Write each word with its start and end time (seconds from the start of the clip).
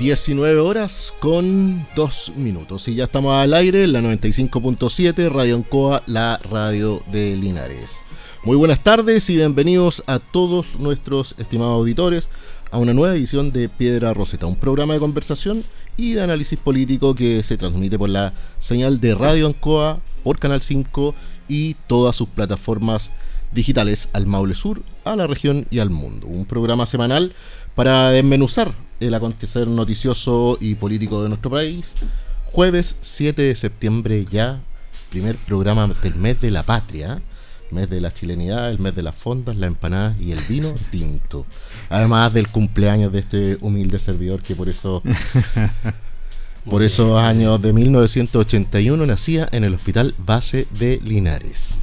19 0.00 0.60
horas 0.60 1.12
con 1.20 1.86
2 1.94 2.32
minutos. 2.36 2.88
Y 2.88 2.94
ya 2.94 3.04
estamos 3.04 3.34
al 3.34 3.52
aire 3.52 3.84
en 3.84 3.92
la 3.92 4.00
95.7 4.00 5.28
Radio 5.28 5.56
Ancoa, 5.56 6.02
la 6.06 6.38
radio 6.38 7.02
de 7.12 7.36
Linares. 7.36 8.00
Muy 8.42 8.56
buenas 8.56 8.82
tardes 8.82 9.28
y 9.28 9.36
bienvenidos 9.36 10.02
a 10.06 10.18
todos 10.18 10.80
nuestros 10.80 11.34
estimados 11.36 11.74
auditores 11.74 12.30
a 12.70 12.78
una 12.78 12.94
nueva 12.94 13.14
edición 13.14 13.52
de 13.52 13.68
Piedra 13.68 14.14
Roseta, 14.14 14.46
un 14.46 14.56
programa 14.56 14.94
de 14.94 15.00
conversación 15.00 15.62
y 15.98 16.14
de 16.14 16.22
análisis 16.22 16.58
político 16.58 17.14
que 17.14 17.42
se 17.42 17.58
transmite 17.58 17.98
por 17.98 18.08
la 18.08 18.32
señal 18.58 19.00
de 19.00 19.14
Radio 19.14 19.48
Ancoa, 19.48 20.00
por 20.24 20.38
Canal 20.38 20.62
5 20.62 21.14
y 21.46 21.74
todas 21.88 22.16
sus 22.16 22.28
plataformas 22.28 23.10
digitales 23.52 24.08
al 24.14 24.26
Maule 24.26 24.54
Sur, 24.54 24.82
a 25.04 25.14
la 25.14 25.26
región 25.26 25.66
y 25.70 25.80
al 25.80 25.90
mundo. 25.90 26.26
Un 26.26 26.46
programa 26.46 26.86
semanal 26.86 27.34
para 27.74 28.08
desmenuzar 28.12 28.72
el 29.00 29.14
acontecer 29.14 29.66
noticioso 29.66 30.58
y 30.60 30.74
político 30.74 31.22
de 31.22 31.28
nuestro 31.28 31.50
país. 31.50 31.94
Jueves 32.46 32.96
7 33.00 33.42
de 33.42 33.56
septiembre 33.56 34.26
ya, 34.30 34.60
primer 35.10 35.36
programa 35.36 35.88
del 36.02 36.14
mes 36.14 36.40
de 36.40 36.50
la 36.50 36.62
patria, 36.62 37.22
mes 37.70 37.88
de 37.88 38.00
la 38.00 38.12
chilenidad, 38.12 38.70
el 38.70 38.78
mes 38.78 38.94
de 38.94 39.02
las 39.02 39.14
fondas, 39.14 39.56
la 39.56 39.66
empanada 39.66 40.16
y 40.20 40.32
el 40.32 40.40
vino 40.40 40.74
tinto. 40.90 41.46
Además 41.88 42.32
del 42.34 42.48
cumpleaños 42.48 43.12
de 43.12 43.20
este 43.20 43.58
humilde 43.60 43.98
servidor 43.98 44.42
que 44.42 44.54
por 44.54 44.68
eso 44.68 45.02
por 46.68 46.82
esos 46.82 47.18
años 47.18 47.60
de 47.62 47.72
1981 47.72 49.06
nacía 49.06 49.48
en 49.52 49.64
el 49.64 49.74
Hospital 49.74 50.14
Base 50.18 50.66
de 50.78 51.00
Linares. 51.02 51.74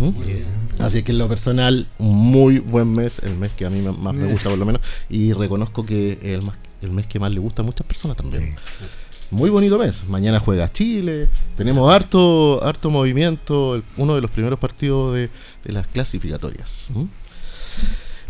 Así 0.80 1.04
que 1.04 1.12
en 1.12 1.18
lo 1.18 1.28
personal, 1.28 1.88
un 1.98 2.16
muy 2.16 2.60
buen 2.60 2.92
mes, 2.92 3.20
el 3.24 3.36
mes 3.36 3.52
que 3.54 3.66
a 3.66 3.70
mí 3.70 3.82
más 3.82 4.14
me 4.14 4.28
gusta 4.32 4.50
por 4.50 4.60
lo 4.60 4.66
menos, 4.66 4.82
y 5.10 5.34
reconozco 5.34 5.86
que 5.86 6.20
el 6.22 6.44
más 6.44 6.58
el 6.82 6.92
mes 6.92 7.08
que 7.08 7.20
más 7.20 7.32
le 7.32 7.40
gusta 7.40 7.62
a 7.62 7.66
muchas 7.66 7.86
personas 7.86 8.18
también. 8.18 8.56
Muy 9.30 9.50
bonito 9.50 9.78
mes. 9.78 10.04
Mañana 10.08 10.40
juega 10.40 10.72
Chile. 10.72 11.28
Tenemos 11.58 11.94
harto, 11.94 12.64
harto 12.64 12.90
movimiento. 12.90 13.82
Uno 13.98 14.16
de 14.16 14.22
los 14.22 14.32
primeros 14.32 14.58
partidos 14.58 15.16
de, 15.16 15.30
las 15.66 15.86
clasificatorias. 15.88 16.88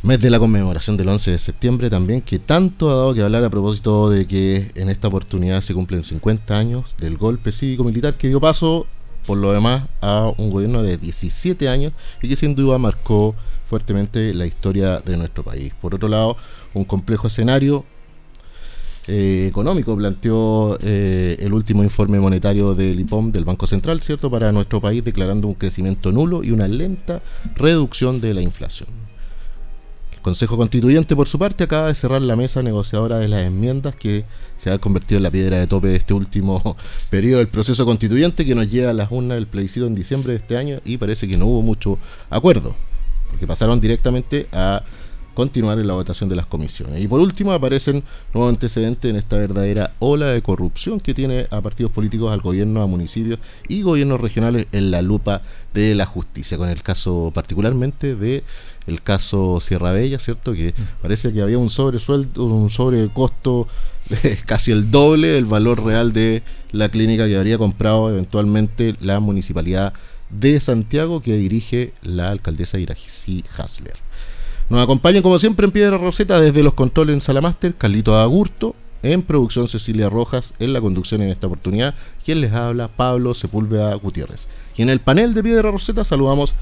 Mes 0.02 0.20
de 0.20 0.30
la 0.32 0.40
conmemoración 0.40 0.98
del 0.98 1.10
11 1.10 1.32
de 1.32 1.40
septiembre 1.40 1.90
también, 1.90 2.22
que 2.22 2.40
tanto 2.40 2.90
ha 2.90 2.96
dado 2.96 3.14
que 3.14 3.22
hablar 3.22 3.44
a 3.44 3.50
propósito 3.50 4.10
de 4.10 4.26
que 4.26 4.72
en 4.76 4.90
esta 4.90 5.08
oportunidad 5.08 5.62
se 5.62 5.74
cumplen 5.74 6.04
50 6.04 6.58
años 6.58 6.96
del 6.98 7.18
golpe 7.18 7.52
cívico-militar 7.52 8.16
que 8.16 8.30
dio 8.30 8.40
paso, 8.40 8.88
por 9.26 9.38
lo 9.38 9.52
demás, 9.52 9.88
a 10.02 10.32
un 10.38 10.50
gobierno 10.50 10.82
de 10.82 10.98
17 10.98 11.70
años 11.70 11.94
y 12.22 12.30
que 12.30 12.36
sin 12.36 12.56
duda 12.56 12.78
marcó 12.78 13.36
fuertemente 13.68 14.34
la 14.34 14.46
historia 14.48 15.00
de 15.00 15.18
nuestro 15.18 15.44
país. 15.44 15.74
Por 15.80 15.94
otro 15.94 16.08
lado, 16.08 16.38
un 16.74 16.86
complejo 16.86 17.28
escenario 17.28 17.86
eh, 19.08 19.48
económico 19.48 19.96
planteó 19.96 20.78
eh, 20.82 21.38
el 21.40 21.54
último 21.54 21.82
informe 21.82 22.20
monetario 22.20 22.76
del 22.76 23.00
IPOM 23.00 23.32
del 23.32 23.46
Banco 23.46 23.66
Central, 23.66 24.02
¿cierto?, 24.02 24.30
para 24.30 24.52
nuestro 24.52 24.82
país, 24.82 25.02
declarando 25.04 25.48
un 25.48 25.54
crecimiento 25.54 26.12
nulo 26.12 26.44
y 26.44 26.52
una 26.52 26.68
lenta 26.68 27.22
reducción 27.56 28.20
de 28.20 28.34
la 28.34 28.42
inflación. 28.42 28.90
El 30.14 30.20
Consejo 30.20 30.58
Constituyente, 30.58 31.16
por 31.16 31.28
su 31.28 31.40
parte, 31.40 31.64
acaba 31.64 31.88
de 31.88 31.96
cerrar 31.96 32.22
la 32.22 32.36
mesa 32.36 32.62
negociadora 32.62 33.18
de 33.18 33.30
las 33.30 33.46
enmiendas 33.46 33.96
que 33.96 34.26
se 34.58 34.72
ha 34.72 34.78
convertido 34.78 35.18
en 35.18 35.24
la 35.24 35.32
piedra 35.32 35.58
de 35.58 35.68
tope 35.68 35.88
de 35.88 35.96
este 35.96 36.14
último 36.14 36.76
periodo 37.10 37.38
del 37.38 37.48
proceso 37.48 37.86
constituyente 37.86 38.46
que 38.46 38.56
nos 38.56 38.70
lleva 38.70 38.90
a 38.90 38.94
las 38.94 39.10
urnas 39.10 39.38
del 39.38 39.48
plebiscito 39.48 39.88
en 39.88 39.96
diciembre 39.96 40.34
de 40.34 40.40
este 40.40 40.58
año 40.58 40.82
y 40.84 40.98
parece 40.98 41.30
que 41.30 41.38
no 41.38 41.46
hubo 41.46 41.62
mucho 41.62 41.98
acuerdo, 42.30 42.76
porque 43.30 43.48
pasaron 43.48 43.80
directamente 43.80 44.48
a 44.52 44.84
continuar 45.38 45.78
en 45.78 45.86
la 45.86 45.94
votación 45.94 46.30
de 46.30 46.36
las 46.36 46.48
comisiones. 46.48 47.00
Y 47.00 47.08
por 47.08 47.20
último 47.20 47.54
aparecen 47.54 48.04
nuevos 48.34 48.52
antecedentes 48.52 49.08
en 49.08 49.18
esta 49.18 49.38
verdadera 49.38 49.92
ola 50.00 50.32
de 50.32 50.42
corrupción 50.42 51.00
que 51.00 51.14
tiene 51.14 51.46
a 51.52 51.62
partidos 51.62 51.92
políticos, 51.92 52.34
al 52.34 52.42
gobierno, 52.42 52.82
a 52.82 52.88
municipios 52.88 53.38
y 53.68 53.84
gobiernos 53.84 54.20
regionales 54.20 54.66
en 54.72 54.90
la 54.90 55.04
lupa 55.04 55.44
de 55.76 55.94
la 55.94 56.08
justicia, 56.08 56.58
con 56.58 56.70
el 56.70 56.82
caso 56.82 57.32
particularmente 57.36 58.16
de 58.16 58.44
el 58.88 59.04
caso 59.04 59.60
Sierra 59.62 59.92
Bella, 59.92 60.18
¿cierto? 60.18 60.54
Que 60.54 60.74
mm. 60.76 61.04
parece 61.04 61.32
que 61.32 61.44
había 61.44 61.60
un 61.60 61.70
sobresueldo, 61.70 62.44
un 62.44 62.72
sobrecosto 62.72 63.68
de 64.10 64.38
casi 64.48 64.72
el 64.72 64.90
doble 64.90 65.28
del 65.28 65.46
valor 65.46 65.86
real 65.86 66.14
de 66.14 66.42
la 66.72 66.90
clínica 66.90 67.28
que 67.28 67.38
habría 67.38 67.60
comprado 67.60 68.10
eventualmente 68.10 68.96
la 69.02 69.20
municipalidad 69.20 69.94
de 70.32 70.60
Santiago 70.60 71.22
que 71.22 71.38
dirige 71.38 71.94
la 72.02 72.32
alcaldesa 72.32 72.80
Irací 72.80 73.44
Hasler. 73.56 74.07
Nos 74.70 74.84
acompañan 74.84 75.24
como 75.24 75.40
siempre 75.40 75.66
en 75.66 75.72
Piedra 75.72 75.98
Roseta 75.98 76.42
desde 76.42 76.62
los 76.62 76.74
controles 76.74 77.14
en 77.14 77.22
Salamaster, 77.22 77.74
Carlito 77.76 78.20
Agurto, 78.20 78.76
en 79.02 79.22
producción 79.22 79.70
Cecilia 79.70 80.10
Rojas, 80.10 80.54
en 80.60 80.74
la 80.74 80.82
conducción 80.82 81.22
en 81.22 81.30
esta 81.30 81.48
oportunidad, 81.48 81.96
quien 82.26 82.42
les 82.42 82.52
habla, 82.52 82.90
Pablo 82.90 83.34
Sepúlveda 83.34 83.96
Gutiérrez. 83.96 84.50
Y 84.76 84.82
en 84.82 84.90
el 84.90 85.00
panel 85.00 85.34
de 85.34 85.44
Piedra 85.44 85.72
Roseta 85.72 86.04
saludamos 86.04 86.54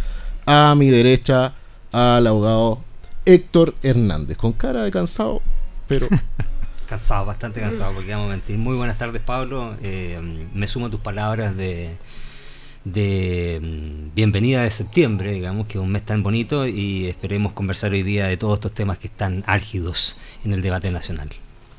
a 0.45 0.75
mi 0.75 0.89
derecha 0.89 1.53
al 1.91 2.27
abogado 2.27 2.79
Héctor 3.25 3.73
Hernández, 3.81 4.37
con 4.37 4.53
cara 4.53 4.83
de 4.83 4.91
cansado, 4.91 5.41
pero... 5.87 6.07
cansado, 6.87 7.25
bastante 7.25 7.59
cansado, 7.59 7.93
porque 7.93 8.11
vamos 8.11 8.27
a 8.27 8.31
mentir. 8.33 8.59
Muy 8.59 8.75
buenas 8.75 8.99
tardes, 8.99 9.23
Pablo. 9.23 9.75
Eh, 9.81 10.21
me 10.53 10.67
sumo 10.67 10.85
a 10.85 10.91
tus 10.91 10.99
palabras 10.99 11.57
de 11.57 11.97
de 12.85 13.59
mm, 13.61 14.15
bienvenida 14.15 14.63
de 14.63 14.71
septiembre, 14.71 15.33
digamos, 15.33 15.67
que 15.67 15.77
es 15.79 15.83
un 15.83 15.91
mes 15.91 16.05
tan 16.05 16.23
bonito 16.23 16.67
y 16.67 17.07
esperemos 17.07 17.51
conversar 17.53 17.91
hoy 17.91 18.03
día 18.03 18.27
de 18.27 18.37
todos 18.37 18.53
estos 18.55 18.73
temas 18.73 18.99
que 18.99 19.07
están 19.07 19.43
álgidos 19.47 20.15
en 20.45 20.53
el 20.53 20.61
debate 20.61 20.91
nacional. 20.91 21.29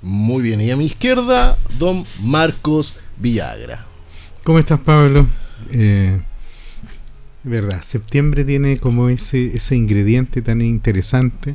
Muy 0.03 0.43
bien, 0.43 0.61
y 0.61 0.71
a 0.71 0.77
mi 0.77 0.85
izquierda, 0.85 1.57
don 1.79 2.05
Marcos 2.23 2.95
Villagra. 3.19 3.87
¿Cómo 4.45 4.59
estás, 4.59 4.81
Pablo? 4.81 5.27
Eh, 5.71 6.21
verdad, 7.45 7.83
septiembre 7.83 8.45
tiene 8.45 8.77
como 8.77 9.09
ese, 9.09 9.57
ese 9.57 9.77
ingrediente 9.77 10.43
tan 10.43 10.61
interesante, 10.61 11.55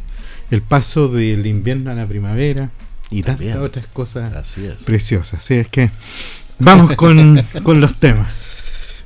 el 0.49 0.61
paso 0.61 1.09
del 1.09 1.45
invierno 1.45 1.91
a 1.91 1.93
la 1.93 2.07
primavera 2.07 2.71
y 3.09 3.23
tantas 3.23 3.57
otras 3.57 3.87
cosas 3.87 4.55
preciosas. 4.85 5.39
Así 5.39 5.55
es 5.55 5.67
que 5.67 5.91
vamos 6.57 6.95
con, 6.95 7.45
con 7.63 7.81
los 7.81 7.99
temas. 7.99 8.31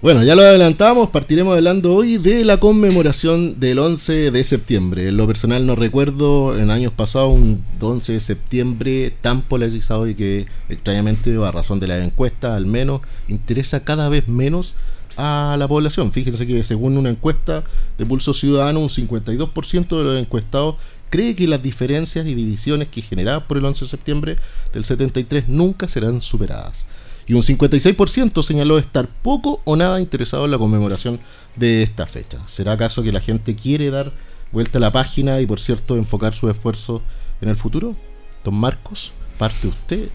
Bueno, 0.05 0.23
ya 0.23 0.35
lo 0.35 0.43
adelantamos, 0.43 1.09
partiremos 1.09 1.57
hablando 1.57 1.95
hoy 1.95 2.19
de 2.19 2.45
la 2.45 2.57
conmemoración 2.57 3.59
del 3.59 3.79
11 3.79 4.29
de 4.29 4.43
septiembre. 4.43 5.07
En 5.07 5.17
lo 5.17 5.25
personal 5.25 5.65
no 5.65 5.75
recuerdo 5.75 6.59
en 6.59 6.69
años 6.69 6.93
pasados 6.93 7.29
un 7.33 7.65
11 7.81 8.13
de 8.13 8.19
septiembre 8.19 9.13
tan 9.21 9.41
polarizado 9.41 10.07
y 10.07 10.13
que 10.13 10.45
extrañamente, 10.69 11.35
a 11.43 11.49
razón 11.49 11.79
de 11.79 11.87
las 11.87 12.03
encuestas 12.03 12.51
al 12.51 12.67
menos, 12.67 13.01
interesa 13.27 13.83
cada 13.83 14.07
vez 14.07 14.27
menos 14.27 14.75
a 15.17 15.55
la 15.57 15.67
población. 15.67 16.11
Fíjense 16.11 16.45
que 16.45 16.63
según 16.63 16.99
una 16.99 17.09
encuesta 17.09 17.63
de 17.97 18.05
Pulso 18.05 18.35
Ciudadano, 18.35 18.81
un 18.81 18.89
52% 18.89 19.97
de 19.97 20.03
los 20.03 20.19
encuestados 20.19 20.75
cree 21.09 21.33
que 21.33 21.47
las 21.47 21.63
diferencias 21.63 22.27
y 22.27 22.35
divisiones 22.35 22.89
que 22.89 23.01
generadas 23.01 23.45
por 23.45 23.57
el 23.57 23.65
11 23.65 23.85
de 23.85 23.89
septiembre 23.89 24.37
del 24.71 24.85
73 24.85 25.49
nunca 25.49 25.87
serán 25.87 26.21
superadas 26.21 26.85
y 27.27 27.33
un 27.33 27.41
56% 27.41 28.43
señaló 28.43 28.77
estar 28.77 29.07
poco 29.07 29.61
o 29.65 29.75
nada 29.75 29.99
interesado 29.99 30.45
en 30.45 30.51
la 30.51 30.57
conmemoración 30.57 31.19
de 31.55 31.83
esta 31.83 32.05
fecha. 32.05 32.39
¿Será 32.47 32.73
acaso 32.73 33.03
que 33.03 33.11
la 33.11 33.21
gente 33.21 33.55
quiere 33.55 33.89
dar 33.89 34.11
vuelta 34.51 34.77
a 34.77 34.81
la 34.81 34.91
página 34.91 35.41
y, 35.41 35.45
por 35.45 35.59
cierto, 35.59 35.97
enfocar 35.97 36.33
su 36.33 36.49
esfuerzo 36.49 37.01
en 37.41 37.49
el 37.49 37.55
futuro? 37.55 37.95
Don 38.43 38.55
Marcos, 38.55 39.11
parte 39.37 39.67
usted 39.67 40.09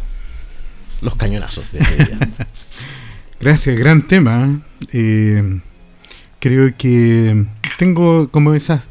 los 1.02 1.16
cañonazos 1.16 1.72
de 1.72 1.80
este 1.80 2.18
Gracias, 3.40 3.78
gran 3.78 4.06
tema. 4.06 4.60
Eh, 4.92 5.60
creo 6.38 6.74
que 6.76 7.46
tengo 7.78 8.30
como 8.30 8.54
esas 8.54 8.82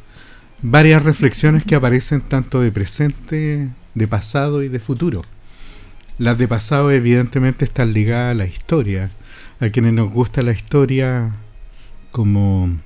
varias 0.61 1.03
reflexiones 1.03 1.63
que 1.63 1.75
aparecen 1.75 2.21
tanto 2.21 2.59
de 2.59 2.71
presente, 2.71 3.69
de 3.93 4.07
pasado 4.07 4.63
y 4.63 4.67
de 4.67 4.79
futuro. 4.79 5.23
Las 6.19 6.37
de 6.37 6.49
pasado 6.49 6.91
evidentemente 6.91 7.63
están 7.63 7.93
ligadas 7.93 8.33
a 8.33 8.37
la 8.37 8.45
historia, 8.45 9.09
a 9.61 9.69
quienes 9.69 9.93
nos 9.93 10.11
gusta 10.11 10.41
la 10.41 10.51
historia 10.51 11.33
como 12.11 12.77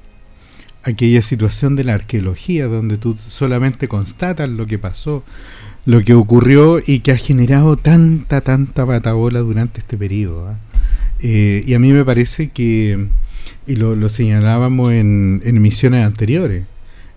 aquella 0.83 1.23
situación 1.23 1.75
de 1.75 1.83
la 1.83 1.95
arqueología 1.95 2.67
donde 2.67 2.97
tú 2.97 3.17
solamente 3.17 3.87
constatas 3.87 4.49
lo 4.51 4.67
que 4.67 4.77
pasó, 4.77 5.23
lo 5.87 6.03
que 6.03 6.13
ocurrió 6.13 6.79
y 6.85 6.99
que 6.99 7.11
ha 7.11 7.17
generado 7.17 7.75
tanta, 7.75 8.41
tanta 8.41 8.85
patabola 8.85 9.39
durante 9.39 9.79
este 9.79 9.97
periodo. 9.97 10.49
¿ah? 10.49 10.59
Eh, 11.19 11.63
y 11.65 11.73
a 11.73 11.79
mí 11.79 11.91
me 11.91 12.05
parece 12.05 12.51
que, 12.51 13.07
y 13.65 13.75
lo, 13.77 14.09
señalábamos 14.09 14.91
en, 14.91 15.41
en 15.43 15.57
emisiones 15.57 16.05
anteriores, 16.05 16.65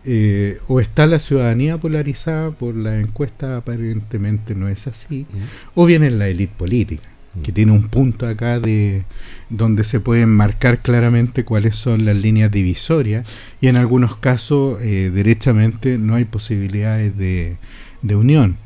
eh, 0.06 0.60
o 0.68 0.80
está 0.80 1.06
la 1.06 1.18
ciudadanía 1.18 1.78
polarizada 1.78 2.52
por 2.52 2.76
la 2.76 3.00
encuesta, 3.00 3.56
aparentemente 3.56 4.54
no 4.54 4.68
es 4.68 4.86
así, 4.86 5.26
o 5.74 5.84
bien 5.84 6.04
es 6.04 6.12
la 6.12 6.28
élite 6.28 6.54
política, 6.56 7.08
que 7.42 7.52
tiene 7.52 7.72
un 7.72 7.88
punto 7.88 8.26
acá 8.26 8.60
de 8.60 9.04
donde 9.50 9.84
se 9.84 9.98
pueden 10.00 10.30
marcar 10.30 10.80
claramente 10.80 11.44
cuáles 11.44 11.76
son 11.76 12.04
las 12.04 12.16
líneas 12.16 12.50
divisorias, 12.50 13.28
y 13.60 13.66
en 13.66 13.76
algunos 13.76 14.16
casos, 14.16 14.78
eh, 14.80 15.10
derechamente, 15.12 15.98
no 15.98 16.14
hay 16.14 16.24
posibilidades 16.24 17.16
de, 17.18 17.56
de 18.02 18.16
unión. 18.16 18.56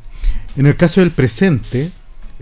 En 0.57 0.67
el 0.67 0.77
caso 0.77 1.01
del 1.01 1.11
presente, 1.11 1.91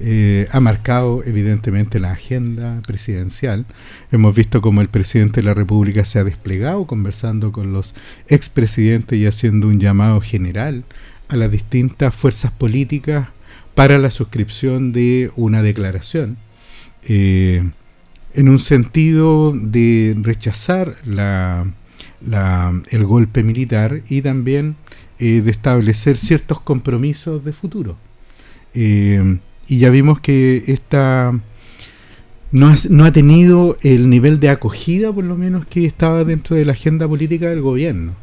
eh, 0.00 0.46
ha 0.52 0.60
marcado 0.60 1.24
evidentemente 1.24 1.98
la 1.98 2.12
agenda 2.12 2.80
presidencial. 2.86 3.66
Hemos 4.12 4.34
visto 4.34 4.60
cómo 4.60 4.80
el 4.80 4.88
presidente 4.88 5.40
de 5.40 5.46
la 5.46 5.54
República 5.54 6.04
se 6.04 6.20
ha 6.20 6.24
desplegado 6.24 6.86
conversando 6.86 7.50
con 7.50 7.72
los 7.72 7.96
expresidentes 8.28 9.18
y 9.18 9.26
haciendo 9.26 9.66
un 9.66 9.80
llamado 9.80 10.20
general 10.20 10.84
a 11.28 11.36
las 11.36 11.50
distintas 11.50 12.14
fuerzas 12.14 12.52
políticas 12.52 13.28
para 13.74 13.98
la 13.98 14.10
suscripción 14.10 14.92
de 14.92 15.32
una 15.34 15.62
declaración. 15.62 16.38
Eh, 17.02 17.68
en 18.34 18.48
un 18.48 18.60
sentido 18.60 19.52
de 19.52 20.16
rechazar 20.22 20.96
el 22.90 23.04
golpe 23.04 23.42
militar 23.42 24.02
y 24.08 24.22
también 24.22 24.76
eh, 25.18 25.42
de 25.42 25.50
establecer 25.50 26.16
ciertos 26.16 26.60
compromisos 26.60 27.44
de 27.44 27.52
futuro 27.52 27.96
y 29.68 29.78
ya 29.78 29.90
vimos 29.90 30.20
que 30.20 30.64
esta 30.66 31.38
no 32.50 32.68
ha, 32.68 32.74
no 32.88 33.04
ha 33.04 33.12
tenido 33.12 33.76
el 33.82 34.08
nivel 34.08 34.40
de 34.40 34.48
acogida, 34.48 35.12
por 35.12 35.24
lo 35.24 35.36
menos, 35.36 35.66
que 35.66 35.84
estaba 35.84 36.24
dentro 36.24 36.56
de 36.56 36.64
la 36.64 36.72
agenda 36.72 37.06
política 37.06 37.50
del 37.50 37.60
gobierno. 37.60 38.14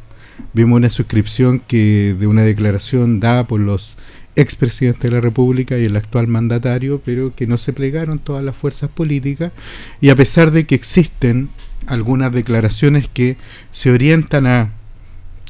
Vimos 0.52 0.76
una 0.76 0.90
suscripción 0.90 1.60
que 1.60 2.14
de 2.18 2.26
una 2.26 2.42
declaración 2.42 3.20
dada 3.20 3.46
por 3.46 3.60
los 3.60 3.96
expresidentes 4.34 5.02
de 5.02 5.16
la 5.16 5.20
República 5.20 5.78
y 5.78 5.84
el 5.84 5.96
actual 5.96 6.26
mandatario, 6.26 7.00
pero 7.04 7.34
que 7.34 7.46
no 7.46 7.56
se 7.56 7.72
plegaron 7.72 8.18
todas 8.18 8.44
las 8.44 8.56
fuerzas 8.56 8.90
políticas, 8.90 9.52
y 10.00 10.10
a 10.10 10.16
pesar 10.16 10.50
de 10.50 10.66
que 10.66 10.74
existen 10.74 11.48
algunas 11.86 12.32
declaraciones 12.32 13.08
que 13.08 13.36
se 13.70 13.90
orientan 13.90 14.46
a 14.46 14.72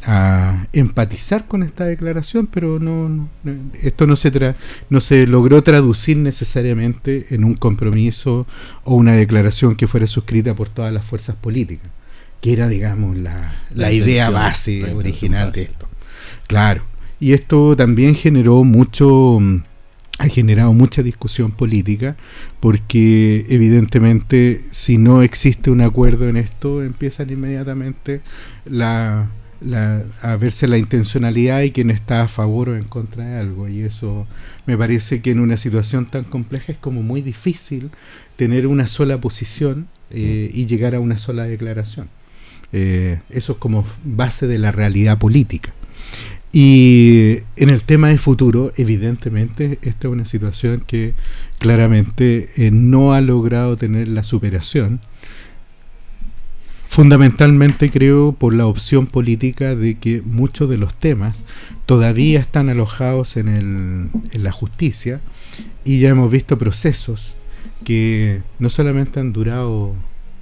a 0.07 0.69
empatizar 0.73 1.47
con 1.49 1.65
esta 1.65 1.85
declaración, 1.85 2.47
pero 2.47 2.79
no, 2.79 3.29
esto 3.83 4.07
no 4.07 4.15
se 4.15 4.31
tra 4.31 4.55
no 4.89 5.01
se 5.01 5.27
logró 5.27 5.63
traducir 5.63 6.17
necesariamente 6.17 7.27
en 7.31 7.45
un 7.45 7.55
compromiso 7.55 8.47
o 8.85 8.95
una 8.95 9.13
declaración 9.13 9.75
que 9.75 9.89
fuera 9.89 10.07
suscrita 10.07 10.55
por 10.55 10.69
todas 10.69 10.93
las 10.93 11.05
fuerzas 11.05 11.35
políticas, 11.35 11.91
que 12.41 12.53
era, 12.53 12.69
digamos, 12.69 13.17
la, 13.17 13.53
la, 13.75 13.91
idea 13.91 14.31
base 14.31 14.95
original 14.95 15.51
de 15.51 15.63
esto. 15.63 15.89
Claro. 16.47 16.85
Y 17.19 17.33
esto 17.33 17.77
también 17.77 18.15
generó 18.15 18.63
mucho 18.63 19.41
ha 20.19 20.29
generado 20.29 20.73
mucha 20.73 21.03
discusión 21.03 21.51
política 21.51 22.17
porque 22.61 23.45
evidentemente 23.51 24.63
si 24.71 24.97
no 24.97 25.21
existe 25.21 25.71
un 25.71 25.83
acuerdo 25.83 26.27
en 26.29 26.39
esto 26.39 26.83
empiezan 26.83 27.29
inmediatamente 27.29 28.23
la 28.65 29.29
a 30.23 30.37
verse 30.37 30.69
la 30.69 30.79
intencionalidad 30.79 31.63
y 31.63 31.71
quién 31.71 31.91
está 31.91 32.23
a 32.23 32.29
favor 32.29 32.69
o 32.69 32.77
en 32.77 32.85
contra 32.85 33.25
de 33.25 33.41
algo. 33.41 33.69
Y 33.69 33.81
eso 33.81 34.27
me 34.67 34.77
parece 34.77 35.21
que 35.21 35.31
en 35.31 35.41
una 35.41 35.57
situación 35.57 36.07
tan 36.07 36.25
compleja 36.25 36.73
es 36.73 36.79
como 36.79 37.03
muy 37.03 37.23
difícil 37.23 37.91
tener 38.37 38.67
una 38.67 38.87
sola 38.87 39.21
posición 39.21 39.89
eh, 40.11 40.51
y 40.53 40.67
llegar 40.67 40.95
a 40.95 41.01
una 41.01 41.19
sola 41.19 41.45
declaración. 41.45 42.09
Eh, 42.73 43.21
eso 43.31 43.53
es 43.53 43.59
como 43.59 43.85
base 44.05 44.47
de 44.47 44.59
la 44.59 44.73
realidad 44.73 45.19
política. 45.19 45.73
Y 46.53 47.41
en 47.57 47.71
el 47.71 47.83
tema 47.83 48.09
de 48.09 48.19
futuro, 48.19 48.73
evidentemente, 48.77 49.79
esta 49.83 50.09
es 50.09 50.13
una 50.13 50.25
situación 50.25 50.83
que 50.87 51.15
claramente 51.59 52.51
eh, 52.57 52.71
no 52.71 53.13
ha 53.13 53.21
logrado 53.21 53.77
tener 53.77 54.09
la 54.09 54.23
superación 54.23 55.01
fundamentalmente 56.97 57.91
creo 57.91 58.33
por 58.33 58.55
la 58.55 58.65
opción 58.65 59.07
política 59.07 59.75
de 59.75 59.99
que 59.99 60.23
muchos 60.23 60.67
de 60.71 60.79
los 60.79 60.95
temas 60.95 61.45
todavía 61.85 62.41
están 62.41 62.71
alojados 62.71 63.37
en, 63.37 63.49
el, 63.49 64.09
en 64.33 64.43
la 64.43 64.51
justicia 64.51 65.21
y 65.85 66.01
ya 66.01 66.09
hemos 66.09 66.31
visto 66.31 66.57
procesos 66.57 67.37
que 67.85 68.41
no 68.59 68.71
solamente 68.71 69.21
han 69.21 69.35
durado 69.35 69.93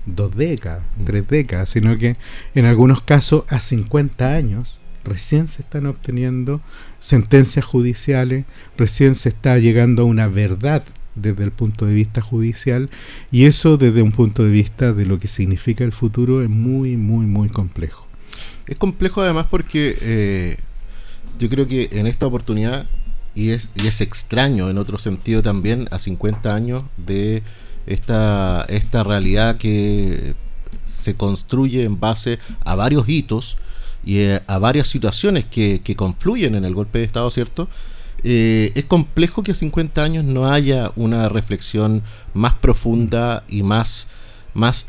dos 0.06 0.36
décadas, 0.36 0.84
mm. 0.96 1.04
tres 1.04 1.26
décadas, 1.26 1.70
sino 1.70 1.96
que 1.96 2.16
en 2.54 2.66
algunos 2.66 3.02
casos 3.02 3.42
a 3.48 3.58
50 3.58 4.32
años 4.32 4.78
recién 5.02 5.48
se 5.48 5.62
están 5.62 5.86
obteniendo 5.86 6.60
sentencias 7.00 7.64
judiciales, 7.64 8.44
recién 8.78 9.16
se 9.16 9.30
está 9.30 9.58
llegando 9.58 10.02
a 10.02 10.04
una 10.04 10.28
verdad 10.28 10.84
desde 11.14 11.44
el 11.44 11.50
punto 11.50 11.86
de 11.86 11.94
vista 11.94 12.20
judicial 12.20 12.90
y 13.30 13.46
eso 13.46 13.76
desde 13.76 14.02
un 14.02 14.12
punto 14.12 14.44
de 14.44 14.50
vista 14.50 14.92
de 14.92 15.06
lo 15.06 15.18
que 15.18 15.28
significa 15.28 15.84
el 15.84 15.92
futuro 15.92 16.42
es 16.42 16.48
muy, 16.48 16.96
muy, 16.96 17.26
muy 17.26 17.48
complejo. 17.48 18.06
Es 18.66 18.78
complejo 18.78 19.20
además 19.22 19.46
porque 19.50 19.96
eh, 20.00 20.56
yo 21.38 21.48
creo 21.48 21.66
que 21.66 21.90
en 21.92 22.06
esta 22.06 22.26
oportunidad, 22.26 22.86
y 23.34 23.50
es, 23.50 23.68
y 23.74 23.86
es 23.86 24.00
extraño 24.00 24.70
en 24.70 24.78
otro 24.78 24.98
sentido 24.98 25.42
también, 25.42 25.88
a 25.90 25.98
50 25.98 26.54
años 26.54 26.84
de 26.96 27.42
esta, 27.86 28.64
esta 28.68 29.02
realidad 29.04 29.56
que 29.56 30.34
se 30.86 31.14
construye 31.14 31.84
en 31.84 32.00
base 32.00 32.38
a 32.64 32.74
varios 32.74 33.08
hitos 33.08 33.56
y 34.04 34.18
eh, 34.18 34.40
a 34.46 34.58
varias 34.58 34.88
situaciones 34.88 35.44
que, 35.44 35.80
que 35.82 35.96
confluyen 35.96 36.54
en 36.54 36.64
el 36.64 36.74
golpe 36.74 36.98
de 36.98 37.04
Estado, 37.04 37.30
¿cierto? 37.30 37.68
Eh, 38.26 38.72
es 38.74 38.86
complejo 38.86 39.42
que 39.42 39.52
a 39.52 39.54
50 39.54 40.02
años 40.02 40.24
no 40.24 40.50
haya 40.50 40.92
una 40.96 41.28
reflexión 41.28 42.02
más 42.32 42.54
profunda 42.54 43.44
y 43.48 43.62
más, 43.62 44.08
más, 44.54 44.86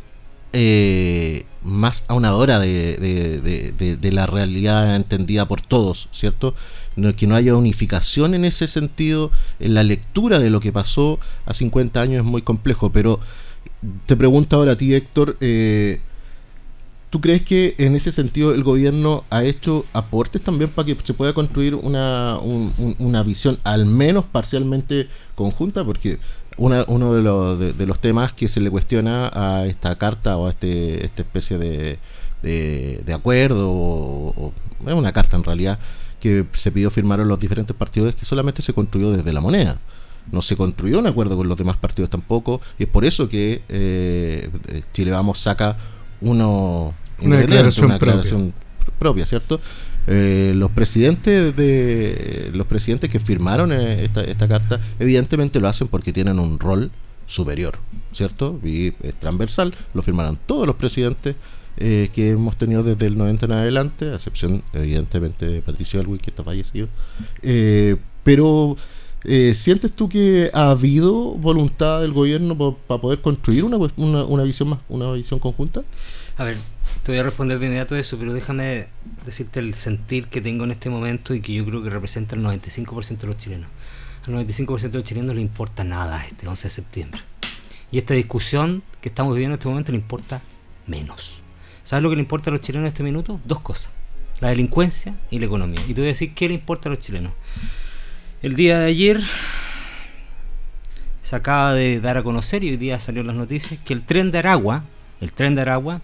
eh, 0.54 1.46
más 1.62 2.06
aunadora 2.08 2.60
de, 2.60 4.10
la 4.14 4.26
realidad 4.26 4.96
entendida 4.96 5.46
por 5.48 5.62
todos, 5.62 6.08
¿cierto? 6.14 6.56
que 7.18 7.28
no 7.28 7.36
haya 7.36 7.56
unificación 7.56 8.36
en 8.36 8.46
ese 8.46 8.70
sentido, 8.70 9.32
en 9.60 9.74
la 9.74 9.84
lectura 9.84 10.40
de 10.40 10.50
lo 10.50 10.62
que 10.62 10.72
pasó 10.72 11.20
a 11.46 11.54
50 11.54 12.02
años 12.02 12.20
es 12.20 12.24
muy 12.24 12.42
complejo, 12.42 12.90
pero 12.94 13.20
te 14.06 14.16
pregunto 14.16 14.56
ahora 14.56 14.74
a 14.74 14.78
ti, 14.78 14.94
Héctor, 14.94 15.36
eh, 15.42 16.00
¿Tú 17.16 17.22
crees 17.22 17.44
que 17.44 17.76
en 17.78 17.96
ese 17.96 18.12
sentido 18.12 18.54
el 18.54 18.66
gobierno 18.66 19.24
ha 19.30 19.46
hecho 19.46 19.86
aportes 19.94 20.42
también 20.42 20.70
para 20.70 20.86
que 20.88 20.98
se 21.02 21.14
pueda 21.14 21.32
construir 21.32 21.74
una, 21.74 22.38
una 23.00 23.24
visión 23.24 23.58
al 23.64 23.86
menos 23.86 24.26
parcialmente 24.26 25.08
conjunta? 25.34 25.86
Porque 25.86 26.20
uno 26.58 27.14
de 27.14 27.22
los, 27.22 27.58
de, 27.58 27.86
los 27.86 28.00
temas 28.00 28.34
que 28.34 28.50
se 28.50 28.60
le 28.60 28.70
cuestiona 28.70 29.32
a 29.34 29.66
esta 29.66 29.98
carta 29.98 30.36
o 30.36 30.48
a 30.48 30.50
este, 30.50 31.06
esta 31.06 31.22
especie 31.22 31.58
de, 31.58 32.00
de, 32.42 33.14
acuerdo, 33.14 33.72
o, 33.72 34.52
es 34.86 34.94
una 34.94 35.14
carta 35.14 35.38
en 35.38 35.46
realidad, 35.46 35.80
que 36.20 36.46
se 36.52 36.70
pidió 36.70 36.92
firmar 36.92 37.22
en 37.22 37.30
los 37.30 37.40
diferentes 37.40 37.78
partidos, 37.78 38.10
es 38.10 38.16
que 38.16 38.26
solamente 38.26 38.62
se 38.62 38.74
construyó 38.74 39.12
desde 39.12 39.32
la 39.32 39.40
moneda 39.40 39.80
no 40.34 40.42
se 40.42 40.58
construyó 40.58 41.00
un 41.00 41.08
acuerdo 41.08 41.38
con 41.38 41.48
los 41.48 41.58
demás 41.58 41.78
partidos 41.78 42.10
tampoco, 42.10 42.60
y 42.78 42.84
es 42.84 42.90
por 42.90 43.06
eso 43.06 43.30
que 43.30 43.62
eh, 43.70 44.50
Chile 44.92 45.12
Vamos 45.12 45.40
saca 45.40 45.78
uno 46.20 46.94
una 47.22 47.38
declaración, 47.38 48.54
propia. 49.00 49.26
¿cierto? 49.26 49.60
Eh, 50.08 50.54
los 50.56 50.70
presidentes 50.72 51.56
de 51.56 52.52
los 52.54 52.68
presidentes 52.68 53.10
que 53.10 53.20
firmaron 53.20 53.72
eh, 53.72 54.04
esta, 54.04 54.48
carta 54.48 54.80
evidentemente 55.00 55.60
lo 55.60 55.68
hacen 55.68 55.88
porque 55.88 56.14
tienen 56.14 56.40
un 56.40 56.60
rol 56.60 56.92
superior, 57.26 57.80
¿cierto? 58.12 58.60
Y 58.64 58.94
es 59.02 59.16
transversal, 59.20 59.74
lo 59.96 60.04
firmaron 60.04 60.38
todos 60.46 60.68
los 60.68 60.76
presidentes 60.76 61.36
eh, 61.78 62.10
que 62.14 62.30
hemos 62.30 62.56
tenido 62.56 62.84
desde 62.84 63.08
el 63.08 63.18
90 63.18 63.48
en 63.48 63.52
adelante, 63.52 64.12
a 64.12 64.16
excepción 64.16 64.62
evidentemente 64.74 65.48
de 65.48 65.62
Patricio 65.62 66.00
Alwin 66.00 66.20
que 66.20 66.30
está 66.30 66.44
fallecido. 66.44 66.88
pero 68.24 68.78
¿sientes 69.56 69.92
tú 69.92 70.08
que 70.08 70.52
ha 70.54 70.70
habido 70.70 71.34
voluntad 71.34 72.02
del 72.02 72.14
gobierno 72.14 72.56
para 72.88 73.02
poder 73.02 73.22
construir 73.22 73.64
una, 73.64 73.78
una, 73.98 74.24
una 74.24 74.44
visión 74.44 74.70
más, 74.70 74.80
una 74.88 75.12
visión 75.14 75.40
conjunta? 75.40 75.82
A 76.38 76.44
ver, 76.44 76.58
te 77.04 77.12
voy 77.12 77.20
a 77.20 77.24
responder 77.24 77.60
de 77.60 77.66
inmediato 77.68 77.96
eso, 77.96 78.18
pero 78.18 78.34
déjame 78.34 78.88
decirte 79.26 79.60
el 79.60 79.74
sentir 79.74 80.28
que 80.28 80.42
tengo 80.42 80.64
en 80.64 80.72
este 80.72 80.90
momento 80.90 81.34
y 81.34 81.42
que 81.42 81.54
yo 81.54 81.66
creo 81.66 81.84
que 81.84 81.90
representa 81.90 82.36
el 82.36 82.44
95% 82.44 83.18
de 83.18 83.28
los 83.28 83.38
chilenos. 83.38 83.70
Al 84.28 84.34
95% 84.34 84.92
de 84.92 84.98
los 84.98 85.04
chilenos 85.04 85.28
no 85.28 85.34
le 85.34 85.42
importa 85.42 85.84
nada 85.84 86.26
este 86.26 86.48
11 86.48 86.64
de 86.64 86.70
septiembre. 86.70 87.22
Y 87.92 87.98
esta 87.98 88.14
discusión 88.14 88.84
que 89.02 89.10
estamos 89.10 89.34
viviendo 89.36 89.54
en 89.54 89.60
este 89.60 89.70
momento 89.70 89.92
le 89.92 89.98
importa 89.98 90.42
menos. 90.88 91.40
¿Sabes 91.84 92.02
lo 92.02 92.10
que 92.10 92.16
le 92.16 92.22
importa 92.22 92.50
a 92.50 92.54
los 92.54 92.62
chilenos 92.62 92.88
en 92.88 92.94
este 92.94 93.04
minuto? 93.04 93.40
Dos 93.46 93.60
cosas. 93.60 93.92
La 94.40 94.50
delincuencia 94.50 95.16
y 95.30 95.40
la 95.40 95.46
economía. 95.46 95.82
Y 95.88 95.94
te 95.94 96.02
voy 96.02 96.10
a 96.10 96.14
decir 96.14 96.34
qué 96.34 96.48
le 96.48 96.56
importa 96.56 96.90
a 96.90 96.92
los 96.92 97.00
chilenos. 97.00 97.34
El 98.42 98.56
día 98.56 98.80
de 98.80 98.88
ayer 98.88 99.22
se 101.22 101.36
acaba 101.36 101.74
de 101.74 102.00
dar 102.00 102.18
a 102.18 102.24
conocer 102.24 102.64
y 102.64 102.70
hoy 102.70 102.78
día 102.78 103.00
salió 103.00 103.24
las 103.24 103.36
noticias 103.36 103.80
que 103.84 103.94
el 103.94 104.04
tren 104.04 104.30
de 104.32 104.40
Aragua, 104.40 104.84
el 105.26 105.34
tren 105.34 105.56
de 105.56 105.62
Aragua, 105.62 106.02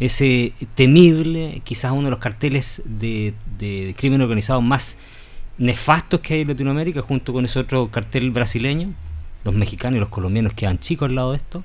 ese 0.00 0.52
temible, 0.74 1.60
quizás 1.64 1.92
uno 1.92 2.04
de 2.04 2.10
los 2.10 2.18
carteles 2.18 2.82
de, 2.84 3.34
de 3.58 3.94
crimen 3.96 4.20
organizado 4.22 4.60
más 4.60 4.98
nefastos 5.58 6.20
que 6.20 6.34
hay 6.34 6.40
en 6.40 6.48
Latinoamérica, 6.48 7.02
junto 7.02 7.32
con 7.32 7.44
ese 7.44 7.58
otro 7.60 7.90
cartel 7.90 8.30
brasileño, 8.30 8.92
los 9.44 9.54
mexicanos 9.54 9.96
y 9.98 10.00
los 10.00 10.08
colombianos 10.08 10.52
quedan 10.54 10.78
chicos 10.78 11.08
al 11.08 11.14
lado 11.14 11.32
de 11.32 11.36
esto, 11.36 11.62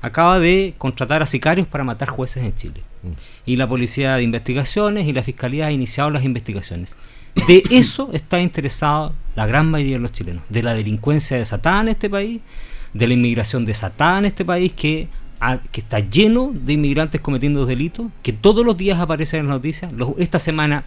acaba 0.00 0.38
de 0.38 0.74
contratar 0.78 1.22
a 1.22 1.26
sicarios 1.26 1.66
para 1.66 1.84
matar 1.84 2.08
jueces 2.08 2.44
en 2.44 2.54
Chile. 2.54 2.82
Mm. 3.02 3.10
Y 3.46 3.56
la 3.56 3.68
Policía 3.68 4.16
de 4.16 4.22
Investigaciones 4.22 5.06
y 5.06 5.12
la 5.12 5.22
Fiscalía 5.22 5.66
ha 5.66 5.72
iniciado 5.72 6.10
las 6.10 6.24
investigaciones. 6.24 6.96
De 7.46 7.62
eso 7.70 8.10
está 8.12 8.40
interesado 8.40 9.14
la 9.36 9.46
gran 9.46 9.70
mayoría 9.70 9.96
de 9.96 10.02
los 10.02 10.12
chilenos, 10.12 10.42
de 10.48 10.62
la 10.62 10.74
delincuencia 10.74 11.36
desatada 11.36 11.82
en 11.82 11.88
este 11.88 12.10
país, 12.10 12.40
de 12.94 13.06
la 13.06 13.14
inmigración 13.14 13.64
desatada 13.64 14.18
en 14.18 14.24
este 14.24 14.44
país 14.44 14.72
que, 14.72 15.08
que 15.70 15.80
está 15.80 16.00
lleno 16.00 16.52
de 16.52 16.72
inmigrantes 16.72 17.20
cometiendo 17.20 17.66
delitos, 17.66 18.06
que 18.22 18.32
todos 18.32 18.64
los 18.64 18.76
días 18.76 19.00
aparecen 19.00 19.40
en 19.40 19.46
las 19.46 19.56
noticias. 19.56 19.92
esta 20.18 20.38
semana 20.38 20.84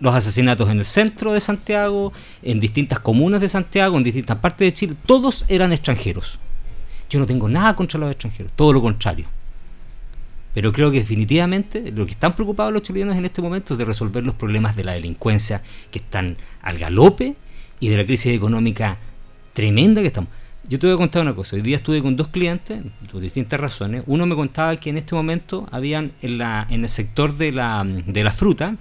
los 0.00 0.14
asesinatos 0.14 0.68
en 0.68 0.78
el 0.78 0.84
centro 0.84 1.32
de 1.32 1.40
Santiago, 1.40 2.12
en 2.42 2.60
distintas 2.60 2.98
comunas 2.98 3.40
de 3.40 3.48
Santiago, 3.48 3.96
en 3.96 4.02
distintas 4.02 4.38
partes 4.38 4.66
de 4.66 4.72
Chile, 4.72 4.96
todos 5.06 5.44
eran 5.48 5.72
extranjeros. 5.72 6.38
Yo 7.08 7.18
no 7.18 7.26
tengo 7.26 7.48
nada 7.48 7.74
contra 7.76 7.98
los 7.98 8.10
extranjeros, 8.10 8.52
todo 8.54 8.72
lo 8.72 8.82
contrario. 8.82 9.26
Pero 10.52 10.72
creo 10.72 10.90
que 10.90 10.98
definitivamente 10.98 11.92
lo 11.92 12.06
que 12.06 12.12
están 12.12 12.34
preocupados 12.34 12.72
los 12.72 12.82
chilenos 12.82 13.16
en 13.16 13.24
este 13.24 13.42
momento 13.42 13.74
es 13.74 13.78
de 13.78 13.84
resolver 13.84 14.24
los 14.24 14.34
problemas 14.34 14.74
de 14.74 14.84
la 14.84 14.92
delincuencia 14.92 15.62
que 15.90 15.98
están 15.98 16.36
al 16.62 16.78
galope 16.78 17.36
y 17.78 17.88
de 17.88 17.96
la 17.96 18.06
crisis 18.06 18.34
económica 18.34 18.98
tremenda 19.52 20.00
que 20.00 20.08
estamos. 20.08 20.30
Yo 20.68 20.80
te 20.80 20.88
voy 20.88 20.94
a 20.94 20.96
contar 20.96 21.22
una 21.22 21.34
cosa. 21.34 21.54
Hoy 21.54 21.62
día 21.62 21.76
estuve 21.76 22.02
con 22.02 22.16
dos 22.16 22.28
clientes, 22.28 22.82
por 23.12 23.20
distintas 23.20 23.60
razones. 23.60 24.02
Uno 24.06 24.26
me 24.26 24.34
contaba 24.34 24.74
que 24.76 24.90
en 24.90 24.98
este 24.98 25.14
momento 25.14 25.68
habían 25.70 26.12
en, 26.22 26.38
la, 26.38 26.66
en 26.68 26.82
el 26.82 26.88
sector 26.88 27.36
de 27.36 27.52
la, 27.52 27.84
de 27.84 28.24
la 28.24 28.32
fruta, 28.32 28.76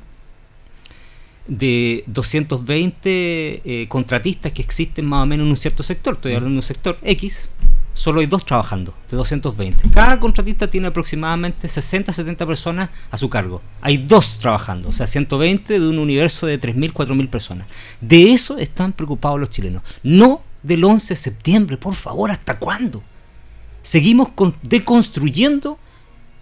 de 1.48 2.04
220 2.08 3.62
eh, 3.64 3.88
contratistas 3.88 4.52
que 4.52 4.64
existen 4.64 5.06
más 5.06 5.22
o 5.22 5.26
menos 5.28 5.46
en 5.46 5.52
un 5.52 5.58
cierto 5.58 5.84
sector, 5.84 6.16
estoy 6.16 6.34
hablando 6.34 6.54
de 6.54 6.58
un 6.58 6.64
sector 6.64 6.98
X, 7.04 7.50
solo 7.94 8.22
hay 8.22 8.26
dos 8.26 8.44
trabajando, 8.48 8.96
de 9.12 9.18
220. 9.18 9.92
Cada 9.92 10.20
contratista 10.20 10.68
tiene 10.68 10.88
aproximadamente 10.88 11.68
60, 11.68 12.12
70 12.12 12.48
personas 12.48 12.90
a 13.12 13.18
su 13.18 13.30
cargo. 13.30 13.62
Hay 13.82 13.98
dos 13.98 14.40
trabajando, 14.40 14.90
o 14.90 14.92
sea, 14.92 15.06
120 15.06 15.80
de 15.80 15.88
un 15.88 16.00
universo 16.00 16.48
de 16.48 16.60
3.000, 16.60 16.94
4.000 16.94 17.30
personas. 17.30 17.68
De 18.02 18.32
eso 18.32 18.58
están 18.58 18.92
preocupados 18.92 19.40
los 19.40 19.52
chilenos. 19.52 19.84
No 20.02 20.42
del 20.66 20.84
11 20.84 21.14
de 21.14 21.16
septiembre, 21.16 21.78
por 21.78 21.94
favor, 21.94 22.32
¿hasta 22.32 22.58
cuándo? 22.58 23.04
Seguimos 23.84 24.30
deconstruyendo 24.64 25.78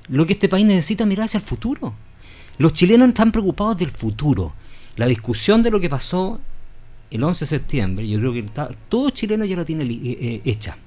lo 0.08 0.26
que 0.26 0.34
este 0.34 0.48
país 0.48 0.66
necesita 0.66 1.06
mirar 1.06 1.26
hacia 1.26 1.40
el 1.40 1.44
futuro. 1.44 1.94
Los 2.58 2.72
chilenos 2.72 3.10
están 3.10 3.32
preocupados 3.32 3.78
del 3.78 3.90
futuro. 3.90 4.54
La 4.96 5.08
discusión 5.08 5.62
de 5.62 5.72
lo 5.72 5.80
que 5.80 5.90
pasó 5.90 6.40
el 7.12 7.24
11 7.24 7.44
de 7.44 7.50
septiembre, 7.50 8.08
yo 8.08 8.18
creo 8.20 8.34
que 8.34 8.46
todo 8.88 9.10
chileno 9.10 9.44
ya 9.44 9.58
lo 9.58 9.66
tiene 9.66 9.84
eh, 9.84 10.00
eh, 10.04 10.42
hecha. 10.46 10.78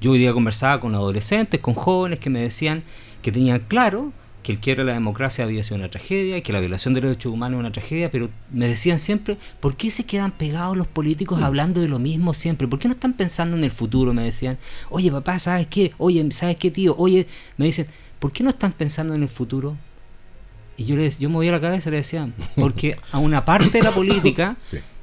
Yo 0.00 0.10
hoy 0.10 0.18
día 0.18 0.32
conversaba 0.32 0.80
con 0.80 0.94
adolescentes, 0.94 1.60
con 1.60 1.74
jóvenes 1.74 2.18
que 2.18 2.30
me 2.30 2.40
decían 2.40 2.82
que 3.22 3.30
tenían 3.30 3.60
claro 3.60 4.12
que 4.46 4.52
el 4.52 4.60
quiebre 4.60 4.84
de 4.84 4.86
la 4.86 4.92
democracia 4.92 5.42
había 5.42 5.64
sido 5.64 5.74
una 5.74 5.90
tragedia, 5.90 6.40
que 6.40 6.52
la 6.52 6.60
violación 6.60 6.94
de 6.94 7.00
los 7.00 7.10
derechos 7.10 7.32
humanos 7.32 7.58
es 7.58 7.60
una 7.62 7.72
tragedia, 7.72 8.12
pero 8.12 8.30
me 8.52 8.68
decían 8.68 9.00
siempre, 9.00 9.38
¿por 9.58 9.76
qué 9.76 9.90
se 9.90 10.04
quedan 10.04 10.30
pegados 10.30 10.76
los 10.76 10.86
políticos 10.86 11.42
hablando 11.42 11.80
de 11.80 11.88
lo 11.88 11.98
mismo 11.98 12.32
siempre? 12.32 12.68
¿Por 12.68 12.78
qué 12.78 12.86
no 12.86 12.94
están 12.94 13.14
pensando 13.14 13.56
en 13.56 13.64
el 13.64 13.72
futuro? 13.72 14.14
Me 14.14 14.22
decían, 14.22 14.56
oye 14.88 15.10
papá, 15.10 15.40
¿sabes 15.40 15.66
qué? 15.66 15.94
Oye, 15.98 16.24
¿sabes 16.30 16.54
qué 16.58 16.70
tío? 16.70 16.94
Oye, 16.96 17.26
me 17.56 17.66
dicen, 17.66 17.88
¿por 18.20 18.30
qué 18.30 18.44
no 18.44 18.50
están 18.50 18.70
pensando 18.70 19.14
en 19.14 19.24
el 19.24 19.28
futuro? 19.28 19.76
Y 20.76 20.84
yo, 20.84 20.94
les, 20.94 21.18
yo 21.18 21.28
movía 21.28 21.50
la 21.50 21.60
cabeza 21.60 21.88
y 21.88 21.92
le 21.92 21.96
decía, 21.96 22.30
porque 22.54 22.96
a 23.10 23.18
una 23.18 23.44
parte 23.44 23.78
de 23.78 23.82
la 23.82 23.90
política 23.96 24.56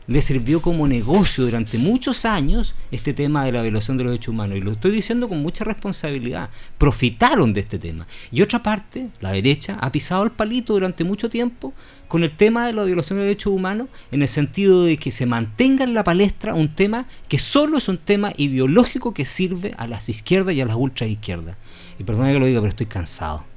le 0.08 0.22
sirvió 0.22 0.62
como 0.62 0.88
negocio 0.88 1.46
durante 1.46 1.78
muchos 1.78 2.26
años 2.26 2.76
este 2.92 3.14
tema 3.14 3.46
de 3.46 3.52
la 3.52 3.62
violación 3.62 3.98
de 3.98 4.04
los 4.04 4.12
derechos 4.12 4.34
humanos. 4.34 4.58
Y 4.58 4.62
lo 4.62 4.72
estoy 4.72 4.92
diciendo 4.92 5.30
con 5.30 5.42
mucha 5.42 5.64
responsabilidad. 5.64 6.50
Profitaron 6.78 7.54
de 7.54 7.62
este 7.62 7.80
tema. 7.80 8.08
Y 8.32 8.42
otra 8.42 8.62
parte, 8.62 9.10
la 9.22 9.32
derecha, 9.32 9.78
ha 9.82 9.92
pisado 9.92 10.24
el 10.24 10.32
palito 10.32 10.74
durante 10.74 11.04
mucho 11.04 11.30
tiempo 11.30 11.74
con 12.08 12.24
el 12.24 12.36
tema 12.36 12.68
de 12.68 12.74
la 12.74 12.84
violación 12.84 13.18
de 13.18 13.24
los 13.24 13.30
derechos 13.30 13.54
humanos 13.54 13.88
en 14.12 14.22
el 14.22 14.28
sentido 14.28 14.84
de 14.84 14.98
que 14.98 15.12
se 15.12 15.26
mantenga 15.26 15.84
en 15.84 15.94
la 15.94 16.04
palestra 16.04 16.54
un 16.54 16.70
tema 16.76 17.06
que 17.28 17.40
solo 17.40 17.78
es 17.78 17.88
un 17.90 17.98
tema 17.98 18.34
ideológico 18.38 19.14
que 19.14 19.26
sirve 19.26 19.74
a 19.78 19.88
las 19.88 20.10
izquierdas 20.10 20.54
y 20.56 20.62
a 20.62 20.66
las 20.66 20.76
ultraizquierdas. 20.76 21.56
Y 22.00 22.04
perdona 22.04 22.32
que 22.32 22.40
lo 22.40 22.46
diga, 22.46 22.60
pero 22.60 22.70
estoy 22.70 22.88
cansado 22.88 23.53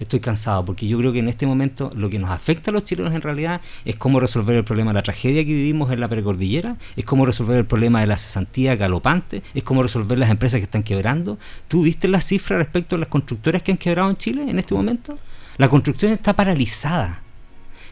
estoy 0.00 0.20
cansado, 0.20 0.64
porque 0.64 0.86
yo 0.86 0.98
creo 0.98 1.12
que 1.12 1.18
en 1.18 1.28
este 1.28 1.46
momento 1.46 1.90
lo 1.94 2.10
que 2.10 2.18
nos 2.18 2.30
afecta 2.30 2.70
a 2.70 2.74
los 2.74 2.84
chilenos 2.84 3.14
en 3.14 3.22
realidad 3.22 3.60
es 3.84 3.96
cómo 3.96 4.20
resolver 4.20 4.56
el 4.56 4.64
problema 4.64 4.90
de 4.90 4.94
la 4.94 5.02
tragedia 5.02 5.44
que 5.44 5.52
vivimos 5.52 5.92
en 5.92 6.00
la 6.00 6.08
precordillera, 6.08 6.76
es 6.96 7.04
cómo 7.04 7.26
resolver 7.26 7.58
el 7.58 7.66
problema 7.66 8.00
de 8.00 8.06
la 8.06 8.16
cesantía 8.16 8.76
galopante, 8.76 9.42
es 9.54 9.62
cómo 9.62 9.82
resolver 9.82 10.18
las 10.18 10.30
empresas 10.30 10.58
que 10.58 10.64
están 10.64 10.82
quebrando. 10.82 11.38
¿Tú 11.68 11.82
viste 11.82 12.08
las 12.08 12.24
cifras 12.24 12.58
respecto 12.58 12.96
a 12.96 12.98
las 12.98 13.08
constructoras 13.08 13.62
que 13.62 13.72
han 13.72 13.78
quebrado 13.78 14.10
en 14.10 14.16
Chile 14.16 14.46
en 14.48 14.58
este 14.58 14.74
momento? 14.74 15.18
La 15.56 15.68
construcción 15.68 16.12
está 16.12 16.34
paralizada. 16.34 17.22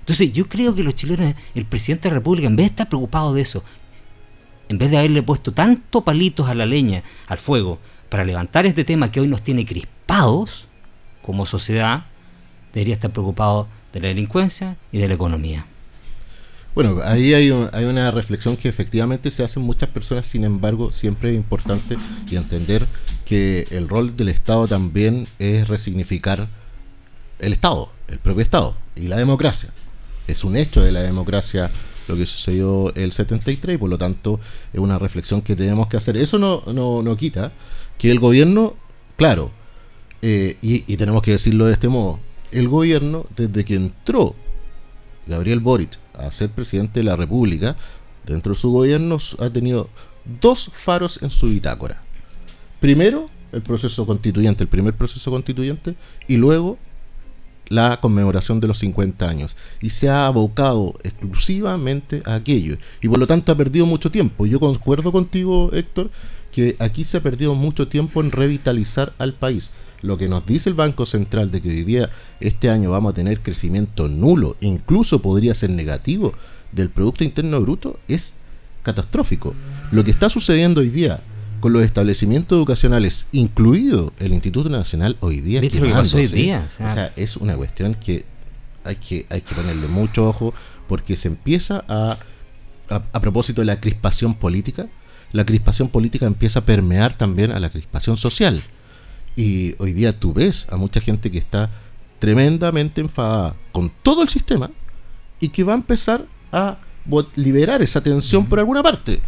Entonces 0.00 0.32
yo 0.32 0.48
creo 0.48 0.74
que 0.74 0.84
los 0.84 0.94
chilenos, 0.94 1.34
el 1.54 1.64
presidente 1.64 2.04
de 2.04 2.10
la 2.10 2.20
República, 2.20 2.46
en 2.46 2.54
vez 2.54 2.66
de 2.66 2.70
estar 2.70 2.88
preocupado 2.88 3.34
de 3.34 3.42
eso, 3.42 3.64
en 4.68 4.78
vez 4.78 4.90
de 4.90 4.98
haberle 4.98 5.22
puesto 5.22 5.52
tanto 5.52 6.02
palitos 6.02 6.48
a 6.48 6.54
la 6.54 6.66
leña, 6.66 7.02
al 7.26 7.38
fuego, 7.38 7.78
para 8.08 8.24
levantar 8.24 8.66
este 8.66 8.84
tema 8.84 9.10
que 9.10 9.20
hoy 9.20 9.28
nos 9.28 9.42
tiene 9.42 9.64
crispados, 9.64 10.65
como 11.26 11.44
sociedad 11.44 12.04
debería 12.72 12.94
estar 12.94 13.10
preocupado 13.10 13.66
de 13.92 14.00
la 14.00 14.08
delincuencia 14.08 14.76
y 14.92 14.98
de 14.98 15.08
la 15.08 15.14
economía. 15.14 15.66
Bueno, 16.74 17.00
ahí 17.04 17.34
hay, 17.34 17.50
hay 17.72 17.84
una 17.84 18.10
reflexión 18.10 18.56
que 18.56 18.68
efectivamente 18.68 19.30
se 19.30 19.42
hacen 19.42 19.62
muchas 19.62 19.88
personas, 19.88 20.26
sin 20.26 20.44
embargo, 20.44 20.92
siempre 20.92 21.30
es 21.30 21.36
importante 21.36 21.96
y 22.30 22.36
entender 22.36 22.86
que 23.24 23.66
el 23.70 23.88
rol 23.88 24.14
del 24.16 24.28
Estado 24.28 24.68
también 24.68 25.26
es 25.38 25.68
resignificar 25.68 26.48
el 27.38 27.52
Estado, 27.54 27.90
el 28.08 28.18
propio 28.18 28.42
Estado 28.42 28.76
y 28.94 29.08
la 29.08 29.16
democracia. 29.16 29.70
Es 30.28 30.44
un 30.44 30.56
hecho 30.56 30.82
de 30.82 30.92
la 30.92 31.00
democracia 31.00 31.70
lo 32.08 32.16
que 32.16 32.26
sucedió 32.26 32.94
el 32.94 33.12
73 33.12 33.74
y 33.74 33.78
por 33.78 33.90
lo 33.90 33.98
tanto 33.98 34.38
es 34.72 34.78
una 34.78 34.98
reflexión 34.98 35.40
que 35.42 35.56
tenemos 35.56 35.88
que 35.88 35.96
hacer. 35.96 36.16
Eso 36.16 36.38
no, 36.38 36.62
no, 36.72 37.02
no 37.02 37.16
quita 37.16 37.52
que 37.98 38.10
el 38.10 38.20
gobierno, 38.20 38.74
claro, 39.16 39.50
eh, 40.22 40.56
y, 40.62 40.96
tenemos 40.96 41.22
que 41.22 41.32
decirlo 41.32 41.66
de 41.66 41.72
este 41.72 41.88
modo, 41.88 42.20
el 42.52 42.68
gobierno, 42.68 43.26
desde 43.36 43.64
que 43.64 43.74
entró 43.74 44.34
Gabriel 45.26 45.60
Boric 45.60 45.98
a 46.14 46.30
ser 46.30 46.50
presidente 46.50 47.00
de 47.00 47.04
la 47.04 47.16
República, 47.16 47.76
dentro 48.24 48.54
de 48.54 48.60
su 48.60 48.70
gobierno 48.70 49.18
ha 49.38 49.50
tenido 49.50 49.88
dos 50.40 50.70
faros 50.72 51.20
en 51.22 51.30
su 51.30 51.48
bitácora. 51.48 52.02
Primero, 52.80 53.26
el 53.52 53.62
proceso 53.62 54.06
constituyente, 54.06 54.64
el 54.64 54.68
primer 54.68 54.94
proceso 54.94 55.30
constituyente, 55.30 55.94
y 56.26 56.36
luego 56.36 56.78
la 57.68 57.98
conmemoración 58.00 58.60
de 58.60 58.68
los 58.68 58.78
50 58.78 59.28
años. 59.28 59.56
Y 59.80 59.90
se 59.90 60.08
ha 60.08 60.26
abocado 60.26 60.94
exclusivamente 61.02 62.22
a 62.24 62.34
aquello. 62.34 62.78
Y 63.02 63.08
por 63.08 63.18
lo 63.18 63.26
tanto 63.26 63.50
ha 63.52 63.56
perdido 63.56 63.86
mucho 63.86 64.10
tiempo. 64.10 64.46
Yo 64.46 64.60
concuerdo 64.60 65.10
contigo, 65.10 65.70
Héctor, 65.72 66.10
que 66.52 66.76
aquí 66.78 67.04
se 67.04 67.16
ha 67.16 67.22
perdido 67.22 67.54
mucho 67.54 67.88
tiempo 67.88 68.20
en 68.20 68.30
revitalizar 68.30 69.12
al 69.18 69.34
país 69.34 69.72
lo 70.02 70.18
que 70.18 70.28
nos 70.28 70.46
dice 70.46 70.68
el 70.68 70.74
Banco 70.74 71.06
Central 71.06 71.50
de 71.50 71.60
que 71.60 71.68
hoy 71.68 71.84
día, 71.84 72.10
este 72.40 72.70
año, 72.70 72.90
vamos 72.90 73.10
a 73.12 73.14
tener 73.14 73.40
crecimiento 73.40 74.08
nulo, 74.08 74.56
incluso 74.60 75.20
podría 75.22 75.54
ser 75.54 75.70
negativo 75.70 76.32
del 76.72 76.90
Producto 76.90 77.24
Interno 77.24 77.60
Bruto, 77.60 77.98
es 78.08 78.34
catastrófico. 78.82 79.54
Lo 79.90 80.04
que 80.04 80.10
está 80.10 80.30
sucediendo 80.30 80.80
hoy 80.80 80.90
día 80.90 81.20
con 81.60 81.72
los 81.72 81.82
establecimientos 81.82 82.56
educacionales, 82.56 83.26
incluido 83.32 84.12
el 84.18 84.32
Instituto 84.32 84.68
Nacional, 84.68 85.16
hoy 85.20 85.40
día, 85.40 85.60
hoy 85.60 85.68
día 86.26 86.64
o, 86.66 86.68
sea, 86.68 87.12
es 87.16 87.36
una 87.36 87.56
cuestión 87.56 87.94
que 87.94 88.24
hay 88.84 88.96
que, 88.96 89.26
hay 89.30 89.40
que 89.40 89.54
ponerle 89.54 89.88
mucho 89.88 90.28
ojo 90.28 90.54
porque 90.86 91.16
se 91.16 91.28
empieza 91.28 91.84
a, 91.88 92.18
a 92.88 93.20
propósito 93.20 93.62
de 93.62 93.64
la 93.64 93.80
crispación 93.80 94.34
política, 94.34 94.86
la 95.32 95.44
crispación 95.44 95.88
política 95.88 96.26
empieza 96.26 96.60
a 96.60 96.64
permear 96.64 97.16
también 97.16 97.50
a 97.50 97.58
la 97.58 97.70
crispación 97.70 98.16
social. 98.16 98.62
Y 99.36 99.74
hoy 99.78 99.92
día 99.92 100.18
tú 100.18 100.32
ves 100.32 100.66
a 100.70 100.76
mucha 100.76 101.00
gente 101.00 101.30
que 101.30 101.38
está 101.38 101.70
tremendamente 102.18 103.02
enfadada 103.02 103.54
con 103.72 103.92
todo 104.02 104.22
el 104.22 104.28
sistema 104.28 104.70
y 105.38 105.50
que 105.50 105.62
va 105.62 105.74
a 105.74 105.76
empezar 105.76 106.24
a 106.50 106.78
liberar 107.36 107.82
esa 107.82 108.00
tensión 108.00 108.46
por 108.46 108.58
alguna 108.58 108.82
parte. 108.82 109.20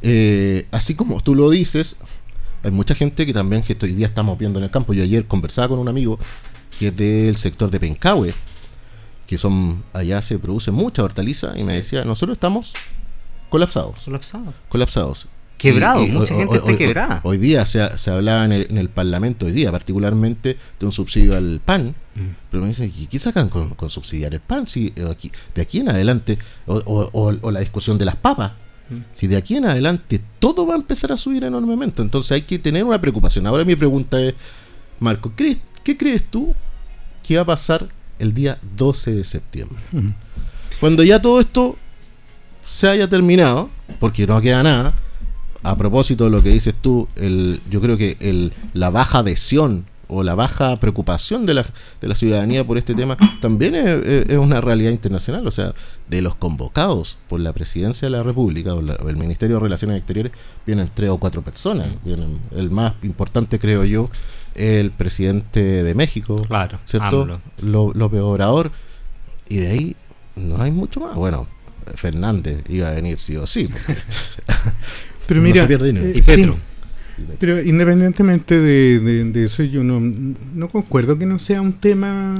Eh, 0.00 0.66
así 0.70 0.94
como 0.94 1.20
tú 1.20 1.34
lo 1.34 1.50
dices, 1.50 1.96
hay 2.62 2.70
mucha 2.70 2.94
gente 2.94 3.26
que 3.26 3.32
también 3.32 3.62
que 3.62 3.76
hoy 3.82 3.92
día 3.92 4.06
estamos 4.06 4.38
viendo 4.38 4.58
en 4.58 4.64
el 4.64 4.70
campo. 4.70 4.94
Yo 4.94 5.02
ayer 5.02 5.26
conversaba 5.26 5.68
con 5.68 5.78
un 5.78 5.88
amigo 5.88 6.18
que 6.78 6.88
es 6.88 6.96
del 6.96 7.36
sector 7.36 7.70
de 7.70 7.80
Pencahue, 7.80 8.32
que 9.26 9.38
son 9.38 9.82
allá 9.92 10.22
se 10.22 10.38
produce 10.38 10.70
mucha 10.70 11.02
hortaliza 11.02 11.58
y 11.58 11.64
me 11.64 11.74
decía, 11.74 12.04
nosotros 12.04 12.36
estamos 12.36 12.72
colapsados. 13.50 13.98
Colapsados. 14.04 14.54
Colapsados. 14.68 15.26
Quebrado, 15.58 16.06
mucha 16.06 16.34
gente 16.36 16.56
está 16.56 16.76
quebrada. 16.76 17.20
Hoy, 17.24 17.36
día 17.36 17.66
se, 17.66 17.98
se 17.98 18.10
hablaba 18.12 18.44
en 18.44 18.78
el, 18.78 18.88
Parlamento, 18.88 19.46
hoy 19.46 19.52
día 19.52 19.72
particularmente, 19.72 20.56
de 20.78 20.86
un 20.86 20.92
subsidio 20.92 21.36
al 21.36 21.60
pan. 21.64 21.96
Mm. 22.14 22.20
Pero 22.48 22.62
me 22.62 22.68
dicen, 22.68 22.92
¿y 22.96 23.06
qué 23.08 23.18
sacan 23.18 23.48
con, 23.48 23.74
subsidiar 23.90 24.32
el 24.34 24.40
pan? 24.40 24.68
Si 24.68 24.92
eh, 24.94 25.04
aquí, 25.10 25.32
de 25.56 25.62
aquí 25.62 25.80
en 25.80 25.88
adelante, 25.88 26.38
o, 26.66 27.50
la 27.50 27.58
discusión 27.58 27.98
de 27.98 28.04
las 28.04 28.14
papas, 28.14 28.52
mm. 28.88 28.96
si 29.12 29.26
de 29.26 29.36
aquí 29.36 29.56
en 29.56 29.64
adelante 29.64 30.20
todo 30.38 30.64
va 30.64 30.74
a 30.74 30.76
empezar 30.76 31.10
a 31.10 31.16
subir 31.16 31.42
enormemente. 31.42 32.02
Entonces 32.02 32.32
hay 32.32 32.42
que 32.42 32.60
tener 32.60 32.84
una 32.84 33.00
preocupación. 33.00 33.44
Ahora 33.48 33.64
mi 33.64 33.74
pregunta 33.74 34.22
es, 34.22 34.34
Marco, 35.00 35.32
¿qué 35.34 35.58
crees 35.96 36.22
tú 36.30 36.54
que 37.26 37.34
va 37.34 37.42
a 37.42 37.46
pasar 37.46 37.88
el 38.20 38.32
día 38.32 38.58
12 38.76 39.16
de 39.16 39.24
septiembre? 39.24 39.78
Mm. 39.90 40.10
Cuando 40.78 41.02
ya 41.02 41.20
todo 41.20 41.40
esto 41.40 41.76
se 42.62 42.88
haya 42.88 43.08
terminado, 43.08 43.70
porque 43.98 44.24
no 44.24 44.40
queda 44.40 44.62
nada, 44.62 44.94
a 45.62 45.76
propósito 45.76 46.24
de 46.24 46.30
lo 46.30 46.42
que 46.42 46.50
dices 46.50 46.74
tú, 46.80 47.08
el, 47.16 47.60
yo 47.70 47.80
creo 47.80 47.96
que 47.96 48.16
el, 48.20 48.52
la 48.74 48.90
baja 48.90 49.18
adhesión 49.18 49.86
o 50.08 50.22
la 50.22 50.34
baja 50.34 50.80
preocupación 50.80 51.46
de 51.46 51.54
la, 51.54 51.66
de 52.00 52.08
la 52.08 52.14
ciudadanía 52.14 52.66
por 52.66 52.78
este 52.78 52.94
tema 52.94 53.16
también 53.40 53.74
es, 53.74 54.38
una 54.38 54.60
realidad 54.60 54.90
internacional. 54.90 55.46
O 55.46 55.50
sea, 55.50 55.74
de 56.08 56.22
los 56.22 56.34
convocados 56.34 57.18
por 57.28 57.40
la 57.40 57.52
presidencia 57.52 58.06
de 58.06 58.16
la 58.16 58.22
República 58.22 58.74
o, 58.74 58.80
el 58.80 59.16
Ministerio 59.16 59.56
de 59.56 59.60
Relaciones 59.60 59.98
Exteriores, 59.98 60.32
vienen 60.66 60.90
tres 60.92 61.10
o 61.10 61.18
cuatro 61.18 61.42
personas. 61.42 61.88
Vienen, 62.04 62.40
el 62.56 62.70
más 62.70 62.94
importante, 63.02 63.58
creo 63.58 63.84
yo, 63.84 64.10
el 64.54 64.90
presidente 64.90 65.82
de 65.84 65.94
México, 65.94 66.42
claro, 66.48 66.78
¿cierto? 66.86 67.40
López 67.62 68.20
Obrador. 68.20 68.72
Y 69.48 69.58
de 69.58 69.70
ahí 69.70 69.96
no 70.36 70.60
hay 70.62 70.70
mucho 70.70 71.00
más. 71.00 71.14
Bueno, 71.14 71.46
Fernández 71.94 72.64
iba 72.68 72.88
a 72.88 72.92
venir 72.92 73.18
sí 73.18 73.36
o 73.36 73.46
sí. 73.46 73.68
Pero 75.28 75.42
mira, 75.42 75.68
eh, 75.68 76.54
pero 77.38 77.60
independientemente 77.62 78.58
de, 78.58 79.44
eso, 79.44 79.62
yo 79.62 79.84
no, 79.84 80.00
no, 80.00 80.68
concuerdo 80.70 81.18
que 81.18 81.26
no 81.26 81.38
sea 81.38 81.60
un 81.60 81.74
tema 81.74 82.34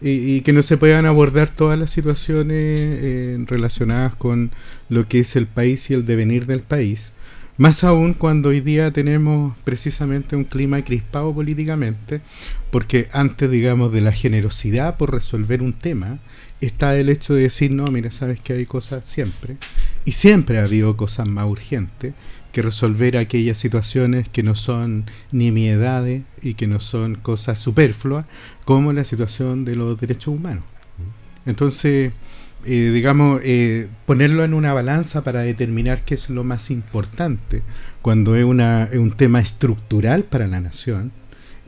y, 0.00 0.40
que 0.40 0.52
no 0.52 0.64
se 0.64 0.76
puedan 0.76 1.06
abordar 1.06 1.50
todas 1.50 1.78
las 1.78 1.92
situaciones 1.92 2.56
eh, 2.58 3.38
relacionadas 3.46 4.16
con 4.16 4.50
lo 4.88 5.06
que 5.06 5.20
es 5.20 5.36
el 5.36 5.46
país 5.46 5.88
y 5.88 5.94
el 5.94 6.04
devenir 6.04 6.46
del 6.46 6.62
país. 6.62 7.12
Más 7.56 7.84
aún 7.84 8.14
cuando 8.14 8.48
hoy 8.48 8.60
día 8.60 8.90
tenemos 8.90 9.54
precisamente 9.62 10.34
un 10.34 10.44
clima 10.44 10.82
crispado 10.82 11.32
políticamente, 11.32 12.22
porque 12.72 13.08
antes, 13.12 13.48
digamos, 13.48 13.92
de 13.92 14.00
la 14.00 14.10
generosidad 14.10 14.96
por 14.96 15.12
resolver 15.12 15.62
un 15.62 15.74
tema, 15.74 16.18
está 16.66 16.96
el 16.96 17.08
hecho 17.08 17.34
de 17.34 17.42
decir, 17.42 17.70
no, 17.70 17.86
mira, 17.86 18.10
sabes 18.10 18.40
que 18.40 18.52
hay 18.52 18.66
cosas 18.66 19.06
siempre, 19.06 19.56
y 20.04 20.12
siempre 20.12 20.58
ha 20.58 20.64
habido 20.64 20.96
cosas 20.96 21.28
más 21.28 21.46
urgentes 21.46 22.14
que 22.52 22.62
resolver 22.62 23.16
aquellas 23.16 23.58
situaciones 23.58 24.28
que 24.28 24.42
no 24.42 24.54
son 24.54 25.04
nimiedades 25.30 26.22
y 26.42 26.54
que 26.54 26.66
no 26.66 26.80
son 26.80 27.14
cosas 27.16 27.58
superfluas, 27.58 28.26
como 28.64 28.92
la 28.92 29.04
situación 29.04 29.64
de 29.64 29.76
los 29.76 30.00
derechos 30.00 30.34
humanos. 30.34 30.64
Entonces, 31.46 32.12
eh, 32.66 32.90
digamos, 32.92 33.40
eh, 33.44 33.88
ponerlo 34.04 34.44
en 34.44 34.52
una 34.52 34.72
balanza 34.74 35.24
para 35.24 35.40
determinar 35.40 36.04
qué 36.04 36.14
es 36.14 36.28
lo 36.28 36.44
más 36.44 36.70
importante 36.70 37.62
cuando 38.02 38.36
es, 38.36 38.44
una, 38.44 38.84
es 38.84 38.98
un 38.98 39.12
tema 39.12 39.40
estructural 39.40 40.24
para 40.24 40.46
la 40.46 40.60
nación, 40.60 41.12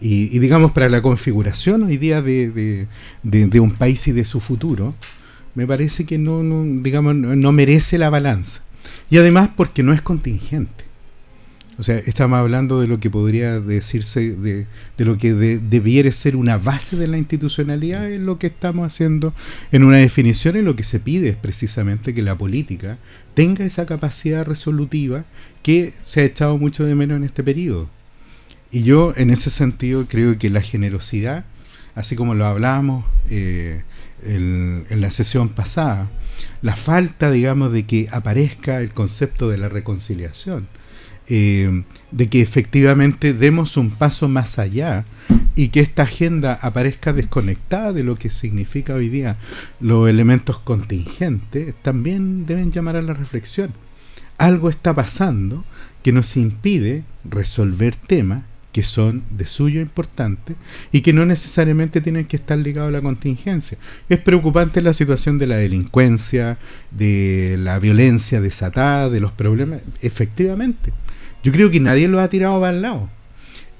y, 0.02 0.38
digamos 0.40 0.72
para 0.72 0.88
la 0.88 1.00
configuración 1.00 1.84
hoy 1.84 1.96
día 1.96 2.22
de, 2.22 2.86
de, 3.22 3.60
un 3.60 3.70
país 3.70 4.08
y 4.08 4.12
de 4.12 4.24
su 4.24 4.40
futuro, 4.40 4.94
me 5.54 5.66
parece 5.66 6.04
que 6.04 6.18
no, 6.18 6.42
digamos, 6.82 7.14
no 7.14 7.52
merece 7.52 7.98
la 7.98 8.10
balanza. 8.10 8.62
Y 9.10 9.18
además 9.18 9.50
porque 9.56 9.82
no 9.82 9.92
es 9.92 10.02
contingente. 10.02 10.84
O 11.78 11.84
sea, 11.84 11.98
estamos 11.98 12.38
hablando 12.38 12.80
de 12.80 12.86
lo 12.86 13.00
que 13.00 13.10
podría 13.10 13.58
decirse, 13.58 14.36
de, 14.36 14.66
de 14.98 15.04
lo 15.04 15.16
que 15.18 15.34
debiera 15.34 16.10
ser 16.12 16.36
una 16.36 16.58
base 16.58 16.96
de 16.96 17.06
la 17.06 17.18
institucionalidad, 17.18 18.10
en 18.12 18.26
lo 18.26 18.38
que 18.38 18.48
estamos 18.48 18.86
haciendo 18.86 19.32
en 19.70 19.84
una 19.84 19.96
definición, 19.96 20.56
en 20.56 20.64
lo 20.64 20.76
que 20.76 20.84
se 20.84 21.00
pide 21.00 21.30
es 21.30 21.36
precisamente 21.36 22.12
que 22.12 22.22
la 22.22 22.36
política 22.36 22.98
tenga 23.34 23.64
esa 23.64 23.86
capacidad 23.86 24.44
resolutiva 24.44 25.24
que 25.62 25.94
se 26.02 26.20
ha 26.20 26.24
echado 26.24 26.58
mucho 26.58 26.84
de 26.84 26.94
menos 26.94 27.16
en 27.16 27.24
este 27.24 27.42
periodo. 27.42 27.88
Y 28.72 28.84
yo 28.84 29.12
en 29.16 29.28
ese 29.28 29.50
sentido 29.50 30.06
creo 30.08 30.38
que 30.38 30.48
la 30.48 30.62
generosidad, 30.62 31.44
así 31.94 32.16
como 32.16 32.34
lo 32.34 32.46
hablábamos 32.46 33.04
eh, 33.28 33.82
en, 34.24 34.86
la 34.88 35.10
sesión 35.10 35.50
pasada, 35.50 36.08
la 36.62 36.74
falta, 36.74 37.30
digamos, 37.30 37.70
de 37.70 37.84
que 37.84 38.08
aparezca 38.10 38.80
el 38.80 38.92
concepto 38.92 39.50
de 39.50 39.58
la 39.58 39.68
reconciliación, 39.68 40.68
eh, 41.28 41.84
de 42.12 42.28
que 42.30 42.40
efectivamente 42.40 43.34
demos 43.34 43.76
un 43.76 43.90
paso 43.90 44.26
más 44.26 44.58
allá 44.58 45.04
y 45.54 45.68
que 45.68 45.80
esta 45.80 46.04
agenda 46.04 46.54
aparezca 46.54 47.12
desconectada 47.12 47.92
de 47.92 48.04
lo 48.04 48.16
que 48.16 48.30
significa 48.30 48.94
hoy 48.94 49.10
día 49.10 49.36
los 49.80 50.08
elementos 50.08 50.58
contingentes, 50.58 51.74
también 51.82 52.46
deben 52.46 52.72
llamar 52.72 52.96
a 52.96 53.02
la 53.02 53.12
reflexión. 53.12 53.74
Algo 54.38 54.70
está 54.70 54.94
pasando 54.94 55.66
que 56.02 56.12
nos 56.12 56.38
impide 56.38 57.04
resolver 57.22 57.94
temas 57.94 58.44
que 58.72 58.82
son 58.82 59.22
de 59.30 59.46
suyo 59.46 59.80
importante 59.80 60.54
y 60.90 61.02
que 61.02 61.12
no 61.12 61.26
necesariamente 61.26 62.00
tienen 62.00 62.24
que 62.24 62.36
estar 62.36 62.58
ligados 62.58 62.88
a 62.88 62.92
la 62.92 63.02
contingencia. 63.02 63.78
Es 64.08 64.18
preocupante 64.18 64.80
la 64.80 64.94
situación 64.94 65.38
de 65.38 65.46
la 65.46 65.56
delincuencia, 65.56 66.58
de 66.90 67.56
la 67.58 67.78
violencia 67.78 68.40
desatada, 68.40 69.10
de 69.10 69.20
los 69.20 69.32
problemas, 69.32 69.80
efectivamente. 70.00 70.92
Yo 71.42 71.52
creo 71.52 71.70
que 71.70 71.80
nadie 71.80 72.08
lo 72.08 72.20
ha 72.20 72.28
tirado 72.28 72.60
para 72.60 72.72
el 72.72 72.82
lado. 72.82 73.10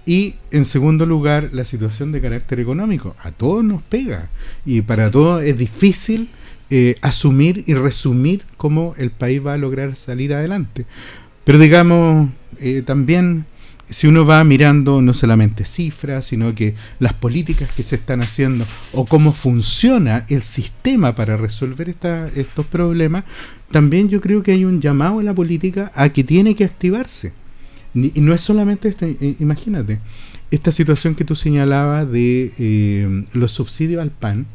Y 0.04 0.34
en 0.50 0.64
segundo 0.64 1.06
lugar, 1.06 1.50
la 1.52 1.64
situación 1.64 2.12
de 2.12 2.20
carácter 2.20 2.60
económico. 2.60 3.14
A 3.22 3.30
todos 3.30 3.64
nos 3.64 3.82
pega 3.82 4.28
y 4.66 4.82
para 4.82 5.10
todos 5.10 5.44
es 5.44 5.56
difícil 5.56 6.28
eh, 6.70 6.96
asumir 7.02 7.64
y 7.66 7.74
resumir 7.74 8.42
cómo 8.56 8.94
el 8.98 9.10
país 9.10 9.44
va 9.44 9.54
a 9.54 9.58
lograr 9.58 9.94
salir 9.94 10.34
adelante. 10.34 10.86
Pero 11.44 11.58
digamos, 11.58 12.30
eh, 12.60 12.82
también 12.84 13.46
si 13.92 14.06
uno 14.06 14.24
va 14.24 14.42
mirando 14.44 15.02
no 15.02 15.14
solamente 15.14 15.64
cifras, 15.64 16.26
sino 16.26 16.54
que 16.54 16.74
las 16.98 17.12
políticas 17.14 17.70
que 17.74 17.82
se 17.82 17.96
están 17.96 18.22
haciendo 18.22 18.64
o 18.92 19.04
cómo 19.04 19.32
funciona 19.32 20.24
el 20.28 20.42
sistema 20.42 21.14
para 21.14 21.36
resolver 21.36 21.94
estos 22.34 22.66
problemas, 22.66 23.24
también 23.70 24.08
yo 24.08 24.20
creo 24.20 24.42
que 24.42 24.52
hay 24.52 24.64
un 24.64 24.80
llamado 24.80 25.20
en 25.20 25.26
la 25.26 25.34
política 25.34 25.92
a 25.94 26.08
que 26.08 26.24
tiene 26.24 26.54
que 26.54 26.64
activarse. 26.64 27.32
Y 27.94 28.20
no 28.20 28.32
es 28.32 28.40
solamente 28.40 28.88
esto, 28.88 29.06
imagínate, 29.38 30.00
esta 30.50 30.72
situación 30.72 31.14
que 31.14 31.24
tú 31.24 31.34
señalabas 31.34 32.10
de 32.10 32.52
eh, 32.58 33.24
los 33.34 33.52
subsidios 33.52 34.00
al 34.00 34.10
PAN 34.10 34.46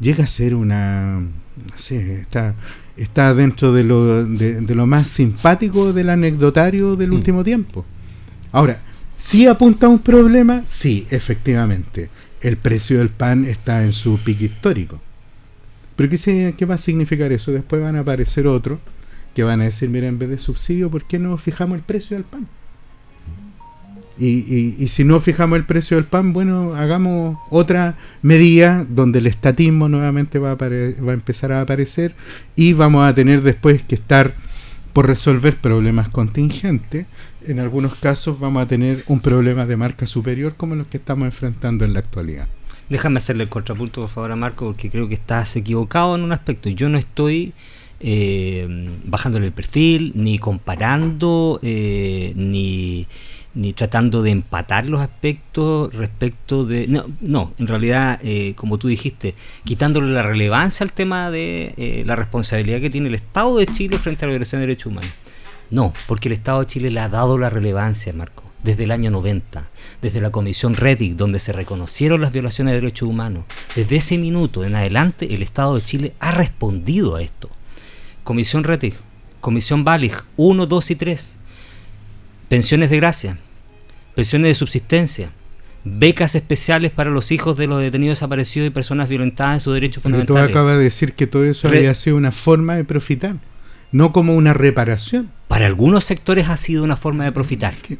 llega 0.00 0.24
a 0.24 0.26
ser 0.26 0.54
una... 0.54 1.20
No 1.20 1.76
sé, 1.76 2.20
está, 2.20 2.54
está 2.96 3.34
dentro 3.34 3.72
de 3.72 3.84
lo, 3.84 4.24
de, 4.24 4.74
lo 4.74 4.86
más 4.86 5.08
simpático 5.08 5.92
del 5.92 6.10
anecdotario 6.10 6.96
del 6.96 7.10
mm. 7.10 7.14
último 7.14 7.44
tiempo. 7.44 7.84
Ahora, 8.52 8.80
si 9.16 9.46
apunta 9.46 9.86
a 9.86 9.90
un 9.90 9.98
problema? 9.98 10.62
Sí, 10.64 11.06
efectivamente. 11.10 12.08
El 12.40 12.56
precio 12.56 12.98
del 12.98 13.08
pan 13.08 13.44
está 13.44 13.82
en 13.82 13.92
su 13.92 14.18
pico 14.18 14.44
histórico. 14.44 15.00
Pero 15.96 16.08
¿qué, 16.08 16.54
¿qué 16.56 16.64
va 16.64 16.76
a 16.76 16.78
significar 16.78 17.32
eso? 17.32 17.50
Después 17.50 17.82
van 17.82 17.96
a 17.96 18.00
aparecer 18.00 18.46
otros 18.46 18.78
que 19.34 19.42
van 19.42 19.60
a 19.60 19.64
decir, 19.64 19.88
mira, 19.88 20.06
en 20.06 20.18
vez 20.18 20.28
de 20.28 20.38
subsidio, 20.38 20.90
¿por 20.90 21.04
qué 21.04 21.18
no 21.18 21.36
fijamos 21.36 21.76
el 21.76 21.82
precio 21.82 22.16
del 22.16 22.24
pan? 22.24 22.46
Y, 24.20 24.74
y, 24.82 24.88
si 24.88 25.04
no 25.04 25.20
fijamos 25.20 25.56
el 25.58 25.64
precio 25.64 25.96
del 25.96 26.06
pan, 26.06 26.32
bueno, 26.32 26.74
hagamos 26.74 27.38
otra 27.50 27.96
medida 28.20 28.84
donde 28.88 29.20
el 29.20 29.28
estatismo 29.28 29.88
nuevamente 29.88 30.40
va 30.40 30.52
a, 30.52 30.54
va 30.56 30.66
a 30.66 31.14
empezar 31.14 31.52
a 31.52 31.60
aparecer 31.60 32.16
y 32.56 32.72
vamos 32.72 33.08
a 33.08 33.14
tener 33.14 33.42
después 33.42 33.84
que 33.84 33.94
estar 33.94 34.34
por 34.98 35.06
resolver 35.06 35.56
problemas 35.58 36.08
contingentes 36.08 37.06
en 37.46 37.60
algunos 37.60 37.94
casos 37.94 38.40
vamos 38.40 38.64
a 38.64 38.66
tener 38.66 39.04
un 39.06 39.20
problema 39.20 39.64
de 39.64 39.76
marca 39.76 40.06
superior 40.06 40.56
como 40.56 40.74
los 40.74 40.88
que 40.88 40.96
estamos 40.96 41.26
enfrentando 41.26 41.84
en 41.84 41.92
la 41.92 42.00
actualidad. 42.00 42.48
Déjame 42.88 43.18
hacerle 43.18 43.44
el 43.44 43.48
contrapunto, 43.48 44.00
por 44.00 44.10
favor, 44.10 44.32
a 44.32 44.34
Marco, 44.34 44.64
porque 44.64 44.90
creo 44.90 45.06
que 45.06 45.14
estás 45.14 45.54
equivocado 45.54 46.16
en 46.16 46.22
un 46.22 46.32
aspecto. 46.32 46.68
Yo 46.68 46.88
no 46.88 46.98
estoy 46.98 47.52
eh, 48.00 48.66
bajándole 49.04 49.46
el 49.46 49.52
perfil, 49.52 50.10
ni 50.16 50.40
comparando, 50.40 51.60
eh, 51.62 52.32
ni, 52.34 53.06
ni 53.54 53.72
tratando 53.72 54.22
de 54.22 54.30
empatar 54.30 54.88
los 54.88 55.00
aspectos 55.00 55.94
respecto 55.94 56.64
de... 56.64 56.86
No, 56.86 57.06
no 57.20 57.54
en 57.58 57.66
realidad, 57.66 58.20
eh, 58.22 58.54
como 58.54 58.78
tú 58.78 58.88
dijiste, 58.88 59.34
quitándole 59.64 60.12
la 60.12 60.22
relevancia 60.22 60.84
al 60.84 60.92
tema 60.92 61.30
de 61.30 61.74
eh, 61.76 62.02
la 62.06 62.16
responsabilidad 62.16 62.80
que 62.80 62.90
tiene 62.90 63.08
el 63.08 63.14
Estado 63.14 63.58
de 63.58 63.66
Chile 63.66 63.98
frente 63.98 64.24
a 64.24 64.28
la 64.28 64.32
violación 64.32 64.60
de 64.60 64.66
derechos 64.66 64.92
humanos. 64.92 65.10
No, 65.70 65.92
porque 66.06 66.28
el 66.28 66.34
Estado 66.34 66.60
de 66.60 66.66
Chile 66.66 66.90
le 66.90 67.00
ha 67.00 67.08
dado 67.08 67.36
la 67.36 67.50
relevancia, 67.50 68.12
Marco, 68.12 68.44
desde 68.62 68.84
el 68.84 68.90
año 68.90 69.10
90, 69.10 69.68
desde 70.00 70.20
la 70.20 70.30
Comisión 70.30 70.74
Rettig, 70.74 71.16
donde 71.16 71.38
se 71.38 71.52
reconocieron 71.52 72.20
las 72.20 72.32
violaciones 72.32 72.72
de 72.72 72.80
derechos 72.80 73.08
humanos. 73.08 73.44
Desde 73.74 73.96
ese 73.96 74.18
minuto 74.18 74.64
en 74.64 74.74
adelante, 74.74 75.34
el 75.34 75.42
Estado 75.42 75.74
de 75.74 75.82
Chile 75.82 76.14
ha 76.20 76.32
respondido 76.32 77.16
a 77.16 77.22
esto. 77.22 77.50
Comisión 78.24 78.64
Rettig, 78.64 78.94
Comisión 79.40 79.84
Balig 79.84 80.14
1, 80.36 80.66
2 80.66 80.90
y 80.90 80.94
3, 80.96 81.37
pensiones 82.48 82.90
de 82.90 82.96
gracia, 82.96 83.38
pensiones 84.14 84.48
de 84.50 84.54
subsistencia, 84.54 85.30
becas 85.84 86.34
especiales 86.34 86.90
para 86.90 87.10
los 87.10 87.30
hijos 87.32 87.56
de 87.56 87.66
los 87.66 87.80
detenidos 87.80 88.18
desaparecidos 88.18 88.66
y 88.66 88.70
personas 88.70 89.08
violentadas 89.08 89.54
en 89.54 89.60
sus 89.60 89.74
derechos 89.74 90.02
Pero 90.02 90.16
tú 90.16 90.26
fundamentales. 90.26 90.50
acabas 90.56 90.78
de 90.78 90.84
decir 90.84 91.12
que 91.14 91.26
todo 91.26 91.44
eso 91.44 91.68
Re- 91.68 91.78
había 91.78 91.94
sido 91.94 92.16
una 92.16 92.32
forma 92.32 92.76
de 92.76 92.84
profitar, 92.84 93.36
no 93.92 94.12
como 94.12 94.34
una 94.34 94.52
reparación. 94.52 95.30
Para 95.46 95.66
algunos 95.66 96.04
sectores 96.04 96.48
ha 96.48 96.56
sido 96.56 96.84
una 96.84 96.96
forma 96.96 97.24
de 97.24 97.32
profitar. 97.32 97.74
¿Qué? 97.76 97.98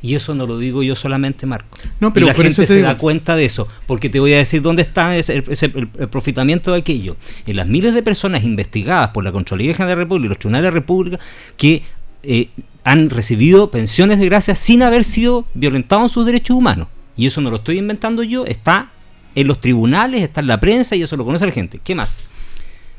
Y 0.00 0.14
eso 0.16 0.34
no 0.34 0.46
lo 0.46 0.58
digo 0.58 0.82
yo 0.82 0.94
solamente, 0.96 1.46
Marco. 1.46 1.78
No, 1.98 2.12
pero 2.12 2.26
y 2.26 2.28
la 2.28 2.34
gente 2.34 2.54
te 2.62 2.66
se 2.66 2.74
digo- 2.76 2.86
da 2.88 2.98
cuenta 2.98 3.36
de 3.36 3.46
eso, 3.46 3.66
porque 3.86 4.10
te 4.10 4.20
voy 4.20 4.34
a 4.34 4.38
decir 4.38 4.60
dónde 4.60 4.82
está 4.82 5.16
ese, 5.16 5.42
ese- 5.48 5.66
el, 5.74 5.88
el 5.98 6.08
profitamiento 6.08 6.72
de 6.72 6.78
aquello. 6.80 7.16
En 7.46 7.56
las 7.56 7.66
miles 7.66 7.94
de 7.94 8.02
personas 8.02 8.44
investigadas 8.44 9.08
por 9.10 9.24
la 9.24 9.32
Contraloría 9.32 9.72
General 9.72 9.88
de 9.90 9.96
la 9.96 10.02
República 10.02 10.26
y 10.26 10.28
los 10.28 10.38
tribunales 10.38 10.62
de 10.62 10.70
la 10.70 10.74
República 10.74 11.18
que 11.56 11.82
eh, 12.22 12.48
han 12.84 13.10
recibido 13.10 13.70
pensiones 13.70 14.18
de 14.18 14.26
gracia 14.26 14.54
sin 14.54 14.82
haber 14.82 15.04
sido 15.04 15.46
violentados 15.54 16.04
en 16.04 16.08
sus 16.10 16.26
derechos 16.26 16.56
humanos. 16.56 16.88
Y 17.16 17.26
eso 17.26 17.40
no 17.40 17.50
lo 17.50 17.56
estoy 17.56 17.78
inventando 17.78 18.22
yo, 18.22 18.44
está 18.44 18.90
en 19.34 19.48
los 19.48 19.60
tribunales, 19.60 20.22
está 20.22 20.40
en 20.40 20.46
la 20.46 20.60
prensa 20.60 20.94
y 20.94 21.02
eso 21.02 21.16
lo 21.16 21.24
conoce 21.24 21.46
la 21.46 21.52
gente. 21.52 21.80
¿Qué 21.82 21.94
más? 21.94 22.24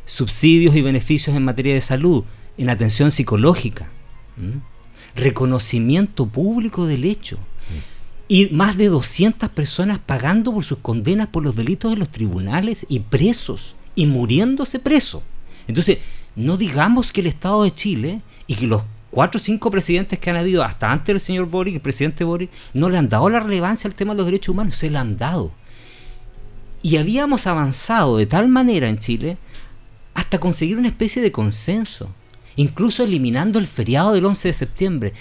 Subsidios 0.06 0.76
y 0.76 0.82
beneficios 0.82 1.36
en 1.36 1.43
materia 1.43 1.74
de 1.74 1.82
salud, 1.82 2.24
en 2.58 2.69
atención 2.69 3.12
psicológica. 3.12 3.89
reconocimiento 5.15 6.26
público 6.26 6.86
del 6.88 7.06
hecho. 7.06 7.38
Y 8.28 8.48
más 8.50 8.76
de 8.76 8.89
200 8.89 9.50
personas 9.50 10.00
pagando 10.00 10.52
por 10.52 10.65
sus 10.65 10.80
condenas 10.80 11.28
por 11.28 11.43
los 11.43 11.56
delitos 11.56 11.91
de 11.91 11.98
los 11.98 12.10
tribunales 12.10 12.86
y 12.89 13.00
presos, 13.02 13.76
y 13.93 14.08
muriéndose 14.08 14.80
presos. 14.80 15.21
Entonces, 15.67 16.00
no 16.36 16.58
digamos 16.58 17.12
que 17.12 17.21
el 17.21 17.28
Estado 17.28 17.63
de 17.63 17.74
Chile 17.74 18.21
y 18.48 18.56
que 18.56 18.67
los 18.67 18.82
cuatro 19.15 19.39
o 19.39 19.41
cinco 19.41 19.71
presidentes 19.71 20.19
que 20.19 20.30
han 20.30 20.36
habido 20.36 20.62
hasta 20.62 20.91
antes 20.91 21.08
del 21.08 21.21
señor 21.21 21.45
Boric, 21.45 21.75
el 21.75 21.82
presidente 21.82 22.25
Boric, 22.25 22.51
no 22.73 22.89
le 22.89 22.97
han 22.97 23.08
dado 23.08 23.30
la 23.30 23.39
relevancia 23.39 23.88
al 23.88 23.95
tema 23.95 24.13
de 24.13 24.17
los 24.17 24.25
derechos 24.25 24.49
humanos, 24.49 24.75
se 24.75 24.89
la 24.89 24.99
han 24.99 25.15
dado. 25.15 25.54
Y 26.82 26.97
habíamos 26.97 27.47
avanzado 27.47 28.17
de 28.17 28.25
tal 28.25 28.49
manera 28.49 28.89
en 28.89 28.99
Chile 28.99 29.38
hasta 30.15 30.41
conseguir 30.41 30.78
una 30.78 30.89
especie 30.89 31.21
de 31.21 31.32
consenso, 31.32 32.10
incluso 32.58 33.06
eliminando 33.06 33.58
el 33.58 33.67
feriado 33.67 34.12
del 34.12 34.25
11 34.25 34.49
de 34.49 34.54
septiembre, 34.54 35.13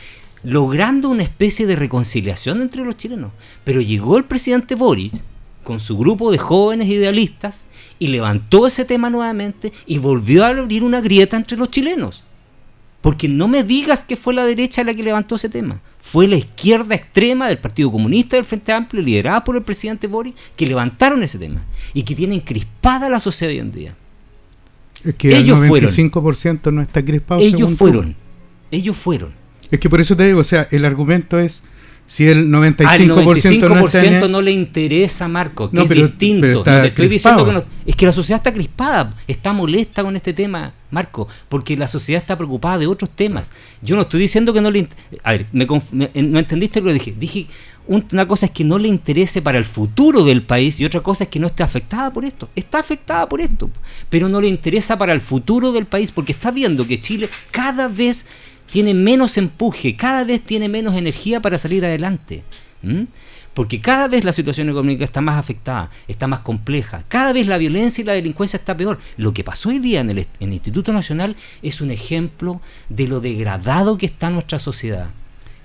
logrando 0.42 1.08
una 1.08 1.22
especie 1.22 1.64
de 1.64 1.76
reconciliación 1.76 2.62
entre 2.62 2.84
los 2.84 2.96
chilenos. 2.96 3.30
Pero 3.62 3.80
llegó 3.80 4.18
el 4.18 4.24
presidente 4.24 4.74
Boric 4.74 5.14
con 5.62 5.78
su 5.78 5.96
grupo 5.96 6.32
de 6.32 6.38
jóvenes 6.38 6.88
idealistas 6.88 7.66
y 8.00 8.08
levantó 8.08 8.66
ese 8.66 8.84
tema 8.84 9.08
nuevamente 9.08 9.72
y 9.86 9.98
volvió 9.98 10.44
a 10.44 10.48
abrir 10.48 10.82
una 10.82 11.00
grieta 11.00 11.36
entre 11.36 11.56
los 11.56 11.70
chilenos. 11.70 12.24
Porque 13.04 13.28
no 13.28 13.48
me 13.48 13.62
digas 13.64 14.02
que 14.02 14.16
fue 14.16 14.32
la 14.32 14.46
derecha 14.46 14.82
la 14.82 14.94
que 14.94 15.02
levantó 15.02 15.36
ese 15.36 15.50
tema. 15.50 15.78
Fue 16.00 16.26
la 16.26 16.36
izquierda 16.36 16.94
extrema 16.94 17.48
del 17.48 17.58
Partido 17.58 17.92
Comunista 17.92 18.36
del 18.36 18.46
Frente 18.46 18.72
Amplio, 18.72 19.02
liderada 19.02 19.44
por 19.44 19.56
el 19.56 19.62
presidente 19.62 20.06
Boric, 20.06 20.34
que 20.56 20.66
levantaron 20.66 21.22
ese 21.22 21.38
tema 21.38 21.62
y 21.92 22.02
que 22.02 22.14
tienen 22.14 22.40
crispada 22.40 23.10
la 23.10 23.20
sociedad 23.20 23.52
hoy 23.52 23.58
en 23.58 23.72
día. 23.72 23.96
Es 25.04 25.16
que 25.16 25.36
Ellos 25.36 25.60
el 25.60 25.68
fueron. 25.68 25.90
95% 25.90 26.72
no 26.72 26.80
está 26.80 27.04
crispado. 27.04 27.42
Ellos 27.42 27.72
tú. 27.72 27.76
fueron. 27.76 28.16
Ellos 28.70 28.96
fueron. 28.96 29.34
Es 29.70 29.78
que 29.78 29.90
por 29.90 30.00
eso 30.00 30.16
te 30.16 30.26
digo, 30.26 30.40
o 30.40 30.44
sea, 30.44 30.66
el 30.70 30.86
argumento 30.86 31.38
es 31.38 31.62
si 32.06 32.26
el 32.26 32.50
95%, 32.50 32.86
Al 32.86 33.06
no 33.08 33.20
está 33.86 34.04
en- 34.04 34.20
95% 34.20 34.28
no 34.30 34.42
le 34.42 34.50
interesa, 34.52 35.26
Marco, 35.26 35.70
que 35.70 35.76
No, 35.76 35.82
es 35.84 35.88
distinto. 35.88 36.40
pero 36.42 36.58
está 36.58 36.76
no 36.76 36.82
te 36.82 36.88
estoy 36.88 37.08
diciendo 37.08 37.46
que 37.46 37.52
no. 37.52 37.64
Es 37.86 37.96
que 37.96 38.06
la 38.06 38.12
sociedad 38.12 38.40
está 38.40 38.52
crispada, 38.52 39.14
está 39.26 39.52
molesta 39.52 40.02
con 40.02 40.14
este 40.14 40.32
tema, 40.32 40.72
Marco, 40.90 41.28
porque 41.48 41.76
la 41.76 41.88
sociedad 41.88 42.20
está 42.20 42.36
preocupada 42.36 42.78
de 42.78 42.86
otros 42.86 43.10
temas. 43.10 43.50
Yo 43.82 43.96
no 43.96 44.02
estoy 44.02 44.20
diciendo 44.20 44.52
que 44.52 44.60
no 44.60 44.70
le. 44.70 44.86
A 45.22 45.32
ver, 45.32 45.46
me 45.52 45.66
me- 45.92 46.10
no 46.22 46.38
entendiste 46.38 46.80
lo 46.80 46.88
que 46.88 46.92
dije. 46.94 47.14
Dije, 47.18 47.46
un- 47.86 48.04
una 48.12 48.28
cosa 48.28 48.46
es 48.46 48.52
que 48.52 48.64
no 48.64 48.78
le 48.78 48.88
interese 48.88 49.42
para 49.42 49.58
el 49.58 49.64
futuro 49.64 50.24
del 50.24 50.42
país 50.42 50.78
y 50.80 50.84
otra 50.84 51.00
cosa 51.00 51.24
es 51.24 51.30
que 51.30 51.38
no 51.40 51.46
esté 51.48 51.62
afectada 51.62 52.12
por 52.12 52.24
esto. 52.24 52.48
Está 52.54 52.78
afectada 52.80 53.28
por 53.28 53.40
esto, 53.40 53.70
pero 54.10 54.28
no 54.28 54.40
le 54.40 54.48
interesa 54.48 54.96
para 54.98 55.12
el 55.12 55.20
futuro 55.20 55.72
del 55.72 55.86
país 55.86 56.12
porque 56.12 56.32
está 56.32 56.50
viendo 56.50 56.86
que 56.86 57.00
Chile 57.00 57.28
cada 57.50 57.88
vez 57.88 58.26
tiene 58.66 58.94
menos 58.94 59.36
empuje, 59.36 59.96
cada 59.96 60.24
vez 60.24 60.42
tiene 60.42 60.68
menos 60.68 60.96
energía 60.96 61.40
para 61.40 61.58
salir 61.58 61.84
adelante. 61.84 62.42
Porque 63.54 63.80
cada 63.80 64.08
vez 64.08 64.24
la 64.24 64.32
situación 64.32 64.68
económica 64.68 65.04
está 65.04 65.20
más 65.20 65.38
afectada, 65.38 65.88
está 66.08 66.26
más 66.26 66.40
compleja, 66.40 67.04
cada 67.06 67.32
vez 67.32 67.46
la 67.46 67.56
violencia 67.56 68.02
y 68.02 68.04
la 68.04 68.12
delincuencia 68.12 68.56
está 68.56 68.76
peor. 68.76 68.98
Lo 69.16 69.32
que 69.32 69.44
pasó 69.44 69.68
hoy 69.68 69.78
día 69.78 70.00
en 70.00 70.10
el, 70.10 70.26
Instituto 70.40 70.92
Nacional 70.92 71.36
es 71.62 71.80
un 71.80 71.92
ejemplo 71.92 72.60
de 72.88 73.06
lo 73.06 73.20
degradado 73.20 73.96
que 73.96 74.06
está 74.06 74.28
nuestra 74.30 74.58
sociedad. 74.58 75.10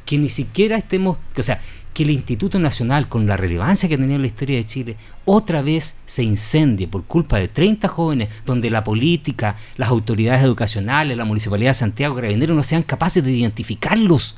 Que 0.05 0.17
ni 0.17 0.29
siquiera 0.29 0.77
estemos, 0.77 1.17
o 1.35 1.43
sea, 1.43 1.61
que 1.93 2.03
el 2.03 2.11
Instituto 2.11 2.59
Nacional, 2.59 3.09
con 3.09 3.25
la 3.27 3.35
relevancia 3.35 3.89
que 3.89 3.97
tenía 3.97 4.15
en 4.15 4.21
la 4.21 4.27
historia 4.27 4.57
de 4.57 4.65
Chile, 4.65 4.95
otra 5.25 5.61
vez 5.61 5.97
se 6.05 6.23
incendie 6.23 6.87
por 6.87 7.03
culpa 7.05 7.37
de 7.39 7.47
30 7.47 7.87
jóvenes, 7.87 8.29
donde 8.45 8.69
la 8.69 8.83
política, 8.83 9.55
las 9.75 9.89
autoridades 9.89 10.41
educacionales, 10.43 11.17
la 11.17 11.25
Municipalidad 11.25 11.71
de 11.71 11.75
Santiago, 11.75 12.15
Carabineros 12.15 12.55
no 12.55 12.63
sean 12.63 12.83
capaces 12.83 13.23
de 13.23 13.31
identificarlos. 13.31 14.35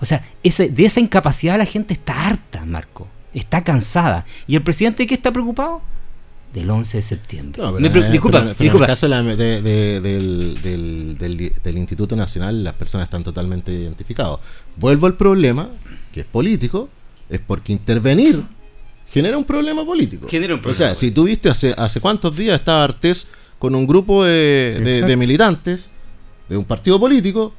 O 0.00 0.04
sea, 0.04 0.24
ese- 0.42 0.68
de 0.68 0.84
esa 0.84 1.00
incapacidad 1.00 1.56
la 1.58 1.64
gente 1.66 1.94
está 1.94 2.26
harta, 2.26 2.64
Marco. 2.66 3.08
Está 3.32 3.64
cansada. 3.64 4.24
¿Y 4.46 4.54
el 4.56 4.62
presidente 4.62 5.02
de 5.02 5.06
qué 5.06 5.14
está 5.14 5.32
preocupado? 5.32 5.80
Del 6.52 6.70
11 6.70 6.98
de 6.98 7.02
septiembre. 7.02 7.60
No, 7.62 7.70
pero, 7.72 7.80
Me 7.82 7.90
pre- 7.90 8.00
eh, 8.08 8.10
disculpa, 8.10 8.38
pero- 8.40 8.54
pero 8.54 8.62
disculpa. 8.62 8.84
En 8.84 8.90
el 8.90 8.94
caso 8.94 9.06
de 9.06 9.10
la- 9.10 9.22
de- 9.22 9.60
de- 9.62 10.00
del, 10.00 10.58
del- 10.62 11.18
del- 11.18 11.52
del 11.62 11.78
Instituto 11.78 12.16
Nacional, 12.16 12.62
las 12.64 12.74
personas 12.74 13.06
están 13.06 13.24
totalmente 13.24 13.72
identificadas. 13.72 14.38
Vuelvo 14.76 15.06
al 15.06 15.14
problema, 15.14 15.68
que 16.16 16.20
es 16.22 16.26
político, 16.26 16.88
es 17.28 17.40
porque 17.40 17.72
intervenir 17.74 18.42
genera 19.06 19.36
un 19.36 19.44
problema 19.44 19.84
político. 19.84 20.26
Genera 20.30 20.54
un 20.54 20.62
O 20.66 20.72
sea, 20.72 20.94
si 20.94 21.10
tú 21.10 21.24
viste 21.24 21.50
hace, 21.50 21.74
hace 21.76 22.00
cuántos 22.00 22.34
días 22.34 22.58
estaba 22.58 22.84
Artés 22.84 23.28
con 23.58 23.74
un 23.74 23.86
grupo 23.86 24.24
de, 24.24 25.02
de- 25.06 25.16
militantes 25.18 25.90
de 26.48 26.56
un 26.56 26.64
partido 26.64 26.98
político 26.98 27.52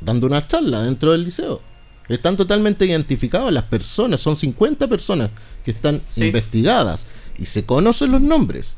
dando 0.00 0.28
una 0.28 0.46
charla 0.46 0.82
dentro 0.82 1.10
del 1.10 1.24
liceo. 1.24 1.60
Están 2.08 2.36
totalmente 2.36 2.86
identificados 2.86 3.52
las 3.52 3.64
personas, 3.64 4.20
son 4.20 4.36
50 4.36 4.86
personas 4.86 5.30
que 5.64 5.72
están 5.72 6.00
Sí. 6.04 6.26
investigadas 6.26 7.06
y 7.36 7.46
se 7.46 7.64
conocen 7.64 8.12
los 8.12 8.20
nombres. 8.20 8.74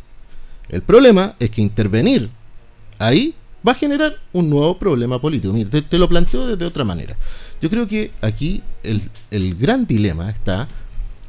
El 0.70 0.80
problema 0.80 1.34
es 1.38 1.50
que 1.50 1.60
intervenir 1.60 2.30
ahí 2.98 3.34
va 3.66 3.72
a 3.72 3.74
generar 3.74 4.16
un 4.32 4.48
nuevo 4.50 4.78
problema 4.78 5.20
político. 5.20 5.52
Mira, 5.52 5.70
te, 5.70 5.82
te 5.82 5.98
lo 5.98 6.08
planteo 6.08 6.46
desde 6.46 6.64
otra 6.64 6.84
manera. 6.84 7.16
Yo 7.60 7.70
creo 7.70 7.86
que 7.86 8.10
aquí 8.22 8.62
el, 8.82 9.02
el 9.30 9.54
gran 9.56 9.86
dilema 9.86 10.30
está 10.30 10.68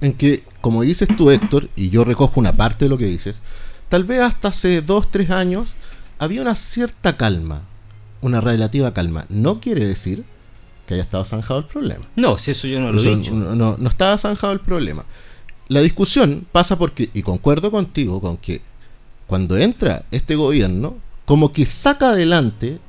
en 0.02 0.14
que, 0.14 0.44
como 0.62 0.84
dices 0.84 1.08
tú, 1.18 1.32
Héctor, 1.32 1.70
y 1.76 1.90
yo 1.90 2.04
recojo 2.04 2.40
una 2.40 2.56
parte 2.56 2.86
de 2.86 2.90
lo 2.90 2.98
que 2.98 3.06
dices, 3.06 3.42
tal 3.90 4.04
vez 4.04 4.22
hasta 4.22 4.50
hace 4.50 4.82
dos, 4.82 5.10
tres 5.10 5.30
años 5.32 5.76
había 6.20 6.42
una 6.42 6.56
cierta 6.56 7.18
calma, 7.18 7.62
una 8.22 8.42
relativa 8.42 8.94
calma. 8.94 9.26
No 9.30 9.60
quiere 9.60 9.86
decir 9.86 10.24
que 10.86 10.94
haya 10.94 11.04
estado 11.04 11.26
zanjado 11.26 11.60
el 11.60 11.66
problema. 11.66 12.06
No, 12.16 12.38
si 12.38 12.52
eso 12.52 12.68
yo 12.68 12.80
no 12.80 12.92
lo 12.92 13.00
Eso 13.00 13.12
he 13.12 13.16
dicho. 13.18 13.34
no, 13.34 13.56
no- 13.56 13.78
no 13.78 13.90
estaba 13.90 14.18
zanjado 14.18 14.54
el 14.54 14.60
problema. 14.60 15.06
La 15.70 15.82
discusión 15.82 16.46
pasa 16.52 16.78
porque, 16.78 17.10
y 17.14 17.24
concuerdo 17.24 17.72
contigo, 17.72 18.22
con 18.22 18.38
que 18.38 18.62
cuando 19.28 19.58
entra 19.58 20.06
este 20.12 20.36
gobierno, 20.36 20.96
como 21.28 21.52
que 21.54 21.66
saca 21.68 22.10
adelante 22.12 22.80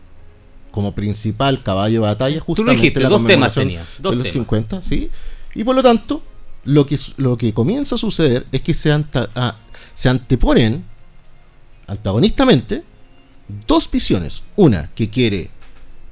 como 0.70 0.94
principal 0.94 1.62
caballo 1.62 1.94
de 2.00 2.06
batalla 2.06 2.40
justamente 2.40 2.80
dijiste, 2.80 3.00
la 3.00 3.08
dos 3.10 3.26
temas 3.26 3.52
tenía, 3.54 3.84
dos 3.98 4.12
de 4.12 4.16
los 4.16 4.22
temas. 4.24 4.32
50, 4.32 4.82
¿sí? 4.82 5.10
Y 5.54 5.64
por 5.64 5.74
lo 5.74 5.82
tanto, 5.82 6.22
lo 6.64 6.86
que, 6.86 6.96
lo 7.16 7.36
que 7.36 7.52
comienza 7.52 7.96
a 7.96 7.98
suceder 7.98 8.46
es 8.52 8.62
que 8.62 8.74
se, 8.74 8.92
anta- 8.92 9.28
a- 9.34 9.56
se 9.94 10.08
anteponen 10.08 10.84
antagonistamente 11.86 12.84
dos 13.66 13.90
visiones. 13.90 14.42
Una 14.56 14.90
que 14.94 15.10
quiere 15.10 15.50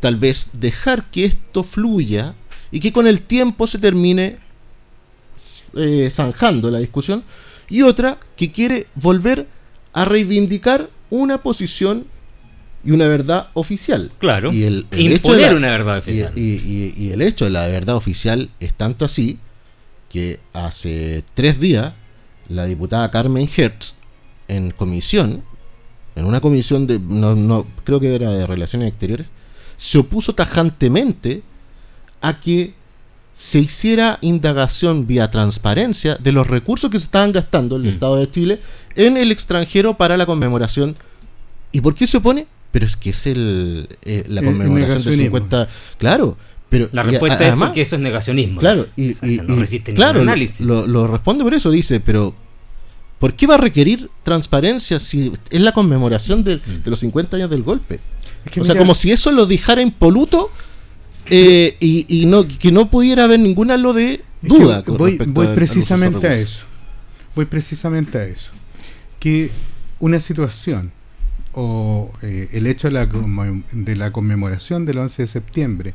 tal 0.01 0.17
vez 0.17 0.49
dejar 0.53 1.11
que 1.11 1.27
esto 1.27 1.63
fluya 1.63 2.35
y 2.71 2.81
que 2.81 2.93
con 2.93 3.07
el 3.07 3.21
tiempo 3.23 3.67
se 3.67 3.79
termine 3.79 4.39
eh, 5.77 6.11
zanjando 6.13 6.71
la 6.71 6.79
discusión. 6.79 7.23
Y 7.69 7.83
otra 7.83 8.19
que 8.37 8.51
quiere 8.53 8.87
volver 8.95 9.47
a 9.93 10.05
reivindicar 10.05 10.89
una 11.11 11.39
posición 11.43 12.07
y 12.87 12.93
una 12.93 13.09
verdad 13.09 13.49
oficial. 13.55 14.13
Claro. 14.19 14.53
Y 14.53 14.63
el, 14.65 14.87
el 14.91 15.13
Imponer 15.13 15.15
hecho 15.17 15.33
de 15.35 15.43
la- 15.51 15.57
una 15.57 15.71
verdad 15.71 15.99
oficial. 15.99 16.33
Y, 16.37 16.41
y- 16.41 16.95
y 16.97 17.11
el 17.11 17.21
hecho 17.23 17.45
de 17.45 17.51
la 17.51 17.67
verdad 17.67 17.97
oficial 17.97 18.51
es 18.61 18.73
tanto 18.75 19.05
así 19.05 19.39
que 20.09 20.39
hace 20.53 21.25
tres 21.35 21.59
días 21.61 21.93
la 22.49 22.65
diputada 22.67 23.11
Carmen 23.11 23.49
Hertz 23.55 23.95
en 24.49 24.71
comisión, 24.71 25.43
en 26.15 26.25
una 26.25 26.41
comisión 26.41 26.87
de, 26.87 26.99
no, 27.01 27.35
no, 27.35 27.67
creo 27.85 27.99
que 28.01 28.15
era 28.15 28.31
de 28.31 28.47
Relaciones 28.47 28.89
Exteriores, 28.89 29.27
se 29.77 29.99
opuso 29.99 30.35
tajantemente 30.35 31.43
a 32.23 32.39
que 32.41 32.73
se 33.35 33.59
hiciera 33.59 34.19
indagación 34.23 35.07
vía 35.07 35.31
transparencia 35.31 36.15
de 36.15 36.33
los 36.33 36.47
recursos 36.47 36.89
que 36.91 36.99
se 36.99 37.05
estaban 37.05 37.33
gastando 37.33 37.77
el 37.77 37.83
Mm. 37.83 37.89
Estado 37.89 38.17
de 38.17 38.31
Chile 38.31 38.61
en 38.95 39.17
el 39.19 39.31
extranjero 39.31 39.97
para 39.99 40.17
la 40.17 40.25
conmemoración. 40.25 40.97
¿Y 41.73 41.83
por 41.83 41.95
qué 41.95 42.07
se 42.07 42.17
opone? 42.17 42.47
Pero 42.77 42.85
es 42.85 42.99
que 42.99 43.09
es 43.09 43.27
el, 43.27 43.89
eh, 44.03 44.25
la 44.29 44.43
conmemoración 44.43 45.03
de 45.03 45.13
50. 45.17 45.67
Claro, 45.97 46.37
pero 46.69 46.91
la 46.93 47.05
respuesta 47.05 47.49
es 47.49 47.55
porque 47.55 47.81
eso 47.81 47.97
es 47.97 48.03
negacionismo. 48.03 48.61
Claro, 48.61 48.87
y, 48.97 49.15
no 49.47 49.57
resiste 49.57 49.95
claro, 49.95 50.21
análisis. 50.21 50.61
Lo, 50.61 50.87
lo, 50.87 51.07
responde 51.07 51.43
por 51.43 51.55
eso, 51.55 51.71
dice, 51.71 52.01
pero 52.01 52.35
¿por 53.19 53.33
qué 53.33 53.47
va 53.47 53.55
a 53.55 53.57
requerir 53.57 54.11
transparencia 54.25 55.01
si 55.01 55.33
es 55.49 55.61
la 55.63 55.73
conmemoración 55.73 56.45
de, 56.45 56.57
mm. 56.57 56.83
los 56.85 57.01
50 57.01 57.39
años 57.39 57.49
del 57.49 57.63
golpe? 57.63 57.99
o 58.61 58.63
sea, 58.63 58.77
como 58.77 58.95
si 58.95 59.11
eso 59.11 59.33
lo 59.33 59.47
dejara 59.47 59.81
impoluto 59.81 60.51
eh, 61.31 61.79
y, 61.81 62.27
no, 62.27 62.47
que 62.47 62.73
no 62.73 62.91
pudiera 62.91 63.25
haber 63.25 63.41
ninguna 63.41 63.79
lo 63.79 63.95
de 63.95 64.23
duda. 64.43 64.83
voy, 64.87 65.17
voy 65.17 65.47
precisamente 65.55 66.27
a 66.27 66.35
eso. 66.35 66.67
Voy 67.35 67.47
precisamente 67.47 68.19
a 68.19 68.25
eso. 68.25 68.51
Que 69.19 69.51
una 69.99 70.21
situación 70.21 70.93
o 71.59 72.11
eh, 72.21 72.51
el 72.53 72.67
hecho 72.67 72.89
de 72.89 72.93
la, 72.93 73.09
de 73.73 73.97
la, 73.97 74.13
conmemoración 74.13 74.85
del 74.85 74.99
11 74.99 75.23
de 75.23 75.27
septiembre 75.27 75.95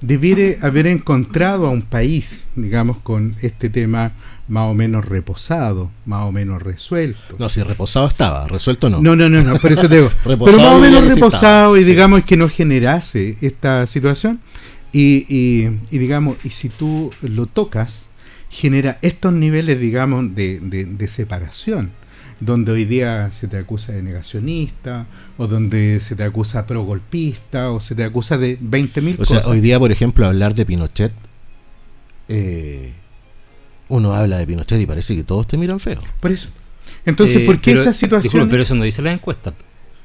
debiere 0.00 0.58
haber 0.62 0.86
encontrado 0.86 1.66
a 1.66 1.70
un 1.70 1.82
país, 1.82 2.44
digamos, 2.56 2.96
con 2.96 3.36
este 3.42 3.68
tema 3.68 4.12
más 4.48 4.70
o 4.70 4.74
menos 4.74 5.04
reposado, 5.04 5.90
más 6.06 6.26
o 6.26 6.32
menos 6.32 6.62
resuelto. 6.62 7.36
No, 7.38 7.50
si 7.50 7.62
reposado 7.62 8.08
estaba, 8.08 8.48
resuelto 8.48 8.88
no. 8.88 9.02
No, 9.02 9.14
no, 9.14 9.28
no, 9.28 9.42
no 9.42 9.56
por 9.56 9.72
eso 9.72 9.86
digo. 9.86 10.10
pero 10.24 10.38
más 10.38 10.48
o 10.48 10.78
menos 10.78 11.04
reposado 11.04 11.76
y 11.76 11.84
digamos 11.84 12.24
que 12.24 12.38
no 12.38 12.48
generase 12.48 13.36
esta 13.42 13.86
situación 13.86 14.40
y, 14.94 15.26
y, 15.28 15.98
digamos, 15.98 16.38
y 16.42 16.50
si 16.50 16.70
tú 16.70 17.12
lo 17.20 17.44
tocas, 17.46 18.08
genera 18.48 18.98
estos 19.02 19.34
niveles, 19.34 19.78
digamos, 19.78 20.34
de, 20.34 20.58
de 20.60 21.08
separación 21.08 21.90
donde 22.44 22.72
hoy 22.72 22.84
día 22.84 23.30
se 23.32 23.46
te 23.46 23.56
acusa 23.56 23.92
de 23.92 24.02
negacionista, 24.02 25.06
o 25.38 25.46
donde 25.46 26.00
se 26.00 26.16
te 26.16 26.24
acusa 26.24 26.66
pro-golpista, 26.66 27.70
o 27.70 27.80
se 27.80 27.94
te 27.94 28.04
acusa 28.04 28.36
de 28.36 28.58
20.000 28.58 29.16
cosas. 29.16 29.38
O 29.38 29.42
sea, 29.42 29.50
hoy 29.50 29.60
día, 29.60 29.78
por 29.78 29.92
ejemplo, 29.92 30.26
hablar 30.26 30.54
de 30.54 30.66
Pinochet, 30.66 31.12
eh, 32.28 32.92
uno 33.88 34.12
habla 34.12 34.38
de 34.38 34.46
Pinochet 34.46 34.80
y 34.80 34.86
parece 34.86 35.14
que 35.14 35.22
todos 35.22 35.46
te 35.46 35.56
miran 35.56 35.78
feo. 35.78 36.00
Por 36.20 36.32
eso. 36.32 36.48
Entonces, 37.04 37.42
¿por 37.42 37.60
qué 37.60 37.72
esa 37.72 37.92
situación? 37.92 38.48
pero 38.48 38.62
eso 38.62 38.74
no 38.74 38.84
dice 38.84 39.02
la 39.02 39.12
encuesta. 39.12 39.54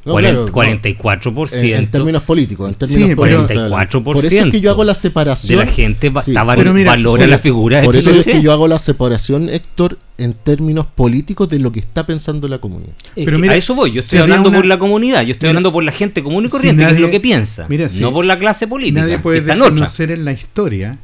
44%. 0.06 1.76
en, 1.76 1.92
términos 1.92 2.24
políticos. 2.24 2.70
En 2.70 2.76
términos 2.76 3.10
sí, 3.10 3.16
44%. 3.16 4.04
Por 4.04 4.18
eso 4.18 4.28
es 4.28 4.52
que 4.52 4.62
yo 4.62 4.72
hago 4.72 4.84
la 4.84 4.96
separación. 4.96 5.60
De 5.60 5.66
la 5.66 5.72
gente 5.72 6.12
sí, 6.24 6.34
valora 6.34 7.28
la 7.28 7.40
figura 7.40 7.82
Por 7.82 7.96
eso 7.96 8.12
es 8.12 8.26
que 8.26 8.42
yo 8.42 8.52
hago 8.52 8.68
la 8.68 8.80
separación, 8.80 9.50
Héctor, 9.50 9.98
en 10.18 10.34
términos 10.34 10.86
políticos 10.88 11.50
de 11.50 11.60
lo 11.60 11.72
que 11.72 11.80
está 11.80 12.06
pensando 12.06 12.48
la 12.48 12.60
comunidad. 12.60 12.94
pero 13.16 13.40
mira, 13.40 13.54
a 13.54 13.58
eso 13.58 13.76
voy. 13.76 13.92
Yo 13.92 14.02
estoy 14.02 14.20
hablando 14.20 14.52
por 14.52 14.66
la 14.66 14.80
comunidad. 14.80 15.24
Yo 15.24 15.34
estoy 15.34 15.50
hablando 15.50 15.72
por 15.72 15.84
la 15.84 15.92
gente 15.92 16.24
común 16.24 16.46
y 16.46 16.50
corriente, 16.50 16.86
que 16.86 16.94
es 16.94 17.00
lo 17.00 17.12
que 17.12 17.20
piensa. 17.20 17.68
no 18.00 18.14
por 18.14 18.26
la 18.26 18.40
clase 18.40 18.68
política. 18.68 19.02
Nadie 19.02 19.20
puede 19.20 19.46
conocer 19.58 20.12
en 20.12 20.26
la 20.26 20.32
historia 20.32 21.00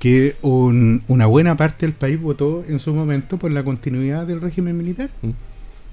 que 0.00 0.36
una 0.42 1.26
buena 1.26 1.56
parte 1.56 1.86
del 1.86 1.94
país 1.94 2.20
votó 2.20 2.64
en 2.66 2.80
su 2.80 2.94
momento 2.94 3.36
por 3.36 3.52
la 3.52 3.62
continuidad 3.62 4.26
del 4.26 4.40
régimen 4.40 4.76
militar. 4.76 5.10
Mm. 5.22 5.30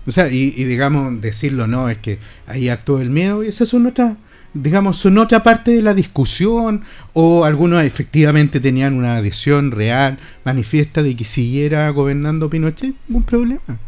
O 0.08 0.12
sea, 0.12 0.30
y, 0.32 0.52
digamos, 0.52 1.20
decirlo 1.22 1.68
no, 1.68 1.90
es 1.90 1.98
que 1.98 2.18
ahí 2.48 2.70
actuó 2.70 3.02
el 3.02 3.10
miedo 3.10 3.44
y 3.44 3.50
esas 3.50 3.68
son 3.68 3.88
otras, 3.88 4.16
digamos, 4.54 4.98
son 4.98 5.18
otra 5.18 5.44
parte 5.44 5.72
de 5.72 5.82
la 5.82 5.94
discusión 5.94 6.84
o 7.12 7.44
algunos 7.44 7.84
efectivamente 7.84 8.62
tenían 8.62 8.94
una 8.94 9.18
adhesión 9.18 9.72
real, 9.72 10.18
manifiesta 10.46 11.04
de 11.04 11.14
que 11.18 11.26
siguiera 11.26 11.90
gobernando 11.90 12.50
Pinochet, 12.50 12.96
ningún 13.10 13.24
problema. 13.24 13.80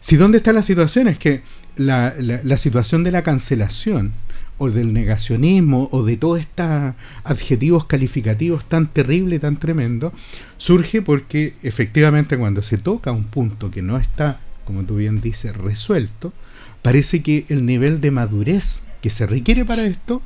Si 0.00 0.16
dónde 0.16 0.38
está 0.38 0.54
la 0.54 0.62
situación 0.62 1.06
es 1.06 1.18
que 1.18 1.42
la, 1.76 2.14
situación 2.56 3.04
de 3.04 3.12
la 3.12 3.22
cancelación 3.22 4.12
o 4.56 4.70
del 4.70 4.94
negacionismo 4.94 5.90
o 5.92 6.02
de 6.02 6.16
todos 6.16 6.40
estos 6.40 6.94
adjetivos 7.24 7.84
calificativos 7.84 8.64
tan 8.64 8.86
terribles, 8.86 9.42
tan 9.42 9.58
tremendos, 9.58 10.14
surge 10.56 11.02
porque 11.02 11.54
efectivamente 11.62 12.38
cuando 12.38 12.62
se 12.62 12.78
toca 12.78 13.12
un 13.12 13.24
punto 13.24 13.70
que 13.70 13.82
no 13.82 13.98
está 13.98 14.40
como 14.72 14.86
tú 14.86 14.96
bien 14.96 15.20
dices, 15.20 15.54
resuelto, 15.54 16.32
parece 16.80 17.22
que 17.22 17.44
el 17.50 17.66
nivel 17.66 18.00
de 18.00 18.10
madurez 18.10 18.80
que 19.02 19.10
se 19.10 19.26
requiere 19.26 19.66
para 19.66 19.82
esto 19.82 20.22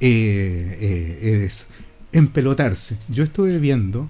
eh, 0.00 0.78
eh, 0.80 1.44
es 1.46 1.66
empelotarse. 2.12 2.96
Yo 3.08 3.22
estuve 3.22 3.58
viendo, 3.58 4.08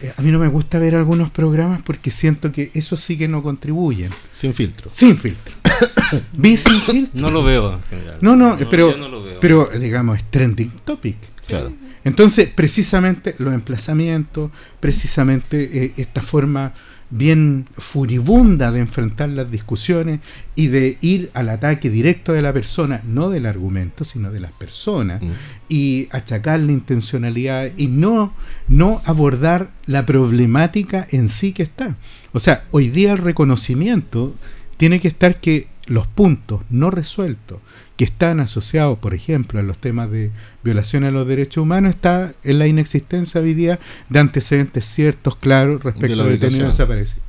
eh, 0.00 0.12
a 0.16 0.22
mí 0.22 0.30
no 0.30 0.38
me 0.38 0.48
gusta 0.48 0.78
ver 0.78 0.94
algunos 0.94 1.30
programas 1.30 1.82
porque 1.82 2.10
siento 2.10 2.52
que 2.52 2.70
eso 2.72 2.96
sí 2.96 3.18
que 3.18 3.28
no 3.28 3.42
contribuyen. 3.42 4.10
Sin 4.32 4.54
filtro. 4.54 4.88
Sin 4.88 5.18
filtro. 5.18 5.54
¿Vi 6.32 6.56
sin 6.56 6.80
filtro? 6.80 7.20
No 7.20 7.30
lo 7.30 7.42
veo. 7.42 7.78
No, 8.22 8.34
no, 8.34 8.56
pero, 8.70 8.94
pero 9.40 9.68
digamos, 9.78 10.16
es 10.18 10.24
trending 10.30 10.70
topic. 10.86 11.16
Claro. 11.46 11.72
Entonces, 12.02 12.48
precisamente 12.48 13.34
los 13.38 13.52
emplazamientos, 13.52 14.50
precisamente 14.80 15.92
esta 15.96 16.22
forma 16.22 16.72
bien 17.10 17.66
furibunda 17.72 18.72
de 18.72 18.80
enfrentar 18.80 19.28
las 19.28 19.50
discusiones 19.50 20.20
y 20.54 20.68
de 20.68 20.98
ir 21.00 21.30
al 21.34 21.48
ataque 21.48 21.88
directo 21.88 22.32
de 22.32 22.42
la 22.42 22.52
persona, 22.52 23.00
no 23.06 23.30
del 23.30 23.46
argumento, 23.46 24.04
sino 24.04 24.32
de 24.32 24.40
las 24.40 24.52
personas, 24.52 25.22
mm. 25.22 25.30
y 25.68 26.08
achacar 26.10 26.58
la 26.60 26.72
intencionalidad 26.72 27.70
y 27.76 27.86
no, 27.86 28.34
no 28.68 29.02
abordar 29.04 29.70
la 29.86 30.04
problemática 30.04 31.06
en 31.10 31.28
sí 31.28 31.52
que 31.52 31.62
está. 31.62 31.96
O 32.32 32.40
sea, 32.40 32.64
hoy 32.70 32.88
día 32.88 33.12
el 33.12 33.18
reconocimiento 33.18 34.34
tiene 34.76 35.00
que 35.00 35.08
estar 35.08 35.40
que 35.40 35.68
los 35.86 36.06
puntos 36.06 36.62
no 36.70 36.90
resueltos 36.90 37.58
que 37.96 38.04
están 38.04 38.40
asociados, 38.40 38.98
por 38.98 39.14
ejemplo, 39.14 39.58
a 39.58 39.62
los 39.62 39.78
temas 39.78 40.10
de 40.10 40.30
violación 40.62 41.04
a 41.04 41.10
los 41.10 41.26
derechos 41.26 41.62
humanos, 41.62 41.94
está 41.94 42.34
en 42.44 42.58
la 42.58 42.66
inexistencia 42.66 43.40
hoy 43.40 43.54
día 43.54 43.78
de 44.08 44.18
antecedentes 44.18 44.84
ciertos, 44.84 45.36
claros, 45.36 45.82
respecto 45.82 46.24
de, 46.24 46.38
detenidos 46.38 46.76
desaparecidos. 46.76 47.22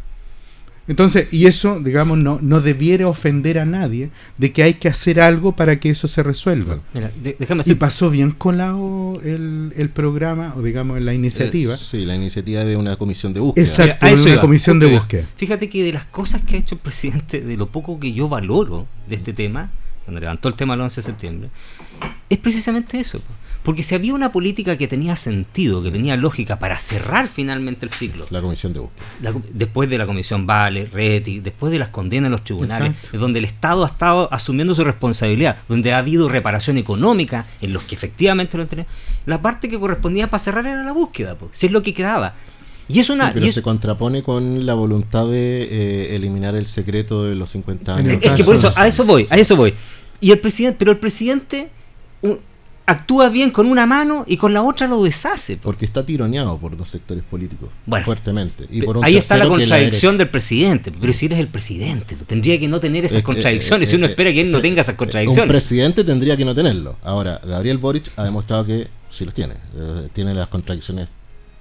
Entonces, 0.88 1.28
y 1.32 1.48
eso, 1.48 1.80
digamos, 1.80 2.18
no, 2.18 2.40
no 2.42 2.62
debiera 2.62 3.08
ofender 3.08 3.60
a 3.60 3.66
nadie 3.66 4.10
de 4.38 4.54
que 4.54 4.64
hay 4.64 4.76
que 4.76 4.88
hacer 4.88 5.20
algo 5.20 5.54
para 5.54 5.80
que 5.80 5.90
eso 5.90 6.08
se 6.08 6.24
resuelva. 6.24 6.80
Mira, 6.94 7.12
déjame 7.40 7.64
y 7.66 7.76
pasó 7.76 8.10
bien 8.10 8.32
colado 8.32 9.20
el, 9.24 9.74
el 9.76 9.90
programa, 9.90 10.54
o 10.56 10.62
digamos, 10.62 11.04
la 11.04 11.14
iniciativa. 11.14 11.74
Eh, 11.74 11.78
sí, 11.78 12.06
la 12.06 12.16
iniciativa 12.16 12.64
de 12.64 12.78
una 12.78 12.96
comisión 12.96 13.34
de 13.34 13.42
búsqueda. 13.42 13.66
Exacto, 13.66 14.08
una 14.24 14.40
comisión 14.40 14.80
de 14.80 14.88
búsqueda. 14.88 15.26
Fíjate 15.36 15.68
que 15.70 15.84
de 15.84 15.94
las 15.94 16.06
cosas 16.06 16.42
que 16.44 16.56
ha 16.56 16.60
hecho 16.60 16.76
el 16.76 16.82
presidente, 16.82 17.42
de 17.42 17.58
lo 17.58 17.68
poco 17.68 18.00
que 18.00 18.14
yo 18.14 18.30
valoro 18.30 18.88
de 19.10 19.16
este 19.16 19.34
tema, 19.34 19.72
cuando 20.06 20.22
levantó 20.22 20.48
el 20.48 20.56
tema 20.56 20.76
el 20.76 20.82
11 20.82 21.02
de 21.02 21.06
septiembre, 21.06 21.50
es 22.30 22.38
precisamente 22.38 22.98
eso. 22.98 23.20
Porque 23.68 23.84
si 23.84 23.96
había 23.96 24.14
una 24.14 24.32
política 24.32 24.78
que 24.78 24.88
tenía 24.88 25.18
sentido, 25.18 25.84
que 25.84 25.92
tenía 25.92 26.16
lógica 26.16 26.58
para 26.58 26.80
cerrar 26.80 27.28
finalmente 27.28 27.86
el 27.86 27.92
ciclo. 27.92 28.26
La 28.30 28.40
comisión 28.40 28.72
de 28.72 28.80
búsqueda. 28.80 29.34
después 29.52 29.90
de 29.90 29.98
la 29.98 30.06
comisión 30.06 30.48
Vale, 30.48 30.86
Reti, 30.86 31.42
después 31.42 31.74
de 31.74 31.78
las 31.78 31.90
condenas 31.90 32.28
en 32.28 32.32
los 32.32 32.46
tribunales, 32.46 32.96
donde 33.12 33.40
el 33.40 33.46
Estado 33.46 33.84
ha 33.84 33.88
estado 33.88 34.32
asumiendo 34.32 34.74
su 34.74 34.86
responsabilidad, 34.86 35.58
donde 35.68 35.92
ha 35.92 35.98
habido 35.98 36.30
reparación 36.30 36.78
económica 36.78 37.46
en 37.60 37.74
los 37.74 37.84
que 37.84 37.96
efectivamente 37.96 38.56
lo 38.56 38.64
han 38.64 38.70
tenido, 38.70 38.88
la 39.26 39.42
parte 39.42 39.68
que 39.68 39.78
correspondía 39.78 40.30
para 40.30 40.42
cerrar 40.42 40.66
era 40.66 40.82
la 40.82 40.94
búsqueda, 40.94 41.36
si 41.52 41.66
es 41.66 41.74
lo 41.74 41.82
que 41.82 41.94
quedaba. 41.94 42.36
Y 42.88 43.02
es 43.02 43.10
una. 43.10 43.34
pero 43.34 43.52
se 43.52 43.62
contrapone 43.62 44.24
con 44.24 44.66
la 44.66 44.76
voluntad 44.76 45.28
de 45.28 45.64
eh, 45.64 46.16
eliminar 46.16 46.56
el 46.56 46.68
secreto 46.68 47.26
de 47.26 47.36
los 47.36 47.50
50 47.50 47.96
años. 47.98 48.20
Es 48.22 48.32
que 48.32 48.46
por 48.46 48.56
eso, 48.56 48.72
a 48.74 48.88
eso 48.88 49.04
voy, 49.04 49.28
a 49.30 49.38
eso 49.38 49.58
voy. 49.58 49.74
Y 50.22 50.32
el 50.32 50.40
presidente, 50.40 50.78
pero 50.80 50.92
el 50.92 51.00
presidente 51.00 51.70
actúa 52.88 53.28
bien 53.30 53.52
con 53.52 53.68
una 53.68 53.86
mano 53.86 54.24
y 54.28 54.38
con 54.38 54.54
la 54.54 54.64
otra 54.64 54.88
lo 54.88 55.04
deshace. 55.04 55.58
Porque 55.58 55.86
está 55.86 56.06
tironeado 56.06 56.58
por 56.58 56.76
dos 56.76 56.90
sectores 56.90 57.24
políticos 57.24 57.70
bueno, 57.86 58.06
fuertemente. 58.06 58.66
Y 58.72 58.82
ahí 59.04 59.18
está 59.18 59.38
la 59.38 59.48
contradicción 59.48 60.18
del 60.18 60.30
presidente. 60.30 60.92
Pero 60.92 61.14
si 61.14 61.28
eres 61.28 61.40
el 61.40 61.50
presidente, 61.50 62.16
tendría 62.26 62.60
que 62.60 62.68
no 62.68 62.80
tener 62.80 63.06
esas 63.06 63.22
contradicciones. 63.22 63.90
si 63.90 63.98
uno 63.98 64.08
espera 64.08 64.32
que 64.32 64.42
él 64.42 64.52
no 64.52 64.62
tenga 64.62 64.82
esas 64.82 64.96
contradicciones. 64.96 65.50
Un 65.50 65.50
presidente 65.50 66.04
tendría 66.04 66.38
que 66.38 66.46
no 66.46 66.56
tenerlo. 66.56 66.96
Ahora, 67.04 67.40
Gabriel 67.46 67.78
Boric 67.78 68.10
ha 68.16 68.24
demostrado 68.24 68.66
que 68.66 68.88
sí 69.10 69.26
los 69.26 69.34
tiene. 69.34 69.56
Eh, 69.76 70.08
tiene 70.14 70.34
las 70.34 70.48
contradicciones 70.48 71.10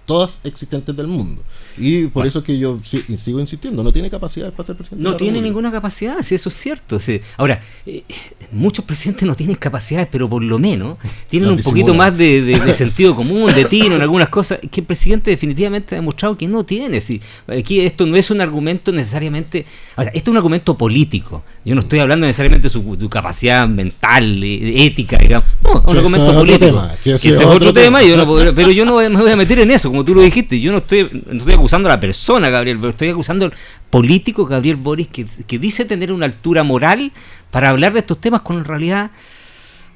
todas 0.07 0.39
existentes 0.45 0.97
del 0.97 1.09
mundo. 1.09 1.43
Y 1.77 2.07
por 2.07 2.27
eso 2.27 2.39
es 2.39 2.45
que 2.45 2.59
yo 2.59 2.79
sigo 2.83 3.41
insistiendo, 3.41 3.83
no 3.83 3.93
tiene 3.93 4.09
capacidad 4.09 4.51
para 4.53 4.69
ser 4.69 4.77
presidente. 4.77 5.05
No 5.05 5.17
tiene 5.17 5.43
ninguna 5.43 5.71
capacidad, 5.71 6.23
si 6.23 6.35
eso 6.35 6.49
es 6.49 6.55
cierto. 6.55 6.99
Ahora, 7.37 7.61
eh, 7.85 8.05
muchos 8.53 8.85
presidentes 8.85 9.27
no 9.27 9.35
tienen 9.35 9.57
capacidades, 9.57 10.09
pero 10.11 10.29
por 10.29 10.43
lo 10.43 10.59
menos 10.59 10.97
tienen 11.29 11.51
un 11.51 11.61
poquito 11.61 11.93
más 11.93 12.17
de, 12.17 12.59
sentido 12.73 13.15
común, 13.15 13.53
de 13.53 13.65
tino 13.67 13.97
en 13.97 14.03
algunas 14.03 14.29
cosas, 14.29 14.61
que 14.71 14.81
el 14.81 14.87
presidente 14.87 15.31
definitivamente 15.31 15.97
ha 15.97 15.99
demostrado 15.99 16.39
que 16.39 16.47
no 16.47 16.65
tiene. 16.65 17.01
Si, 17.01 17.21
aquí 17.49 17.81
esto 17.81 18.07
no 18.07 18.17
es 18.17 18.31
un 18.31 18.41
argumento 18.41 18.93
necesariamente, 18.93 19.67
ahora, 19.97 20.13
esto 20.15 20.31
es 20.31 20.33
un 20.33 20.37
argumento 20.37 20.79
político. 20.79 21.43
Yo 21.65 21.75
no 21.75 21.81
estoy 21.81 21.99
hablando 21.99 22.27
necesariamente 22.27 22.67
de 22.67 22.71
su, 22.71 23.09
capacidad 23.11 23.69
mental, 23.69 24.43
ética, 24.43 25.19
digamos. 25.19 25.49
No, 25.63 25.79
es 25.79 25.85
un 25.85 25.97
argumento 25.97 26.33
político. 26.33 26.89
que 27.03 27.15
ese 27.15 27.29
es 27.31 27.41
otro, 27.43 27.73
tema, 27.73 28.01
pero 28.55 28.71
yo 28.71 28.85
no 28.85 28.97
me 28.97 29.09
voy 29.09 29.31
a 29.31 29.37
meter 29.37 29.59
en 29.59 29.73
eso 29.73 29.96
como 29.97 30.05
tú 30.05 30.15
lo 30.15 30.21
dijiste, 30.21 30.61
yo 30.61 30.73
no 30.73 30.79
estoy, 30.79 31.09
no 31.25 31.39
estoy 31.39 31.55
acusando 31.55 31.89
a 31.89 31.93
la 31.93 32.01
persona, 32.01 32.51
Gabriel, 32.51 32.77
pero 32.77 32.91
estoy 32.91 33.09
acusando 33.09 33.47
al 33.47 33.55
político 33.89 34.45
Gabriel 34.45 34.77
Boris 34.77 35.09
que, 35.09 35.59
dice 35.59 35.87
tener 35.87 36.13
una 36.13 36.27
altura 36.27 36.63
moral 36.65 37.13
para 37.51 37.71
hablar 37.71 37.95
de 37.95 38.01
estos 38.01 38.21
temas 38.21 38.43
cuando 38.43 38.61
en 38.61 38.69
realidad 38.69 39.11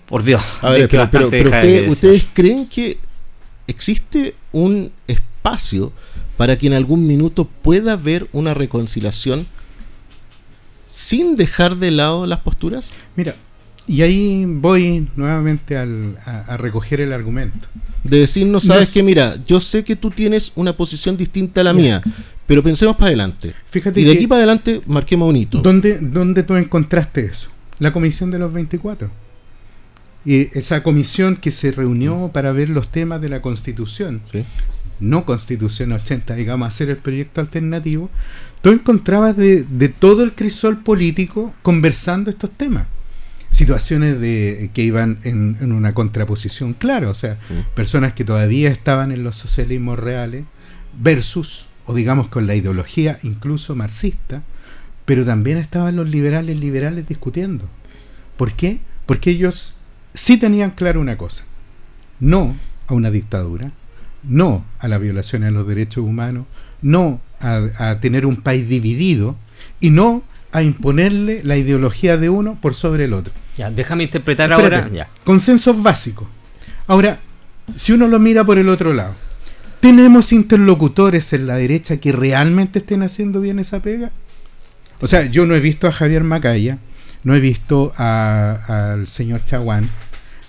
Por 0.06 0.24
Dios. 0.24 0.42
A 0.62 0.70
ver, 0.70 0.88
pero, 0.88 1.28
ustedes 1.90 2.26
creen 2.32 2.66
que 2.66 2.96
existe 3.66 4.34
un 4.52 4.90
espacio 5.06 5.92
para 6.38 6.56
que 6.56 6.68
en 6.68 6.72
algún 6.72 7.06
minuto 7.06 7.44
pueda 7.44 7.92
haber 7.92 8.26
una 8.32 8.54
reconciliación 8.54 9.46
sin 10.90 11.36
dejar 11.36 11.76
de 11.76 11.90
lado 11.90 12.26
las 12.26 12.40
posturas? 12.40 12.90
Mira, 13.16 13.36
y 13.90 14.02
ahí 14.02 14.44
voy 14.46 15.08
nuevamente 15.16 15.76
a, 15.76 16.56
recoger 16.56 17.00
el 17.00 17.12
argumento. 17.12 17.66
De 18.04 18.20
decir, 18.20 18.46
no 18.46 18.60
sabes 18.60 18.88
que, 18.88 19.02
mira, 19.02 19.36
yo 19.44 19.60
sé 19.60 19.82
que 19.82 19.96
tú 19.96 20.12
tienes 20.12 20.52
una 20.54 20.76
posición 20.76 21.16
distinta 21.16 21.62
a 21.62 21.64
la 21.64 21.72
mía, 21.72 22.00
pero 22.46 22.62
pensemos 22.62 22.94
para 22.94 23.08
adelante. 23.08 23.52
Fíjate 23.68 24.00
y 24.00 24.04
de 24.04 24.12
aquí 24.12 24.28
para 24.28 24.38
adelante 24.38 24.80
marquemos 24.86 25.28
un 25.28 25.34
hito. 25.34 25.60
¿dónde, 25.60 25.98
¿Dónde 26.00 26.44
tú 26.44 26.54
encontraste 26.54 27.24
eso? 27.24 27.50
La 27.80 27.92
comisión 27.92 28.30
de 28.30 28.38
los 28.38 28.52
24. 28.52 29.10
Y 30.24 30.56
esa 30.56 30.84
comisión 30.84 31.34
que 31.34 31.50
se 31.50 31.72
reunió 31.72 32.30
para 32.32 32.52
ver 32.52 32.70
los 32.70 32.92
temas 32.92 33.20
de 33.20 33.28
la 33.28 33.42
constitución. 33.42 34.22
No 35.00 35.24
constitución 35.24 35.90
80, 35.90 36.36
digamos, 36.36 36.68
hacer 36.68 36.90
el 36.90 36.98
proyecto 36.98 37.40
alternativo. 37.40 38.08
Tú 38.62 38.70
encontrabas 38.70 39.36
de, 39.36 39.64
de 39.64 39.88
todo 39.88 40.22
el 40.22 40.32
crisol 40.32 40.78
político 40.78 41.52
conversando 41.62 42.30
estos 42.30 42.52
temas 42.52 42.86
situaciones 43.50 44.20
de 44.20 44.70
que 44.72 44.82
iban 44.82 45.18
en, 45.24 45.72
una 45.72 45.92
contraposición 45.92 46.72
clara, 46.72 47.10
o 47.10 47.14
sea, 47.14 47.34
mm. 47.34 47.74
personas 47.74 48.12
que 48.12 48.24
todavía 48.24 48.70
estaban 48.70 49.12
en 49.12 49.24
los 49.24 49.36
socialismos 49.36 49.98
reales 49.98 50.44
versus, 50.98 51.66
o 51.86 51.94
digamos 51.94 52.28
con 52.28 52.46
la 52.46 52.54
ideología 52.54 53.18
incluso 53.22 53.74
marxista, 53.74 54.42
pero 55.04 55.24
también 55.24 55.58
estaban 55.58 55.96
los 55.96 56.08
liberales 56.08 56.58
liberales 56.58 57.08
discutiendo. 57.08 57.68
¿Por 58.36 58.52
qué? 58.52 58.80
Porque 59.06 59.30
ellos 59.30 59.74
sí 60.14 60.36
tenían 60.36 60.70
claro 60.70 61.00
una 61.00 61.18
cosa, 61.18 61.44
no 62.20 62.56
a 62.86 62.94
una 62.94 63.10
dictadura, 63.10 63.72
no 64.22 64.64
a 64.78 64.88
la 64.88 64.98
violación 64.98 65.42
de 65.42 65.50
los 65.50 65.66
derechos 65.66 66.04
humanos, 66.04 66.46
no 66.82 67.20
a, 67.40 67.90
a 67.90 68.00
tener 68.00 68.26
un 68.26 68.36
país 68.36 68.68
dividido 68.68 69.36
y 69.80 69.90
no 69.90 70.22
a 70.52 70.62
imponerle 70.62 71.42
la 71.44 71.56
ideología 71.56 72.16
de 72.16 72.28
uno 72.28 72.58
por 72.60 72.74
sobre 72.74 73.04
el 73.04 73.12
otro. 73.12 73.32
Ya, 73.56 73.70
déjame 73.70 74.04
interpretar 74.04 74.52
ahora. 74.52 74.88
Ya. 74.92 75.08
Consensos 75.24 75.82
básicos. 75.82 76.28
Ahora, 76.86 77.20
si 77.74 77.92
uno 77.92 78.08
lo 78.08 78.18
mira 78.18 78.44
por 78.44 78.58
el 78.58 78.68
otro 78.68 78.92
lado, 78.94 79.14
¿tenemos 79.80 80.32
interlocutores 80.32 81.32
en 81.32 81.46
la 81.46 81.56
derecha 81.56 81.98
que 81.98 82.12
realmente 82.12 82.80
estén 82.80 83.02
haciendo 83.02 83.40
bien 83.40 83.58
esa 83.58 83.80
pega? 83.80 84.10
O 85.00 85.06
sea, 85.06 85.24
yo 85.26 85.46
no 85.46 85.54
he 85.54 85.60
visto 85.60 85.86
a 85.86 85.92
Javier 85.92 86.24
Macaya, 86.24 86.78
no 87.22 87.34
he 87.34 87.40
visto 87.40 87.92
al 87.96 89.06
señor 89.06 89.44
Chaguán, 89.44 89.88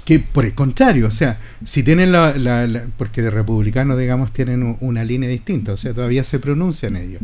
que 0.05 0.19
por 0.19 0.45
el 0.45 0.53
contrario, 0.53 1.07
o 1.07 1.11
sea, 1.11 1.39
si 1.63 1.83
tienen 1.83 2.11
la, 2.11 2.85
porque 2.97 3.21
de 3.21 3.29
republicanos, 3.29 3.97
digamos, 3.97 4.31
tienen 4.31 4.77
una 4.79 5.03
línea 5.03 5.29
distinta, 5.29 5.73
o 5.73 5.77
sea, 5.77 5.93
todavía 5.93 6.23
se 6.23 6.39
pronuncian 6.39 6.95
ellos 6.95 7.21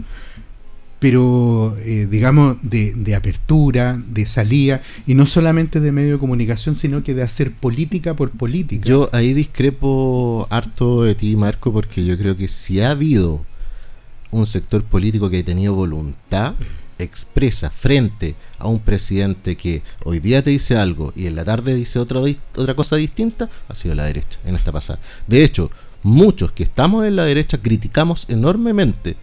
pero 0.99 1.75
eh, 1.79 2.07
digamos 2.09 2.57
de, 2.61 3.15
apertura, 3.15 4.01
de 4.07 4.25
salida, 4.25 4.81
y 5.05 5.13
no 5.13 5.25
solamente 5.25 5.79
de 5.79 5.91
medio 5.91 6.13
de 6.13 6.19
comunicación, 6.19 6.75
sino 6.75 7.03
que 7.03 7.13
de 7.13 7.23
hacer 7.23 7.51
política 7.51 8.15
por 8.15 8.31
política. 8.31 8.87
Yo 8.87 9.09
ahí 9.13 9.33
discrepo 9.33 10.47
harto 10.49 11.03
de 11.03 11.15
ti, 11.15 11.35
Marco, 11.35 11.71
porque 11.71 12.03
yo 12.03 12.17
creo 12.17 12.35
que 12.35 12.47
si 12.47 12.81
ha 12.81 12.91
habido 12.91 13.45
un 14.31 14.45
sector 14.45 14.83
político 14.83 15.29
que 15.29 15.39
ha 15.39 15.45
tenido 15.45 15.73
voluntad 15.73 16.55
expresa 16.99 17.69
frente 17.69 18.35
a 18.57 18.67
un 18.67 18.79
presidente 18.79 19.55
que 19.55 19.83
hoy 20.03 20.19
día 20.19 20.41
te 20.41 20.49
dice 20.49 20.77
algo 20.77 21.13
y 21.15 21.27
en 21.27 21.35
la 21.35 21.45
tarde 21.45 21.75
dice 21.75 21.99
otra, 21.99 22.21
otra 22.55 22.73
cosa 22.73 22.95
distinta, 22.95 23.49
ha 23.67 23.75
sido 23.75 23.93
la 23.93 24.05
derecha 24.05 24.39
en 24.45 24.55
esta 24.55 24.71
pasada. 24.71 24.99
De 25.27 25.43
hecho, 25.43 25.69
muchos 26.01 26.51
que 26.51 26.63
estamos 26.63 27.05
en 27.05 27.15
la 27.15 27.25
derecha 27.25 27.59
criticamos 27.59 28.25
enormemente 28.29 29.15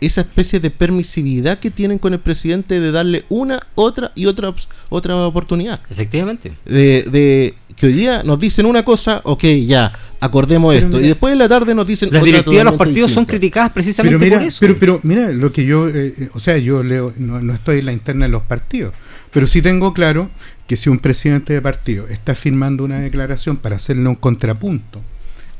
esa 0.00 0.22
especie 0.22 0.60
de 0.60 0.70
permisividad 0.70 1.58
que 1.58 1.70
tienen 1.70 1.98
con 1.98 2.12
el 2.12 2.20
presidente 2.20 2.80
de 2.80 2.90
darle 2.90 3.24
una, 3.28 3.66
otra 3.74 4.12
y 4.14 4.26
otra 4.26 4.54
otra 4.88 5.16
oportunidad. 5.16 5.80
Efectivamente. 5.90 6.52
De, 6.64 7.02
de 7.04 7.54
que 7.76 7.86
hoy 7.86 7.92
día 7.92 8.22
nos 8.24 8.38
dicen 8.38 8.66
una 8.66 8.84
cosa, 8.84 9.20
ok, 9.24 9.44
ya, 9.66 9.92
acordemos 10.20 10.74
esto. 10.74 11.00
y 11.00 11.08
después 11.08 11.32
en 11.32 11.38
la 11.38 11.48
tarde 11.48 11.74
nos 11.74 11.86
dicen 11.86 12.08
Las 12.10 12.24
directivas 12.24 12.58
de 12.58 12.64
los 12.64 12.76
partidos 12.76 13.12
son 13.12 13.24
criticadas 13.24 13.70
precisamente 13.70 14.30
por 14.30 14.42
eso. 14.42 14.58
Pero, 14.60 14.78
pero 14.78 15.00
mira, 15.02 15.32
lo 15.32 15.52
que 15.52 15.64
yo, 15.64 15.88
eh, 15.88 16.14
eh, 16.18 16.28
o 16.32 16.40
sea, 16.40 16.56
yo 16.58 16.82
leo, 16.82 17.12
no, 17.16 17.40
no 17.40 17.54
estoy 17.54 17.80
en 17.80 17.86
la 17.86 17.92
interna 17.92 18.26
de 18.26 18.32
los 18.32 18.42
partidos, 18.42 18.94
pero 19.32 19.46
sí 19.46 19.62
tengo 19.62 19.92
claro 19.92 20.30
que 20.66 20.76
si 20.76 20.88
un 20.88 20.98
presidente 20.98 21.52
de 21.52 21.62
partido 21.62 22.08
está 22.08 22.34
firmando 22.34 22.84
una 22.84 23.00
declaración 23.00 23.56
para 23.56 23.76
hacerle 23.76 24.08
un 24.08 24.16
contrapunto 24.16 25.02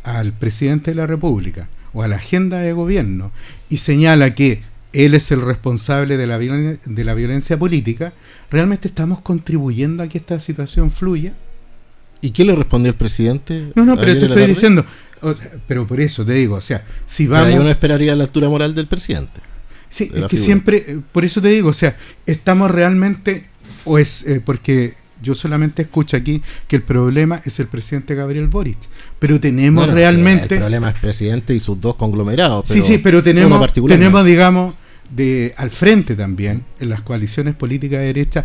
al 0.02 0.32
presidente 0.32 0.92
de 0.92 0.94
la 0.96 1.06
República, 1.06 1.68
o 1.96 2.02
a 2.02 2.08
la 2.08 2.16
agenda 2.16 2.58
de 2.58 2.74
gobierno 2.74 3.32
y 3.68 3.78
señala 3.78 4.34
que 4.34 4.62
él 4.92 5.14
es 5.14 5.30
el 5.30 5.42
responsable 5.42 6.16
de 6.16 6.26
la, 6.26 6.38
de 6.38 7.04
la 7.04 7.14
violencia 7.14 7.58
política, 7.58 8.12
¿realmente 8.50 8.88
estamos 8.88 9.20
contribuyendo 9.20 10.02
a 10.02 10.08
que 10.08 10.18
esta 10.18 10.40
situación 10.40 10.90
fluya? 10.90 11.34
¿Y 12.20 12.30
qué 12.30 12.44
le 12.44 12.54
respondió 12.54 12.90
el 12.90 12.96
presidente? 12.96 13.72
No, 13.74 13.84
no, 13.84 13.96
pero 13.96 14.18
te 14.18 14.26
estoy 14.26 14.46
diciendo, 14.46 14.86
pero 15.66 15.86
por 15.86 16.00
eso 16.00 16.24
te 16.24 16.32
digo, 16.32 16.56
o 16.56 16.60
sea, 16.60 16.82
si 17.06 17.26
vamos... 17.26 17.48
Pero 17.48 17.60
uno 17.60 17.70
esperaría 17.70 18.16
la 18.16 18.24
altura 18.24 18.48
moral 18.48 18.74
del 18.74 18.86
presidente. 18.86 19.40
Sí, 19.90 20.10
es 20.14 20.24
que 20.24 20.36
siempre, 20.36 21.00
por 21.12 21.24
eso 21.24 21.40
te 21.40 21.48
digo, 21.48 21.68
o 21.68 21.74
sea, 21.74 21.96
estamos 22.26 22.70
realmente, 22.70 23.46
o 23.84 23.98
es 23.98 24.26
eh, 24.26 24.40
porque 24.44 24.94
yo 25.22 25.34
solamente 25.34 25.82
escucho 25.82 26.16
aquí 26.16 26.42
que 26.68 26.76
el 26.76 26.82
problema 26.82 27.40
es 27.44 27.58
el 27.60 27.66
presidente 27.66 28.14
Gabriel 28.14 28.48
Boric. 28.48 28.78
Pero 29.18 29.40
tenemos 29.40 29.88
realmente. 29.88 30.54
el 30.54 30.60
problema 30.60 30.90
es 30.90 30.96
presidente 30.96 31.54
y 31.54 31.60
sus 31.60 31.80
dos 31.80 31.96
conglomerados. 31.96 32.68
sí, 32.68 32.82
sí, 32.82 32.98
pero 32.98 33.22
tenemos, 33.22 33.72
tenemos 33.72 34.24
digamos, 34.24 34.74
de 35.10 35.54
al 35.56 35.70
frente 35.70 36.16
también, 36.16 36.64
en 36.80 36.88
las 36.88 37.02
coaliciones 37.02 37.54
políticas 37.54 38.00
de 38.00 38.06
derecha, 38.06 38.44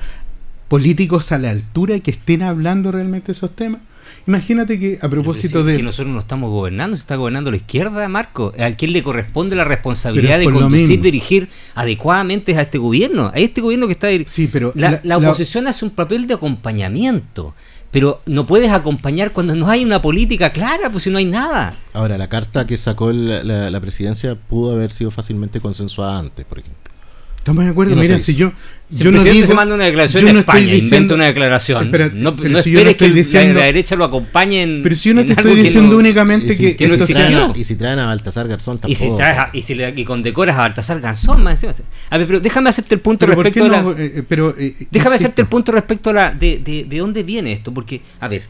políticos 0.67 1.31
a 1.31 1.37
la 1.37 1.49
altura 1.49 1.95
y 1.95 2.01
que 2.01 2.11
estén 2.11 2.43
hablando 2.43 2.91
realmente 2.91 3.31
esos 3.31 3.55
temas. 3.55 3.81
Imagínate 4.27 4.79
que 4.79 4.99
a 5.01 5.09
propósito 5.09 5.63
de... 5.63 5.77
Que 5.77 5.83
nosotros 5.83 6.13
no 6.13 6.19
estamos 6.19 6.49
gobernando, 6.49 6.95
se 6.95 7.01
está 7.01 7.15
gobernando 7.15 7.51
la 7.51 7.57
izquierda, 7.57 8.07
Marco. 8.07 8.53
¿A 8.59 8.71
quién 8.71 8.93
le 8.93 9.03
corresponde 9.03 9.55
la 9.55 9.63
responsabilidad 9.63 10.39
de 10.39 10.45
conducir, 10.45 11.01
dirigir 11.01 11.49
adecuadamente 11.75 12.55
a 12.57 12.61
este 12.61 12.77
gobierno? 12.77 13.31
A 13.33 13.37
este 13.39 13.61
gobierno 13.61 13.87
que 13.87 13.93
está... 13.93 14.07
Sí, 14.25 14.49
pero 14.51 14.73
la, 14.75 15.17
oposición 15.17 15.67
hace 15.67 15.85
un 15.85 15.91
papel 15.91 16.27
de 16.27 16.35
acompañamiento. 16.35 17.53
Pero 17.91 18.21
no 18.25 18.45
puedes 18.45 18.71
acompañar 18.71 19.33
cuando 19.33 19.53
no 19.53 19.69
hay 19.69 19.83
una 19.83 20.01
política 20.01 20.51
clara, 20.51 20.89
pues 20.89 21.03
si 21.03 21.09
no 21.09 21.17
hay 21.17 21.25
nada. 21.25 21.75
Ahora, 21.91 22.17
la 22.17 22.29
carta 22.29 22.65
que 22.65 22.77
sacó 22.77 23.11
la, 23.11 23.69
la 23.69 23.79
presidencia 23.81 24.35
pudo 24.35 24.71
haber 24.71 24.91
sido 24.91 25.11
fácilmente 25.11 25.59
consensuada 25.59 26.19
antes, 26.19 26.45
por 26.45 26.59
ejemplo. 26.59 26.91
Estamos 27.41 27.63
de 27.63 27.71
acuerdo. 27.71 27.95
Mira, 27.95 28.19
si 28.19 28.35
yo. 28.35 28.53
Si 28.91 29.05
yo 29.05 29.09
el 29.09 29.15
presidente 29.15 29.47
se 29.47 29.53
manda 29.53 29.73
una 29.73 29.85
declaración 29.85 30.27
en 30.27 30.37
España, 30.37 30.75
inventa 30.75 31.13
una 31.13 31.25
declaración. 31.25 31.85
no, 31.85 32.35
pero 32.35 32.49
no 32.49 32.61
si 32.61 32.75
esperes 32.75 32.97
que 32.97 33.09
diciendo, 33.09 33.59
la, 33.59 33.67
derecha 33.67 33.95
lo 33.95 34.03
acompañe 34.03 34.63
en. 34.63 34.83
Pero 34.83 34.95
si 34.95 35.09
yo 35.09 35.15
no 35.15 35.25
te 35.25 35.31
estoy 35.31 35.55
diciendo 35.55 35.97
únicamente 35.97 36.57
que. 36.57 36.75
que, 36.75 36.87
no 36.87 37.05
si 37.05 37.13
traen, 37.13 37.53
y 37.55 37.63
si 37.63 37.75
traen 37.75 37.99
a 37.99 38.07
Baltasar 38.07 38.49
Garzón 38.49 38.79
tampoco. 38.79 38.91
Y 38.91 38.95
si, 38.95 39.15
traes 39.15 39.47
y 39.53 39.61
si 39.61 39.75
le, 39.75 39.93
y 39.95 40.03
condecoras 40.03 40.57
a 40.57 40.61
Baltasar 40.61 40.99
Garzón, 40.99 41.41
más 41.41 41.63
A 42.09 42.17
ver, 42.17 42.27
pero 42.27 42.39
déjame 42.41 42.69
hacerte 42.69 42.95
el 42.95 43.01
punto 43.01 43.25
respecto 43.25 43.63
a 43.63 43.69
la. 43.69 43.81
No, 43.81 43.95
eh, 43.97 44.23
pero, 44.27 44.55
eh, 44.57 44.75
déjame 44.91 45.15
hacerte 45.15 45.41
el 45.41 45.47
punto 45.47 45.71
respecto 45.71 46.09
a 46.09 46.13
la. 46.13 46.31
De, 46.31 46.59
de, 46.59 46.83
de 46.83 46.97
dónde 46.97 47.23
viene 47.23 47.53
esto. 47.53 47.73
Porque, 47.73 48.01
a 48.19 48.27
ver. 48.27 48.43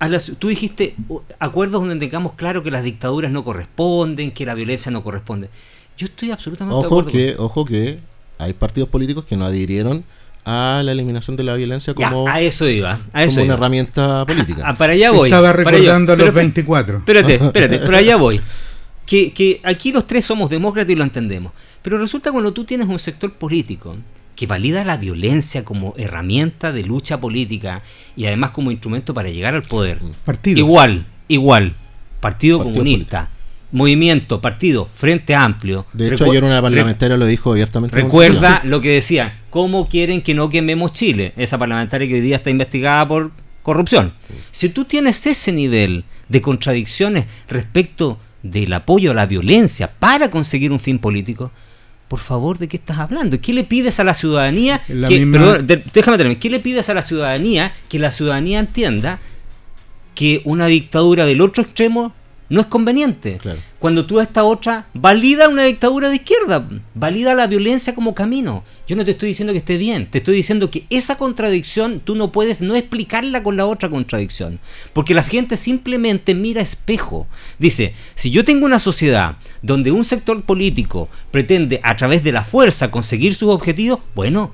A 0.00 0.08
las, 0.08 0.30
tú 0.38 0.46
dijiste 0.46 0.94
acuerdos 1.40 1.80
donde 1.80 1.96
tengamos 1.96 2.34
claro 2.34 2.62
que 2.62 2.70
las 2.70 2.84
dictaduras 2.84 3.32
no 3.32 3.42
corresponden, 3.42 4.30
que 4.30 4.46
la 4.46 4.54
violencia 4.54 4.92
no 4.92 5.02
corresponde. 5.02 5.50
Yo 5.96 6.06
estoy 6.06 6.30
absolutamente 6.30 6.76
ojo 6.76 6.82
de 6.82 6.86
acuerdo. 6.86 7.10
Que, 7.10 7.34
Ojo 7.36 7.64
que 7.64 7.98
hay 8.38 8.52
partidos 8.52 8.88
políticos 8.88 9.24
que 9.24 9.36
no 9.36 9.44
adhirieron 9.44 10.04
a 10.44 10.82
la 10.82 10.92
eliminación 10.92 11.36
de 11.36 11.44
la 11.44 11.54
violencia 11.54 11.92
como, 11.92 12.26
a 12.26 12.40
eso 12.40 12.66
iba, 12.68 13.00
a 13.12 13.24
eso 13.24 13.42
una 13.42 13.54
herramienta 13.54 14.24
política. 14.26 14.62
Ah, 14.64 14.76
para 14.76 14.94
allá 14.94 15.10
voy. 15.10 15.28
Estaba 15.28 15.52
recordando 15.52 16.12
a 16.12 16.16
los 16.16 16.32
24. 16.32 16.98
Espérate, 16.98 17.34
espérate, 17.44 17.78
pero 17.80 17.96
allá 17.96 18.16
voy. 18.16 18.40
Que, 19.04 19.32
que 19.32 19.60
aquí 19.64 19.92
los 19.92 20.06
tres 20.06 20.24
somos 20.24 20.48
demócratas 20.48 20.90
y 20.90 20.94
lo 20.94 21.04
entendemos. 21.04 21.52
Pero 21.82 21.98
resulta 21.98 22.32
cuando 22.32 22.52
tú 22.52 22.64
tienes 22.64 22.88
un 22.88 22.98
sector 22.98 23.32
político 23.32 23.96
que 24.36 24.46
valida 24.46 24.84
la 24.84 24.96
violencia 24.96 25.64
como 25.64 25.94
herramienta 25.96 26.72
de 26.72 26.84
lucha 26.84 27.20
política 27.20 27.82
y 28.16 28.26
además 28.26 28.50
como 28.50 28.70
instrumento 28.70 29.12
para 29.12 29.30
llegar 29.30 29.54
al 29.54 29.62
poder. 29.62 29.98
Partido. 30.24 30.58
Igual, 30.58 31.06
igual. 31.26 31.74
Partido, 32.20 32.62
Comunista, 32.62 33.30
movimiento, 33.70 34.40
partido, 34.40 34.88
Frente 34.94 35.34
Amplio. 35.34 35.86
De 35.92 36.08
hecho, 36.08 36.24
ayer 36.30 36.44
una 36.44 36.60
parlamentaria 36.62 37.16
lo 37.16 37.26
dijo 37.26 37.52
abiertamente. 37.52 37.94
Recuerda 37.96 38.60
lo 38.64 38.80
que 38.80 38.90
decía, 38.90 39.40
¿cómo 39.50 39.88
quieren 39.88 40.22
que 40.22 40.34
no 40.34 40.48
quememos 40.48 40.92
Chile? 40.92 41.32
Esa 41.36 41.58
parlamentaria 41.58 42.08
que 42.08 42.14
hoy 42.14 42.20
día 42.20 42.36
está 42.36 42.50
investigada 42.50 43.06
por 43.06 43.30
corrupción. 43.62 44.12
Si 44.50 44.70
tú 44.70 44.84
tienes 44.86 45.26
ese 45.26 45.52
nivel 45.52 46.04
de 46.28 46.40
contradicciones 46.40 47.26
respecto 47.48 48.18
del 48.42 48.72
apoyo 48.72 49.10
a 49.10 49.14
la 49.14 49.26
violencia 49.26 49.90
para 49.98 50.30
conseguir 50.30 50.72
un 50.72 50.80
fin 50.80 50.98
político, 50.98 51.50
por 52.06 52.20
favor, 52.20 52.56
¿de 52.56 52.68
qué 52.68 52.78
estás 52.78 52.98
hablando? 52.98 53.38
¿Qué 53.38 53.52
le 53.52 53.64
pides 53.64 54.00
a 54.00 54.04
la 54.04 54.14
ciudadanía? 54.14 54.80
La 54.88 55.08
que, 55.08 55.18
misma- 55.26 55.32
perdón, 55.32 55.66
de- 55.66 55.84
déjame 55.92 56.16
terminar. 56.16 56.40
¿Qué 56.40 56.48
le 56.48 56.60
pides 56.60 56.88
a 56.88 56.94
la 56.94 57.02
ciudadanía 57.02 57.70
que 57.90 57.98
la 57.98 58.10
ciudadanía 58.10 58.60
entienda 58.60 59.18
que 60.14 60.40
una 60.44 60.66
dictadura 60.68 61.26
del 61.26 61.42
otro 61.42 61.62
extremo 61.62 62.14
no 62.48 62.60
es 62.60 62.66
conveniente? 62.66 63.38
Claro. 63.38 63.58
Cuando 63.78 64.06
tú 64.06 64.18
a 64.18 64.22
esta 64.22 64.44
otra 64.44 64.88
valida 64.94 65.48
una 65.48 65.64
dictadura 65.64 66.08
de 66.08 66.16
izquierda, 66.16 66.66
valida 66.94 67.34
la 67.34 67.46
violencia 67.46 67.94
como 67.94 68.14
camino. 68.14 68.64
Yo 68.86 68.96
no 68.96 69.04
te 69.04 69.12
estoy 69.12 69.28
diciendo 69.28 69.52
que 69.52 69.58
esté 69.58 69.76
bien, 69.76 70.06
te 70.10 70.18
estoy 70.18 70.36
diciendo 70.36 70.70
que 70.70 70.86
esa 70.90 71.16
contradicción 71.16 72.00
tú 72.00 72.14
no 72.14 72.32
puedes 72.32 72.60
no 72.60 72.74
explicarla 72.74 73.42
con 73.42 73.56
la 73.56 73.66
otra 73.66 73.88
contradicción. 73.88 74.58
Porque 74.92 75.14
la 75.14 75.22
gente 75.22 75.56
simplemente 75.56 76.34
mira 76.34 76.62
espejo. 76.62 77.26
Dice, 77.58 77.94
si 78.14 78.30
yo 78.30 78.44
tengo 78.44 78.66
una 78.66 78.78
sociedad 78.78 79.36
donde 79.62 79.92
un 79.92 80.04
sector 80.04 80.42
político 80.42 81.08
pretende 81.30 81.80
a 81.82 81.96
través 81.96 82.24
de 82.24 82.32
la 82.32 82.44
fuerza 82.44 82.90
conseguir 82.90 83.34
sus 83.34 83.50
objetivos, 83.50 84.00
bueno, 84.14 84.52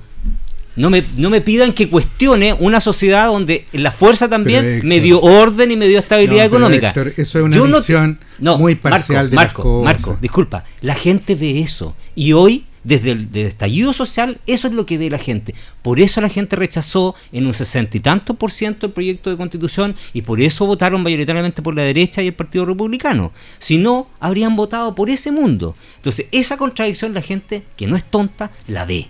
no 0.75 0.89
me, 0.89 1.03
no 1.17 1.29
me 1.29 1.41
pidan 1.41 1.73
que 1.73 1.89
cuestione 1.89 2.53
una 2.59 2.81
sociedad 2.81 3.27
donde 3.27 3.65
la 3.71 3.91
fuerza 3.91 4.27
también 4.29 4.61
Pero, 4.61 4.73
Héctor, 4.75 4.89
me 4.89 4.99
dio 4.99 5.21
orden 5.21 5.71
y 5.71 5.75
me 5.75 5.87
dio 5.87 5.99
estabilidad 5.99 6.43
No, 6.43 6.47
económica. 6.47 6.87
Héctor, 6.89 7.13
eso 7.17 7.39
es 7.39 7.45
una 7.45 7.55
Yo 7.55 7.65
visión 7.65 8.19
no, 8.39 8.57
muy 8.57 8.75
parcial 8.75 9.29
de 9.29 9.35
las 9.35 9.45
Marco, 9.45 9.63
cosas. 9.63 9.85
Marco, 9.85 10.17
disculpa, 10.21 10.63
la 10.81 10.95
gente 10.95 11.35
ve 11.35 11.59
eso. 11.59 11.95
Y 12.15 12.33
hoy, 12.33 12.65
desde 12.83 13.11
el, 13.11 13.27
desde 13.27 13.41
el 13.41 13.47
estallido 13.47 13.93
social, 13.93 14.39
eso 14.45 14.67
es 14.67 14.73
lo 14.73 14.85
que 14.85 14.97
ve 14.97 15.09
la 15.09 15.17
gente. 15.17 15.55
Por 15.81 15.99
eso 15.99 16.19
la 16.19 16.29
gente 16.29 16.55
rechazó 16.55 17.15
en 17.31 17.45
un 17.47 17.53
sesenta 17.53 17.95
y 17.95 18.01
tanto 18.01 18.33
por 18.33 18.51
ciento 18.51 18.85
el 18.85 18.91
proyecto 18.91 19.29
de 19.29 19.37
constitución 19.37 19.95
y 20.13 20.21
por 20.23 20.41
eso 20.41 20.65
votaron 20.65 21.01
mayoritariamente 21.01 21.61
por 21.61 21.75
la 21.75 21.83
derecha 21.83 22.21
y 22.21 22.27
el 22.27 22.33
Partido 22.33 22.65
Republicano. 22.65 23.31
Si 23.59 23.77
no, 23.77 24.09
habrían 24.19 24.55
votado 24.55 24.93
por 24.93 25.09
ese 25.09 25.31
mundo. 25.31 25.75
Entonces, 25.95 26.27
esa 26.31 26.57
contradicción 26.57 27.13
la 27.13 27.21
gente, 27.21 27.63
que 27.77 27.87
no 27.87 27.95
es 27.95 28.03
tonta, 28.03 28.51
la 28.67 28.83
ve. 28.85 29.07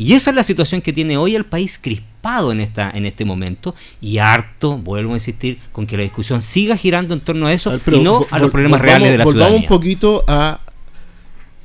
Y 0.00 0.14
esa 0.14 0.30
es 0.30 0.36
la 0.36 0.42
situación 0.42 0.80
que 0.80 0.92
tiene 0.94 1.16
hoy 1.18 1.34
el 1.34 1.44
país 1.44 1.78
crispado 1.80 2.52
en, 2.52 2.60
esta, 2.60 2.90
en 2.90 3.04
este 3.04 3.24
momento 3.26 3.74
y 4.00 4.16
harto, 4.18 4.78
vuelvo 4.78 5.12
a 5.12 5.16
insistir, 5.16 5.58
con 5.72 5.86
que 5.86 5.96
la 5.98 6.02
discusión 6.02 6.40
siga 6.40 6.76
girando 6.76 7.12
en 7.12 7.20
torno 7.20 7.46
a 7.46 7.52
eso 7.52 7.78
pero 7.84 7.98
y 7.98 8.02
no 8.02 8.26
a 8.30 8.38
los 8.38 8.50
problemas 8.50 8.80
volvamos- 8.80 8.86
reales 8.98 9.10
de 9.10 9.18
la 9.18 9.24
volvamos 9.24 9.48
ciudadanía. 9.48 9.68
un 9.68 9.68
poquito 9.68 10.24
a. 10.26 10.60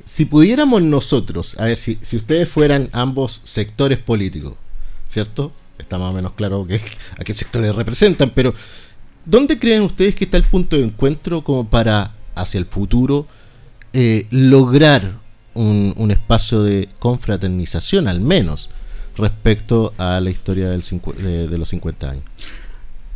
Si 0.04 0.26
pudiéramos 0.26 0.82
nosotros, 0.82 1.56
a 1.58 1.64
ver, 1.64 1.76
si, 1.78 1.98
si 2.02 2.16
ustedes 2.16 2.48
fueran 2.48 2.90
ambos 2.92 3.40
sectores 3.44 3.98
políticos, 3.98 4.54
¿cierto? 5.08 5.50
Está 5.78 5.98
más 5.98 6.10
o 6.10 6.12
menos 6.12 6.32
claro 6.34 6.66
que, 6.66 6.76
a 7.18 7.24
qué 7.24 7.34
sectores 7.34 7.74
representan, 7.74 8.30
pero 8.34 8.54
¿dónde 9.24 9.58
creen 9.58 9.82
ustedes 9.82 10.14
que 10.14 10.24
está 10.24 10.36
el 10.36 10.44
punto 10.44 10.76
de 10.76 10.84
encuentro 10.84 11.42
como 11.42 11.68
para, 11.68 12.14
hacia 12.34 12.58
el 12.58 12.66
futuro, 12.66 13.26
eh, 13.94 14.26
lograr 14.30 15.18
un, 15.56 15.94
un 15.96 16.10
espacio 16.10 16.62
de 16.62 16.88
confraternización, 16.98 18.08
al 18.08 18.20
menos, 18.20 18.70
respecto 19.16 19.94
a 19.98 20.20
la 20.20 20.30
historia 20.30 20.70
del 20.70 20.82
de, 20.82 21.48
de 21.48 21.58
los 21.58 21.68
50 21.68 22.10
años? 22.10 22.24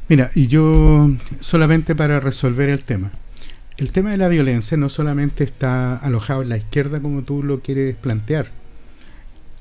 Mira, 0.09 0.31
y 0.35 0.49
yo 0.49 1.11
solamente 1.41 1.95
para 1.95 2.19
resolver 2.19 2.69
el 2.69 2.83
tema. 2.83 3.13
El 3.77 3.93
tema 3.93 4.11
de 4.11 4.17
la 4.17 4.29
violencia 4.29 4.77
no 4.77 4.89
solamente 4.89 5.45
está 5.45 5.97
alojado 5.97 6.43
en 6.43 6.49
la 6.49 6.57
izquierda 6.57 7.01
como 7.01 7.23
tú 7.23 7.43
lo 7.43 7.61
quieres 7.61 7.97
plantear. 7.97 8.51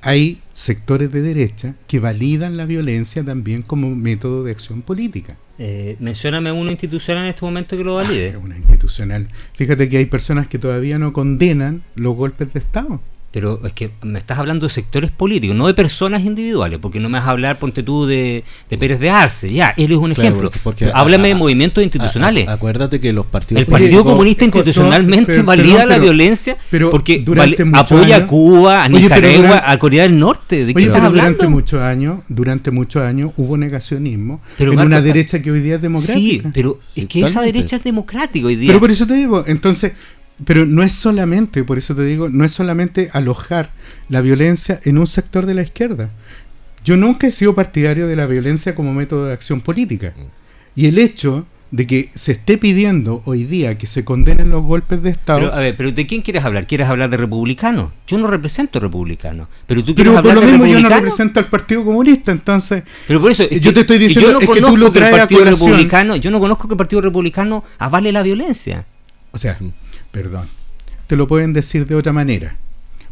Hay 0.02 0.42
sectores 0.54 1.12
de 1.12 1.22
derecha 1.22 1.76
que 1.88 2.00
validan 2.00 2.56
la 2.58 2.66
violencia 2.66 3.24
también 3.24 3.64
como 3.64 3.94
método 3.96 4.44
de 4.46 4.52
acción 4.52 4.82
política. 4.82 5.36
Eh, 5.58 5.98
mencióname 6.00 6.52
uno 6.54 6.72
institucional 6.72 7.24
en 7.26 7.30
este 7.32 7.42
momento 7.44 7.76
que 7.76 7.84
lo 7.84 8.00
Ah, 8.00 8.04
valide. 8.04 8.30
es 8.30 8.38
una 8.38 8.56
institucional. 8.58 9.28
Fíjate 9.56 9.90
que 9.90 9.98
hay 9.98 10.06
personas 10.06 10.48
que 10.48 10.58
todavía 10.58 10.98
no 11.00 11.12
condenan 11.12 11.84
los 11.96 12.16
golpes 12.16 12.54
de 12.54 12.60
Estado. 12.60 13.02
Pero 13.32 13.62
es 13.64 13.74
que 13.74 13.92
me 14.02 14.18
estás 14.18 14.40
hablando 14.40 14.66
de 14.66 14.74
sectores 14.74 15.12
políticos, 15.12 15.56
no 15.56 15.68
de 15.68 15.76
personas 15.76 16.24
individuales, 16.24 16.80
porque 16.82 17.00
no 17.00 17.10
me 17.10 17.20
vas 17.20 17.28
a 17.28 17.32
hablar, 17.32 17.60
ponte 17.60 17.84
tú, 17.84 18.08
de, 18.08 18.44
de 18.70 18.78
Pérez 18.80 19.00
de 19.00 19.12
Arce. 19.12 19.54
Ya, 19.54 19.70
él 19.78 19.92
es 19.92 19.98
un 20.00 20.06
Claro, 20.16 20.22
ejemplo. 20.22 20.50
porque- 20.50 20.60
porque 20.64 20.92
Háblame 20.92 21.26
a- 21.26 21.28
de 21.28 21.36
movimientos 21.36 21.84
institucionales. 21.84 22.48
A- 22.48 22.52
a- 22.52 22.56
acuérdate 22.56 23.00
que 23.00 23.14
los 23.14 23.28
partidos 23.28 23.62
el 23.62 23.68
Partido 23.68 24.04
Comunista 24.04 24.46
institucionalmente 24.46 25.26
pero- 25.28 25.44
valida 25.44 25.74
perdón, 25.74 25.90
la 25.90 25.96
pero- 25.96 26.04
violencia 26.06 26.58
pero 26.72 26.90
porque 26.90 27.24
apoya 27.74 28.16
a 28.18 28.26
Cuba, 28.26 28.84
a 28.84 28.90
Nicaragua, 28.90 29.64
a 29.64 29.78
Corea 29.78 30.04
del 30.04 30.18
Norte. 30.18 30.66
¿De 30.66 30.74
qué 30.74 30.78
Oye, 30.80 30.86
estás 30.88 31.04
hablando? 31.04 31.22
durante 31.34 31.48
muchos 31.48 31.82
años, 31.82 32.20
durante 32.30 32.72
muchos 32.72 33.04
años 33.04 33.32
hubo 33.38 33.58
negacionismo 33.58 34.42
Pero, 34.58 34.72
en 34.72 34.76
Marco, 34.78 34.88
una 34.88 35.02
derecha 35.02 35.40
que 35.42 35.52
hoy 35.52 35.60
día 35.62 35.76
es 35.76 35.82
democrática. 35.84 36.20
Sí, 36.20 36.42
pero 36.52 36.80
es 36.96 37.06
que 37.08 37.20
esa 37.22 37.42
derecha 37.42 37.76
es 37.76 37.84
democrática 37.84 38.48
hoy 38.48 38.56
día. 38.56 38.70
Pero 38.70 38.80
por 38.80 38.90
eso 38.90 39.06
te 39.06 39.14
digo, 39.14 39.44
entonces, 39.46 39.92
pero 40.46 40.66
no 40.66 40.84
es 40.84 40.94
solamente, 40.94 41.64
por 41.64 41.78
eso 41.78 41.96
te 41.96 42.04
digo, 42.04 42.30
no 42.30 42.46
es 42.46 42.52
solamente 42.52 43.10
alojar 43.14 43.72
la 44.08 44.22
violencia 44.22 44.80
en 44.84 44.98
un 44.98 45.08
sector 45.08 45.46
de 45.46 45.54
la 45.54 45.62
izquierda. 45.64 46.10
Yo 46.84 46.96
nunca 46.98 47.28
he 47.28 47.32
sido 47.32 47.56
partidario 47.56 48.08
de 48.08 48.16
la 48.16 48.26
violencia 48.26 48.74
como 48.76 48.94
método 48.94 49.26
de 49.28 49.34
acción 49.34 49.62
política. 49.62 50.14
Y 50.76 50.86
el 50.88 50.98
hecho 50.98 51.46
de 51.72 51.86
que 51.86 52.10
se 52.16 52.32
esté 52.32 52.58
pidiendo 52.58 53.22
hoy 53.26 53.44
día 53.44 53.78
que 53.78 53.86
se 53.86 54.04
condenen 54.04 54.50
los 54.50 54.64
golpes 54.64 55.04
de 55.04 55.12
Estado, 55.12 55.40
Pero, 55.42 55.54
a 55.54 55.60
ver, 55.60 55.76
pero 55.76 55.92
¿de 55.92 56.08
quién 56.08 56.22
quieres 56.24 56.44
hablar? 56.44 56.66
¿Quieres 56.66 56.88
hablar 56.88 57.10
de 57.12 57.18
republicanos? 57.18 57.92
Yo 58.08 58.18
no 58.18 58.28
represento 58.28 58.80
republicanos. 58.80 59.48
Pero 59.68 59.84
tú 59.84 59.94
pero 59.94 59.96
quieres 59.96 60.12
por 60.14 60.18
hablar 60.20 60.36
lo 60.36 60.42
de 60.42 60.48
mismo 60.58 60.66
yo 60.66 60.80
no 60.82 60.90
represento 60.90 61.40
al 61.40 61.46
Partido 61.48 61.84
Comunista, 61.86 62.32
entonces 62.32 62.84
Pero 63.08 63.22
por 63.22 63.30
eso, 63.30 63.44
es 63.44 63.60
Yo 63.60 63.70
que- 63.70 63.74
te 63.76 63.80
estoy 63.82 63.98
diciendo, 64.00 64.30
yo 64.32 64.34
no 64.34 64.40
es 64.40 64.48
que 64.50 64.62
tú 64.62 64.78
lo 64.78 64.92
que 64.92 64.98
el 65.00 65.04
traes 65.06 65.14
a 65.14 65.18
Partido 65.20 65.42
colación. 65.42 65.70
Republicano, 65.70 66.16
yo 66.16 66.32
no 66.32 66.40
conozco 66.40 66.68
que 66.68 66.74
el 66.74 66.78
Partido 66.78 67.02
Republicano 67.02 67.64
avale 67.78 68.12
la 68.12 68.24
violencia. 68.24 68.86
O 69.32 69.38
sea, 69.38 69.60
perdón, 70.12 70.48
te 71.08 71.16
lo 71.16 71.28
pueden 71.28 71.54
decir 71.54 71.86
de 71.88 71.96
otra 71.96 72.14
manera, 72.14 72.56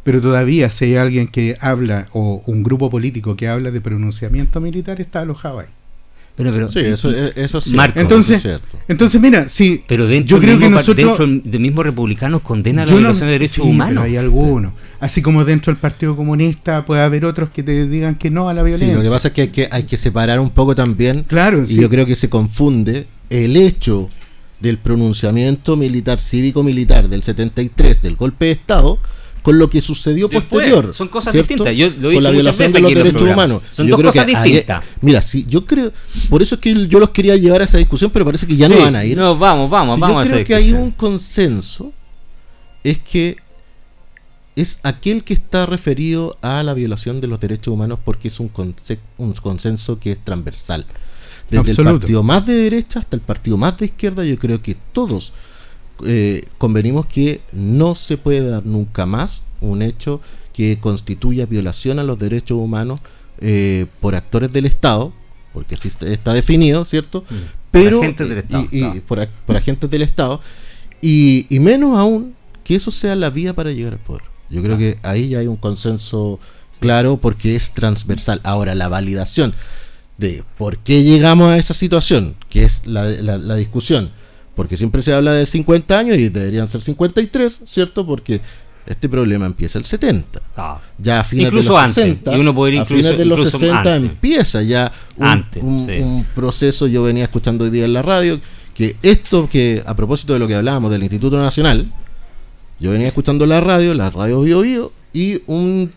pero 0.04 0.22
todavía 0.22 0.70
si 0.70 0.86
hay 0.86 0.96
alguien 0.96 1.28
que 1.28 1.58
habla 1.60 2.08
o 2.14 2.42
un 2.46 2.64
grupo 2.64 2.90
político 2.90 3.36
que 3.36 3.48
habla 3.48 3.72
de 3.72 3.82
pronunciamiento 3.82 4.60
militar 4.62 5.02
está 5.02 5.22
alojado 5.22 5.60
ahí. 5.60 5.68
Pero, 6.36 6.52
pero, 6.52 6.70
Sí, 6.72 6.80
eso, 6.82 7.10
eso 7.10 7.58
es 7.58 7.64
cierto. 7.64 7.78
Marco. 7.78 8.00
Entonces, 8.00 8.38
eso 8.38 8.50
es 8.50 8.62
cierto. 8.62 8.78
entonces 8.88 9.20
mira, 9.20 9.50
sí, 9.50 9.84
pero 9.88 10.06
dentro, 10.06 10.38
yo 10.38 10.40
creo 10.40 10.52
del 10.52 10.60
que 10.60 10.66
mismo, 10.66 10.76
par- 10.78 10.86
nosotros 10.88 11.18
dentro 11.18 11.50
del 11.52 11.60
mismo 11.60 11.82
republicanos 11.82 12.42
condena 12.42 12.84
la 12.84 12.88
yo 12.88 12.94
no- 12.98 13.00
violación 13.00 13.28
de 13.28 13.32
derechos 13.34 13.56
sí, 13.56 13.62
humanos. 13.62 13.90
pero 13.96 14.02
hay 14.04 14.18
algunos, 14.18 14.74
así 15.00 15.24
como 15.24 15.44
dentro 15.46 15.74
del 15.74 15.80
Partido 15.82 16.16
Comunista 16.16 16.86
puede 16.86 17.02
haber 17.02 17.26
otros 17.26 17.50
que 17.50 17.64
te 17.64 17.88
digan 17.88 18.14
que 18.16 18.30
no 18.30 18.50
a 18.50 18.54
la 18.54 18.62
Sí, 18.62 18.68
violencia. 18.68 18.96
lo 18.98 19.02
que 19.02 19.10
pasa 19.10 19.30
es 19.30 19.34
que 19.34 19.42
hay 19.42 19.48
que, 19.48 19.68
hay 19.72 19.84
que 19.86 19.98
separar 19.98 20.40
un 20.40 20.52
poco 20.52 20.76
también. 20.76 21.24
Claro, 21.24 21.64
y 21.64 21.68
sí. 21.70 21.82
yo 21.82 21.90
creo 21.90 22.06
que 22.06 22.16
se 22.16 22.30
confunde 22.30 23.08
el 23.32 23.58
hecho 23.58 24.08
del 24.60 24.78
pronunciamiento 24.78 25.76
militar, 25.76 26.20
cívico-militar 26.20 27.10
del 27.10 27.24
73, 27.24 28.02
del 28.02 28.16
golpe 28.16 28.46
de 28.46 28.52
Estado, 28.52 28.98
con 29.44 29.58
lo 29.60 29.70
que 29.70 29.82
sucedió 29.82 30.28
Después, 30.28 30.46
posterior. 30.66 30.94
son 30.94 31.08
cosas 31.08 31.32
¿cierto? 31.32 31.48
distintas. 31.64 31.76
Yo 31.78 31.90
lo 32.02 32.12
he 32.12 32.16
con 32.16 32.24
la 32.24 32.32
violación 32.32 32.72
de 32.72 32.80
los 32.82 32.94
derechos 32.94 33.22
humanos. 33.22 33.62
Son 33.72 33.88
Yo 33.88 33.92
dos 33.92 34.00
creo 34.02 34.12
cosas 34.12 34.26
que 34.26 34.50
distintas. 34.50 34.84
mira, 35.02 35.22
sí, 35.22 35.46
yo 35.48 35.66
creo, 35.66 35.94
por 36.30 36.42
eso 36.42 36.56
es 36.56 36.62
que 36.62 36.88
yo 36.88 37.00
los 37.00 37.12
quería 37.12 37.36
llevar 37.38 37.62
a 37.62 37.64
esa 37.66 37.78
discusión, 37.78 38.12
pero 38.12 38.26
parece 38.26 38.46
que 38.46 38.58
ya 38.58 38.68
Sí, 38.68 38.74
no 38.74 38.82
van 38.82 38.96
a 38.96 39.06
ir. 39.06 39.16
No, 39.18 39.38
vamos, 39.38 39.70
vamos, 39.70 39.96
Sí, 39.96 40.02
vamos 40.02 40.16
yo 40.16 40.20
a 40.20 40.24
esa 40.24 40.34
creo 40.34 40.46
que 40.46 40.56
hay 40.56 40.74
un 40.74 40.92
consenso, 40.92 41.94
es 42.84 43.00
que 43.00 43.38
es 44.56 44.80
aquel 44.84 45.24
que 45.24 45.34
está 45.36 45.66
referido 45.68 46.38
a 46.42 46.64
la 46.64 46.74
violación 46.74 47.22
de 47.22 47.28
los 47.28 47.40
derechos 47.40 47.72
humanos 47.74 48.00
porque 48.04 48.28
es 48.30 48.40
un, 48.40 48.52
un 49.18 49.34
consenso 49.34 50.00
que 50.00 50.14
es 50.14 50.18
transversal. 50.26 50.86
Desde 51.50 51.60
Absoluto. 51.72 51.92
el 51.94 52.00
partido 52.00 52.24
más 52.24 52.46
de 52.46 52.54
derecha 52.56 53.00
hasta 53.00 53.16
el 53.16 53.22
partido 53.22 53.58
más 53.58 53.78
de 53.78 53.86
izquierda, 53.86 54.24
yo 54.26 54.38
creo 54.38 54.62
que 54.62 54.76
todos 54.92 55.32
eh, 56.06 56.44
convenimos 56.58 57.06
que 57.06 57.42
no 57.54 57.96
se 57.96 58.18
puede 58.18 58.48
dar 58.50 58.66
nunca 58.66 59.06
más 59.06 59.44
un 59.62 59.82
hecho 59.82 60.22
que 60.54 60.78
constituya 60.80 61.46
violación 61.46 62.00
a 62.00 62.04
los 62.04 62.20
derechos 62.20 62.58
humanos 62.60 63.00
eh, 63.40 63.86
por 64.02 64.16
actores 64.16 64.52
del 64.52 64.66
Estado, 64.66 65.14
porque 65.54 65.76
así 65.76 65.88
está- 65.88 66.34
definido, 66.34 66.84
¿cierto? 66.86 67.24
Mm. 67.30 67.36
Pero, 67.72 67.98
Por 67.98 68.06
agentes 68.06 68.30
del 68.30 68.38
Estado, 68.40 68.64
y- 68.72 68.78
y 68.78 68.80
claro. 68.82 69.02
por, 69.08 69.20
ag- 69.20 69.30
por 69.46 69.56
agentes 69.58 69.90
del 69.90 70.02
Estado, 70.02 70.42
y, 71.02 71.46
y 71.50 71.60
menos 71.60 71.98
aún 71.98 72.34
que 72.64 72.76
eso 72.76 72.92
sea 72.92 73.16
la 73.16 73.30
vía 73.30 73.54
para 73.54 73.72
llegar 73.72 73.94
al 73.94 74.00
poder. 74.00 74.24
Yo 74.50 74.62
creo 74.64 74.78
que 74.78 74.98
ahí 75.04 75.30
ya 75.30 75.40
hay 75.40 75.48
un 75.48 75.58
consenso 75.58 76.40
claro 76.80 77.18
porque 77.18 77.56
es 77.56 77.72
transversal. 77.72 78.40
Ahora, 78.44 78.74
la 78.76 78.88
validación 78.88 79.54
de 80.18 80.44
por 80.58 80.78
qué 80.80 81.04
llegamos 81.04 81.50
a 81.52 81.58
esa 81.58 81.74
situación, 81.74 82.36
que 82.50 82.64
es 82.64 82.82
la, 82.86 83.04
la- 83.06 83.38
la 83.38 83.56
discusión, 83.56 84.10
porque 84.56 84.76
siempre 84.78 85.04
se 85.04 85.14
habla 85.14 85.34
de 85.34 85.46
50 85.46 86.00
años 86.00 86.18
y 86.18 86.30
deberían 86.30 86.68
ser 86.70 86.82
53, 86.82 87.62
¿cierto? 87.66 88.06
Porque 88.06 88.42
este 88.88 89.10
problema 89.10 89.46
empieza 89.46 89.78
el 89.78 89.86
70. 89.86 90.42
Ah. 90.56 90.80
Ya 90.98 91.20
a 91.20 91.24
fines 91.24 91.46
Incluso 91.48 91.70
de 91.74 91.76
los 91.76 91.84
antes, 91.84 92.04
60, 92.04 92.36
y 92.36 92.40
uno 92.40 92.56
puede 92.56 92.74
ir 92.74 92.80
a 92.80 92.82
incluso- 92.84 93.04
fines 93.04 93.18
de 93.20 93.26
los 93.26 93.40
incluso 93.40 93.60
60 93.60 93.80
antes. 93.96 94.12
empieza 94.12 94.62
ya 94.64 94.92
un, 95.18 95.26
Antes, 95.28 95.62
un- 95.64 95.86
sí. 95.86 95.92
un 96.00 96.24
proceso, 96.34 96.88
yo 96.88 97.04
venía 97.04 97.24
escuchando 97.26 97.66
hoy 97.66 97.70
día 97.70 97.86
en 97.86 97.94
la 97.94 98.02
radio, 98.02 98.40
que 98.74 98.96
esto 99.04 99.48
que 99.50 99.84
a 99.86 99.96
propósito 99.96 100.34
de 100.34 100.40
lo 100.40 100.48
que 100.48 100.56
hablábamos 100.56 100.90
del 100.92 101.04
Instituto 101.04 101.38
Nacional, 101.38 101.92
yo 102.80 102.92
venía 102.92 103.08
escuchando 103.08 103.46
la 103.46 103.60
radio, 103.60 103.94
la 103.94 104.10
radio 104.10 104.42
Bio 104.42 104.62
Bio, 104.62 104.92
y 105.14 105.42
un, 105.48 105.92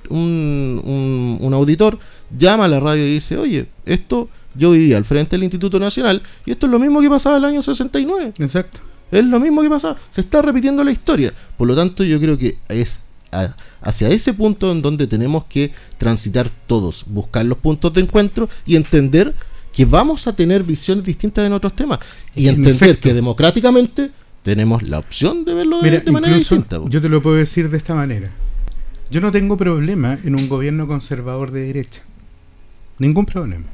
un- 0.84 1.38
un 1.40 1.54
auditor 1.54 1.98
llama 2.36 2.64
a 2.64 2.68
la 2.68 2.80
radio 2.80 3.06
y 3.06 3.14
dice, 3.14 3.36
oye, 3.36 3.66
esto 3.86 4.28
yo 4.54 4.72
vivía 4.72 4.96
al 4.96 5.04
frente 5.04 5.36
del 5.36 5.44
Instituto 5.44 5.78
Nacional 5.78 6.22
y 6.44 6.52
esto 6.52 6.66
es 6.66 6.72
lo 6.72 6.78
mismo 6.78 7.00
que 7.00 7.08
pasaba 7.08 7.36
el 7.36 7.44
año 7.44 7.62
69. 7.62 8.34
Exacto. 8.38 8.80
Es 9.10 9.24
lo 9.24 9.40
mismo 9.40 9.62
que 9.62 9.70
pasaba. 9.70 9.96
Se 10.10 10.20
está 10.20 10.42
repitiendo 10.42 10.84
la 10.84 10.92
historia. 10.92 11.32
Por 11.56 11.66
lo 11.68 11.74
tanto, 11.74 12.04
yo 12.04 12.20
creo 12.20 12.38
que 12.38 12.58
es 12.68 13.00
hacia 13.80 14.08
ese 14.08 14.34
punto 14.34 14.72
en 14.72 14.82
donde 14.82 15.06
tenemos 15.06 15.44
que 15.44 15.72
transitar 15.98 16.50
todos, 16.66 17.04
buscar 17.06 17.46
los 17.46 17.58
puntos 17.58 17.92
de 17.92 18.00
encuentro 18.00 18.48
y 18.66 18.76
entender 18.76 19.34
que 19.72 19.84
vamos 19.84 20.26
a 20.26 20.34
tener 20.34 20.64
visiones 20.64 21.04
distintas 21.04 21.46
en 21.46 21.52
otros 21.52 21.74
temas 21.74 22.00
y 22.34 22.48
entender 22.48 22.98
que 22.98 23.14
democráticamente 23.14 24.10
tenemos 24.42 24.82
la 24.82 24.98
opción 24.98 25.44
de 25.44 25.54
verlo 25.54 25.80
de, 25.80 26.02
manera 26.10 26.36
distinta. 26.36 26.80
Yo 26.88 27.00
te 27.00 27.08
lo 27.08 27.22
puedo 27.22 27.36
decir 27.36 27.70
de 27.70 27.76
esta 27.76 27.94
manera. 27.94 28.30
Yo 29.10 29.20
no 29.20 29.32
tengo 29.32 29.56
problema 29.56 30.18
en 30.24 30.34
un 30.34 30.48
gobierno 30.48 30.86
conservador 30.86 31.50
de 31.50 31.66
derecha. 31.66 32.02
Ningún 33.00 33.26
problema. 33.26 33.66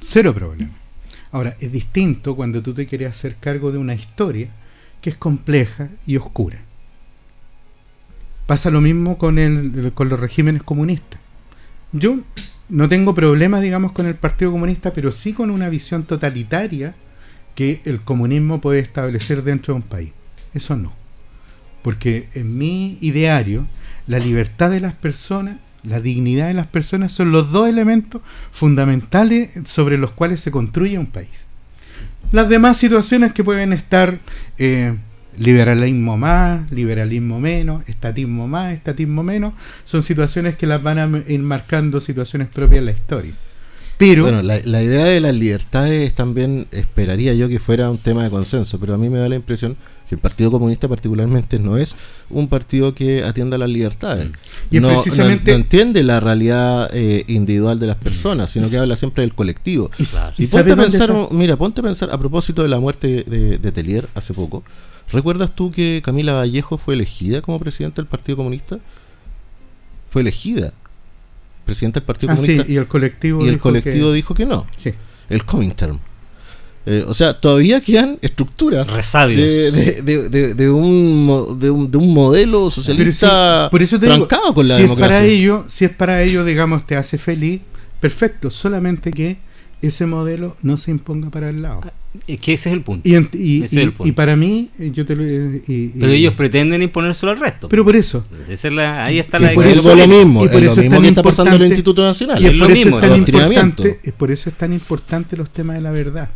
Cero 0.00 0.34
problema. 0.34 0.72
Ahora, 1.30 1.56
es 1.60 1.70
distinto 1.70 2.34
cuando 2.34 2.62
tú 2.62 2.74
te 2.74 2.86
quieres 2.86 3.10
hacer 3.10 3.36
cargo 3.36 3.70
de 3.72 3.78
una 3.78 3.94
historia 3.94 4.50
que 5.00 5.10
es 5.10 5.16
compleja 5.16 5.88
y 6.04 6.16
oscura. 6.16 6.58
Pasa 8.46 8.70
lo 8.70 8.80
mismo 8.80 9.18
con, 9.18 9.38
el, 9.38 9.92
con 9.94 10.08
los 10.08 10.18
regímenes 10.18 10.64
comunistas. 10.64 11.20
Yo 11.92 12.18
no 12.68 12.88
tengo 12.88 13.14
problemas, 13.14 13.62
digamos, 13.62 13.92
con 13.92 14.06
el 14.06 14.16
Partido 14.16 14.50
Comunista, 14.50 14.92
pero 14.92 15.12
sí 15.12 15.32
con 15.32 15.50
una 15.50 15.68
visión 15.68 16.02
totalitaria 16.02 16.96
que 17.54 17.82
el 17.84 18.00
comunismo 18.00 18.60
puede 18.60 18.80
establecer 18.80 19.44
dentro 19.44 19.74
de 19.74 19.80
un 19.80 19.86
país. 19.86 20.12
Eso 20.54 20.76
no. 20.76 20.92
Porque 21.82 22.28
en 22.34 22.58
mi 22.58 22.98
ideario, 23.00 23.66
la 24.08 24.18
libertad 24.18 24.70
de 24.70 24.80
las 24.80 24.94
personas, 24.94 25.58
la 25.82 26.00
dignidad 26.00 26.48
de 26.48 26.54
las 26.54 26.66
personas 26.66 27.12
son 27.12 27.32
los 27.32 27.52
dos 27.52 27.68
elementos 27.68 28.22
fundamentales 28.50 29.50
sobre 29.64 29.98
los 29.98 30.10
cuales 30.10 30.40
se 30.40 30.50
construye 30.50 30.98
un 30.98 31.06
país. 31.06 31.46
Las 32.32 32.48
demás 32.48 32.76
situaciones 32.76 33.32
que 33.32 33.44
pueden 33.44 33.72
estar 33.72 34.20
eh, 34.58 34.94
liberalismo 35.38 36.16
más, 36.16 36.70
liberalismo 36.70 37.40
menos, 37.40 37.88
estatismo 37.88 38.48
más, 38.48 38.74
estatismo 38.74 39.22
menos, 39.22 39.54
son 39.84 40.02
situaciones 40.02 40.56
que 40.56 40.66
las 40.66 40.82
van 40.82 40.98
a 40.98 41.22
ir 41.28 41.40
marcando 41.40 42.00
situaciones 42.00 42.48
propias 42.48 42.80
de 42.80 42.86
la 42.86 42.92
historia. 42.92 43.32
Pero, 43.98 44.22
bueno, 44.22 44.42
la, 44.42 44.82
idea 44.82 45.06
de 45.06 45.20
las 45.20 45.34
libertades 45.34 46.14
también 46.14 46.68
esperaría 46.70 47.34
yo 47.34 47.48
que 47.48 47.58
fuera 47.58 47.90
un 47.90 47.98
tema 47.98 48.22
de 48.22 48.30
consenso, 48.30 48.78
pero 48.78 48.94
a 48.94 48.98
mí 48.98 49.08
me 49.08 49.18
da 49.18 49.28
la 49.28 49.34
impresión 49.34 49.76
que 50.08 50.14
el 50.14 50.20
Partido 50.20 50.50
Comunista 50.50 50.88
particularmente 50.88 51.58
no 51.58 51.76
es 51.76 51.96
un 52.30 52.48
partido 52.48 52.94
que 52.94 53.24
atienda 53.24 53.58
las 53.58 53.68
libertades. 53.68 54.30
Y 54.70 54.80
no, 54.80 54.88
precisamente, 54.88 55.52
no, 55.52 55.58
entiende 55.58 56.02
la 56.02 56.20
realidad 56.20 56.90
eh, 56.92 57.24
individual 57.28 57.78
de 57.78 57.86
las 57.86 57.96
personas, 57.96 58.50
sino 58.50 58.70
que 58.70 58.78
habla 58.78 58.96
siempre 58.96 59.22
del 59.22 59.34
colectivo. 59.34 59.90
Y, 60.36 60.46
ponte 60.46 60.72
a 60.72 60.76
pensar, 60.76 61.14
mira, 61.30 61.56
ponte 61.56 61.80
a 61.80 61.84
pensar 61.84 62.10
a 62.10 62.18
propósito 62.18 62.62
de 62.62 62.68
la 62.68 62.80
muerte 62.80 63.24
de, 63.24 63.58
de 63.58 63.72
Telier 63.72 64.08
hace 64.14 64.32
poco. 64.32 64.64
¿Recuerdas 65.12 65.54
tú 65.54 65.70
que 65.70 66.02
Camila 66.04 66.32
Vallejo 66.32 66.78
fue 66.78 66.94
elegida 66.94 67.40
como 67.40 67.58
presidenta 67.58 68.02
del 68.02 68.06
Partido 68.06 68.36
Comunista? 68.36 68.78
Fue 70.08 70.22
elegida 70.22 70.72
presidenta 71.64 72.00
del 72.00 72.06
Partido 72.06 72.32
ah, 72.32 72.36
Comunista. 72.36 72.64
Sí, 72.64 72.72
y 72.72 72.76
el 72.76 72.88
colectivo, 72.88 73.44
y 73.44 73.48
el 73.48 73.54
dijo, 73.54 73.62
colectivo 73.62 74.08
que... 74.08 74.14
dijo 74.14 74.34
que 74.34 74.46
no. 74.46 74.66
Sí. 74.76 74.92
El 75.28 75.44
Comintern. 75.44 76.00
Eh, 76.90 77.04
o 77.06 77.12
sea, 77.12 77.38
todavía 77.38 77.82
quedan 77.82 78.18
estructuras 78.22 78.86
de, 79.12 79.70
de, 80.00 80.54
de, 80.54 80.70
un, 80.70 81.58
de, 81.60 81.70
un, 81.70 81.90
de 81.90 81.98
un 81.98 82.14
modelo 82.14 82.70
socialista 82.70 83.68
por 83.70 83.82
eso 83.82 84.00
trancado 84.00 84.54
con 84.54 84.66
la 84.66 84.76
si 84.76 84.82
democracia. 84.82 85.18
Es 85.18 85.20
para 85.20 85.26
ello, 85.26 85.64
si 85.68 85.84
es 85.84 85.90
para 85.90 86.22
ello, 86.22 86.46
digamos, 86.46 86.86
te 86.86 86.96
hace 86.96 87.18
feliz, 87.18 87.60
perfecto. 88.00 88.50
Solamente 88.50 89.10
que 89.10 89.36
ese 89.82 90.06
modelo 90.06 90.56
no 90.62 90.78
se 90.78 90.90
imponga 90.90 91.28
para 91.28 91.50
el 91.50 91.60
lado. 91.60 91.82
Es 92.26 92.40
que 92.40 92.54
ese 92.54 92.70
es 92.70 92.72
el 92.72 92.80
punto. 92.80 93.06
Y, 93.06 94.12
para 94.12 94.34
mí, 94.34 94.70
eh, 94.78 94.90
yo 94.90 95.04
te 95.04 95.14
lo, 95.14 95.22
Pero 95.22 96.10
ellos 96.10 96.32
pretenden 96.32 96.80
imponérselo 96.80 97.32
al 97.32 97.38
resto. 97.38 97.68
Pero 97.68 97.84
por 97.84 97.96
eso. 97.96 98.24
ahí 98.78 99.18
está 99.18 99.38
la 99.38 99.52
por 99.52 99.66
eso 99.66 99.92
es 99.92 99.98
lo 99.98 100.08
mismo, 100.08 100.42
es 100.42 100.64
lo 100.64 100.74
mismo 100.74 101.02
que 101.02 101.08
está 101.08 101.22
pasando 101.22 101.56
en 101.56 101.62
el 101.62 101.68
Instituto 101.68 102.02
Nacional. 102.02 102.42
Y 102.42 102.46
es, 102.46 102.54
por 102.54 102.70
eso 102.70 102.88
es 102.88 103.00
tan 103.02 103.14
importante, 103.14 104.00
es 104.02 104.12
por 104.14 104.30
eso 104.30 104.48
es 104.48 104.56
tan 104.56 104.72
importante 104.72 105.36
los 105.36 105.50
temas 105.50 105.76
de 105.76 105.82
la 105.82 105.90
verdad. 105.90 106.30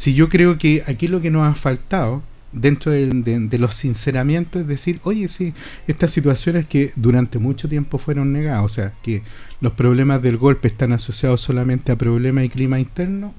Si 0.00 0.14
yo 0.14 0.30
creo 0.30 0.56
que 0.56 0.82
aquí 0.86 1.08
lo 1.08 1.20
que 1.20 1.30
nos 1.30 1.46
ha 1.46 1.54
faltado 1.54 2.22
dentro 2.52 2.90
de, 2.90 3.58
los 3.58 3.74
sinceramientos 3.74 4.62
es 4.62 4.66
decir, 4.66 4.98
oye, 5.02 5.28
sí, 5.28 5.52
estas 5.86 6.10
situaciones 6.10 6.64
que 6.64 6.90
durante 6.96 7.38
mucho 7.38 7.68
tiempo 7.68 7.98
fueron 7.98 8.32
negadas, 8.32 8.64
o 8.64 8.68
sea, 8.70 8.94
que 9.02 9.22
los 9.60 9.74
problemas 9.74 10.22
del 10.22 10.38
golpe 10.38 10.68
están 10.68 10.94
asociados 10.94 11.42
solamente 11.42 11.92
a 11.92 11.98
problemas 11.98 12.46
y 12.46 12.48
clima 12.48 12.80
interno. 12.80 13.34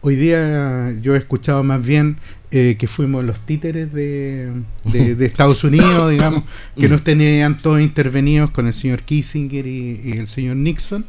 Hoy 0.00 0.16
día 0.16 0.92
yo 1.02 1.14
he 1.14 1.18
escuchado 1.18 1.62
más 1.62 1.86
bien 1.86 2.16
eh, 2.50 2.74
que 2.80 2.88
fuimos 2.88 3.24
los 3.24 3.38
títeres 3.46 3.92
de, 3.92 4.50
de, 4.86 5.24
Estados 5.24 5.62
Unidos, 5.62 6.10
digamos, 6.10 6.42
que 6.76 6.88
nos 6.88 7.04
tenían 7.04 7.58
todos 7.58 7.80
intervenidos 7.80 8.50
con 8.50 8.66
el 8.66 8.74
señor 8.74 9.02
Kissinger 9.04 9.64
y, 9.68 10.14
el 10.18 10.26
señor 10.26 10.56
Nixon. 10.56 11.06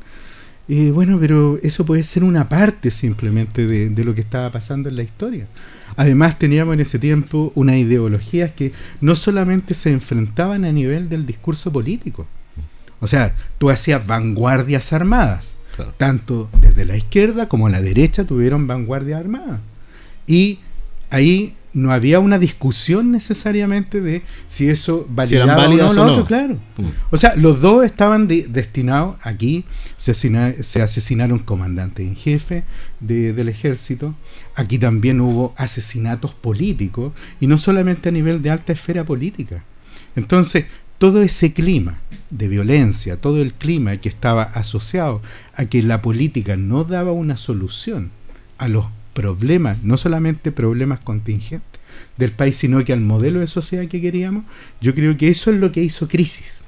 Y 0.68 0.90
bueno, 0.92 1.18
pero 1.20 1.60
eso 1.64 1.86
puede 1.86 2.04
ser 2.04 2.24
una 2.24 2.50
parte 2.50 2.92
simplemente 2.92 3.66
de, 3.66 3.90
de 3.90 4.04
lo 4.04 4.14
que 4.14 4.22
estaba 4.22 4.52
pasando 4.52 4.90
en 4.90 4.98
la 4.98 5.04
historia. 5.04 5.48
Además 5.96 6.38
teníamos 6.38 6.74
en 6.74 6.82
ese 6.82 7.00
tiempo 7.00 7.52
una 7.56 7.78
ideologías 7.78 8.52
que 8.52 8.74
no 9.02 9.16
solamente 9.16 9.74
se 9.74 9.92
enfrentaban 9.92 10.66
a 10.66 10.72
nivel 10.72 11.10
del 11.10 11.26
discurso 11.26 11.72
político. 11.72 12.28
O 13.00 13.08
sea, 13.08 13.36
tú 13.58 13.70
hacías 13.70 14.06
vanguardias 14.06 14.94
armadas. 14.94 15.58
Tanto 15.98 16.50
desde 16.60 16.86
la 16.86 16.98
izquierda 16.98 17.48
como 17.48 17.70
la 17.70 17.82
derecha 17.82 18.26
tuvieron 18.26 18.66
vanguardias 18.66 19.20
armadas. 19.20 19.60
Y 20.26 20.60
ahí 21.12 21.54
no 21.78 21.92
había 21.92 22.20
una 22.20 22.40
discusión 22.40 23.12
necesariamente 23.12 24.02
de 24.02 24.24
si 24.48 24.68
eso 24.68 25.06
validaba 25.10 25.68
o 25.68 25.94
no, 25.94 26.18
lo 26.18 26.26
claro. 26.26 26.56
Mm. 26.78 26.88
O 27.12 27.18
sea, 27.18 27.36
los 27.36 27.62
dos 27.62 27.86
estaban 27.86 28.28
destinados 28.28 29.18
aquí, 29.22 29.64
se, 29.96 30.16
se, 30.16 30.82
asesinaron 30.82 31.38
comandantes 31.38 32.08
en 32.08 32.16
jefe 32.16 32.64
del 33.00 33.48
ejército, 33.48 34.16
aquí 34.56 34.80
también 34.80 35.22
hubo 35.22 35.54
asesinatos 35.56 36.34
políticos, 36.34 37.14
y 37.40 37.46
no 37.46 37.60
solamente 37.60 38.10
a 38.10 38.12
nivel 38.12 38.42
de 38.42 38.50
alta 38.50 38.74
esfera 38.74 39.04
política. 39.04 39.64
Entonces, 40.16 40.66
todo 40.98 41.22
ese 41.22 41.54
clima 41.54 42.00
de 42.32 42.48
violencia, 42.48 43.22
todo 43.22 43.40
el 43.40 43.54
clima 43.54 43.98
que 43.98 44.10
estaba 44.10 44.42
asociado 44.42 45.22
a 45.54 45.66
que 45.66 45.84
la 45.84 46.02
política 46.02 46.58
no 46.58 46.86
daba 46.86 47.12
una 47.12 47.38
solución 47.38 48.10
a 48.58 48.68
los 48.68 48.88
problemas, 49.18 49.82
no 49.82 49.98
solamente 49.98 50.52
problemas 50.52 51.00
contingentes 51.00 51.82
del 52.18 52.32
país, 52.34 52.56
sino 52.56 52.86
que 52.86 52.94
al 52.94 53.02
modelo 53.02 53.40
de 53.40 53.48
sociedad 53.48 53.88
que 53.88 54.00
queríamos, 54.00 54.46
yo 54.80 54.94
creo 54.94 55.18
que 55.18 55.28
eso 55.30 55.50
es 55.50 55.58
lo 55.58 55.72
que 55.72 55.82
hizo 55.82 56.08
crisis. 56.08 56.64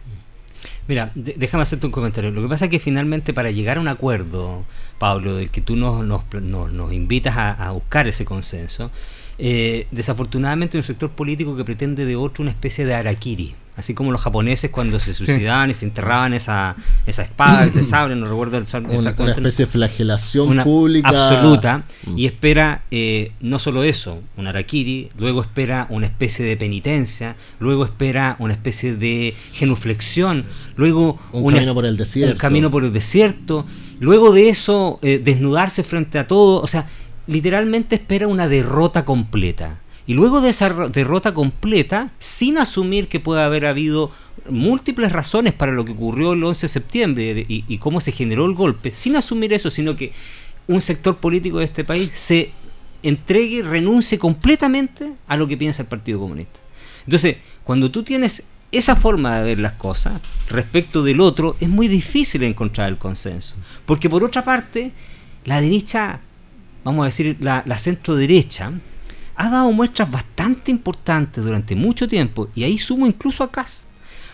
Mira, 0.88 1.12
déjame 1.14 1.62
hacerte 1.62 1.86
un 1.86 1.92
comentario. 1.92 2.32
Lo 2.32 2.42
que 2.42 2.48
pasa 2.48 2.66
es 2.66 2.72
que 2.72 2.80
finalmente 2.80 3.34
para 3.36 3.52
llegar 3.52 3.78
a 3.78 3.82
un 3.82 3.88
acuerdo, 3.88 4.66
Pablo, 4.98 5.36
del 5.36 5.52
que 5.52 5.62
tú 5.62 5.76
nos, 5.76 6.04
nos, 6.04 6.24
nos, 6.42 6.92
invitas 6.92 7.38
a, 7.38 7.70
buscar 7.70 8.08
ese 8.08 8.26
consenso, 8.26 8.90
eh, 9.38 9.86
desafortunadamente 9.92 10.76
hay 10.76 10.80
un 10.80 10.88
sector 10.88 11.12
político 11.12 11.56
que 11.56 11.64
pretende 11.64 12.04
de 12.06 12.16
otro 12.16 12.42
una 12.42 12.50
especie 12.50 12.84
de 12.84 12.96
arakiri 12.96 13.54
así 13.80 13.94
como 13.94 14.12
los 14.12 14.20
japoneses 14.20 14.70
cuando 14.72 15.00
se 15.00 15.14
suicidaban 15.14 15.72
y 15.72 15.74
se 15.74 15.86
enterraban 15.86 16.34
esa, 16.34 16.76
esa 17.06 17.22
espada, 17.24 17.66
ese 17.66 17.84
sable, 17.86 18.16
no 18.16 18.26
recuerdo 18.26 18.58
una, 18.58 18.90
una 18.90 19.32
especie 19.32 19.66
de 19.66 19.72
flagelación 19.72 20.64
pública 20.64 21.08
absoluta 21.08 21.86
mm. 22.06 22.18
y 22.18 22.26
espera 22.26 22.84
eh, 22.92 23.32
no 23.40 23.58
solo 23.58 23.84
eso, 23.84 24.20
un 24.36 24.48
arakiri, 24.48 25.12
luego 25.18 25.42
espera 25.42 25.88
una 25.90 26.08
especie 26.08 26.46
de 26.46 26.58
penitencia, 26.58 27.38
luego 27.60 27.86
espera 27.86 28.36
una 28.40 28.54
especie 28.54 28.96
de 28.96 29.34
genuflexión, 29.54 30.44
luego 30.76 31.18
un 31.32 31.54
camino 31.54 31.74
por 31.74 31.86
el 31.86 31.96
desierto, 31.96 32.38
camino 32.38 32.70
por 32.70 32.84
el 32.84 32.92
desierto, 32.92 33.66
luego 34.02 34.34
de 34.34 34.50
eso 34.50 35.00
eh, 35.02 35.22
desnudarse 35.24 35.84
frente 35.84 36.20
a 36.20 36.28
todo, 36.28 36.62
o 36.62 36.68
sea, 36.68 36.86
literalmente 37.28 37.96
espera 37.96 38.28
una 38.28 38.50
derrota 38.50 39.06
completa. 39.06 39.80
Y 40.10 40.16
luego 40.16 40.42
de 40.42 40.50
esa 40.50 40.74
derrota 40.88 41.36
completa, 41.36 42.12
sin 42.18 42.58
asumir 42.58 43.10
que 43.10 43.20
puede 43.20 43.44
haber 43.44 43.68
habido 43.68 44.10
múltiples 44.50 45.12
razones 45.12 45.54
para 45.54 45.72
lo 45.72 45.86
que 45.86 45.92
ocurrió 45.92 46.34
el 46.34 46.44
11 46.44 46.64
de 46.64 46.68
septiembre 46.68 47.46
y, 47.48 47.78
cómo 47.78 48.02
se 48.02 48.12
generó 48.12 48.48
el 48.48 48.56
golpe, 48.56 48.92
sin 48.92 49.16
asumir 49.16 49.54
eso, 49.54 49.70
sino 49.70 49.96
que 49.96 50.12
un 50.66 50.82
sector 50.82 51.18
político 51.18 51.60
de 51.60 51.66
este 51.66 51.84
país 51.84 52.10
se 52.16 52.50
entregue 53.04 53.62
renuncie 53.62 54.18
completamente 54.18 55.14
a 55.28 55.38
lo 55.38 55.48
que 55.48 55.58
piensa 55.58 55.84
el 55.84 55.88
Partido 55.88 56.20
Comunista. 56.22 56.60
Entonces, 57.06 57.38
cuando 57.64 57.92
tú 57.92 58.02
tienes 58.02 58.48
esa 58.72 58.96
forma 58.96 59.38
de 59.38 59.44
ver 59.44 59.60
las 59.60 59.74
cosas 59.74 60.20
respecto 60.48 61.04
del 61.04 61.22
otro, 61.22 61.56
es 61.60 61.70
muy 61.70 61.88
difícil 61.88 62.42
encontrar 62.42 62.90
el 62.90 62.98
consenso. 62.98 63.54
Porque 63.86 64.10
por 64.10 64.24
otra 64.24 64.44
parte, 64.44 64.92
la 65.46 65.62
derecha, 65.62 66.20
vamos 66.84 67.04
a 67.04 67.06
decir, 67.06 67.38
la 67.40 67.78
centro 67.78 68.16
derecha, 68.16 68.74
ha 69.40 69.50
dado 69.50 69.72
muestras 69.72 70.12
bastante 70.12 70.70
importantes 70.70 71.42
durante 71.42 71.74
mucho 71.74 72.10
tiempo, 72.10 72.50
y 72.56 72.66
ahí 72.66 72.78
sumo 72.78 73.08
incluso 73.08 73.42
a 73.42 73.50
Cas. 73.50 73.86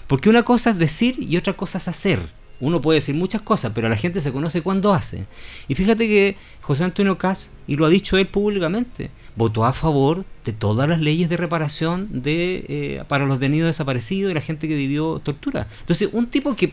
Porque 0.07 0.29
una 0.29 0.41
cosa 0.41 0.71
es 0.71 0.79
decir 0.79 1.15
y 1.19 1.37
otra 1.37 1.53
cosa 1.53 1.77
es 1.77 1.87
hacer. 1.87 2.33
Uno 2.59 2.81
puede 2.81 2.97
decir 2.99 3.13
muchas 3.13 3.43
cosas, 3.43 3.71
pero 3.75 3.87
la 3.87 3.97
gente 3.97 4.19
se 4.19 4.31
conoce 4.31 4.63
cuando 4.63 4.95
hace. 4.95 5.27
Y 5.67 5.75
fíjate 5.75 6.07
que 6.07 6.37
José 6.61 6.85
Antonio 6.85 7.19
Cas 7.19 7.51
y 7.67 7.75
lo 7.75 7.85
ha 7.85 7.89
dicho 7.89 8.17
él 8.17 8.27
públicamente, 8.27 9.11
votó 9.35 9.65
a 9.65 9.73
favor 9.73 10.25
de 10.45 10.53
todas 10.53 10.87
las 10.87 11.01
leyes 11.01 11.27
de 11.27 11.37
reparación 11.37 12.07
de 12.11 12.65
eh, 12.67 13.03
para 13.07 13.25
los 13.25 13.39
detenidos 13.39 13.67
desaparecidos 13.67 14.31
y 14.31 14.33
la 14.35 14.41
gente 14.41 14.67
que 14.67 14.75
vivió 14.75 15.19
tortura. 15.23 15.67
Entonces, 15.79 16.09
un 16.11 16.27
tipo 16.27 16.55
que, 16.55 16.71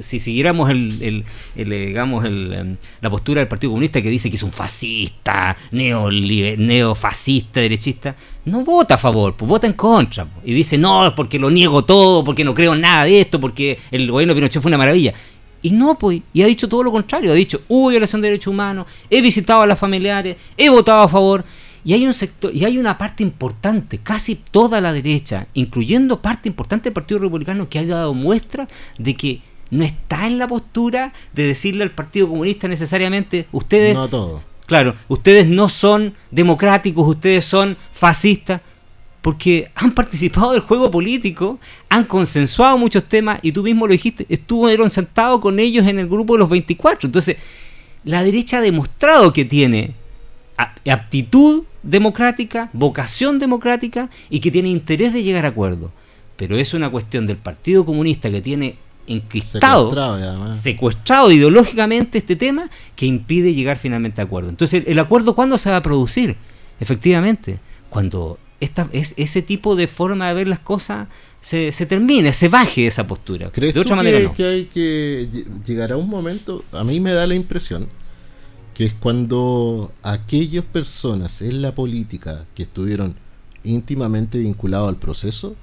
si 0.00 0.20
siguiéramos 0.20 0.70
el, 0.70 1.24
el, 1.54 1.70
digamos 1.70 2.24
el, 2.24 2.52
em, 2.54 2.76
la 3.00 3.10
postura 3.10 3.40
del 3.40 3.48
Partido 3.48 3.72
Comunista 3.72 4.00
que 4.00 4.08
dice 4.08 4.30
que 4.30 4.36
es 4.36 4.42
un 4.42 4.52
fascista, 4.52 5.56
neofascista, 5.70 7.60
derechista, 7.60 8.16
no 8.46 8.64
vota 8.64 8.94
a 8.94 8.98
favor, 8.98 9.36
pues 9.36 9.48
vota 9.48 9.66
en 9.66 9.74
contra. 9.74 10.26
y 10.44 10.54
dice, 10.54 10.78
no, 10.78 11.12
porque 11.14 11.38
lo 11.38 11.50
niego 11.50 11.84
todo, 11.84 12.24
porque 12.24 12.44
no 12.44 12.54
creo 12.54 12.72
en 12.72 12.80
nada 12.80 13.04
de 13.04 13.20
esto, 13.20 13.38
porque 13.38 13.78
el 13.90 14.10
gobierno 14.10 14.34
de 14.34 14.40
Pinochet 14.40 14.62
fue 14.62 14.70
una 14.70 14.78
maravilla. 14.78 15.12
Y 15.62 15.70
no, 15.72 15.98
pues, 15.98 16.20
y 16.32 16.42
ha 16.42 16.46
dicho 16.46 16.68
todo 16.68 16.82
lo 16.82 16.92
contrario, 16.92 17.32
ha 17.32 17.34
dicho, 17.34 17.62
hubo 17.68 17.88
violación 17.88 18.20
de 18.20 18.28
derechos 18.28 18.52
humanos, 18.52 18.86
he 19.10 19.20
visitado 19.20 19.62
a 19.62 19.66
las 19.66 19.78
familiares, 19.78 20.36
he 20.56 20.68
votado 20.68 21.02
a 21.02 21.08
favor. 21.08 21.44
Y 21.84 21.94
hay 21.94 22.06
un 22.06 22.14
sector, 22.14 22.54
y 22.54 22.64
hay 22.64 22.76
una 22.76 22.98
parte 22.98 23.22
importante, 23.22 23.98
casi 23.98 24.34
toda 24.34 24.80
la 24.80 24.92
derecha, 24.92 25.46
incluyendo 25.54 26.20
parte 26.20 26.48
importante 26.48 26.84
del 26.84 26.92
Partido 26.92 27.20
Republicano, 27.20 27.68
que 27.68 27.78
ha 27.78 27.86
dado 27.86 28.14
muestra 28.14 28.68
de 28.98 29.14
que 29.14 29.40
no 29.70 29.84
está 29.84 30.26
en 30.26 30.38
la 30.38 30.48
postura 30.48 31.12
de 31.32 31.46
decirle 31.46 31.84
al 31.84 31.92
Partido 31.92 32.28
Comunista 32.28 32.68
necesariamente, 32.68 33.46
ustedes. 33.52 33.94
No 33.94 34.08
todo. 34.08 34.42
Claro, 34.66 34.96
ustedes 35.08 35.46
no 35.46 35.70
son 35.70 36.14
democráticos, 36.30 37.08
ustedes 37.08 37.44
son 37.44 37.76
fascistas 37.90 38.60
porque 39.22 39.70
han 39.74 39.94
participado 39.94 40.52
del 40.52 40.60
juego 40.60 40.90
político, 40.90 41.58
han 41.88 42.04
consensuado 42.04 42.78
muchos 42.78 43.04
temas 43.04 43.40
y 43.42 43.52
tú 43.52 43.62
mismo 43.62 43.86
lo 43.86 43.92
dijiste, 43.92 44.26
estuvieron 44.28 44.90
sentados 44.90 45.40
con 45.40 45.58
ellos 45.58 45.86
en 45.86 45.98
el 45.98 46.08
grupo 46.08 46.34
de 46.34 46.40
los 46.40 46.48
24. 46.48 47.08
Entonces, 47.08 47.36
la 48.04 48.22
derecha 48.22 48.58
ha 48.58 48.62
demostrado 48.62 49.32
que 49.32 49.44
tiene 49.44 49.94
aptitud 50.90 51.64
democrática, 51.82 52.70
vocación 52.72 53.38
democrática 53.38 54.08
y 54.30 54.40
que 54.40 54.50
tiene 54.50 54.68
interés 54.68 55.12
de 55.12 55.22
llegar 55.22 55.44
a 55.44 55.48
acuerdos. 55.48 55.90
Pero 56.36 56.56
es 56.56 56.74
una 56.74 56.90
cuestión 56.90 57.26
del 57.26 57.36
Partido 57.36 57.84
Comunista 57.84 58.30
que 58.30 58.40
tiene 58.40 58.76
encristado, 59.08 59.90
secuestrado, 59.90 60.54
secuestrado, 60.54 61.32
ideológicamente 61.32 62.18
este 62.18 62.36
tema 62.36 62.70
que 62.94 63.06
impide 63.06 63.54
llegar 63.54 63.78
finalmente 63.78 64.20
a 64.20 64.24
acuerdo. 64.24 64.50
Entonces, 64.50 64.84
¿el 64.86 64.98
acuerdo 64.98 65.34
cuándo 65.34 65.58
se 65.58 65.70
va 65.70 65.76
a 65.76 65.82
producir? 65.82 66.36
Efectivamente, 66.78 67.58
cuando 67.88 68.38
esta, 68.60 68.88
es, 68.92 69.14
ese 69.16 69.42
tipo 69.42 69.76
de 69.76 69.86
forma 69.86 70.28
de 70.28 70.34
ver 70.34 70.48
las 70.48 70.58
cosas 70.58 71.08
se, 71.40 71.72
se 71.72 71.86
termine, 71.86 72.32
se 72.32 72.48
baje 72.48 72.86
esa 72.86 73.06
postura. 73.06 73.50
¿Crees 73.50 73.74
de 73.74 73.80
otra 73.80 73.96
manera 73.96 74.18
que, 74.18 74.34
que 74.34 74.44
hay 74.44 74.64
que 74.66 75.28
llegar 75.66 75.92
a 75.92 75.96
un 75.96 76.08
momento? 76.08 76.64
A 76.72 76.82
mí 76.84 77.00
me 77.00 77.12
da 77.12 77.26
la 77.26 77.34
impresión 77.34 77.88
que 78.74 78.84
es 78.84 78.92
cuando 78.92 79.92
aquellas 80.04 80.64
personas 80.64 81.42
en 81.42 81.62
la 81.62 81.74
política 81.74 82.46
que 82.54 82.62
estuvieron 82.62 83.16
íntimamente 83.64 84.38
vinculados 84.38 84.88
al 84.88 84.96
proceso 84.96 85.56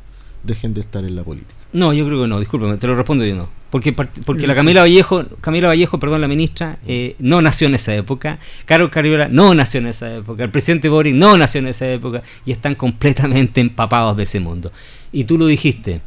dejen 0.43 0.74
de 0.74 0.82
estar 0.82 1.06
en 1.06 1.16
la 1.16 1.24
política. 1.24 1.56
No, 1.76 1.91
yo 1.91 2.05
creo 2.05 2.21
que 2.21 2.28
no, 2.30 2.39
discúlpeme, 2.39 2.78
te 2.78 2.88
lo 2.88 2.95
respondo 2.95 3.26
yo 3.26 3.36
no. 3.36 3.49
Porque, 3.69 3.91
porque 3.91 4.47
la 4.47 4.55
Camila 4.55 4.80
Vallejo, 4.80 5.26
Camila 5.41 5.67
Vallejo, 5.67 5.99
perdón, 5.99 6.21
la 6.21 6.30
ministra, 6.30 6.80
eh, 6.88 7.17
no 7.19 7.41
nació 7.41 7.67
en 7.67 7.76
esa 7.76 7.93
época. 7.93 8.39
Carlos 8.63 8.91
Carriola 8.91 9.28
no 9.28 9.53
nació 9.53 9.82
en 9.82 9.88
esa 9.88 10.15
época. 10.15 10.45
El 10.45 10.51
presidente 10.51 10.88
Boris 10.88 11.13
no 11.13 11.38
nació 11.38 11.59
en 11.59 11.67
esa 11.67 11.86
época. 11.89 12.23
Y 12.45 12.53
están 12.53 12.76
completamente 12.76 13.59
empapados 13.59 14.15
de 14.15 14.23
ese 14.23 14.39
mundo. 14.39 14.71
Y 15.11 15.26
tú 15.26 15.38
lo 15.38 15.47
dijiste, 15.47 15.99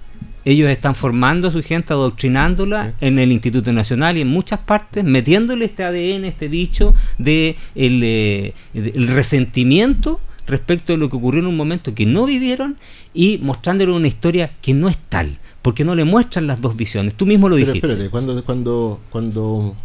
ellos 0.46 0.70
están 0.70 0.94
formando 0.94 1.48
a 1.48 1.50
su 1.50 1.62
gente, 1.62 1.92
adoctrinándola 1.92 2.94
en 3.02 3.18
el 3.18 3.30
Instituto 3.30 3.70
Nacional 3.70 4.16
y 4.16 4.22
en 4.22 4.28
muchas 4.28 4.60
partes, 4.60 5.04
metiéndole 5.04 5.66
este 5.66 5.84
ADN, 5.84 6.24
este 6.24 6.48
dicho 6.48 6.94
de 7.18 7.56
el, 7.74 8.00
eh, 8.02 8.54
el 8.72 9.06
resentimiento 9.08 10.18
respecto 10.46 10.94
de 10.94 10.96
lo 10.96 11.10
que 11.10 11.16
ocurrió 11.16 11.42
en 11.42 11.48
un 11.48 11.58
momento 11.58 11.94
que 11.94 12.06
no 12.06 12.24
vivieron 12.24 12.78
y 13.12 13.38
mostrándole 13.42 13.92
una 13.92 14.08
historia 14.08 14.52
que 14.62 14.72
no 14.72 14.88
es 14.88 14.96
tal 14.96 15.36
porque 15.62 15.84
no 15.84 15.94
le 15.94 16.04
muestran 16.04 16.46
las 16.46 16.60
dos 16.60 16.76
visiones. 16.76 17.14
Tú 17.14 17.26
mismo 17.26 17.48
lo 17.48 17.56
pero 17.56 17.66
dijiste. 17.66 17.88
Espérate, 17.88 18.10
cuando, 18.10 18.44
cuando, 18.44 19.00
cuando, 19.10 19.76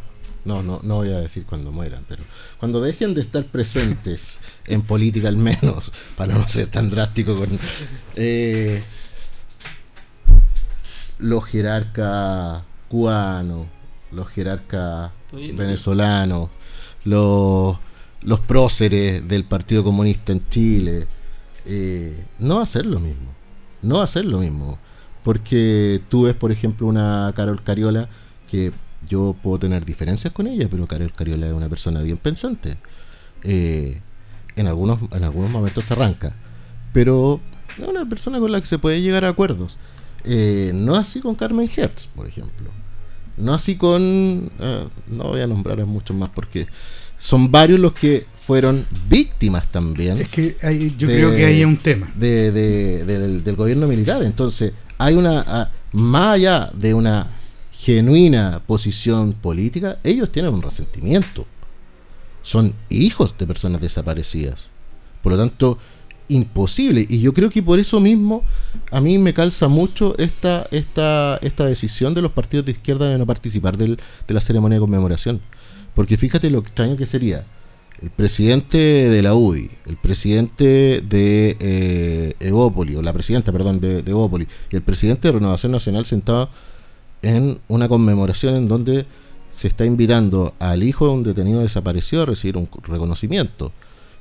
no, 0.46 0.64
no, 0.64 0.80
no 0.84 0.96
voy 0.96 1.10
a 1.12 1.20
decir 1.20 1.46
cuando 1.46 1.72
mueran, 1.72 2.06
pero 2.08 2.24
cuando 2.60 2.82
dejen 2.82 3.14
de 3.14 3.22
estar 3.22 3.46
presentes 3.46 4.40
en 4.68 4.82
política 4.82 5.28
al 5.28 5.38
menos, 5.38 5.92
para 6.16 6.36
no 6.36 6.48
ser 6.48 6.68
tan 6.68 6.90
drástico 6.90 7.36
con 7.36 7.50
eh, 8.16 8.82
los 11.20 11.46
jerarcas 11.46 12.64
cubanos, 12.88 13.68
los 14.12 14.28
jerarcas 14.28 15.12
venezolanos, 15.32 16.50
los, 17.04 17.78
los 18.22 18.40
próceres 18.42 19.28
del 19.28 19.44
Partido 19.46 19.84
Comunista 19.84 20.32
en 20.32 20.48
Chile, 20.50 21.08
eh, 21.66 22.26
no 22.40 22.58
va 22.58 22.64
a 22.64 22.68
ser 22.68 22.86
lo 22.86 23.00
mismo. 23.00 23.34
No 23.82 23.98
va 23.98 24.04
a 24.04 24.08
ser 24.08 24.26
lo 24.26 24.40
mismo. 24.40 24.78
Porque 25.24 26.02
tú 26.10 26.24
ves, 26.24 26.36
por 26.36 26.52
ejemplo, 26.52 26.88
una 26.88 27.32
Carol 27.36 27.62
Cariola 27.64 28.10
que 28.50 28.72
yo 29.08 29.36
puedo 29.42 29.60
tener 29.60 29.86
diferencias 29.86 30.34
con 30.34 30.48
ella, 30.48 30.68
pero 30.70 30.88
Carol 30.88 31.12
Cariola 31.14 31.48
es 31.48 31.54
una 31.54 31.70
persona 31.70 32.02
bien 32.02 32.18
pensante. 32.18 32.78
Eh, 33.44 34.00
en, 34.56 34.68
algunos, 34.68 35.00
en 35.12 35.24
algunos 35.24 35.50
momentos 35.50 35.86
se 35.86 35.94
arranca, 35.94 36.34
pero 36.94 37.42
es 37.78 37.88
una 37.88 38.08
persona 38.08 38.40
con 38.40 38.52
la 38.52 38.62
que 38.62 38.68
se 38.68 38.80
puede 38.80 39.02
llegar 39.02 39.26
a 39.26 39.30
acuerdos. 39.30 39.78
Eh, 40.24 40.72
no 40.74 40.96
así 40.96 41.20
con 41.20 41.36
Carmen 41.36 41.70
Hertz, 41.76 42.08
por 42.08 42.28
ejemplo. 42.28 42.70
No 43.36 43.54
así 43.54 43.76
con... 43.76 44.52
Eh, 44.60 44.88
no 45.08 45.24
voy 45.24 45.42
a 45.42 45.48
nombrar 45.48 45.82
a 45.82 45.86
muchos 45.86 46.16
más 46.16 46.30
porque 46.30 46.68
son 47.18 47.52
varios 47.52 47.80
los 47.80 47.94
que 47.94 48.26
fueron 48.46 48.86
víctimas 49.10 49.72
también. 49.72 50.20
Es 50.20 50.30
que 50.30 50.56
yo 50.98 51.08
creo 51.08 51.36
que 51.36 51.46
hay 51.46 51.64
un 51.64 51.78
tema. 51.78 52.12
De, 52.16 52.52
del, 52.52 53.44
del, 53.44 53.56
gobierno 53.56 53.88
militar. 53.88 54.22
Entonces, 54.24 54.74
hay 54.98 55.16
una, 55.16 55.72
más 55.92 56.36
allá 56.36 56.72
de 56.74 56.94
una 56.94 57.30
genuina 57.72 58.62
posición 58.66 59.34
política, 59.34 59.98
ellos 60.04 60.32
tienen 60.32 60.54
un 60.54 60.62
resentimiento. 60.62 61.46
Son 62.42 62.74
hijos 62.90 63.36
de 63.38 63.48
personas 63.48 63.82
desaparecidas. 63.82 64.68
Por 65.22 65.32
lo 65.34 65.38
tanto, 65.38 65.78
imposible. 66.28 67.06
Y 67.10 67.20
yo 67.20 67.34
creo 67.34 67.50
que 67.50 67.64
por 67.64 67.80
eso 67.80 68.00
mismo 68.00 68.44
a 68.92 69.02
mí 69.02 69.18
me 69.18 69.34
calza 69.34 69.68
mucho 69.68 70.18
esta, 70.18 70.68
esta, 70.72 71.38
esta 71.42 71.66
decisión 71.66 72.14
de 72.14 72.22
los 72.22 72.32
partidos 72.32 72.66
de 72.66 72.74
izquierda 72.74 73.10
de 73.10 73.18
no 73.18 73.26
participar 73.26 73.78
del, 73.78 73.98
de 74.28 74.34
la 74.34 74.42
ceremonia 74.42 74.78
de 74.78 74.82
conmemoración. 74.82 75.42
Porque 75.96 76.18
fíjate 76.18 76.50
lo 76.50 76.60
extraño 76.60 76.98
que 76.98 77.06
sería 77.06 77.46
el 78.04 78.10
presidente 78.10 78.78
de 78.78 79.22
la 79.22 79.34
UDI, 79.34 79.72
el 79.86 79.96
presidente 79.96 81.02
de 81.08 81.56
eh, 81.58 82.34
Evópoli, 82.42 82.98
o 82.98 83.02
la 83.02 83.14
presidenta, 83.14 83.54
perdón, 83.54 83.80
de, 83.80 84.04
de 84.04 84.12
Evópoli, 84.12 84.46
y 84.70 84.76
el 84.76 84.82
presidente 84.82 85.30
de 85.30 85.32
Renovación 85.36 85.72
Nacional 85.72 86.06
sentado 86.06 86.50
en 87.22 87.60
una 87.70 87.88
conmemoración 87.88 88.56
en 88.56 88.68
donde 88.68 89.06
se 89.50 89.70
está 89.70 89.86
invitando 89.86 90.54
al 90.60 90.84
hijo 90.84 91.08
de 91.08 91.14
un 91.14 91.24
detenido 91.24 91.62
desaparecido 91.62 92.24
a 92.24 92.26
recibir 92.26 92.58
un 92.58 92.68
reconocimiento. 92.84 93.72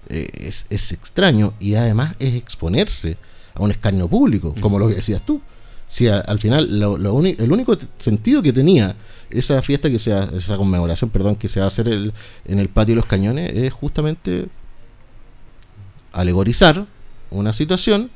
Eh, 0.08 0.28
es, 0.32 0.66
es, 0.70 0.92
extraño 0.92 1.54
y 1.58 1.74
además 1.74 2.14
es 2.20 2.34
exponerse 2.34 3.16
a 3.54 3.62
un 3.62 3.72
escarnio 3.72 4.06
público, 4.06 4.54
como 4.60 4.78
lo 4.78 4.86
que 4.86 4.94
decías 4.94 5.26
tú. 5.26 5.40
Si 5.88 6.06
al 6.06 6.38
final 6.38 6.78
lo, 6.78 6.96
lo 6.96 7.20
el 7.20 7.52
único 7.52 7.76
sentido 7.98 8.42
que 8.42 8.52
tenía 8.52 8.94
esa 9.32 9.60
fiesta 9.62 9.90
que 9.90 9.98
sea, 9.98 10.28
esa 10.34 10.56
conmemoración, 10.56 11.10
perdón, 11.10 11.36
que 11.36 11.48
se 11.48 11.60
va 11.60 11.64
a 11.64 11.68
hacer 11.68 11.88
el, 11.88 12.12
en 12.44 12.58
el 12.58 12.68
patio 12.68 12.94
de 12.94 12.96
los 12.96 13.06
cañones 13.06 13.50
es 13.54 13.72
justamente 13.72 14.46
alegorizar 16.12 16.86
una 17.30 17.52
situación, 17.52 18.10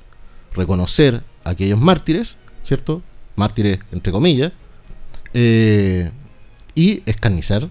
reconocer 0.54 1.22
a 1.44 1.50
aquellos 1.50 1.80
mártires, 1.80 2.36
¿cierto? 2.62 3.02
Mártires 3.34 3.78
entre 3.92 4.12
comillas, 4.12 4.52
eh, 5.34 6.10
y 6.74 7.02
escarnizar 7.06 7.68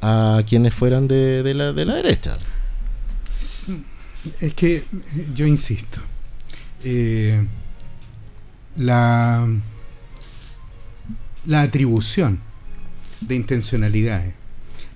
a 0.00 0.42
quienes 0.46 0.74
fueran 0.74 1.08
de, 1.08 1.42
de, 1.42 1.54
la, 1.54 1.72
de 1.72 1.84
la 1.84 1.94
derecha. 1.94 2.38
Es 4.40 4.54
que 4.54 4.84
yo 5.34 5.46
insisto, 5.46 6.00
eh, 6.84 7.46
la, 8.76 9.48
la 11.44 11.62
atribución 11.62 12.40
de 13.26 13.34
intencionalidades. 13.34 14.34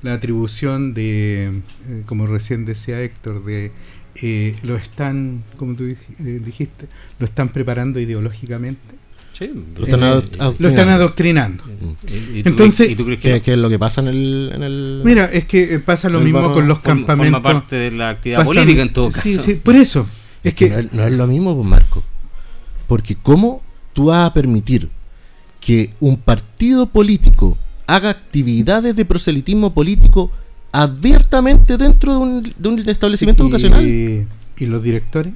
La 0.02 0.14
atribución 0.14 0.94
de, 0.94 1.46
eh, 1.46 2.02
como 2.06 2.26
recién 2.26 2.64
decía 2.64 3.00
Héctor, 3.02 3.44
de 3.44 3.70
eh, 4.22 4.56
lo 4.62 4.76
están, 4.76 5.42
como 5.56 5.74
tú 5.74 5.84
eh, 5.84 6.40
dijiste, 6.44 6.86
lo 7.18 7.26
están 7.26 7.50
preparando 7.50 8.00
ideológicamente. 8.00 8.80
lo, 9.76 9.84
están 10.68 10.88
adoctrinando. 10.88 11.64
Mm. 11.64 12.46
Entonces, 12.46 12.96
¿qué, 13.20 13.42
es 13.44 13.58
lo 13.58 13.68
que 13.68 13.78
pasa 13.78 14.00
en 14.00 14.08
el, 14.08 15.02
Mira, 15.04 15.26
es 15.26 15.44
que 15.44 15.78
pasa 15.80 16.08
lo 16.08 16.20
mismo 16.20 16.52
con 16.52 16.66
los 16.66 16.80
campamentos. 16.80 17.42
Forma 17.42 17.60
parte 17.60 17.76
de 17.76 17.90
la 17.90 18.10
actividad 18.10 18.44
política 18.44 18.82
en 18.82 18.92
todo 18.92 19.10
caso. 19.10 19.42
por 19.62 19.76
eso. 19.76 20.08
Es, 20.42 20.54
que, 20.54 20.88
no, 20.92 21.04
es, 21.04 21.12
lo 21.12 21.26
mismo, 21.26 21.54
pues, 21.54 21.68
Marco. 21.68 22.02
Porque 22.86 23.14
¿cómo 23.14 23.62
tú 23.92 24.06
vas 24.06 24.30
a 24.30 24.32
permitir 24.32 24.88
que 25.60 25.90
un 26.00 26.16
partido 26.16 26.86
político 26.86 27.58
haga 27.94 28.10
actividades 28.10 28.94
de 28.96 29.04
proselitismo 29.04 29.72
político 29.74 30.30
abiertamente 30.72 31.76
dentro 31.76 32.12
de 32.12 32.18
un, 32.18 32.54
de 32.56 32.68
un 32.68 32.88
establecimiento 32.88 33.42
Sí, 33.42 33.48
educacional. 33.48 33.86
Y, 33.86 34.26
y 34.58 34.66
los 34.66 34.82
directores. 34.82 35.32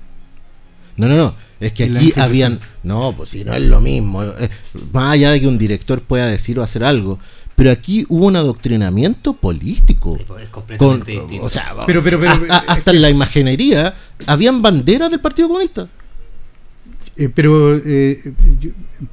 No, 0.96 1.08
no, 1.08 1.16
no. 1.16 1.34
Es 1.60 1.72
que 1.72 1.84
aquí 1.84 2.12
habían. 2.16 2.60
No, 2.82 3.14
pues 3.16 3.30
si 3.30 3.44
no 3.44 3.52
es 3.54 3.62
lo 3.62 3.80
mismo. 3.80 4.22
eh, 4.22 4.48
Más 4.92 5.12
allá 5.14 5.30
de 5.32 5.40
que 5.40 5.48
un 5.48 5.58
director 5.58 6.00
pueda 6.02 6.26
decir 6.26 6.58
o 6.58 6.62
hacer 6.62 6.84
algo. 6.84 7.18
Pero 7.56 7.70
aquí 7.70 8.04
hubo 8.08 8.26
un 8.26 8.36
adoctrinamiento 8.36 9.32
político. 9.34 10.16
Sí, 10.18 10.24
pues, 10.26 10.42
es 10.44 10.48
Con, 10.48 10.62
completamente 10.62 11.12
distinto. 11.12 11.44
o 11.46 11.48
sea, 11.48 11.72
Pero, 11.86 12.02
pero, 12.02 12.18
pero, 12.20 12.32
hasta 12.68 12.90
en 12.90 13.00
la 13.02 13.10
imaginería 13.10 13.94
habían 14.26 14.60
banderas 14.62 15.10
del 15.10 15.20
Partido 15.20 15.48
Comunista. 15.48 15.88
Eh, 17.16 17.28
pero, 17.32 17.76
eh, 17.76 18.32
yo- 18.60 18.70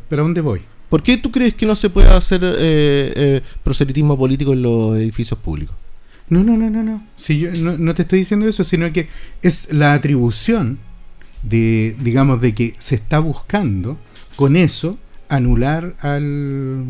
¿para 0.10 0.24
dónde 0.24 0.42
voy? 0.42 0.62
¿Por 0.92 1.02
qué 1.02 1.18
tú 1.18 1.32
crees 1.32 1.56
que 1.56 1.66
no 1.66 1.76
se 1.78 1.90
puede 1.90 2.10
hacer 2.10 2.42
eh, 2.44 3.14
eh, 3.16 3.42
proselitismo 3.64 4.18
político 4.18 4.52
en 4.52 4.62
los 4.62 4.98
edificios 4.98 5.40
públicos? 5.40 5.74
No, 6.28 6.44
no, 6.44 6.58
no, 6.58 6.70
no, 6.70 6.84
no. 6.84 7.02
Si 7.16 7.40
yo 7.40 7.50
no, 7.56 7.78
no 7.78 7.96
te 7.96 8.02
estoy 8.02 8.20
diciendo 8.20 8.46
eso, 8.48 8.64
sino 8.66 8.92
que 8.92 9.08
es 9.42 9.72
la 9.72 9.94
atribución 9.94 10.78
de, 11.44 11.96
digamos, 12.02 12.42
de 12.42 12.54
que 12.54 12.76
se 12.78 12.96
está 12.96 13.20
buscando 13.20 13.98
con 14.36 14.56
eso 14.58 14.98
anular 15.30 15.96
al, 16.02 16.84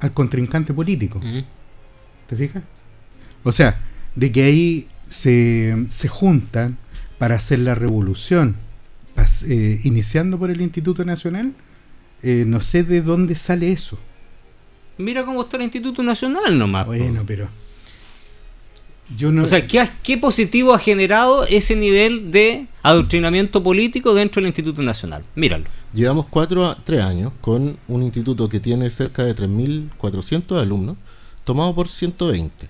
al 0.00 0.12
contrincante 0.12 0.74
político. 0.74 1.20
¿Te 2.28 2.34
fijas? 2.36 2.64
O 3.44 3.52
sea, 3.52 3.80
de 4.16 4.32
que 4.32 4.42
ahí 4.42 4.88
se, 5.08 5.86
se 5.90 6.08
juntan 6.08 6.76
para 7.18 7.36
hacer 7.36 7.60
la 7.60 7.76
revolución, 7.76 8.56
pas- 9.16 9.44
eh, 9.48 9.80
iniciando 9.84 10.38
por 10.40 10.50
el 10.50 10.60
Instituto 10.60 11.04
Nacional, 11.04 11.52
eh, 12.22 12.44
no 12.46 12.60
sé 12.60 12.82
de 12.84 13.02
dónde 13.02 13.34
sale 13.34 13.70
eso. 13.72 13.98
Mira 14.98 15.24
cómo 15.24 15.42
está 15.42 15.56
el 15.56 15.64
Instituto 15.64 16.02
Nacional 16.02 16.58
nomás. 16.58 16.86
Bueno, 16.86 17.22
pero 17.26 17.48
yo 19.16 19.32
no... 19.32 19.44
O 19.44 19.46
sea, 19.46 19.66
¿qué, 19.66 19.80
ha- 19.80 19.96
¿qué 20.02 20.18
positivo 20.18 20.74
ha 20.74 20.78
generado 20.78 21.44
ese 21.46 21.74
nivel 21.76 22.30
de 22.30 22.66
adoctrinamiento 22.82 23.62
político 23.62 24.12
dentro 24.12 24.40
del 24.40 24.48
Instituto 24.48 24.82
Nacional? 24.82 25.24
Míralo. 25.34 25.64
Llevamos 25.94 26.26
cuatro 26.28 26.66
a 26.66 26.76
tres 26.84 27.00
años 27.02 27.32
con 27.40 27.78
un 27.88 28.02
instituto 28.02 28.48
que 28.48 28.60
tiene 28.60 28.90
cerca 28.90 29.24
de 29.24 29.34
3.400 29.34 30.60
alumnos, 30.60 30.96
tomado 31.44 31.74
por 31.74 31.88
120. 31.88 32.66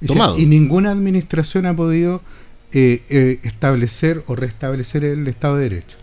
Y, 0.00 0.06
sea, 0.06 0.14
tomado. 0.16 0.38
y 0.38 0.44
ninguna 0.46 0.90
administración 0.90 1.64
ha 1.66 1.74
podido 1.76 2.20
eh, 2.72 3.02
eh, 3.08 3.38
establecer 3.44 4.24
o 4.26 4.34
restablecer 4.36 5.04
el 5.04 5.26
Estado 5.28 5.56
de 5.56 5.68
Derecho. 5.70 5.96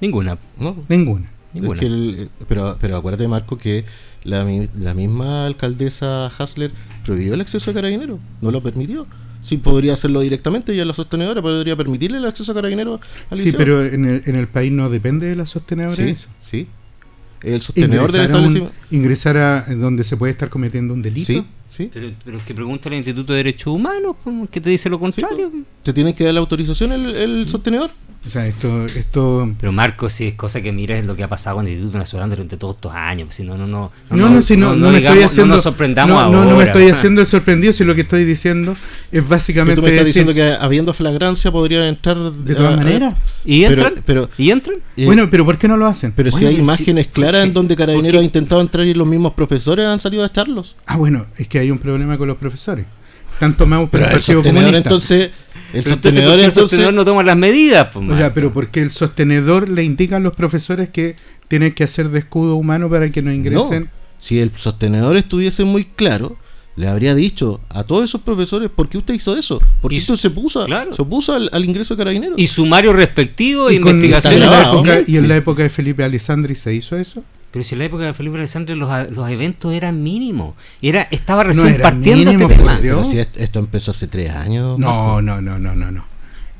Ninguna. 0.00 0.38
¿no? 0.60 0.76
Ninguna. 0.88 1.30
Ninguna. 1.60 1.74
Es 1.74 1.80
que 1.80 1.86
el- 1.86 2.28
pero, 2.48 2.76
pero 2.80 2.96
acuérdate, 2.96 3.26
Marco, 3.28 3.58
que 3.58 3.84
la, 4.24 4.44
mi- 4.44 4.68
la 4.78 4.94
misma 4.94 5.46
alcaldesa 5.46 6.26
Hasler 6.26 6.70
prohibió 7.04 7.34
el 7.34 7.40
acceso 7.40 7.70
a 7.70 7.74
carabineros, 7.74 8.18
no 8.40 8.50
lo 8.50 8.62
permitió. 8.62 9.06
Sí, 9.42 9.58
podría 9.58 9.92
hacerlo 9.92 10.20
directamente 10.20 10.74
y 10.74 10.80
a 10.80 10.84
la 10.84 10.92
sostenedora 10.94 11.40
podría 11.40 11.76
permitirle 11.76 12.18
el 12.18 12.24
acceso 12.24 12.50
a 12.50 12.54
carabineros 12.56 13.00
al 13.30 13.38
Sí, 13.38 13.52
pero 13.56 13.84
en 13.86 14.04
el, 14.04 14.22
en 14.26 14.34
el 14.36 14.48
país 14.48 14.72
no 14.72 14.90
depende 14.90 15.28
de 15.28 15.36
la 15.36 15.46
sostenedora 15.46 15.94
sí, 15.94 16.02
eso. 16.10 16.28
sí. 16.40 16.66
El 17.42 17.60
sostenedor 17.62 18.10
del 18.10 18.22
Ingresar 18.22 18.34
a, 18.34 18.38
un- 18.38 18.44
establecimiento. 18.46 18.74
ingresar 18.90 19.36
a 19.36 19.66
donde 19.76 20.02
se 20.04 20.16
puede 20.16 20.32
estar 20.32 20.48
cometiendo 20.50 20.94
un 20.94 21.02
delito. 21.02 21.26
Sí, 21.26 21.44
sí. 21.68 21.90
Pero, 21.92 22.10
pero 22.24 22.38
es 22.38 22.42
que 22.42 22.54
pregunta 22.54 22.88
al 22.88 22.96
Instituto 22.96 23.34
de 23.34 23.36
Derechos 23.36 23.72
Humanos, 23.72 24.16
po, 24.24 24.48
que 24.50 24.60
te 24.60 24.70
dice 24.70 24.88
lo 24.88 24.98
contrario. 24.98 25.52
¿Te 25.84 25.92
tienen 25.92 26.14
que 26.14 26.24
dar 26.24 26.34
la 26.34 26.40
autorización 26.40 26.90
el, 26.92 27.14
el 27.14 27.48
sostenedor? 27.48 27.90
O 28.26 28.30
sea, 28.30 28.44
esto, 28.46 28.86
esto 28.86 29.54
Pero 29.60 29.70
Marco, 29.70 30.10
si 30.10 30.26
es 30.26 30.34
cosa 30.34 30.60
que 30.60 30.72
mira 30.72 30.98
es 30.98 31.06
lo 31.06 31.14
que 31.14 31.22
ha 31.22 31.28
pasado 31.28 31.56
con 31.56 31.66
el 31.66 31.72
Instituto 31.74 31.98
Nacional 31.98 32.28
durante 32.30 32.56
todos 32.56 32.74
estos 32.74 32.92
años. 32.92 33.32
Si 33.34 33.44
no, 33.44 33.56
no, 33.56 33.66
no. 33.68 33.92
No, 34.10 34.28
no, 34.28 34.42
si 34.42 34.56
no, 34.56 34.74
no, 34.74 34.90
me 34.90 34.98
digamos- 34.98 35.16
estoy 35.18 35.22
haciendo. 35.22 35.46
No 35.46 35.54
nos 35.54 35.62
sorprendamos 35.62 36.14
no, 36.14 36.30
no, 36.30 36.38
ahora. 36.38 36.50
no 36.50 36.56
me 36.56 36.64
estoy 36.64 36.88
haciendo 36.88 37.20
el 37.20 37.26
sorprendido, 37.28 37.72
si 37.72 37.84
lo 37.84 37.94
que 37.94 38.00
estoy 38.00 38.24
diciendo 38.24 38.74
es 39.12 39.28
básicamente 39.28 39.76
tú 39.76 39.82
me 39.82 39.90
estás 39.90 40.06
decir, 40.06 40.26
diciendo 40.26 40.34
que 40.34 40.64
habiendo 40.64 40.92
flagrancia 40.92 41.52
podrían 41.52 41.84
entrar 41.84 42.16
de 42.18 42.54
todas 42.54 42.76
maneras. 42.76 43.14
¿Y 43.44 43.62
entran? 43.64 43.94
pero- 44.04 44.28
¿Y 44.36 44.50
entran? 44.50 44.78
eh, 44.96 45.04
bueno, 45.06 45.28
pero 45.30 45.44
¿por 45.44 45.56
qué 45.58 45.68
no 45.68 45.76
lo 45.76 45.86
hacen? 45.86 46.12
pero 46.16 46.30
si 46.32 46.44
hay 46.46 46.54
pero 46.54 46.64
imágenes 46.64 47.06
claras 47.06 47.40
¿por 47.42 47.46
en 47.48 47.54
donde 47.54 47.76
¿Por 47.76 47.86
Carabineros 47.86 48.20
ha 48.20 48.24
intentado 48.24 48.60
entrar 48.60 48.86
y 48.86 48.94
los 48.94 49.06
mismos 49.06 49.34
profesores 49.34 49.86
han 49.86 50.00
salido 50.00 50.24
a 50.24 50.26
echarlos. 50.26 50.74
Ah, 50.86 50.96
bueno, 50.96 51.26
es 51.38 51.46
que 51.46 51.60
hay 51.60 51.70
un 51.70 51.78
problema 51.78 52.18
con 52.18 52.26
los 52.26 52.36
profesores. 52.38 52.86
Están 53.32 53.54
tomados 53.54 53.90
por 53.90 54.00
Pero 54.00 54.06
el 54.06 54.12
Partido 54.18 54.42
Comunista. 54.42 54.78
entonces, 54.78 55.30
el 55.76 55.82
Pero 55.84 55.94
sostenedor 55.94 56.24
¿por 56.30 56.36
qué 56.38 56.42
el 56.42 56.48
entonces, 56.48 56.62
sostenedor 56.62 56.94
no 56.94 57.04
toma 57.04 57.22
las 57.22 57.36
medidas? 57.36 57.88
po, 57.88 58.00
O 58.00 58.16
sea, 58.16 58.34
pero 58.34 58.52
porque 58.52 58.80
el 58.80 58.90
sostenedor 58.90 59.68
le 59.68 59.84
indica 59.84 60.16
a 60.16 60.20
los 60.20 60.34
profesores 60.34 60.88
que 60.88 61.16
tienen 61.48 61.72
que 61.72 61.84
hacer 61.84 62.08
de 62.10 62.18
escudo 62.18 62.56
humano 62.56 62.90
para 62.90 63.10
que 63.10 63.22
no 63.22 63.32
ingresen. 63.32 63.84
No. 63.84 63.88
si 64.18 64.40
el 64.40 64.50
sostenedor 64.56 65.16
estuviese 65.16 65.64
muy 65.64 65.84
claro, 65.84 66.36
le 66.74 66.88
habría 66.88 67.14
dicho 67.14 67.60
a 67.70 67.84
todos 67.84 68.04
esos 68.04 68.20
profesores, 68.20 68.68
¿por 68.74 68.88
qué 68.88 68.98
usted 68.98 69.14
hizo 69.14 69.36
eso? 69.36 69.60
¿Por 69.80 69.90
qué 69.90 69.96
usted 69.98 70.16
se 70.16 70.28
puso, 70.30 70.64
claro. 70.66 70.92
se 70.92 71.00
opuso 71.00 71.32
al, 71.34 71.48
al 71.52 71.64
ingreso 71.64 71.94
de 71.94 71.98
carabineros? 71.98 72.38
Y 72.38 72.48
sumario 72.48 72.92
respectivo, 72.92 73.70
Y, 73.70 73.78
con- 73.80 73.92
investigación. 73.96 74.34
y 74.34 74.36
en 74.44 74.50
la 74.50 74.62
época, 74.62 74.96
¿no? 74.96 75.04
y 75.06 75.16
en 75.16 75.28
la 75.28 75.36
época 75.36 75.62
de 75.62 75.68
Felipe 75.70 76.04
Alessandri 76.04 76.54
se 76.54 76.74
hizo 76.74 76.96
eso. 76.98 77.22
Pero 77.50 77.64
si 77.64 77.74
en 77.74 77.78
la 77.78 77.84
época 77.86 78.04
de 78.04 78.12
Felipe 78.12 78.36
Alexandre 78.36 78.76
los, 78.76 78.90
los 79.12 79.30
eventos 79.30 79.72
eran 79.72 80.02
mínimos. 80.02 80.54
Era, 80.82 81.02
estaba 81.10 81.44
recién 81.44 81.80
partiendo 81.80 82.30
este 82.30 82.46
tema. 82.46 82.76
Pero 82.80 82.96
Dios. 82.98 83.08
si 83.10 83.18
esto, 83.18 83.38
esto 83.38 83.58
empezó 83.60 83.92
hace 83.92 84.06
tres 84.08 84.30
años. 84.34 84.78
No, 84.78 85.22
no, 85.22 85.40
no, 85.40 85.58
no, 85.58 85.74
no, 85.74 85.90
no. 85.90 86.04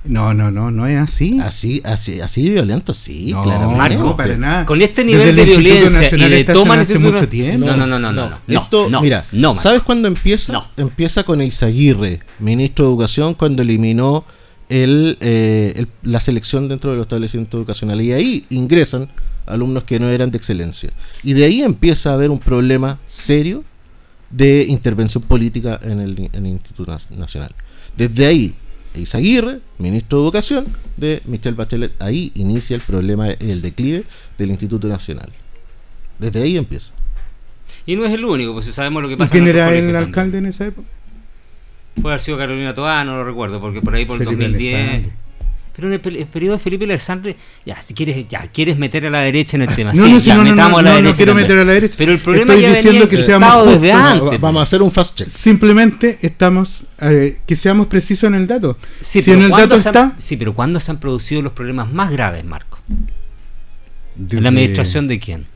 No, 0.08 0.32
no, 0.32 0.52
no, 0.52 0.70
no 0.70 0.86
es 0.86 0.98
así. 1.00 1.38
Así, 1.42 1.82
así, 1.84 2.20
así 2.20 2.44
de 2.44 2.50
violento, 2.50 2.94
sí, 2.94 3.32
no, 3.32 3.42
claramente. 3.42 3.76
Marco, 3.76 4.16
para 4.16 4.36
nada. 4.36 4.64
Con 4.64 4.80
este 4.80 5.04
nivel 5.04 5.30
el 5.30 5.36
de 5.36 5.44
violencia 5.44 6.08
y 6.16 6.30
de 6.30 6.44
toma 6.44 6.74
hace 6.80 6.98
mucho 7.00 7.28
tiempo. 7.28 7.66
No, 7.66 7.76
no, 7.76 7.86
no, 7.88 7.98
no, 7.98 8.12
no, 8.12 8.30
no, 8.30 8.38
Esto, 8.46 8.88
no, 8.88 9.00
mira. 9.02 9.24
¿sabes 9.56 9.82
cuándo 9.82 10.06
empieza? 10.06 10.52
No. 10.52 10.68
Empieza 10.76 11.24
con 11.24 11.40
Eizaguirre, 11.40 12.20
ministro 12.38 12.84
de 12.84 12.90
Educación, 12.92 13.34
cuando 13.34 13.62
eliminó 13.62 14.24
el, 14.68 15.18
eh, 15.20 15.72
el- 15.76 15.88
la 16.02 16.20
selección 16.20 16.68
dentro 16.68 16.90
de 16.92 16.98
los 16.98 17.04
establecimientos 17.06 17.58
educacionales. 17.58 18.06
Y 18.06 18.12
ahí 18.12 18.46
ingresan 18.50 19.08
alumnos 19.46 19.84
que 19.84 19.98
no 20.00 20.08
eran 20.08 20.30
de 20.30 20.38
excelencia. 20.38 20.90
Y 21.22 21.32
de 21.32 21.44
ahí 21.44 21.62
empieza 21.62 22.10
a 22.10 22.14
haber 22.14 22.30
un 22.30 22.38
problema 22.38 22.98
serio 23.08 23.64
de 24.30 24.64
intervención 24.68 25.22
política 25.22 25.78
en 25.82 26.00
el, 26.00 26.18
en 26.32 26.46
el 26.46 26.52
Instituto 26.52 26.96
Nacional. 27.10 27.54
Desde 27.96 28.26
ahí, 28.26 28.54
Eizaguirre, 28.94 29.60
ministro 29.78 30.18
de 30.18 30.24
Educación 30.24 30.66
de 30.96 31.22
Michelle 31.26 31.56
Bachelet, 31.56 31.92
ahí 32.02 32.32
inicia 32.34 32.74
el 32.76 32.82
problema, 32.82 33.28
el 33.28 33.62
declive 33.62 34.04
del 34.38 34.50
Instituto 34.50 34.88
Nacional. 34.88 35.28
Desde 36.18 36.42
ahí 36.42 36.56
empieza. 36.56 36.92
Y 37.84 37.94
no 37.96 38.04
es 38.04 38.12
el 38.12 38.24
único, 38.24 38.52
pues 38.52 38.66
si 38.66 38.72
sabemos 38.72 39.02
lo 39.02 39.08
que 39.08 39.14
¿Y 39.14 39.16
pasa 39.16 39.32
quién 39.32 39.44
en 39.44 39.50
otros 39.50 39.62
era 39.62 39.76
el 39.76 39.84
también. 39.84 39.96
alcalde 39.96 40.38
en 40.38 40.46
esa 40.46 40.66
época? 40.66 40.88
Puede 42.00 42.14
haber 42.14 42.20
sido 42.20 42.36
Carolina 42.38 42.74
Toá, 42.74 43.04
no 43.04 43.16
lo 43.16 43.24
recuerdo, 43.24 43.60
porque 43.60 43.80
por 43.80 43.94
ahí 43.94 44.04
por 44.04 44.20
el 44.20 44.26
Felipe 44.26 44.44
2010. 44.44 45.06
Pero 45.76 45.92
en 45.92 46.00
el, 46.02 46.16
el 46.16 46.26
periodo 46.26 46.54
de 46.56 46.58
Felipe 46.58 46.84
Alexandre, 46.86 47.36
ya, 47.66 47.78
si 47.82 47.92
quieres, 47.92 48.26
ya, 48.26 48.40
quieres 48.48 48.78
meter 48.78 49.04
a 49.06 49.10
la 49.10 49.18
derecha 49.20 49.56
en 49.58 49.62
el 49.62 49.74
tema. 49.74 49.92
No, 49.94 50.02
sí, 50.06 50.12
no, 50.14 50.20
si 50.20 50.26
ya, 50.26 50.36
no, 50.36 50.42
no, 50.44 50.50
metamos 50.50 50.72
no, 50.72 50.78
a 50.78 50.82
la 50.82 50.88
no, 50.90 50.96
no 50.96 51.02
derecha. 51.02 51.16
quiero 51.16 51.30
también. 51.32 51.48
meter 51.48 51.58
a 51.60 51.64
la 51.66 51.72
derecha. 51.72 51.94
Pero 51.98 52.12
el 52.12 52.18
problema 52.20 52.54
Estoy 52.54 52.62
ya 52.70 52.74
diciendo 52.76 53.08
que 53.08 53.18
seamos 53.18 53.66
desde 53.66 53.92
antes. 53.92 54.22
Va- 54.32 54.38
Vamos 54.38 54.60
a 54.60 54.62
hacer 54.62 54.80
un 54.82 54.90
fast 54.90 55.18
check. 55.18 55.28
Simplemente 55.28 56.18
estamos, 56.22 56.84
eh, 57.02 57.38
que 57.46 57.54
seamos 57.56 57.88
precisos 57.88 58.24
en 58.28 58.34
el 58.36 58.46
dato. 58.46 58.78
Sí, 59.02 59.20
si 59.20 59.30
en 59.32 59.42
el 59.42 59.50
¿cuándo 59.50 59.76
dato 59.76 59.88
han- 59.90 59.94
está... 60.08 60.16
sí, 60.18 60.36
pero 60.38 60.54
¿cuándo 60.54 60.80
se 60.80 60.90
han 60.90 60.98
producido 60.98 61.42
los 61.42 61.52
problemas 61.52 61.92
más 61.92 62.10
graves, 62.10 62.42
Marco? 62.44 62.78
¿En 64.18 64.42
la 64.42 64.48
administración 64.48 65.06
de 65.08 65.18
quién? 65.20 65.46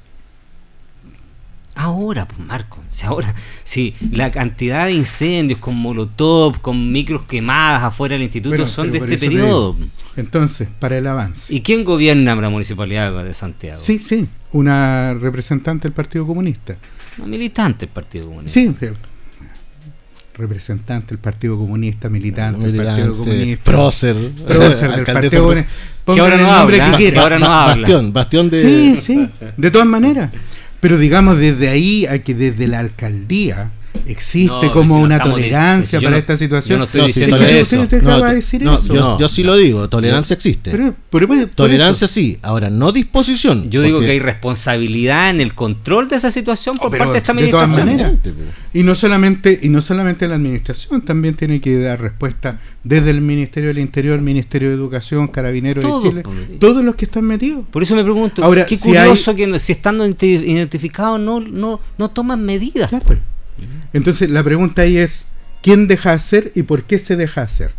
Ahora, 1.76 2.26
pues 2.28 2.38
Marco, 2.40 2.78
si 2.88 3.06
ahora, 3.06 3.34
si 3.64 3.94
la 4.10 4.30
cantidad 4.30 4.86
de 4.86 4.92
incendios 4.92 5.60
con 5.60 5.76
molotov, 5.76 6.60
con 6.60 6.92
micros 6.92 7.22
quemadas 7.22 7.82
afuera 7.84 8.14
del 8.14 8.22
instituto 8.24 8.50
Bueno, 8.56 8.66
son 8.66 8.90
de 8.92 8.98
este 8.98 9.16
periodo. 9.18 9.76
Entonces, 10.16 10.68
para 10.78 10.98
el 10.98 11.06
avance. 11.06 11.54
¿Y 11.54 11.60
quién 11.62 11.84
gobierna 11.84 12.34
la 12.34 12.50
municipalidad 12.50 13.24
de 13.24 13.32
Santiago? 13.34 13.80
Sí, 13.80 13.98
sí, 13.98 14.28
una 14.52 15.14
representante 15.14 15.84
del 15.88 15.92
Partido 15.92 16.26
Comunista. 16.26 16.76
No 17.16 17.26
militante 17.26 17.86
del 17.86 17.92
Partido 17.94 18.26
Comunista. 18.26 18.52
Sí, 18.60 18.74
eh, 18.80 18.92
representante 20.34 21.08
del 21.10 21.18
Partido 21.18 21.56
Comunista, 21.58 22.08
militante 22.08 22.66
del 22.70 22.84
Partido 22.84 23.16
Comunista. 23.16 23.64
prócer, 23.64 24.16
prócer 24.46 24.90
del 24.96 25.04
Partido 25.04 25.30
prócer. 25.30 25.40
Comunista. 25.40 25.70
Que 25.70 26.04
Pongan 26.04 26.20
ahora 26.24 26.34
el 26.36 26.42
no 26.42 26.52
nombre 26.56 26.80
habla, 26.80 26.96
que 26.96 27.04
que 27.04 27.04
quieran. 27.10 27.22
ahora 27.22 27.38
no 27.38 27.46
Ba- 27.46 27.62
habla. 27.72 27.76
Bastión, 27.82 28.12
bastión 28.12 28.50
de. 28.50 28.62
Sí, 28.62 29.00
sí, 29.00 29.30
de 29.56 29.70
todas 29.70 29.86
maneras. 29.86 30.30
Pero 30.80 30.96
digamos, 30.98 31.36
desde 31.38 31.68
ahí 31.68 32.06
a 32.06 32.20
que 32.22 32.34
desde 32.34 32.66
la 32.66 32.78
alcaldía 32.78 33.70
existe 34.06 34.66
No, 34.66 34.72
como 34.72 34.94
si 34.96 35.00
una 35.02 35.22
tolerancia 35.22 35.98
si 35.98 36.04
para 36.04 36.16
no- 36.16 36.20
esta 36.20 36.36
situación. 36.36 36.74
yo 36.74 36.78
no 36.78 36.84
estoy 36.84 37.00
No, 37.00 37.06
diciendo 37.06 37.36
tolerancia- 37.36 37.60
eso. 37.76 37.82
Usted 37.82 38.02
No, 38.02 38.10
acaba 38.10 38.26
de 38.26 38.32
to- 38.32 38.36
decir 38.36 38.62
no, 38.62 38.74
eso. 38.74 38.86
Yo, 38.86 38.94
No. 39.00 39.18
yo 39.18 39.28
sí 39.28 39.42
lo 39.42 39.56
digo, 39.56 39.88
tolerancia 39.88 40.34
existe. 40.34 40.70
Pero- 40.70 40.94
pero- 41.10 41.26
por- 41.28 41.38
por 41.38 41.48
tolerancia 41.50 42.04
eso. 42.06 42.14
sí, 42.14 42.38
ahora 42.42 42.70
no 42.70 42.92
disposición. 42.92 43.70
Yo 43.70 43.82
digo 43.82 43.96
porque- 43.98 44.06
que 44.06 44.12
hay 44.12 44.20
responsabilidad 44.20 45.30
en 45.30 45.40
el 45.40 45.54
control 45.54 46.08
de 46.08 46.16
esa 46.16 46.30
situación 46.30 46.76
por 46.78 46.88
Oh, 46.88 46.90
pero 46.90 47.04
parte 47.04 47.12
de 47.14 47.18
esta 47.18 47.32
de 47.34 47.48
todas 47.48 47.70
administración. 47.70 48.20
maneras. 48.22 48.46
Y 48.72 48.82
no 48.82 48.94
solamente 48.94 49.58
y 49.62 49.68
no 49.68 49.82
solamente 49.82 50.28
la 50.28 50.36
administración, 50.36 51.02
también 51.02 51.34
tiene 51.34 51.60
que 51.60 51.78
dar 51.78 52.00
respuesta 52.00 52.60
desde 52.84 53.10
el 53.10 53.20
Ministerio 53.20 53.68
del 53.68 53.78
Interior, 53.78 54.20
Ministerio 54.20 54.68
de 54.68 54.74
Educación, 54.74 55.28
Carabineros 55.28 55.84
Todos, 55.84 56.02
de 56.04 56.08
Chile, 56.10 56.22
pues. 56.22 56.58
todos 56.58 56.84
los 56.84 56.94
que 56.94 57.04
están 57.04 57.24
metidos. 57.24 57.64
Por 57.70 57.82
eso 57.82 57.94
me 57.94 58.02
pregunto, 58.04 58.42
Ahora, 58.44 58.64
qué 58.66 58.76
si 58.76 58.88
curioso 58.88 59.34
que 59.34 59.46
no- 59.46 59.58
si 59.58 59.72
estando 59.72 60.06
identi- 60.06 60.42
identificados 60.46 61.18
no, 61.20 61.40
no, 61.40 61.80
no 61.98 62.10
toman 62.10 62.44
medidas. 62.44 62.88
Claro. 62.90 63.04
Entonces 63.92 64.30
la 64.30 64.42
pregunta 64.42 64.82
ahí 64.82 64.96
es, 64.98 65.26
quién 65.62 65.86
deja 65.88 66.12
hacer 66.12 66.52
y 66.54 66.62
por 66.62 66.84
qué 66.84 66.98
se 66.98 67.16
deja 67.16 67.42
hacer. 67.42 67.72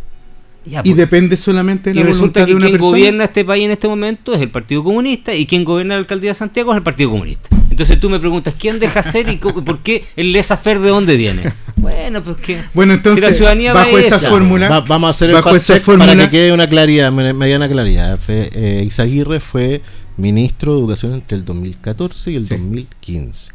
Ya, 0.64 0.78
Y 0.80 0.90
pues, 0.90 0.96
depende 0.96 1.36
solamente 1.36 1.90
de 1.92 1.96
y 1.98 2.02
la 2.04 2.06
resulta 2.08 2.40
voluntad 2.40 2.44
que 2.44 2.50
de 2.50 2.54
una 2.56 2.66
quien 2.66 2.72
persona. 2.74 2.90
gobierna 2.90 3.24
este 3.24 3.44
país 3.44 3.64
en 3.64 3.70
este 3.72 3.88
momento 3.88 4.32
es 4.34 4.40
el 4.40 4.50
Partido 4.50 4.84
Comunista 4.84 5.34
y 5.34 5.44
quien 5.44 5.64
gobierna 5.64 5.94
la 5.94 6.00
alcaldía 6.00 6.30
de 6.30 6.34
Santiago 6.34 6.70
es 6.70 6.76
el 6.76 6.84
Partido 6.84 7.10
Comunista. 7.10 7.48
Entonces 7.68 7.98
tú 7.98 8.08
me 8.08 8.20
preguntas, 8.20 8.54
¿quién 8.56 8.78
deja 8.78 9.00
hacer 9.00 9.28
y 9.28 9.36
por 9.38 9.80
qué 9.80 10.04
el 10.14 10.30
laissez-faire 10.32 10.78
de 10.78 10.90
dónde 10.90 11.16
viene? 11.16 11.52
Bueno, 11.74 12.22
pues 12.22 12.36
que 12.36 12.60
Bueno, 12.74 12.92
entonces, 12.94 13.24
si 13.24 13.30
la 13.30 13.36
ciudadanía 13.36 13.72
bajo 13.72 13.90
va 13.92 13.98
a 13.98 14.00
esa 14.02 14.16
esa, 14.16 14.30
fórmula- 14.30 14.68
Va- 14.68 14.80
vamos 14.82 15.08
a 15.08 15.10
hacer 15.10 15.30
el 15.30 15.42
fast 15.42 15.56
esa 15.56 15.80
fórmula- 15.80 16.12
para 16.12 16.24
que 16.26 16.30
quede 16.30 16.52
una 16.52 16.68
claridad, 16.68 17.10
me- 17.10 17.32
mediana 17.32 17.68
claridad. 17.68 18.20
Fue, 18.20 18.48
eh, 18.52 18.84
Izaguirre 18.86 19.40
fue 19.40 19.82
ministro 20.16 20.74
de 20.74 20.78
Educación 20.78 21.14
entre 21.14 21.38
el 21.38 21.44
2014 21.44 22.30
y 22.30 22.36
el 22.36 22.44
Sí. 22.46 22.50
2015. 22.54 23.50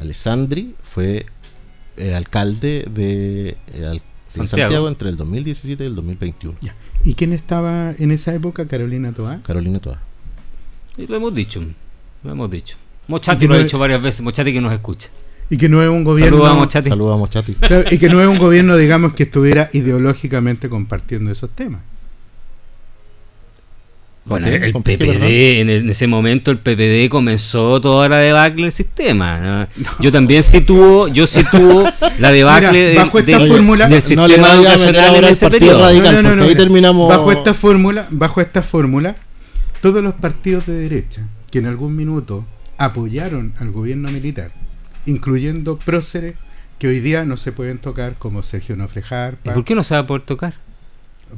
Alessandri 0.00 0.74
fue 0.82 1.26
eh, 1.96 2.14
alcalde 2.14 2.86
de, 2.92 3.48
eh, 3.48 3.56
al- 3.86 3.98
de 3.98 4.02
Santiago. 4.28 4.60
Santiago. 4.62 4.88
entre 4.88 5.08
el 5.10 5.16
2017 5.16 5.84
y 5.84 5.86
el 5.86 5.94
2021. 5.94 6.56
Ya. 6.60 6.74
¿Y 7.04 7.14
quién 7.14 7.32
estaba 7.32 7.92
en 7.98 8.10
esa 8.10 8.34
época? 8.34 8.66
Carolina 8.66 9.12
Toá. 9.12 9.40
Carolina 9.42 9.78
Toa. 9.78 10.00
Sí, 10.96 11.06
lo 11.06 11.16
hemos 11.16 11.34
dicho, 11.34 11.62
lo 12.22 12.30
hemos 12.32 12.50
dicho. 12.50 12.76
Mochati 13.08 13.46
lo 13.46 13.54
ha 13.54 13.58
es- 13.58 13.64
dicho 13.64 13.78
varias 13.78 14.02
veces, 14.02 14.22
Mochati 14.22 14.52
que 14.52 14.60
nos 14.60 14.72
escucha. 14.72 15.08
Y 15.50 15.56
que 15.58 15.68
no 15.68 15.82
es 15.82 15.88
un 15.90 16.04
gobierno. 16.04 16.38
Saludos 16.38 16.50
a 16.50 16.58
Mochati. 16.58 16.88
Saludos 16.88 17.14
a 17.14 17.18
Mochati. 17.18 17.56
Y 17.90 17.98
que 17.98 18.08
no 18.08 18.20
es 18.22 18.26
un 18.28 18.38
gobierno, 18.38 18.76
digamos, 18.76 19.14
que 19.14 19.24
estuviera 19.24 19.68
ideológicamente 19.74 20.68
compartiendo 20.70 21.30
esos 21.30 21.50
temas. 21.50 21.82
Bueno, 24.26 24.46
el 24.46 24.72
¿Por 24.72 24.82
qué, 24.84 24.96
PPD, 24.96 25.60
en, 25.60 25.90
ese 25.90 26.06
momento 26.06 26.50
el 26.50 26.58
PPD 26.58 27.10
comenzó 27.10 27.78
toda 27.80 28.08
la 28.08 28.16
debacle 28.18 28.62
del 28.62 28.72
sistema. 28.72 29.38
¿no? 29.38 29.84
Yo 30.00 30.10
también 30.10 30.42
situo, 30.42 31.08
yo 31.08 31.26
situo 31.26 31.84
la 32.18 32.30
debacle 32.30 32.70
Mira, 32.72 32.84
del- 32.88 32.96
bajo 33.04 33.18
esta 33.18 33.38
del- 33.38 33.48
fórmula- 33.48 33.84
del 33.88 33.96
no 33.98 34.00
sistema 34.00 34.28
le 34.28 34.38
meter 34.38 34.54
educacional 34.54 35.16
en 35.16 35.24
ese 35.24 35.50
Partido 35.50 35.58
periodo. 35.72 35.82
Radical. 35.82 36.14
porque 36.24 36.28
ahí 36.42 36.48
mira. 36.48 36.56
terminamos- 36.56 37.08
Bajo 37.10 37.32
esta 37.32 37.52
fórmula, 37.52 38.06
bajo 38.10 38.40
esta 38.40 38.62
fórmula, 38.62 39.16
todos 39.82 40.02
los 40.02 40.14
partidos 40.14 40.64
de 40.66 40.72
derecha 40.72 41.20
que 41.50 41.58
en 41.58 41.66
algún 41.66 41.94
minuto 41.94 42.46
apoyaron 42.78 43.52
al 43.60 43.72
gobierno 43.72 44.10
militar, 44.10 44.52
incluyendo 45.04 45.78
próceres 45.78 46.34
que 46.78 46.88
hoy 46.88 47.00
día 47.00 47.24
no 47.24 47.36
se 47.36 47.52
pueden 47.52 47.76
tocar, 47.78 48.14
como 48.18 48.42
Sergio 48.42 48.74
Nofrejar, 48.76 49.36
¿Y 49.44 49.50
por 49.50 49.64
qué 49.64 49.74
no 49.74 49.84
se 49.84 49.94
va 49.94 50.00
a 50.00 50.06
poder 50.06 50.22
tocar? 50.22 50.54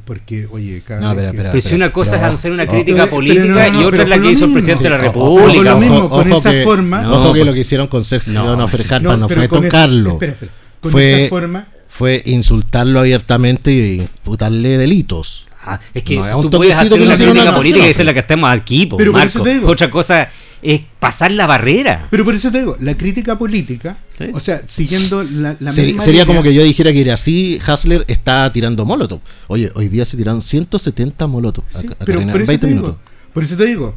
Porque, 0.05 0.47
oye, 0.51 0.83
cada 0.87 1.01
No. 1.15 1.33
Pero 1.33 1.61
si 1.61 1.75
una 1.75 1.93
cosa 1.93 2.13
pero- 2.17 2.27
es 2.29 2.35
hacer 2.35 2.53
una 2.53 2.65
oh, 2.65 2.69
crítica 2.69 3.09
política 3.09 3.43
pero 3.43 3.55
no, 3.55 3.73
no, 3.73 3.83
y 3.83 3.85
otra 3.85 4.03
es 4.03 4.09
la 4.09 4.17
que 4.17 4.23
lo 4.23 4.31
hizo 4.31 4.45
el 4.45 4.53
presidente 4.53 4.85
de 4.85 4.91
la 4.91 4.99
República. 4.99 5.63
lo 5.63 5.71
ojo, 5.73 5.81
mismo, 5.81 6.09
con 6.11 6.29
ojo 6.33 6.39
esa 6.39 6.51
que- 6.53 6.63
forma- 6.65 7.03
No, 7.03 7.13
ojo 7.21 7.33
que 7.33 7.39
pues- 7.41 7.47
lo 7.47 7.55
que 7.55 7.61
hicieron 7.61 7.87
con 7.89 8.05
Sergio 8.05 8.33
No, 8.33 8.57
No, 8.57 8.69
fue 8.69 9.49
tocarlo. 9.49 10.13
espera, 10.13 10.33
espera. 10.33 10.53
Con 10.81 10.93
Fue- 10.93 11.21
esa 11.23 11.29
forma, 11.31 11.69
Fue 11.89 12.23
insultarlo 12.27 13.01
abiertamente 13.01 13.73
y 13.73 13.95
imputarle 14.03 14.77
delitos. 14.77 15.46
Ah, 15.67 15.81
es 15.93 16.03
que 16.05 16.17
No, 16.17 16.27
es 16.29 16.35
un 16.35 16.43
tú 16.51 16.51
puedes 16.59 16.77
hacer 16.77 17.01
una 17.01 17.17
crítica 17.17 17.51
a 17.51 17.55
política 17.55 17.87
y 17.87 17.91
es 17.91 18.05
la 18.05 18.13
que 18.15 18.21
estamos 18.21 18.51
aquí, 18.51 18.87
po, 18.87 18.97
Pero 18.97 19.13
por 19.13 19.21
eso 19.23 19.39
Marco. 19.41 19.45
te 19.45 19.55
digo. 19.55 19.69
Otra 19.69 19.91
cosa 19.91 20.29
es 20.63 20.81
pasar 20.99 21.31
la 21.33 21.47
barrera. 21.47 22.07
pero 22.11 22.25
por 22.25 22.35
eso 22.35 22.51
te 22.51 22.59
digo, 22.59 22.77
la 22.81 22.97
crítica 22.97 23.37
política, 23.39 23.99
Sí. 24.19 24.31
o 24.33 24.41
sea, 24.41 24.63
siguiendo 24.67 25.23
la, 25.23 25.57
la 25.61 25.71
misma 25.73 26.03
sería 26.03 26.25
como 26.25 26.43
que 26.43 26.55
yo 26.55 26.63
dijera 26.65 26.93
que 26.93 27.03
era 27.03 27.15
así, 27.15 27.61
Hasler 27.67 28.05
está 28.09 28.51
tirando 28.53 28.85
molotov. 28.87 29.21
Oye, 29.49 29.71
hoy 29.75 29.89
día 29.89 30.05
se 30.05 30.17
tiraron 30.17 30.41
170 30.43 31.27
molotov 31.27 31.65
a- 31.75 31.81
Sí, 31.81 31.87
a 31.87 31.91
pero 31.91 32.07
Carolina 32.07 32.33
por 32.33 32.41
eso, 32.43 32.49
20 32.49 32.67
te 32.67 32.73
minutos. 32.73 32.97
digo, 32.97 33.01
por 33.35 33.43
eso 33.45 33.57
te 33.57 33.67
digo, 33.67 33.95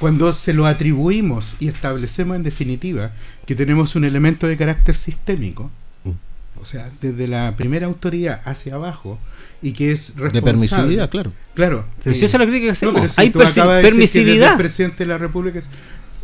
cuando 0.00 0.32
se 0.32 0.52
lo 0.52 0.66
atribuimos 0.66 1.54
y 1.60 1.68
establecemos 1.68 2.36
en 2.36 2.42
definitiva 2.42 3.12
que 3.46 3.54
tenemos 3.54 3.94
un 3.94 4.04
elemento 4.04 4.46
de 4.46 4.56
carácter 4.56 4.96
sistémico, 4.96 5.70
Mm. 6.04 6.10
o 6.60 6.64
sea, 6.64 6.90
desde 7.00 7.28
la 7.28 7.54
primera 7.56 7.86
autoridad 7.86 8.40
hacia 8.44 8.74
abajo, 8.74 9.18
y 9.62 9.72
que 9.72 9.92
es 9.92 10.08
responsable. 10.16 10.32
De 10.40 10.42
permisividad, 10.42 11.10
claro. 11.10 11.32
Claro. 11.54 11.84
Pero 12.02 12.14
eh, 12.16 12.18
si 12.18 12.24
esa 12.24 12.36
es 12.36 12.40
la 12.40 12.46
crítica 12.46 12.66
que 12.66 12.70
hacemos. 12.72 12.94
pero 12.94 13.08
si 13.08 13.14
Hay 13.20 13.28
de 13.28 13.32
que 13.32 13.82
permisividad. 13.82 14.50
el 14.52 14.56
presidente 14.58 14.96
de 14.98 15.06
la 15.06 15.18
República 15.18 15.58
es- 15.60 15.68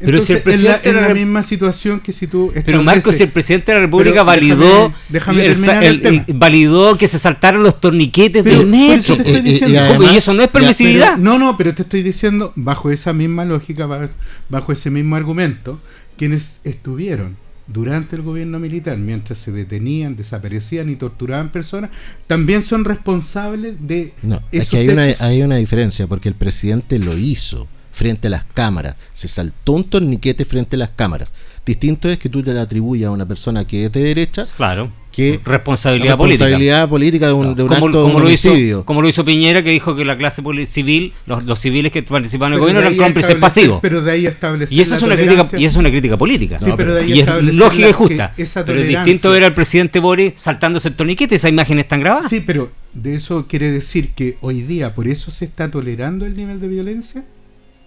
Pero 0.00 0.20
si 0.20 0.32
el 0.32 0.38
Entonces, 0.38 0.42
presidente 0.42 0.88
es 0.90 0.94
la, 0.94 1.14
misma 1.14 1.42
situación 1.42 1.98
que 2.00 2.12
si 2.12 2.28
tú 2.28 2.52
Pero 2.64 2.82
Marco, 2.84 3.10
si 3.10 3.24
el 3.24 3.30
presidente 3.30 3.72
de 3.72 3.78
la 3.78 3.84
República 3.86 4.12
Pero 4.14 4.24
validó, 4.26 4.92
déjame- 5.08 5.42
déjame 5.42 5.46
el 5.46 5.50
el 5.50 5.86
el- 5.96 6.00
tema. 6.02 6.24
el- 6.28 6.34
validó 6.34 6.96
que 6.96 7.08
se 7.08 7.18
saltaron 7.18 7.62
los 7.64 7.80
torniquetes 7.80 8.44
Pero 8.44 8.58
del 8.64 8.74
eso 8.74 9.16
metro. 9.16 9.24
Eh, 9.24 9.42
eh, 9.44 10.12
y 10.12 10.16
eso 10.16 10.32
no 10.34 10.42
es 10.42 10.48
ya, 10.48 10.52
permisividad. 10.52 11.06
Pero- 11.16 11.18
no, 11.22 11.38
no, 11.40 11.56
pero 11.56 11.74
te 11.74 11.82
estoy 11.82 12.02
diciendo, 12.02 12.52
bajo 12.54 12.90
esa 12.92 13.12
misma 13.12 13.44
lógica, 13.44 13.86
ba- 13.86 14.08
bajo 14.48 14.72
ese 14.72 14.88
mismo 14.90 15.16
argumento, 15.16 15.80
quienes 16.16 16.60
estuvieron 16.64 17.36
durante 17.68 18.16
el 18.16 18.22
gobierno 18.22 18.58
militar, 18.58 18.96
mientras 18.98 19.38
se 19.38 19.52
detenían, 19.52 20.16
desaparecían 20.16 20.88
y 20.90 20.96
torturaban 20.96 21.52
personas, 21.52 21.90
también 22.26 22.62
son 22.62 22.84
responsables 22.84 23.76
de 23.78 24.14
No, 24.22 24.40
es 24.50 24.70
que 24.70 24.78
hay 24.78 24.88
una, 24.88 25.02
hay 25.18 25.42
una 25.42 25.56
diferencia 25.56 26.06
porque 26.06 26.28
el 26.28 26.34
presidente 26.34 26.98
lo 26.98 27.16
hizo 27.16 27.68
frente 27.92 28.28
a 28.28 28.30
las 28.30 28.44
cámaras. 28.44 28.96
Se 29.12 29.28
saltó 29.28 29.72
un 29.72 29.84
torniquete 29.84 30.44
frente 30.44 30.76
a 30.76 30.78
las 30.78 30.90
cámaras. 30.90 31.32
Distinto 31.66 32.08
es 32.08 32.18
que 32.18 32.28
tú 32.28 32.42
te 32.42 32.54
le 32.54 32.60
atribuyas 32.60 33.08
a 33.08 33.10
una 33.10 33.26
persona 33.26 33.66
que 33.66 33.86
es 33.86 33.92
de 33.92 34.02
derecha 34.02 34.44
Claro. 34.56 34.90
Que 35.18 35.40
Responsabilidad 35.44 36.16
política. 36.16 36.44
responsabilidad 36.44 36.88
política 36.88 37.26
de 37.26 37.32
un, 37.32 37.54
de 37.56 37.62
un 37.62 37.68
como, 37.68 37.86
acto 37.86 37.98
de 37.98 38.04
un 38.04 38.12
como 38.12 38.24
lo 38.24 38.30
hizo, 38.30 38.50
homicidio. 38.50 38.84
como 38.84 39.02
lo 39.02 39.08
hizo 39.08 39.24
Piñera, 39.24 39.64
que 39.64 39.70
dijo 39.70 39.96
que 39.96 40.04
la 40.04 40.16
clase 40.16 40.42
civil, 40.66 41.12
los, 41.26 41.42
los 41.42 41.58
civiles 41.58 41.90
que 41.90 42.04
participaban 42.04 42.52
en 42.52 42.54
el 42.54 42.60
gobierno 42.60 42.82
eran 42.82 42.96
cómplices 42.96 43.34
pasivos. 43.34 43.80
Pero 43.82 44.00
de 44.00 44.12
ahí 44.12 44.26
establecer 44.26 44.72
Y 44.72 44.76
la 44.76 44.82
es 44.96 45.02
una 45.02 45.16
crítica, 45.16 45.58
y 45.58 45.64
es 45.64 45.74
una 45.74 45.90
crítica 45.90 46.16
política. 46.16 46.60
Sí, 46.60 46.70
pero 46.76 46.94
de 46.94 47.00
ahí 47.00 47.08
y 47.08 47.12
es 47.14 47.18
establecer 47.20 47.54
lógica 47.56 47.88
y 47.88 47.92
justa. 47.92 48.32
Pero 48.64 48.82
distinto 48.82 49.34
era 49.34 49.46
el 49.48 49.54
presidente 49.54 49.98
Boris 49.98 50.34
saltándose 50.36 50.88
el 50.88 50.94
torniquete, 50.94 51.34
esa 51.34 51.48
imagen 51.48 51.80
está 51.80 51.96
grabada. 51.96 52.28
Sí, 52.28 52.40
pero 52.46 52.70
de 52.94 53.16
eso 53.16 53.48
quiere 53.48 53.72
decir 53.72 54.10
que 54.10 54.36
hoy 54.40 54.62
día 54.62 54.94
por 54.94 55.08
eso 55.08 55.32
se 55.32 55.46
está 55.46 55.68
tolerando 55.68 56.26
el 56.26 56.36
nivel 56.36 56.60
de 56.60 56.68
violencia. 56.68 57.24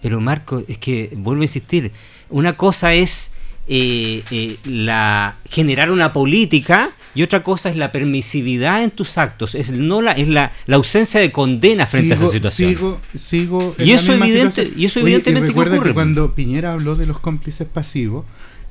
Pero 0.02 0.20
Marco, 0.20 0.62
es 0.68 0.76
que 0.76 1.10
vuelvo 1.16 1.40
a 1.40 1.44
insistir, 1.44 1.92
una 2.28 2.58
cosa 2.58 2.92
es 2.92 3.32
eh, 3.68 4.22
eh, 4.30 4.56
la 4.64 5.36
generar 5.48 5.90
una 5.90 6.12
política 6.12 6.90
y 7.14 7.22
otra 7.22 7.42
cosa 7.42 7.68
es 7.70 7.76
la 7.76 7.92
permisividad 7.92 8.82
en 8.82 8.90
tus 8.90 9.18
actos, 9.18 9.54
es 9.54 9.70
no 9.70 10.00
la 10.02 10.12
es 10.12 10.28
la, 10.28 10.50
la 10.66 10.76
ausencia 10.76 11.20
de 11.20 11.30
condena 11.30 11.84
frente 11.86 12.14
a 12.14 12.16
esa 12.16 12.28
situación. 12.28 12.70
Sigo, 12.70 13.00
sigo 13.16 13.74
Y 13.78 13.92
eso 13.92 14.12
evidente- 14.14 14.50
situación. 14.62 14.74
y 14.80 14.84
eso 14.86 15.00
Oye, 15.00 15.08
evidentemente 15.14 15.52
que 15.52 15.60
ocurre. 15.60 15.94
cuando 15.94 16.34
Piñera 16.34 16.72
habló 16.72 16.94
de 16.94 17.06
los 17.06 17.18
cómplices 17.18 17.68
pasivos, 17.68 18.24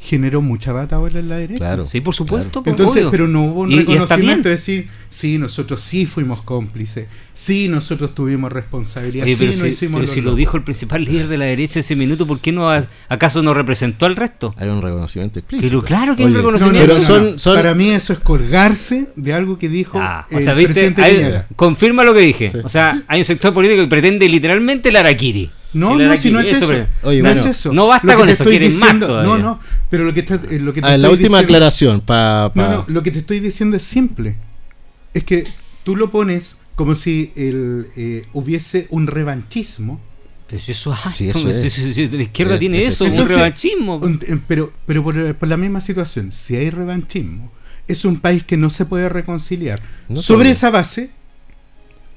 generó 0.03 0.41
mucha 0.41 0.73
batalla 0.73 1.19
en 1.19 1.29
la 1.29 1.37
derecha. 1.37 1.59
Claro. 1.59 1.85
Sí, 1.85 2.01
por 2.01 2.15
supuesto. 2.15 2.63
pues, 2.63 2.73
Entonces, 2.73 3.01
obvio. 3.03 3.11
pero 3.11 3.27
no 3.27 3.43
hubo 3.43 3.61
un 3.61 3.71
Y- 3.71 3.77
reconocimiento 3.79 4.49
de 4.49 4.55
decir, 4.55 4.89
sí, 5.09 5.37
nosotros 5.37 5.79
sí 5.81 6.07
fuimos 6.07 6.41
cómplices, 6.41 7.05
sí, 7.35 7.67
nosotros 7.67 8.15
tuvimos 8.15 8.51
responsabilidad, 8.51 9.25
Oye, 9.25 9.35
sí, 9.35 9.45
pero 9.45 9.57
no 9.57 9.63
si, 9.63 9.69
hicimos 9.69 9.93
pero 9.99 10.07
lo 10.07 10.13
si 10.13 10.19
lo 10.21 10.25
locos". 10.25 10.37
dijo 10.37 10.57
el 10.57 10.63
principal 10.63 11.03
líder 11.03 11.27
de 11.27 11.37
la 11.37 11.45
derecha 11.45 11.79
ese 11.81 11.95
minuto, 11.95 12.25
¿por 12.25 12.39
qué 12.39 12.51
no 12.51 12.69
ha- 12.71 12.83
acaso 13.09 13.43
no 13.43 13.53
representó 13.53 14.07
al 14.07 14.15
resto? 14.15 14.55
Hay 14.57 14.69
un 14.69 14.81
reconocimiento 14.81 15.37
explícito. 15.37 15.69
Pero 15.69 15.81
claro 15.83 16.15
que 16.15 16.23
hay 16.23 16.29
un 16.29 16.35
Oye, 16.35 16.41
No, 16.43 16.51
no, 16.51 16.57
reconocimiento. 16.57 16.87
Pero 16.87 16.99
no, 16.99 17.05
son- 17.05 17.31
no. 17.33 17.39
son- 17.39 17.55
Para 17.55 17.75
mí 17.75 17.91
eso 17.91 18.13
es 18.13 18.19
colgarse 18.19 19.09
de 19.15 19.33
algo 19.33 19.59
que 19.59 19.69
dijo 19.69 19.99
Ah, 20.01 20.25
o 20.31 20.37
el 20.37 20.41
sea, 20.43 20.55
¿viste? 20.55 20.73
presidente 20.73 21.03
Hay- 21.03 21.43
confirma 21.55 22.03
lo 22.03 22.13
que 22.15 22.21
dije. 22.21 22.49
Sí. 22.51 22.57
O 22.63 22.69
sea, 22.69 23.03
hay 23.07 23.19
un 23.19 23.25
sector 23.25 23.53
político 23.53 23.81
que 23.83 23.87
pretende 23.87 24.27
literalmente 24.27 24.89
el 24.89 24.95
Araquiri. 24.95 25.51
No, 25.73 25.95
no, 25.95 26.17
si 26.17 26.31
no 26.31 26.41
es 26.41 26.51
eso. 26.51 26.65
Oye, 27.03 27.19
no 27.21 27.29
bueno. 27.29 27.29
es 27.41 27.45
eso. 27.45 27.71
No 27.71 27.87
basta 27.87 28.15
con 28.17 28.27
eso, 28.27 28.43
estoy 28.43 28.57
quieren 28.57 28.77
más 28.77 28.93
diciendo- 28.93 29.07
No, 29.07 29.23
todavía. 29.23 29.43
no, 29.43 29.59
pero 29.91 30.03
lo 30.05 30.13
que, 30.15 30.21
está, 30.21 30.41
eh, 30.49 30.59
lo 30.59 30.73
que 30.73 30.81
te 30.81 30.87
Ah, 30.87 30.97
la 30.97 31.07
estoy 31.07 31.11
última 31.11 31.37
diciendo- 31.37 31.37
aclaración 31.57 32.01
para 32.01 32.51
No, 32.55 32.69
no, 32.69 32.85
lo 32.87 33.03
que 33.03 33.11
te 33.11 33.19
estoy 33.19 33.39
diciendo 33.39 33.77
es 33.77 33.83
simple. 33.83 34.35
Es 35.13 35.23
que 35.23 35.45
tú 35.83 35.95
lo 35.95 36.09
pones 36.09 36.57
como 36.75 36.95
si 36.95 37.31
el, 37.35 37.87
eh, 37.95 38.25
hubiese 38.33 38.87
un 38.89 39.05
revanchismo. 39.05 39.99
Pero 40.47 40.61
si 40.61 40.71
eso, 40.71 40.91
ah, 40.91 41.09
Sí, 41.11 41.29
es. 41.29 41.37
Si- 41.37 41.69
si- 41.69 41.93
si 41.93 42.07
la 42.09 42.23
izquierda 42.23 42.55
Es- 42.55 42.59
tiene 42.59 42.79
es 42.79 42.87
eso, 42.87 43.03
un 43.05 43.11
Entonces, 43.11 43.35
revanchismo. 43.35 43.95
un- 43.97 44.19
eh, 44.27 44.37
pero 44.47 44.73
pero 44.87 45.03
por, 45.03 45.35
por 45.35 45.47
la 45.47 45.57
misma 45.57 45.79
situación, 45.81 46.31
si 46.31 46.55
hay 46.55 46.69
revanchismo, 46.71 47.51
es 47.87 48.03
un 48.05 48.19
país 48.19 48.43
que 48.43 48.57
no 48.57 48.69
se 48.69 48.85
puede 48.85 49.07
reconciliar. 49.09 49.81
No 50.09 50.21
Sobre 50.21 50.35
todavía. 50.37 50.51
esa 50.53 50.69
base, 50.71 51.09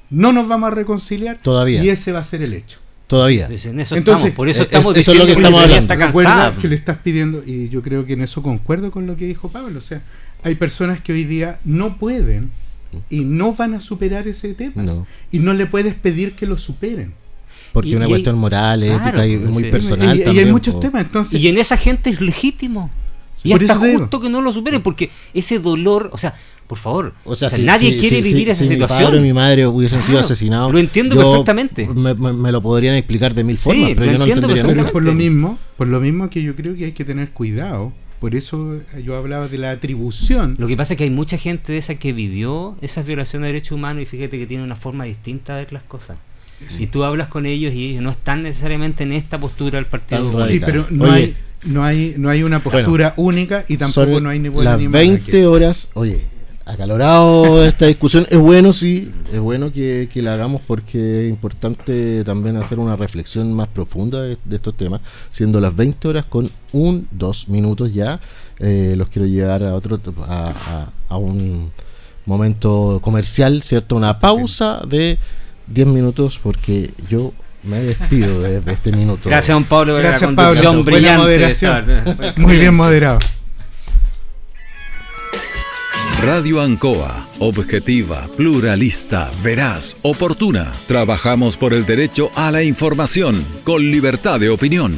no 0.09 0.31
nos 0.33 0.47
vamos 0.47 0.67
a 0.71 0.75
reconciliar 0.75 1.37
Todavía. 1.41 1.83
y 1.83 1.89
ese 1.89 2.11
va 2.11 2.19
a 2.19 2.23
ser 2.23 2.41
el 2.41 2.53
hecho. 2.53 2.79
Todavía. 3.07 3.47
Pues 3.47 3.65
en 3.67 3.79
eso 3.79 3.95
Entonces, 3.95 4.19
estamos, 4.29 4.35
por 4.35 4.49
eso 4.49 4.63
estamos 4.63 4.97
eso 4.97 5.11
es 5.11 5.17
lo 5.19 5.25
diciendo 5.25 5.25
que 5.25 5.41
estamos 5.41 5.61
hablando. 5.63 5.93
está 5.93 5.97
cansada. 5.97 6.55
que 6.59 6.67
le 6.67 6.75
estás 6.75 6.97
pidiendo, 7.03 7.43
y 7.45 7.69
yo 7.69 7.81
creo 7.83 8.05
que 8.05 8.13
en 8.13 8.21
eso 8.21 8.41
concuerdo 8.41 8.89
con 8.91 9.05
lo 9.05 9.15
que 9.15 9.25
dijo 9.27 9.47
Pablo, 9.49 9.77
o 9.77 9.81
sea, 9.81 10.01
hay 10.43 10.55
personas 10.55 11.01
que 11.01 11.13
hoy 11.13 11.23
día 11.23 11.59
no 11.65 11.97
pueden 11.97 12.49
y 13.09 13.19
no 13.21 13.53
van 13.53 13.73
a 13.75 13.79
superar 13.79 14.27
ese 14.27 14.53
tema. 14.55 14.81
No. 14.81 15.05
Y 15.31 15.39
no 15.39 15.53
le 15.53 15.65
puedes 15.67 15.93
pedir 15.95 16.33
que 16.33 16.45
lo 16.47 16.57
superen. 16.57 17.13
Porque 17.73 17.89
Y- 17.89 17.95
una 17.95 18.05
y 18.05 18.09
cuestión 18.09 18.35
hay- 18.35 18.41
moral, 18.41 18.79
claro, 18.81 19.21
ética 19.21 19.27
y 19.27 19.37
muy 19.37 19.63
sí. 19.65 19.69
personal. 19.69 20.07
y, 20.15 20.17
y 20.17 20.21
hay 20.21 20.25
también, 20.25 20.51
muchos 20.51 20.73
po. 20.75 20.79
temas, 20.79 21.01
entonces... 21.03 21.39
Y 21.41 21.47
en 21.49 21.57
esa 21.57 21.77
gente 21.77 22.09
es 22.09 22.21
legítimo. 22.21 22.89
Y 23.45 23.51
Por 23.51 23.61
hasta 23.61 23.75
justo 23.75 24.19
que 24.19 24.29
no 24.29 24.41
lo 24.41 24.51
superen, 24.51 24.81
porque 24.81 25.09
ese 25.33 25.59
dolor, 25.59 26.09
o 26.11 26.17
sea, 26.17 26.33
por 26.67 26.77
favor, 26.79 27.13
O 27.25 27.35
sea, 27.35 27.45
o 27.47 27.49
sea, 27.49 27.59
si- 27.59 27.63
nadie 27.65 27.93
si- 27.93 27.99
quiere 27.99 28.15
si- 28.17 28.21
vivir 28.23 28.45
si- 28.45 28.49
esa 28.51 28.63
si 28.63 28.69
situación. 28.69 28.99
Mi 29.01 29.05
padre 29.05 29.19
o 29.19 29.21
mi 29.21 29.33
madre 29.33 29.67
hubiesen 29.67 30.01
sido 30.01 30.19
asesinados. 30.19 30.71
lo 30.71 30.79
entiendo 30.79 31.15
yo- 31.15 31.21
perfectamente. 31.29 31.87
Me, 31.87 32.13
me- 32.15 32.33
me 32.33 32.51
lo 32.51 32.61
podrían 32.61 32.95
explicar 32.95 33.33
de 33.35 33.43
mil 33.43 33.57
Sí, 33.57 33.63
formas, 33.63 33.91
pero 33.95 33.99
lo 33.99 34.11
yo 34.11 34.17
no 34.17 34.23
entiendo 34.25 34.47
entendería 34.49 34.83
Pero 34.83 34.91
por 34.91 35.03
lo 35.03 35.13
mismo, 35.13 35.59
por 35.77 35.87
lo 35.87 35.99
mismo 36.01 36.29
que 36.29 36.41
yo 36.41 36.55
creo 36.55 36.75
que 36.75 36.85
hay 36.85 36.91
que 36.91 37.05
tener 37.05 37.29
cuidado, 37.31 37.93
Por 38.19 38.33
eso 38.33 38.79
yo 39.03 39.15
hablaba 39.17 39.47
de 39.49 39.57
la 39.59 39.71
atribución. 39.71 40.55
Lo 40.57 40.67
que 40.67 40.75
pasa 40.77 40.93
es 40.93 40.97
que 40.97 41.03
hay 41.03 41.09
mucha 41.11 41.37
gente 41.37 41.73
de 41.73 41.77
esa 41.77 41.95
que 41.95 42.13
vivió 42.13 42.75
esas 42.81 43.05
violaciones 43.05 43.47
de 43.47 43.53
derechos 43.53 43.73
humanos 43.73 44.01
y 44.03 44.05
fíjate 44.05 44.39
que 44.39 44.47
tiene 44.47 44.63
una 44.63 44.75
forma 44.77 45.03
distinta 45.03 45.53
de 45.55 45.65
ver 45.65 45.73
las 45.73 45.83
cosas. 45.83 46.17
Si 46.67 46.87
tú 46.87 47.03
hablas 47.03 47.27
con 47.27 47.45
ellos 47.45 47.73
y 47.73 47.89
ellos 47.91 48.01
no 48.01 48.09
están 48.09 48.41
necesariamente 48.41 49.03
en 49.03 49.11
esta 49.11 49.37
postura 49.39 49.75
del 49.77 49.85
partido. 49.85 50.43
Sí, 50.45 50.59
pero 50.65 50.87
no 50.89 51.11
hay 51.11 51.35
no 51.65 51.83
hay 51.83 52.15
no 52.17 52.29
hay 52.29 52.43
una 52.43 52.63
postura 52.63 53.13
única 53.17 53.65
y 53.67 53.77
tampoco 53.77 54.19
no 54.19 54.29
hay 54.29 54.39
ni 54.39 54.49
buena 54.49 54.77
las 54.77 54.91
20 54.91 55.45
horas, 55.47 55.89
oye, 55.93 56.21
acalorado 56.65 57.63
esta 57.63 57.85
discusión. 57.85 58.25
Es 58.29 58.39
bueno, 58.39 58.73
sí, 58.73 59.11
es 59.31 59.39
bueno 59.39 59.71
que, 59.71 60.09
la 60.15 60.33
hagamos 60.33 60.61
porque 60.65 61.25
es 61.25 61.29
importante 61.29 62.23
también 62.23 62.57
hacer 62.57 62.79
una 62.79 62.95
reflexión 62.95 63.53
más 63.53 63.67
profunda 63.67 64.21
de, 64.21 64.37
estos 64.51 64.75
temas. 64.75 65.01
Siendo 65.29 65.61
las 65.61 65.75
20 65.75 66.07
horas 66.07 66.25
con 66.25 66.49
un, 66.73 67.07
dos 67.11 67.47
minutos 67.47 67.93
ya, 67.93 68.19
eh, 68.59 68.95
los 68.97 69.09
quiero 69.09 69.27
llevar 69.27 69.63
a 69.63 69.75
otro 69.75 69.99
a, 70.27 70.89
a, 71.09 71.17
un 71.17 71.71
momento 72.25 72.99
comercial, 73.01 73.61
¿cierto? 73.61 73.95
Una 73.95 74.19
pausa 74.19 74.81
de 74.87 75.19
10 75.67 75.87
minutos 75.87 76.39
porque 76.41 76.91
yo 77.09 77.33
me 77.65 77.79
despido 77.79 78.41
de, 78.41 78.61
este 78.71 78.91
minuto. 78.91 79.29
Gracias, 79.29 79.55
don 79.55 79.63
Pablo, 79.63 79.95
Gracias, 79.95 80.29
la 80.29 80.35
Pablo. 80.35 80.83
brillante. 80.83 81.21
Moderación. 81.21 81.85
Muy 82.37 82.57
bien 82.57 82.73
moderado. 82.73 83.19
Radio 86.23 86.61
Ancoa, 86.61 87.27
objetiva, 87.39 88.27
pluralista, 88.35 89.29
veraz, 89.43 89.97
oportuna. 90.01 90.71
Trabajamos 90.87 91.55
por 91.55 91.73
el 91.73 91.85
derecho 91.85 92.31
a 92.35 92.51
la 92.51 92.63
información, 92.63 93.45
con 93.63 93.91
libertad 93.91 94.39
de 94.39 94.49
opinión. 94.49 94.97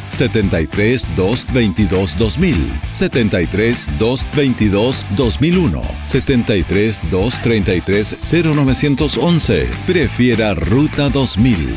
73 0.11 1.07
222 1.15 2.17
2000, 2.17 2.81
73 2.91 3.89
222 3.97 5.05
2001, 5.15 5.81
73 6.03 7.01
233 7.09 8.17
0911. 8.21 9.69
Prefiera 9.87 10.53
Ruta 10.53 11.09
2000. 11.09 11.75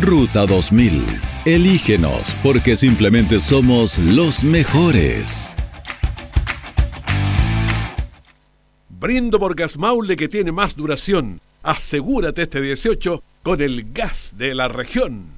Ruta 0.00 0.46
2000. 0.46 1.06
Elígenos 1.44 2.36
porque 2.42 2.76
simplemente 2.76 3.40
somos 3.40 3.98
los 3.98 4.42
mejores. 4.42 5.54
Brindo 8.88 9.38
por 9.38 9.54
Gas 9.54 9.78
Maule 9.78 10.16
que 10.16 10.28
tiene 10.28 10.52
más 10.52 10.74
duración. 10.74 11.40
Asegúrate 11.62 12.42
este 12.42 12.60
18 12.60 13.22
con 13.42 13.60
el 13.60 13.92
gas 13.92 14.34
de 14.36 14.54
la 14.54 14.68
región. 14.68 15.35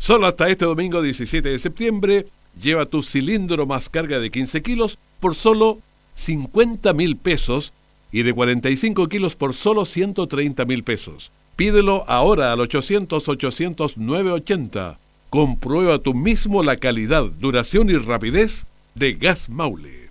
Solo 0.00 0.26
hasta 0.26 0.48
este 0.48 0.64
domingo 0.64 1.00
17 1.02 1.50
de 1.50 1.58
septiembre, 1.58 2.24
lleva 2.60 2.86
tu 2.86 3.02
cilindro 3.02 3.66
más 3.66 3.90
carga 3.90 4.18
de 4.18 4.30
15 4.30 4.62
kilos 4.62 4.98
por 5.20 5.34
solo 5.34 5.78
50 6.14 6.94
mil 6.94 7.18
pesos 7.18 7.74
y 8.10 8.22
de 8.22 8.32
45 8.32 9.10
kilos 9.10 9.36
por 9.36 9.52
solo 9.52 9.84
130 9.84 10.64
mil 10.64 10.84
pesos. 10.84 11.32
Pídelo 11.54 12.06
ahora 12.08 12.54
al 12.54 12.60
800-800-980. 12.60 14.96
Comprueba 15.28 15.98
tú 15.98 16.14
mismo 16.14 16.62
la 16.62 16.78
calidad, 16.78 17.24
duración 17.38 17.90
y 17.90 17.98
rapidez 17.98 18.64
de 18.94 19.12
Gas 19.12 19.50
Maule. 19.50 20.08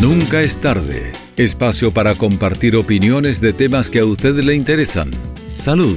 Nunca 0.00 0.42
es 0.42 0.58
tarde. 0.58 1.12
Espacio 1.36 1.94
para 1.94 2.16
compartir 2.16 2.74
opiniones 2.74 3.40
de 3.40 3.52
temas 3.52 3.88
que 3.88 4.00
a 4.00 4.04
usted 4.04 4.34
le 4.40 4.56
interesan. 4.56 5.12
Salud 5.56 5.96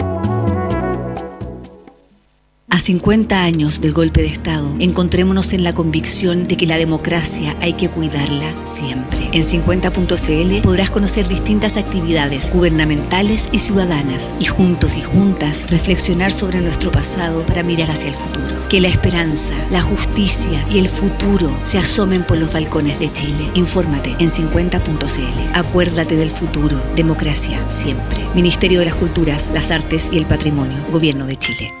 A 2.71 2.79
50 2.79 3.43
años 3.43 3.81
del 3.81 3.91
golpe 3.91 4.21
de 4.21 4.29
Estado, 4.29 4.73
encontrémonos 4.79 5.51
en 5.51 5.65
la 5.65 5.73
convicción 5.73 6.47
de 6.47 6.55
que 6.55 6.65
la 6.65 6.77
democracia 6.77 7.53
hay 7.59 7.73
que 7.73 7.89
cuidarla 7.89 8.53
siempre. 8.65 9.27
En 9.33 9.43
50.cl 9.43 10.61
podrás 10.61 10.89
conocer 10.89 11.27
distintas 11.27 11.75
actividades 11.75 12.49
gubernamentales 12.49 13.49
y 13.51 13.59
ciudadanas 13.59 14.33
y 14.39 14.45
juntos 14.45 14.95
y 14.95 15.01
juntas 15.01 15.69
reflexionar 15.69 16.31
sobre 16.31 16.61
nuestro 16.61 16.93
pasado 16.93 17.45
para 17.45 17.61
mirar 17.61 17.91
hacia 17.91 18.07
el 18.07 18.15
futuro. 18.15 18.69
Que 18.69 18.79
la 18.79 18.87
esperanza, 18.87 19.53
la 19.69 19.81
justicia 19.81 20.65
y 20.71 20.79
el 20.79 20.87
futuro 20.87 21.51
se 21.65 21.77
asomen 21.77 22.23
por 22.23 22.37
los 22.37 22.53
balcones 22.53 22.97
de 23.01 23.11
Chile. 23.11 23.51
Infórmate 23.53 24.15
en 24.17 24.31
50.cl. 24.31 25.51
Acuérdate 25.55 26.15
del 26.15 26.31
futuro. 26.31 26.81
Democracia 26.95 27.67
siempre. 27.67 28.25
Ministerio 28.33 28.79
de 28.79 28.85
las 28.85 28.95
Culturas, 28.95 29.51
las 29.53 29.71
Artes 29.71 30.07
y 30.09 30.19
el 30.19 30.25
Patrimonio. 30.25 30.77
Gobierno 30.89 31.25
de 31.25 31.35
Chile. 31.35 31.80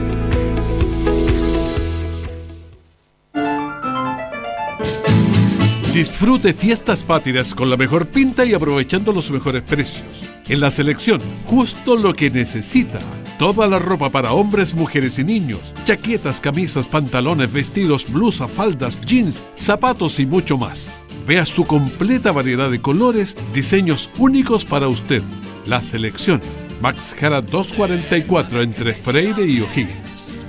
Disfrute 5.93 6.53
fiestas 6.53 7.03
patrias 7.03 7.53
con 7.53 7.69
la 7.69 7.75
mejor 7.75 8.07
pinta 8.07 8.45
y 8.45 8.53
aprovechando 8.53 9.11
los 9.11 9.29
mejores 9.29 9.61
precios. 9.61 10.23
En 10.47 10.61
la 10.61 10.71
selección, 10.71 11.19
justo 11.45 11.97
lo 11.97 12.13
que 12.13 12.29
necesita. 12.29 13.01
Toda 13.37 13.67
la 13.67 13.77
ropa 13.77 14.09
para 14.09 14.31
hombres, 14.31 14.73
mujeres 14.73 15.19
y 15.19 15.25
niños. 15.25 15.59
Chaquetas, 15.85 16.39
camisas, 16.39 16.85
pantalones, 16.85 17.51
vestidos, 17.51 18.09
blusas, 18.09 18.49
faldas, 18.49 19.01
jeans, 19.01 19.43
zapatos 19.55 20.19
y 20.21 20.25
mucho 20.25 20.57
más. 20.57 21.01
Vea 21.27 21.45
su 21.45 21.67
completa 21.67 22.31
variedad 22.31 22.71
de 22.71 22.79
colores, 22.79 23.35
diseños 23.53 24.09
únicos 24.17 24.63
para 24.63 24.87
usted. 24.87 25.21
La 25.65 25.81
selección. 25.81 26.39
Max 26.81 27.13
Jara 27.19 27.41
244 27.41 28.61
entre 28.61 28.93
Freire 28.93 29.45
y 29.45 29.59
O'Higgins. 29.59 30.41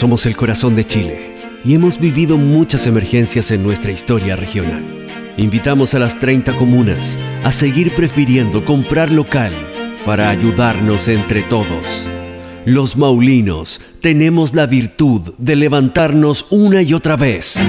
Somos 0.00 0.24
el 0.24 0.34
corazón 0.34 0.76
de 0.76 0.86
Chile 0.86 1.60
y 1.62 1.74
hemos 1.74 2.00
vivido 2.00 2.38
muchas 2.38 2.86
emergencias 2.86 3.50
en 3.50 3.62
nuestra 3.62 3.92
historia 3.92 4.34
regional. 4.34 4.82
Invitamos 5.36 5.92
a 5.92 5.98
las 5.98 6.18
30 6.18 6.56
comunas 6.56 7.18
a 7.44 7.52
seguir 7.52 7.94
prefiriendo 7.94 8.64
comprar 8.64 9.12
local 9.12 9.52
para 10.06 10.30
ayudarnos 10.30 11.06
entre 11.08 11.42
todos. 11.42 12.08
Los 12.64 12.96
maulinos 12.96 13.82
tenemos 14.00 14.54
la 14.54 14.64
virtud 14.64 15.34
de 15.36 15.56
levantarnos 15.56 16.46
una 16.48 16.80
y 16.80 16.94
otra 16.94 17.16
vez. 17.16 17.60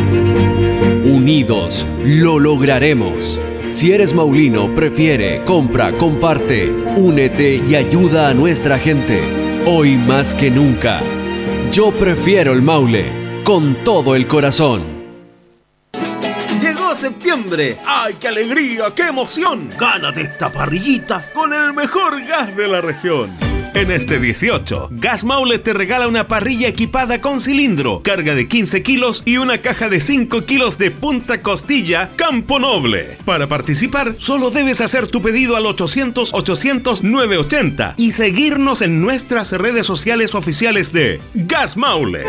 Unidos 1.04 1.86
lo 2.06 2.40
lograremos. 2.40 3.42
Si 3.72 3.92
eres 3.92 4.14
maulino, 4.14 4.74
prefiere, 4.74 5.44
compra, 5.44 5.98
comparte, 5.98 6.72
únete 6.96 7.62
y 7.70 7.76
ayuda 7.76 8.30
a 8.30 8.34
nuestra 8.34 8.80
gente. 8.80 9.22
Hoy 9.66 9.98
más 9.98 10.34
que 10.34 10.50
nunca. 10.50 11.02
Yo 11.72 11.90
prefiero 11.94 12.52
el 12.52 12.62
Maule, 12.62 13.44
con 13.46 13.82
todo 13.86 14.14
el 14.14 14.28
corazón. 14.28 14.84
Llegó 16.62 16.94
septiembre. 16.98 17.78
¡Ay, 17.88 18.16
qué 18.20 18.28
alegría, 18.28 18.92
qué 18.94 19.04
emoción! 19.04 19.70
Gánate 19.80 20.24
esta 20.24 20.52
parrillita 20.52 21.24
con 21.34 21.54
el 21.54 21.72
mejor 21.72 22.22
gas 22.26 22.54
de 22.58 22.68
la 22.68 22.82
región. 22.82 23.51
En 23.74 23.90
este 23.90 24.20
18, 24.20 24.90
Gas 24.92 25.24
Maule 25.24 25.58
te 25.58 25.74
regala 25.74 26.10
una 26.10 26.28
parrilla 26.28 26.68
equipada 26.68 27.22
con 27.22 27.40
cilindro, 27.40 28.02
carga 28.04 28.36
de 28.36 28.50
15 28.50 28.84
kilos 28.84 29.24
y 29.26 29.38
una 29.38 29.60
caja 29.60 29.88
de 29.88 30.02
5 30.02 30.46
kilos 30.46 30.78
de 30.78 30.92
punta 30.92 31.42
costilla 31.42 32.10
Campo 32.18 32.60
Noble. 32.60 33.18
Para 33.24 33.48
participar, 33.48 34.16
solo 34.18 34.50
debes 34.50 34.82
hacer 34.82 35.08
tu 35.08 35.22
pedido 35.22 35.56
al 35.56 35.64
800-800-980 35.64 37.94
y 37.96 38.12
seguirnos 38.12 38.82
en 38.82 39.02
nuestras 39.02 39.54
redes 39.54 39.86
sociales 39.86 40.36
oficiales 40.36 40.92
de 40.92 41.22
Gas 41.34 41.78
Maule. 41.78 42.26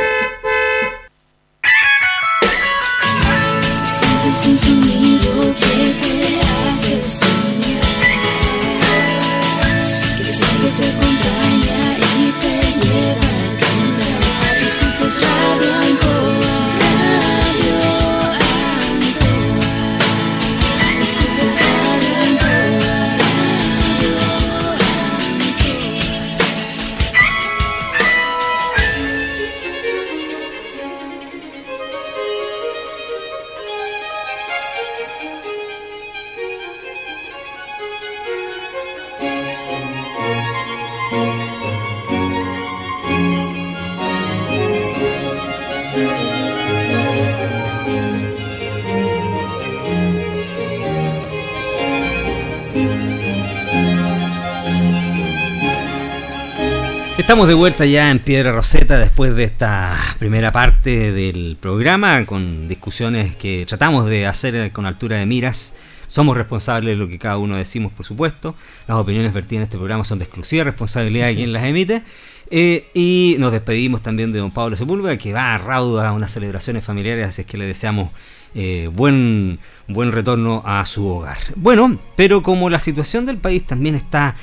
Estamos 57.33 57.49
de 57.49 57.55
vuelta 57.55 57.87
ya 57.87 58.11
en 58.11 58.19
Piedra 58.19 58.53
Roseta 58.53 58.99
después 58.99 59.35
de 59.35 59.45
esta 59.45 59.97
primera 60.19 60.53
parte 60.53 61.13
del 61.13 61.57
programa 61.59 62.27
con 62.27 62.69
discusiones 62.69 63.35
que 63.37 63.65
tratamos 63.67 64.05
de 64.05 64.27
hacer 64.27 64.71
con 64.71 64.85
altura 64.85 65.17
de 65.17 65.25
miras. 65.25 65.75
Somos 66.07 66.37
responsables 66.37 66.91
de 66.91 66.97
lo 66.97 67.09
que 67.09 67.19
cada 67.19 67.39
uno 67.39 67.57
decimos, 67.57 67.91
por 67.91 68.05
supuesto. 68.05 68.55
Las 68.87 68.99
opiniones 68.99 69.33
vertidas 69.33 69.61
en 69.61 69.63
este 69.63 69.79
programa 69.79 70.05
son 70.05 70.19
de 70.19 70.27
exclusiva 70.27 70.65
responsabilidad 70.65 71.29
de 71.29 71.37
quien 71.37 71.55
las 71.55 71.65
emite. 71.65 72.03
Eh, 72.51 72.91
y 72.93 73.37
nos 73.39 73.51
despedimos 73.51 74.03
también 74.03 74.31
de 74.31 74.39
don 74.39 74.51
Pablo 74.51 74.77
Sepúlveda, 74.77 75.17
que 75.17 75.33
va 75.33 75.55
a 75.55 75.59
rauda 75.59 76.11
a 76.11 76.13
unas 76.13 76.33
celebraciones 76.33 76.85
familiares, 76.85 77.27
así 77.27 77.41
es 77.41 77.47
que 77.47 77.57
le 77.57 77.65
deseamos 77.65 78.11
eh, 78.55 78.91
buen, 78.93 79.59
buen 79.89 80.13
retorno 80.13 80.63
a 80.67 80.85
su 80.85 81.09
hogar. 81.09 81.39
Bueno, 81.57 81.99
pero 82.15 82.43
como 82.43 82.69
la 82.69 82.79
situación 82.79 83.25
del 83.25 83.39
país 83.39 83.67
también 83.67 83.95
está 83.95 84.37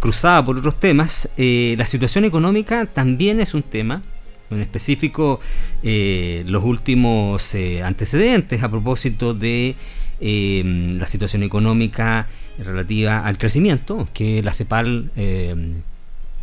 cruzada 0.00 0.44
por 0.44 0.56
otros 0.56 0.78
temas, 0.78 1.28
eh, 1.36 1.74
la 1.76 1.86
situación 1.86 2.24
económica 2.24 2.86
también 2.86 3.40
es 3.40 3.54
un 3.54 3.62
tema. 3.62 4.02
En 4.50 4.60
específico, 4.60 5.40
eh, 5.82 6.44
los 6.46 6.62
últimos 6.62 7.54
eh, 7.54 7.82
antecedentes 7.82 8.62
a 8.62 8.70
propósito 8.70 9.34
de 9.34 9.76
la 10.20 11.06
situación 11.06 11.42
económica 11.42 12.28
relativa 12.56 13.26
al 13.26 13.38
crecimiento, 13.38 14.08
que 14.14 14.40
la 14.40 14.52
CEPAL 14.52 15.10
en 15.16 15.82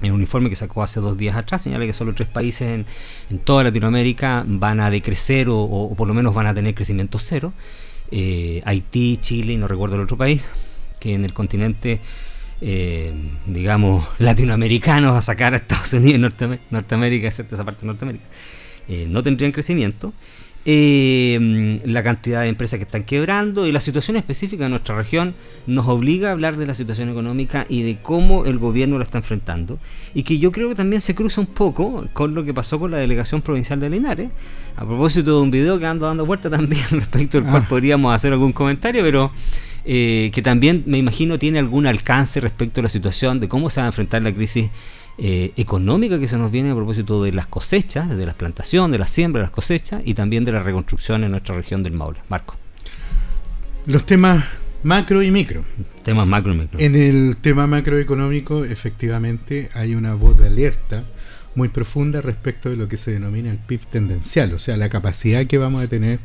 un 0.02 0.20
informe 0.20 0.50
que 0.50 0.58
sacó 0.58 0.84
hace 0.84 1.00
dos 1.00 1.18
días 1.18 1.38
atrás 1.38 1.62
señala 1.62 1.86
que 1.86 1.94
solo 1.94 2.14
tres 2.14 2.28
países 2.28 2.86
en, 3.30 3.40
toda 3.40 3.64
Latinoamérica 3.64 4.44
van 4.46 4.82
a 4.82 4.92
decrecer 4.92 5.48
o, 5.50 5.94
por 5.96 6.10
lo 6.10 6.14
menos 6.14 6.34
van 6.34 6.48
a 6.48 6.54
tener 6.54 6.76
crecimiento 6.76 7.20
cero. 7.20 7.54
Haití, 8.12 9.18
Chile 9.22 9.54
y 9.54 9.58
no 9.58 9.70
recuerdo 9.70 9.96
el 9.96 10.02
otro 10.02 10.18
país, 10.18 10.42
que 11.00 11.14
en 11.14 11.24
el 11.24 11.32
continente 11.32 12.02
eh, 12.62 13.14
digamos, 13.46 14.08
latinoamericanos 14.20 15.16
a 15.16 15.22
sacar 15.22 15.54
a 15.54 15.58
Estados 15.58 15.94
Unidos 15.94 16.16
y 16.16 16.74
Norteamérica, 16.74 17.28
excepto 17.28 17.56
esa 17.56 17.64
parte 17.64 17.82
de 17.82 17.88
Norteamérica, 17.88 18.26
eh, 18.88 19.08
no 19.10 19.24
tendrían 19.24 19.52
crecimiento. 19.52 20.14
Eh, 20.66 21.80
la 21.86 22.04
cantidad 22.04 22.42
de 22.42 22.50
empresas 22.50 22.78
que 22.80 22.84
están 22.84 23.04
quebrando 23.04 23.66
y 23.66 23.72
la 23.72 23.80
situación 23.80 24.18
específica 24.18 24.66
de 24.66 24.70
nuestra 24.70 24.96
región 24.96 25.34
nos 25.68 25.88
obliga 25.88 26.30
a 26.30 26.32
hablar 26.34 26.58
de 26.58 26.66
la 26.66 26.76
situación 26.76 27.10
económica 27.10 27.66
y 27.70 27.82
de 27.84 28.00
cómo 28.02 28.46
el 28.46 28.60
gobierno 28.60 28.98
la 28.98 29.06
está 29.06 29.20
enfrentando 29.20 29.80
y 30.14 30.24
que 30.24 30.38
yo 30.38 30.52
creo 30.52 30.68
que 30.68 30.76
también 30.76 31.02
se 31.02 31.16
cruza 31.16 31.40
un 31.40 31.48
poco 31.48 32.06
con 32.12 32.36
lo 32.36 32.44
que 32.44 32.54
pasó 32.54 32.78
con 32.78 32.92
la 32.92 32.98
delegación 32.98 33.42
provincial 33.42 33.80
de 33.80 33.90
Linares 33.90 34.32
a 34.76 34.86
propósito 34.86 35.38
de 35.38 35.42
un 35.44 35.50
video 35.50 35.80
que 35.80 35.86
ando 35.86 36.06
dando 36.06 36.26
vuelta 36.26 36.50
también 36.52 36.86
respecto 36.92 37.38
al 37.38 37.46
cual 37.46 37.64
ah. 37.66 37.70
podríamos 37.70 38.14
hacer 38.14 38.34
algún 38.34 38.52
comentario 38.52 39.02
pero 39.02 39.32
eh, 39.86 40.32
que 40.34 40.42
también 40.42 40.84
me 40.86 40.98
imagino 40.98 41.40
tiene 41.40 41.60
algún 41.60 41.88
alcance 41.88 42.40
respecto 42.40 42.82
a 42.82 42.84
la 42.84 42.90
situación 42.90 43.40
de 43.40 43.48
cómo 43.48 43.70
se 43.70 43.80
va 43.80 43.86
a 43.86 43.88
enfrentar 43.88 44.22
la 44.22 44.34
crisis 44.34 44.70
eh, 45.18 45.52
económica 45.58 46.20
que 46.20 46.28
se 46.28 46.38
nos 46.38 46.52
viene 46.52 46.72
a 46.72 46.76
propósito 46.76 47.24
de 47.24 47.32
las 47.32 47.48
cosechas, 47.48 48.10
de 48.10 48.26
las 48.26 48.36
plantaciones, 48.36 48.94
de 48.94 49.00
la 49.00 49.08
siembra, 49.08 49.42
de 49.42 49.44
las 49.48 49.52
cosechas 49.52 50.02
y 50.06 50.14
también 50.14 50.46
de 50.46 50.54
la 50.54 50.64
reconstrucción 50.64 51.24
en 51.24 51.32
nuestra 51.32 51.56
región 51.56 51.84
del 51.84 51.94
Maule. 51.94 52.20
Marco. 52.30 52.56
Los 53.86 54.06
temas 54.06 54.46
macro 54.84 55.22
y 55.22 55.32
micro. 55.32 55.66
Temas 56.04 56.28
macro 56.28 56.54
y 56.54 56.58
micro. 56.58 56.80
En 56.80 56.96
el 56.96 57.38
tema 57.38 57.68
macroeconómico, 57.68 58.64
efectivamente, 58.64 59.70
hay 59.74 59.96
una 59.96 60.14
voz 60.14 60.38
de 60.38 60.48
alerta 60.48 61.04
muy 61.56 61.68
profunda 61.68 62.22
respecto 62.22 62.70
de 62.70 62.76
lo 62.76 62.88
que 62.88 62.98
se 62.98 63.12
denomina 63.12 63.52
el 63.52 63.58
PIB 63.58 63.86
tendencial, 63.88 64.54
o 64.54 64.60
sea, 64.60 64.78
la 64.78 64.90
capacidad 64.90 65.46
que 65.46 65.58
vamos 65.58 65.84
a 65.84 65.88
tener 65.88 66.20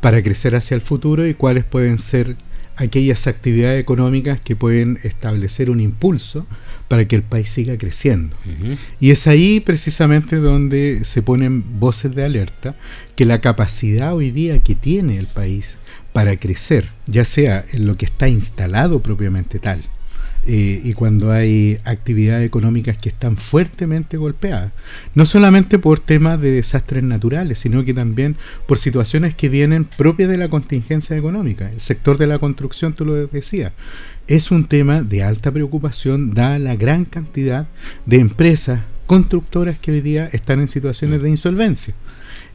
para 0.00 0.22
crecer 0.22 0.56
hacia 0.56 0.74
el 0.74 0.80
futuro 0.80 1.26
y 1.26 1.34
cuáles 1.34 1.64
pueden 1.64 1.98
ser 1.98 2.36
aquellas 2.80 3.26
actividades 3.26 3.80
económicas 3.80 4.40
que 4.40 4.56
pueden 4.56 4.98
establecer 5.02 5.68
un 5.70 5.80
impulso 5.80 6.46
para 6.88 7.06
que 7.06 7.14
el 7.14 7.22
país 7.22 7.50
siga 7.50 7.76
creciendo. 7.76 8.34
Y 8.98 9.10
es 9.10 9.26
ahí 9.26 9.60
precisamente 9.60 10.36
donde 10.36 11.02
se 11.04 11.22
ponen 11.22 11.78
voces 11.78 12.14
de 12.14 12.24
alerta 12.24 12.74
que 13.16 13.26
la 13.26 13.40
capacidad 13.40 14.14
hoy 14.14 14.30
día 14.30 14.60
que 14.60 14.74
tiene 14.74 15.18
el 15.18 15.26
país 15.26 15.76
para 16.14 16.36
crecer, 16.36 16.88
ya 17.06 17.24
sea 17.24 17.64
en 17.72 17.86
lo 17.86 17.96
que 17.96 18.06
está 18.06 18.28
instalado 18.28 19.00
propiamente 19.00 19.58
tal, 19.58 19.82
eh, 20.46 20.80
y 20.82 20.94
cuando 20.94 21.32
hay 21.32 21.78
actividades 21.84 22.46
económicas 22.46 22.96
que 22.96 23.10
están 23.10 23.36
fuertemente 23.36 24.16
golpeadas, 24.16 24.72
no 25.14 25.26
solamente 25.26 25.78
por 25.78 26.00
temas 26.00 26.40
de 26.40 26.50
desastres 26.50 27.02
naturales, 27.02 27.58
sino 27.58 27.84
que 27.84 27.92
también 27.92 28.36
por 28.66 28.78
situaciones 28.78 29.34
que 29.34 29.50
vienen 29.50 29.84
propias 29.84 30.30
de 30.30 30.38
la 30.38 30.48
contingencia 30.48 31.16
económica. 31.16 31.70
El 31.70 31.80
sector 31.80 32.16
de 32.16 32.26
la 32.26 32.38
construcción, 32.38 32.94
tú 32.94 33.04
lo 33.04 33.26
decías, 33.26 33.72
es 34.28 34.50
un 34.50 34.64
tema 34.64 35.02
de 35.02 35.22
alta 35.22 35.50
preocupación, 35.50 36.32
da 36.32 36.58
la 36.58 36.74
gran 36.76 37.04
cantidad 37.04 37.66
de 38.06 38.18
empresas 38.20 38.80
constructoras 39.06 39.78
que 39.78 39.90
hoy 39.90 40.00
día 40.00 40.30
están 40.32 40.60
en 40.60 40.68
situaciones 40.68 41.20
de 41.20 41.28
insolvencia. 41.28 41.94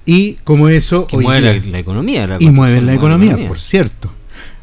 Y 0.05 0.33
como 0.43 0.69
eso... 0.69 1.05
Que 1.05 1.17
mueven 1.17 1.71
la, 1.71 1.79
economía. 1.79 2.37
y 2.39 2.49
mueven 2.49 2.85
la 2.85 2.93
economía, 2.93 3.37
por 3.47 3.59
cierto. 3.59 4.11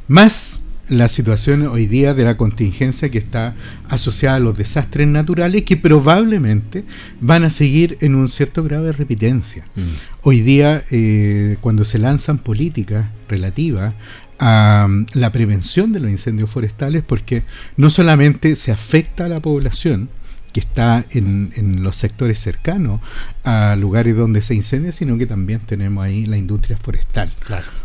Más 0.09 0.52
la 0.93 1.09
situación 1.09 1.67
hoy 1.67 1.87
día 1.87 2.13
de 2.13 2.25
la 2.25 2.37
contingencia 2.37 3.09
que 3.11 3.19
está 3.19 3.55
asociada 3.89 4.37
a 4.37 4.41
los 4.41 4.57
desastres 4.57 5.09
naturales 5.09 5.63
que 5.63 5.77
probablemente 5.77 6.85
van 7.21 7.45
a 7.45 7.51
seguir 7.51 7.97
en 8.01 8.15
un 8.15 8.29
cierto 8.29 8.63
grado 8.63 8.85
de 8.85 8.93
repitencia. 8.93 9.65
Mm. 9.75 9.81
Hoy 10.23 10.41
día, 10.41 10.83
eh, 10.91 11.57
cuando 11.63 11.85
se 11.85 11.99
lanzan 11.99 12.39
políticas 12.39 13.07
relativas 13.29 13.95
a 14.39 14.87
mm, 14.89 15.07
la 15.15 15.33
prevención 15.33 15.93
de 15.93 16.01
los 16.01 16.11
incendios 16.11 16.51
forestales, 16.51 17.03
porque 17.03 17.43
no 17.79 17.89
solamente 17.89 18.55
se 18.57 18.71
afecta 18.71 19.25
a 19.25 19.29
la 19.29 19.41
población, 19.41 20.11
que 20.53 20.61
está 20.61 21.05
en, 21.11 21.53
en, 21.57 21.83
los 21.83 21.97
sectores 21.97 22.39
cercanos 22.39 23.01
a 23.45 23.75
lugares 23.77 24.17
donde 24.17 24.43
se 24.43 24.55
incendia, 24.55 24.93
sino 24.93 25.19
que 25.19 25.27
también 25.27 25.61
tenemos 25.61 26.05
ahí 26.05 26.27
la 26.27 26.37
industria 26.37 26.77
forestal. 26.77 27.33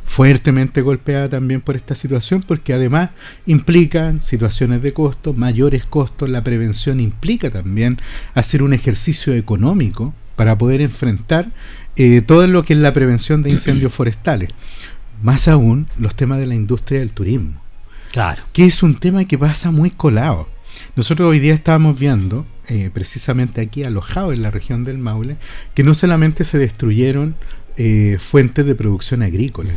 Fuertemente 0.03 0.81
golpeada 0.81 1.29
también 1.29 1.61
por 1.61 1.75
esta 1.75 1.95
situación, 1.95 2.43
porque 2.45 2.73
además 2.73 3.11
implican 3.45 4.21
situaciones 4.21 4.81
de 4.81 4.93
costo, 4.93 5.33
mayores 5.33 5.85
costos, 5.85 6.29
la 6.29 6.43
prevención 6.43 6.99
implica 6.99 7.49
también 7.49 7.99
hacer 8.33 8.63
un 8.63 8.73
ejercicio 8.73 9.33
económico 9.33 10.13
para 10.35 10.57
poder 10.57 10.81
enfrentar 10.81 11.49
eh, 11.95 12.21
todo 12.21 12.45
lo 12.47 12.63
que 12.63 12.73
es 12.73 12.79
la 12.79 12.93
prevención 12.93 13.41
de 13.43 13.49
incendios 13.49 13.93
forestales. 13.93 14.49
Más 15.21 15.47
aún 15.47 15.87
los 15.97 16.15
temas 16.15 16.39
de 16.39 16.45
la 16.45 16.55
industria 16.55 16.99
del 16.99 17.13
turismo. 17.13 17.61
Claro. 18.11 18.43
Que 18.53 18.65
es 18.65 18.83
un 18.83 18.95
tema 18.95 19.25
que 19.25 19.37
pasa 19.37 19.71
muy 19.71 19.89
colado. 19.89 20.47
Nosotros 20.95 21.29
hoy 21.29 21.39
día 21.39 21.53
estábamos 21.53 21.99
viendo 21.99 22.45
eh, 22.69 22.89
precisamente 22.93 23.61
aquí 23.61 23.83
alojado 23.83 24.33
en 24.33 24.41
la 24.41 24.51
región 24.51 24.83
del 24.83 24.97
Maule, 24.97 25.37
que 25.73 25.83
no 25.83 25.93
solamente 25.93 26.43
se 26.43 26.57
destruyeron 26.57 27.35
eh, 27.77 28.17
fuentes 28.19 28.65
de 28.65 28.75
producción 28.75 29.21
agrícola, 29.21 29.73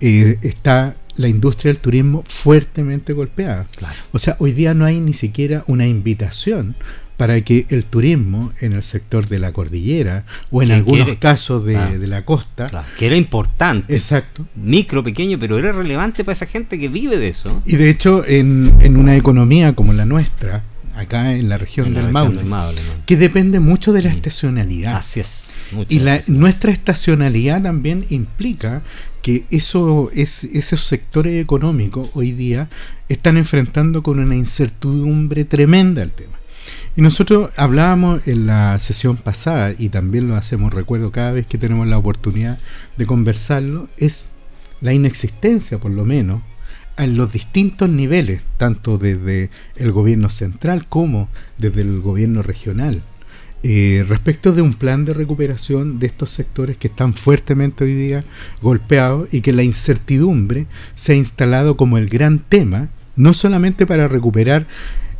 eh, 0.00 0.38
está 0.42 0.96
la 1.16 1.28
industria 1.28 1.72
del 1.72 1.80
turismo 1.80 2.24
fuertemente 2.26 3.12
golpeada. 3.12 3.66
O 4.12 4.18
sea, 4.18 4.36
hoy 4.38 4.52
día 4.52 4.74
no 4.74 4.84
hay 4.84 5.00
ni 5.00 5.14
siquiera 5.14 5.64
una 5.66 5.86
invitación 5.86 6.76
para 7.16 7.40
que 7.40 7.66
el 7.70 7.84
turismo 7.84 8.52
en 8.60 8.74
el 8.74 8.82
sector 8.82 9.26
de 9.28 9.38
la 9.38 9.52
cordillera 9.52 10.24
o 10.50 10.62
en 10.62 10.72
algunos 10.72 11.16
casos 11.16 11.64
de, 11.64 12.06
la 12.06 12.24
costa 12.24 12.86
que 12.98 13.06
era 13.06 13.16
importante. 13.16 13.94
Exacto. 13.94 14.44
Micro 14.54 15.02
pequeño 15.02 15.38
pero 15.38 15.58
era 15.58 15.72
relevante 15.72 16.24
para 16.24 16.34
esa 16.34 16.46
gente 16.46 16.78
que 16.78 16.88
vive 16.88 17.18
de 17.18 17.28
eso. 17.28 17.62
Y 17.64 17.76
de 17.76 17.88
hecho 17.88 18.22
en, 18.26 18.72
en 18.80 18.96
una 18.96 19.16
economía 19.16 19.74
como 19.74 19.92
la 19.92 20.04
nuestra 20.04 20.62
acá 20.96 21.34
en 21.34 21.48
la 21.48 21.58
región, 21.58 21.94
del, 21.94 22.10
Maule, 22.10 22.40
que 23.06 23.16
depende 23.16 23.60
mucho 23.60 23.92
de 23.92 24.02
la 24.02 24.10
mm. 24.10 24.16
estacionalidad. 24.16 24.96
Así 24.96 25.20
es 25.20 25.56
y 25.88 26.00
la, 26.00 26.20
nuestra 26.28 26.70
estacionalidad 26.72 27.62
también 27.62 28.06
implica 28.10 28.82
que 29.22 29.44
eso 29.50 30.10
es, 30.14 30.44
esos 30.44 30.84
sectores 30.84 31.42
económicos 31.42 32.10
hoy 32.14 32.32
día 32.32 32.68
están 33.08 33.36
enfrentando 33.36 34.02
con 34.02 34.20
una 34.20 34.36
incertidumbre 34.36 35.44
tremenda 35.44 36.02
el 36.02 36.12
tema. 36.12 36.36
Y 36.96 37.02
nosotros 37.02 37.50
hablábamos 37.56 38.26
en 38.26 38.46
la 38.46 38.78
sesión 38.78 39.16
pasada, 39.16 39.74
y 39.76 39.88
también 39.90 40.28
lo 40.28 40.36
hacemos, 40.36 40.72
recuerdo, 40.72 41.10
cada 41.10 41.32
vez 41.32 41.46
que 41.46 41.58
tenemos 41.58 41.86
la 41.86 41.98
oportunidad 41.98 42.58
de 42.96 43.06
conversarlo, 43.06 43.88
es 43.96 44.32
la 44.80 44.92
inexistencia, 44.92 45.78
por 45.78 45.90
lo 45.90 46.04
menos, 46.04 46.42
en 46.96 47.16
los 47.16 47.32
distintos 47.32 47.88
niveles, 47.88 48.42
tanto 48.56 48.98
desde 48.98 49.50
el 49.76 49.92
gobierno 49.92 50.30
central 50.30 50.86
como 50.88 51.28
desde 51.58 51.82
el 51.82 52.00
gobierno 52.00 52.42
regional, 52.42 53.02
eh, 53.62 54.04
respecto 54.08 54.52
de 54.52 54.62
un 54.62 54.74
plan 54.74 55.04
de 55.04 55.12
recuperación 55.12 55.98
de 55.98 56.06
estos 56.06 56.30
sectores 56.30 56.76
que 56.76 56.88
están 56.88 57.14
fuertemente 57.14 57.84
hoy 57.84 57.94
día 57.94 58.24
golpeados 58.62 59.28
y 59.32 59.40
que 59.40 59.52
la 59.52 59.62
incertidumbre 59.62 60.66
se 60.94 61.12
ha 61.12 61.16
instalado 61.16 61.76
como 61.76 61.98
el 61.98 62.08
gran 62.08 62.38
tema, 62.38 62.88
no 63.16 63.32
solamente 63.32 63.86
para 63.86 64.08
recuperar 64.08 64.66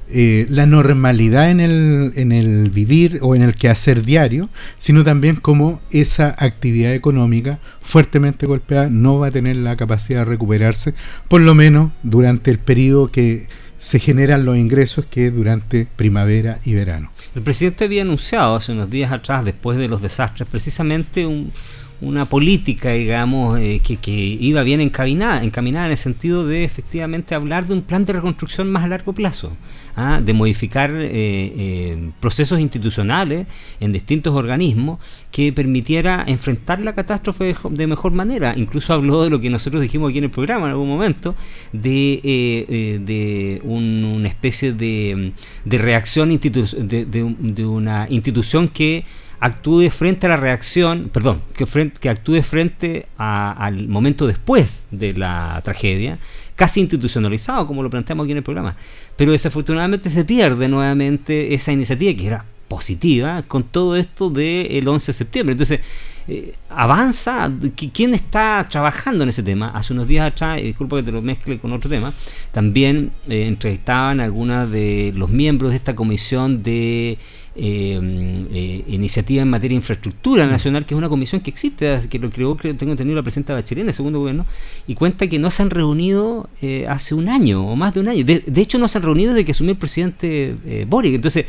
eh, 0.09 0.47
la 0.49 0.67
normalidad 0.67 1.51
en 1.51 1.61
el, 1.61 2.13
en 2.15 2.33
el 2.33 2.71
vivir 2.71 3.19
o 3.23 3.35
en 3.35 3.43
el 3.43 3.55
quehacer 3.55 4.05
diario, 4.05 4.49
sino 4.79 5.03
también 5.03 5.37
como 5.37 5.81
esa 5.91 6.35
actividad 6.39 6.95
económica 6.95 7.59
fuertemente 7.81 8.47
golpeada 8.47 8.89
no 8.89 9.19
va 9.19 9.29
a 9.29 9.31
tener 9.31 9.57
la 9.57 9.77
capacidad 9.77 10.21
de 10.21 10.27
recuperarse, 10.27 10.95
por 11.29 11.41
lo 11.41 11.55
menos 11.55 11.93
durante 12.03 12.51
el 12.51 12.59
periodo 12.59 13.09
que 13.09 13.49
se 13.79 13.99
generan 13.99 14.45
los 14.45 14.57
ingresos, 14.57 15.05
que 15.05 15.31
durante 15.31 15.87
primavera 15.97 16.61
y 16.65 16.75
verano. 16.75 17.11
El 17.35 17.43
presidente 17.43 17.85
había 17.85 18.03
anunciado 18.03 18.57
hace 18.57 18.73
unos 18.73 18.89
días 18.89 19.13
atrás, 19.13 19.45
después 19.45 19.77
de 19.77 19.89
los 19.89 20.01
desastres, 20.01 20.49
precisamente 20.49 21.27
un, 21.27 21.53
una 22.01 22.27
política, 22.27 22.91
digamos, 22.93 23.59
eh, 23.59 23.81
que, 23.83 23.97
que, 23.97 24.13
iba 24.13 24.63
bien 24.63 24.81
encaminada, 24.81 25.43
encaminada 25.43 25.87
en 25.87 25.93
el 25.93 25.99
sentido 25.99 26.47
de 26.47 26.65
efectivamente 26.65 27.35
hablar 27.35 27.67
de 27.67 27.75
un 27.75 27.83
plan 27.83 28.05
de 28.05 28.13
reconstrucción 28.13 28.71
más 28.71 28.85
a 28.85 28.89
largo 28.89 29.13
plazo, 29.13 29.57
¿ah? 29.97 30.21
de 30.23 30.33
modificar 30.35 30.91
eh, 30.91 31.09
eh, 31.13 32.11
procesos 32.21 32.61
institucionales 32.61 33.47
en 33.81 33.93
distintos 33.93 34.35
organismos 34.35 35.01
que 35.31 35.53
permitiera 35.53 36.25
enfrentar 36.27 36.81
la 36.81 36.95
catástrofe 36.95 37.57
de 37.71 37.87
mejor 37.87 38.13
manera. 38.13 38.55
Incluso 38.57 38.93
habló 38.93 39.25
de 39.25 39.31
lo 39.31 39.41
que 39.41 39.49
nosotros 39.49 39.81
dijimos 39.81 40.11
aquí 40.11 40.19
en 40.19 40.25
el 40.25 40.31
programa 40.31 40.67
en 40.67 40.73
algún 40.73 40.89
momento, 40.89 41.35
de, 41.73 43.01
de 43.05 43.61
una 43.65 44.29
especie 44.29 44.73
de, 44.73 45.33
de 45.65 45.79
reacción 45.79 46.37
de, 46.37 47.07
de 47.07 47.67
una 47.67 48.07
institución 48.11 48.69
que 48.69 49.05
actúe 49.41 49.91
frente 49.91 50.27
a 50.27 50.31
la 50.31 50.37
reacción, 50.37 51.11
perdón, 51.13 51.43
que, 51.55 51.67
frente, 51.67 51.99
que 52.01 52.09
actúe 52.09 52.43
frente 52.43 53.07
al 53.19 53.89
momento 53.89 54.27
después 54.27 54.85
de 54.91 55.13
la 55.15 55.61
tragedia, 55.65 56.19
casi 56.55 56.81
institucionalizado, 56.81 57.67
como 57.67 57.83
lo 57.83 57.91
planteamos 57.91 58.25
aquí 58.25 58.33
en 58.33 58.39
el 58.39 58.45
programa. 58.45 58.77
Pero 59.17 59.33
desafortunadamente 59.33 60.11
se 60.11 60.25
pierde 60.25 60.69
nuevamente 60.69 61.55
esa 61.55 61.73
iniciativa 61.73 62.17
que 62.17 62.27
era 62.27 62.45
positiva 62.69 63.43
con 63.43 63.65
todo 63.65 63.97
esto 63.97 64.31
del 64.31 64.87
11 64.87 65.07
de 65.07 65.13
septiembre. 65.13 65.53
Entonces, 65.53 65.81
eh, 66.29 66.55
avanza, 66.69 67.51
¿quién 67.93 68.15
está 68.15 68.67
trabajando 68.69 69.23
en 69.23 69.31
ese 69.31 69.43
tema? 69.43 69.71
Hace 69.71 69.93
unos 69.93 70.09
días 70.09 70.33
atrás, 70.33 70.61
disculpa 70.61 70.97
que 70.97 71.05
te 71.05 71.13
lo 71.13 71.23
mezcle 71.23 71.59
con 71.59 71.73
otro 71.73 71.89
tema, 71.89 72.13
también 72.51 73.13
eh, 73.29 73.47
entrevistaban 73.47 74.21
algunos 74.21 74.71
de 74.71 75.13
los 75.15 75.31
miembros 75.31 75.71
de 75.71 75.77
esta 75.77 75.95
comisión 75.95 76.65
de 76.65 77.19
eh, 77.57 78.85
iniciativa 78.89 79.43
en 79.43 79.49
materia 79.49 79.75
de 79.75 79.81
infraestructura 79.81 80.47
mm. 80.47 80.51
nacional, 80.51 80.87
que 80.87 80.95
es 80.95 80.99
una 80.99 81.09
comisión 81.09 81.41
que 81.41 81.51
existe, 81.51 82.01
que 82.09 82.19
lo 82.19 82.31
creó, 82.31 82.57
creo, 82.57 82.77
tengo 82.77 82.93
entendido, 82.93 83.17
la 83.17 83.23
presidenta 83.23 83.55
Bachelet 83.55 83.83
en 83.83 83.89
el 83.89 83.95
segundo 83.95 84.21
gobierno, 84.21 84.47
y 84.87 84.95
cuenta 84.95 85.27
que 85.27 85.39
no 85.39 85.51
se 85.51 85.63
han 85.63 85.71
reunido 85.71 86.49
hace 86.89 87.15
un 87.15 87.29
año 87.29 87.67
o 87.67 87.77
más 87.77 87.95
de 87.95 88.01
un 88.01 88.09
año. 88.09 88.25
De, 88.25 88.43
hecho, 88.57 88.79
no 88.79 88.89
se 88.89 88.99
han 88.99 89.05
reunido 89.05 89.33
desde 89.33 89.45
que 89.45 89.53
asumió 89.53 89.73
el 89.73 89.79
presidente 89.79 90.57
Boric. 90.89 91.15
Entonces, 91.15 91.47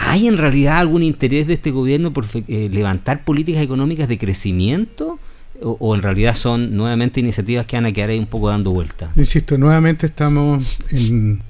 ¿Hay 0.00 0.28
en 0.28 0.38
realidad 0.38 0.78
algún 0.78 1.02
interés 1.02 1.48
de 1.48 1.54
este 1.54 1.72
gobierno 1.72 2.12
por 2.12 2.24
eh, 2.46 2.70
levantar 2.72 3.24
políticas 3.24 3.62
económicas 3.62 4.08
de 4.08 4.16
crecimiento? 4.16 5.18
O, 5.60 5.96
en 5.96 6.02
realidad 6.02 6.36
son 6.36 6.76
nuevamente 6.76 7.18
iniciativas 7.18 7.66
que 7.66 7.74
van 7.74 7.86
a 7.86 7.92
quedar 7.92 8.10
ahí 8.10 8.18
un 8.20 8.26
poco 8.26 8.48
dando 8.48 8.70
vuelta? 8.70 9.10
Insisto, 9.16 9.58
nuevamente 9.58 10.06
estamos 10.06 10.78
en, 10.92 11.42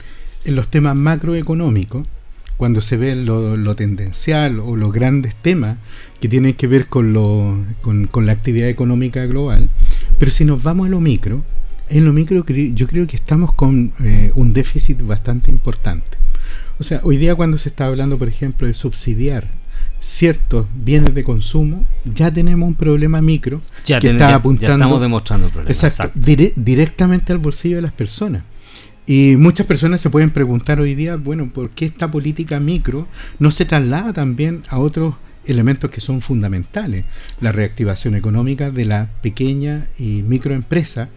los 0.47 0.69
temas 0.69 0.97
macroeconómicos, 0.97 2.07
cuando 2.59 2.82
se 2.82 2.97
ve 2.97 3.14
lo, 3.14 3.76
tendencial 3.76 4.59
o 4.59 4.76
los 4.76 4.93
grandes 4.93 5.35
temas 5.36 5.78
que 6.20 6.28
tienen 6.28 6.55
que 6.55 6.66
ver 6.66 6.89
con, 6.89 7.12
lo, 7.12 7.56
con, 7.80 8.26
la 8.26 8.32
actividad 8.32 8.68
económica 8.68 9.24
global. 9.26 9.62
Pero 10.18 10.30
si 10.32 10.44
nos 10.44 10.62
vamos 10.62 10.89
a 10.89 10.90
lo 10.90 11.01
micro, 11.01 11.44
en 11.89 12.05
lo 12.05 12.12
micro 12.12 12.44
yo 12.44 12.86
creo 12.89 13.06
que 13.06 13.16
estamos 13.16 13.55
con 13.55 13.93
eh, 14.05 14.32
un 14.35 14.52
déficit 14.52 15.01
bastante 15.02 15.52
importante. 15.52 16.18
O 16.80 16.82
sea, 16.82 17.01
hoy 17.05 17.16
día 17.16 17.36
cuando 17.36 17.59
se 17.59 17.68
está 17.68 17.86
hablando, 17.86 18.18
por 18.18 18.28
ejemplo, 18.28 18.66
de 18.66 18.74
subsidiar 18.74 19.47
ciertos 20.01 20.66
bienes 20.74 21.14
de 21.14 21.22
consumo, 21.22 21.86
ya 22.05 22.32
tenemos 22.32 22.66
un 22.66 22.74
problema 22.74 23.22
micro 23.22 23.62
ya 23.86 24.01
que 24.01 24.10
está 24.10 24.35
apuntando. 24.35 24.74
estamos 24.74 25.01
demostrando. 25.01 25.51
Exacto, 25.68 26.10
directamente 26.56 27.32
al 27.32 27.39
bolsillo 27.39 27.76
de 27.76 27.82
las 27.82 27.93
personas. 27.93 28.43
Y 29.09 29.36
muchas 29.39 29.66
personas 29.66 30.02
se 30.02 30.10
pueden 30.10 30.28
preguntar 30.28 30.82
hoy 30.82 30.94
día, 30.94 31.16
bueno, 31.16 31.48
¿por 31.48 31.70
qué 31.70 31.86
esta 31.86 32.10
política 32.10 32.60
micro 32.60 33.09
no 33.39 33.51
se 33.51 33.64
traslada 33.64 34.12
también 34.12 34.64
a 34.68 34.78
otros 34.78 35.14
elementos 35.47 35.90
que 35.90 36.02
son 36.02 36.20
fundamentales? 36.20 37.06
La 37.40 37.51
reactivación 37.51 38.16
económica 38.16 38.70
de 38.70 38.85
la 38.85 39.09
pequeña 39.22 39.86
y 39.98 40.22
microempresa 40.24 41.09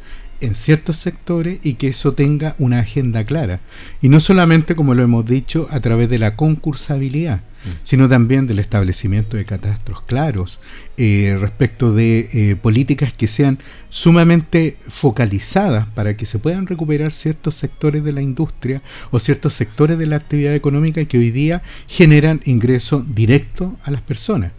en 0.42 0.56
ciertos 0.56 0.98
sectores 0.98 1.60
y 1.64 1.76
que 1.76 1.90
eso 1.90 2.14
tenga 2.14 2.56
una 2.58 2.80
agenda 2.80 3.24
clara. 3.24 3.62
Y 4.02 4.10
no 4.10 4.20
solamente, 4.20 4.76
como 4.76 4.94
lo 4.94 5.04
hemos 5.04 5.26
dicho, 5.26 5.68
a 5.72 5.80
través 5.80 6.10
de 6.10 6.20
la 6.20 6.36
concursabilidad, 6.36 7.38
mm. 7.38 7.70
sino 7.84 8.10
también 8.10 8.48
del 8.48 8.60
establecimiento 8.60 9.38
de 9.38 9.46
catastros 9.46 10.02
claros 10.02 10.60
eh, 10.98 11.38
respecto 11.40 11.94
de 11.94 12.30
eh, 12.34 12.56
políticas 12.56 13.14
que 13.14 13.28
sean 13.28 13.60
sumamente 13.90 14.78
focalizadas 14.88 15.88
para 15.88 16.18
que 16.18 16.26
se 16.26 16.40
puedan 16.40 16.68
recuperar 16.68 17.12
ciertos 17.12 17.56
sectores 17.56 18.04
de 18.04 18.12
la 18.12 18.22
industria 18.22 18.82
o 19.12 19.20
ciertos 19.20 19.54
sectores 19.54 19.98
de 19.98 20.08
la 20.08 20.18
actividad 20.18 20.56
económica 20.56 21.06
que 21.06 21.20
hoy 21.20 21.32
día 21.32 21.62
generan 21.88 22.42
ingresos 22.46 23.16
directos 23.16 23.74
a 23.84 23.92
las 23.92 24.02
personas. 24.02 24.52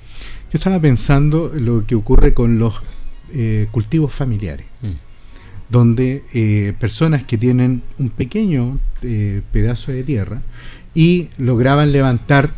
Yo 0.52 0.58
estaba 0.58 0.80
pensando 0.80 1.50
lo 1.54 1.86
que 1.86 1.94
ocurre 1.94 2.34
con 2.34 2.58
los 2.58 2.74
eh, 3.34 3.66
cultivos 3.72 4.12
familiares. 4.12 4.66
Mm 4.82 5.11
donde 5.72 6.22
eh, 6.34 6.74
personas 6.78 7.24
que 7.24 7.38
tienen 7.38 7.82
un 7.98 8.10
pequeño 8.10 8.78
eh, 9.00 9.40
pedazo 9.52 9.90
de 9.90 10.04
tierra 10.04 10.42
y 10.94 11.30
lograban 11.38 11.92
levantar 11.92 12.50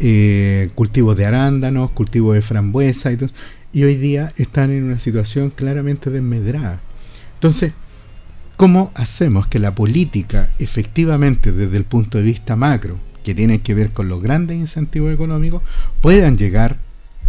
eh, 0.00 0.68
cultivos 0.74 1.16
de 1.16 1.24
arándanos, 1.24 1.92
cultivos 1.92 2.34
de 2.34 2.42
frambuesa 2.42 3.10
y, 3.10 3.18
y 3.72 3.84
hoy 3.84 3.96
día 3.96 4.34
están 4.36 4.70
en 4.70 4.84
una 4.84 4.98
situación 4.98 5.48
claramente 5.48 6.10
desmedrada. 6.10 6.80
Entonces, 7.34 7.72
¿cómo 8.58 8.92
hacemos 8.94 9.46
que 9.46 9.58
la 9.58 9.74
política 9.74 10.50
efectivamente 10.58 11.52
desde 11.52 11.78
el 11.78 11.84
punto 11.84 12.18
de 12.18 12.24
vista 12.24 12.54
macro, 12.54 12.98
que 13.24 13.34
tiene 13.34 13.62
que 13.62 13.74
ver 13.74 13.92
con 13.92 14.10
los 14.10 14.20
grandes 14.20 14.58
incentivos 14.58 15.14
económicos, 15.14 15.62
puedan 16.02 16.36
llegar 16.36 16.76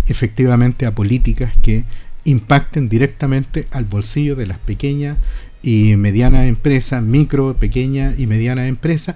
efectivamente 0.06 0.86
a 0.86 0.94
políticas 0.94 1.56
que 1.62 1.86
impacten 2.26 2.90
directamente 2.90 3.68
al 3.72 3.86
bolsillo 3.86 4.36
de 4.36 4.48
las 4.48 4.60
pequeñas 4.60 5.18
y 5.62 5.96
medianas 5.96 6.46
empresas, 6.46 7.02
micro, 7.02 7.54
pequeñas 7.56 8.20
y 8.20 8.28
medianas 8.28 8.68
empresas, 8.68 9.16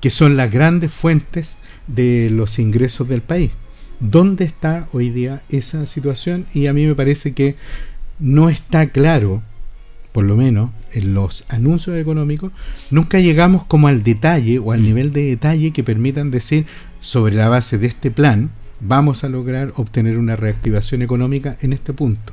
que 0.00 0.10
son 0.10 0.36
las 0.36 0.52
grandes 0.52 0.92
fuentes 0.92 1.56
de 1.86 2.28
los 2.30 2.58
ingresos 2.58 3.08
del 3.08 3.22
país. 3.22 3.50
¿Dónde 4.00 4.44
está 4.44 4.88
hoy 4.92 5.10
día 5.10 5.42
esa 5.48 5.86
situación? 5.86 6.46
Y 6.52 6.66
a 6.66 6.72
mí 6.72 6.86
me 6.86 6.94
parece 6.94 7.32
que 7.32 7.56
no 8.18 8.50
está 8.50 8.88
claro, 8.88 9.42
por 10.12 10.24
lo 10.24 10.36
menos 10.36 10.70
en 10.92 11.14
los 11.14 11.44
anuncios 11.48 11.96
económicos, 11.96 12.52
nunca 12.90 13.18
llegamos 13.20 13.64
como 13.64 13.88
al 13.88 14.02
detalle 14.02 14.58
o 14.58 14.72
al 14.72 14.80
mm. 14.80 14.84
nivel 14.84 15.12
de 15.12 15.24
detalle 15.24 15.72
que 15.72 15.84
permitan 15.84 16.30
decir 16.30 16.66
sobre 17.00 17.34
la 17.34 17.48
base 17.48 17.78
de 17.78 17.86
este 17.86 18.10
plan, 18.10 18.50
vamos 18.80 19.24
a 19.24 19.28
lograr 19.28 19.72
obtener 19.76 20.18
una 20.18 20.36
reactivación 20.36 21.02
económica 21.02 21.56
en 21.60 21.72
este 21.72 21.92
punto. 21.92 22.32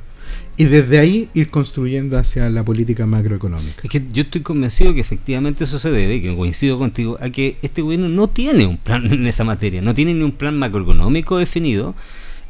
y 0.56 0.64
desde 0.64 0.98
ahí 0.98 1.28
ir 1.34 1.50
construyendo 1.50 2.18
hacia 2.18 2.48
la 2.50 2.62
política 2.62 3.06
macroeconómica. 3.06 3.80
Es 3.82 3.90
que 3.90 4.02
yo 4.12 4.22
estoy 4.22 4.42
convencido 4.42 4.94
que 4.94 5.00
efectivamente 5.00 5.64
eso 5.64 5.78
se 5.78 5.90
debe, 5.90 6.20
que 6.20 6.34
coincido 6.34 6.78
contigo, 6.78 7.18
a 7.20 7.30
que 7.30 7.56
este 7.62 7.82
gobierno 7.82 8.08
no 8.08 8.28
tiene 8.28 8.66
un 8.66 8.76
plan 8.76 9.10
en 9.12 9.26
esa 9.26 9.44
materia, 9.44 9.80
no 9.80 9.94
tiene 9.94 10.14
ni 10.14 10.22
un 10.22 10.32
plan 10.32 10.58
macroeconómico 10.58 11.38
definido 11.38 11.94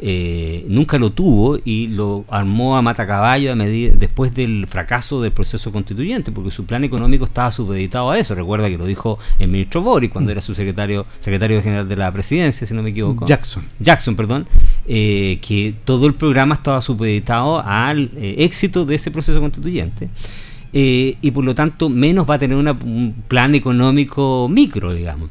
eh, 0.05 0.67
nunca 0.67 0.99
lo 0.99 1.13
tuvo 1.13 1.61
y 1.65 1.87
lo 1.87 2.25
armó 2.29 2.77
a 2.77 2.83
matacaballo 2.83 3.53
a 3.53 3.55
medida, 3.55 3.95
después 3.97 4.35
del 4.35 4.67
fracaso 4.67 5.23
del 5.23 5.31
proceso 5.31 5.71
constituyente, 5.71 6.33
porque 6.33 6.51
su 6.51 6.67
plan 6.67 6.83
económico 6.83 7.25
estaba 7.25 7.53
supeditado 7.53 8.11
a 8.11 8.19
eso. 8.19 8.35
Recuerda 8.35 8.69
que 8.69 8.77
lo 8.77 8.85
dijo 8.85 9.21
el 9.39 9.47
ministro 9.47 9.81
Boris 9.81 10.11
cuando 10.11 10.31
mm. 10.31 10.33
era 10.33 10.41
su 10.41 10.57
secretario, 10.57 11.07
secretario 11.21 11.63
general 11.63 11.89
de 11.89 11.95
la 11.95 12.11
presidencia, 12.11 12.67
si 12.67 12.75
no 12.75 12.83
me 12.83 12.91
equivoco. 12.91 13.27
Jackson. 13.27 13.65
Jackson, 13.79 14.17
perdón. 14.17 14.49
Eh, 14.89 15.39
que 15.41 15.73
todo 15.85 16.09
el 16.09 16.15
programa 16.15 16.57
estaba 16.57 16.81
supeditado 16.81 17.63
al 17.65 18.11
eh, 18.17 18.35
éxito 18.39 18.85
de 18.85 18.97
ese 18.97 19.13
proceso 19.13 19.39
constituyente. 19.39 20.09
y 20.73 21.31
por 21.31 21.45
lo 21.45 21.55
tanto 21.55 21.89
menos 21.89 22.29
va 22.29 22.35
a 22.35 22.39
tener 22.41 22.57
un 22.57 23.15
plan 23.29 23.55
económico 23.55 24.49
micro, 24.51 24.93
digamos. 24.93 25.31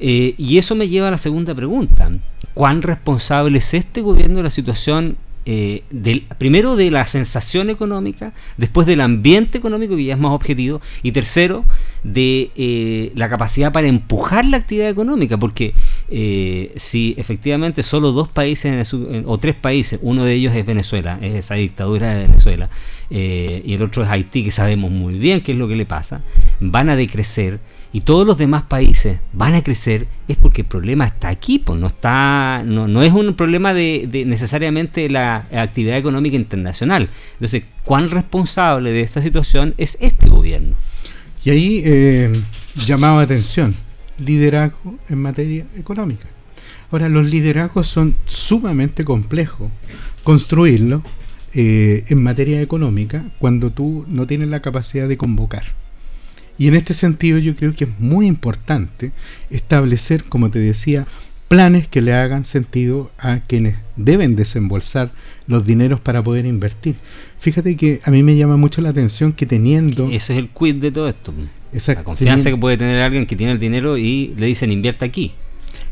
y 0.00 0.58
eso 0.58 0.74
me 0.74 0.88
lleva 0.88 1.06
a 1.06 1.12
la 1.12 1.18
segunda 1.18 1.54
pregunta 1.54 2.10
cuán 2.58 2.82
responsable 2.82 3.58
es 3.58 3.72
este 3.72 4.00
gobierno 4.00 4.38
de 4.38 4.42
la 4.42 4.50
situación 4.50 5.16
eh, 5.46 5.84
primero 6.38 6.74
de 6.74 6.90
la 6.90 7.06
sensación 7.06 7.70
económica, 7.70 8.32
después 8.56 8.84
del 8.84 9.00
ambiente 9.00 9.58
económico, 9.58 9.94
que 9.94 10.06
ya 10.06 10.14
es 10.14 10.18
más 10.18 10.32
objetivo, 10.32 10.80
y 11.04 11.12
tercero, 11.12 11.64
de 12.02 12.50
eh, 12.56 13.12
la 13.14 13.28
capacidad 13.28 13.70
para 13.70 13.86
empujar 13.86 14.44
la 14.44 14.56
actividad 14.56 14.88
económica, 14.88 15.38
porque 15.38 15.72
eh, 16.10 16.72
si 16.74 17.14
efectivamente 17.16 17.84
solo 17.84 18.10
dos 18.10 18.28
países 18.28 18.92
o 18.92 19.38
tres 19.38 19.54
países, 19.54 20.00
uno 20.02 20.24
de 20.24 20.34
ellos 20.34 20.52
es 20.52 20.66
Venezuela, 20.66 21.16
es 21.22 21.36
esa 21.36 21.54
dictadura 21.54 22.12
de 22.12 22.26
Venezuela, 22.26 22.70
y 23.08 23.72
el 23.72 23.82
otro 23.82 24.02
es 24.02 24.10
Haití, 24.10 24.42
que 24.42 24.50
sabemos 24.50 24.90
muy 24.90 25.16
bien 25.16 25.42
qué 25.42 25.52
es 25.52 25.58
lo 25.58 25.68
que 25.68 25.76
le 25.76 25.86
pasa, 25.86 26.22
van 26.58 26.90
a 26.90 26.96
decrecer 26.96 27.60
y 27.92 28.02
todos 28.02 28.26
los 28.26 28.36
demás 28.36 28.64
países 28.64 29.18
van 29.32 29.54
a 29.54 29.62
crecer 29.62 30.06
es 30.28 30.36
porque 30.36 30.62
el 30.62 30.66
problema 30.66 31.06
está 31.06 31.28
aquí, 31.28 31.58
pues 31.58 31.80
no 31.80 31.86
está 31.86 32.62
no, 32.64 33.02
es 33.02 33.12
un 33.12 33.34
problema 33.34 33.72
de, 33.72 34.24
necesariamente 34.26 35.08
la 35.08 35.46
actividad 35.52 35.96
económica 35.96 36.36
internacional. 36.36 37.08
Entonces, 37.34 37.64
¿cuán 37.84 38.10
responsable 38.10 38.90
de 38.90 39.00
esta 39.00 39.22
situación 39.22 39.74
es 39.78 39.96
este 40.00 40.28
gobierno? 40.28 40.74
Y 41.44 41.50
ahí 41.50 41.82
eh, 41.84 42.42
llamaba 42.86 43.22
atención, 43.22 43.74
liderazgo 44.18 44.98
en 45.08 45.22
materia 45.22 45.64
económica. 45.78 46.26
Ahora, 46.90 47.08
los 47.08 47.26
liderazgos 47.26 47.86
son 47.86 48.16
sumamente 48.26 49.04
complejos. 49.04 49.70
Construirlo 50.24 51.02
eh, 51.54 52.04
en 52.08 52.22
materia 52.22 52.60
económica 52.60 53.24
cuando 53.38 53.70
tú 53.70 54.04
no 54.08 54.26
tienes 54.26 54.48
la 54.48 54.60
capacidad 54.60 55.08
de 55.08 55.16
convocar. 55.16 55.64
Y 56.58 56.68
en 56.68 56.74
este 56.74 56.92
sentido 56.94 57.38
yo 57.38 57.54
creo 57.54 57.74
que 57.74 57.84
es 57.84 57.90
muy 57.98 58.26
importante 58.26 59.12
establecer, 59.50 60.24
como 60.24 60.50
te 60.50 60.58
decía, 60.58 61.06
planes 61.46 61.88
que 61.88 62.02
le 62.02 62.12
hagan 62.12 62.44
sentido 62.44 63.10
a 63.16 63.40
quienes 63.40 63.76
deben 63.96 64.36
desembolsar 64.36 65.12
los 65.46 65.64
dineros 65.64 66.00
para 66.00 66.22
poder 66.22 66.44
invertir. 66.44 66.96
Fíjate 67.38 67.76
que 67.76 68.00
a 68.04 68.10
mí 68.10 68.22
me 68.22 68.36
llama 68.36 68.56
mucho 68.56 68.82
la 68.82 68.90
atención 68.90 69.32
que 69.32 69.46
teniendo... 69.46 70.08
Ese 70.08 70.34
es 70.34 70.38
el 70.38 70.48
quid 70.48 70.76
de 70.76 70.90
todo 70.90 71.08
esto. 71.08 71.32
la 71.86 72.04
confianza 72.04 72.50
que 72.50 72.56
puede 72.56 72.76
tener 72.76 73.00
alguien 73.00 73.26
que 73.26 73.36
tiene 73.36 73.52
el 73.52 73.58
dinero 73.58 73.96
y 73.96 74.34
le 74.36 74.46
dicen 74.46 74.72
invierta 74.72 75.06
aquí 75.06 75.32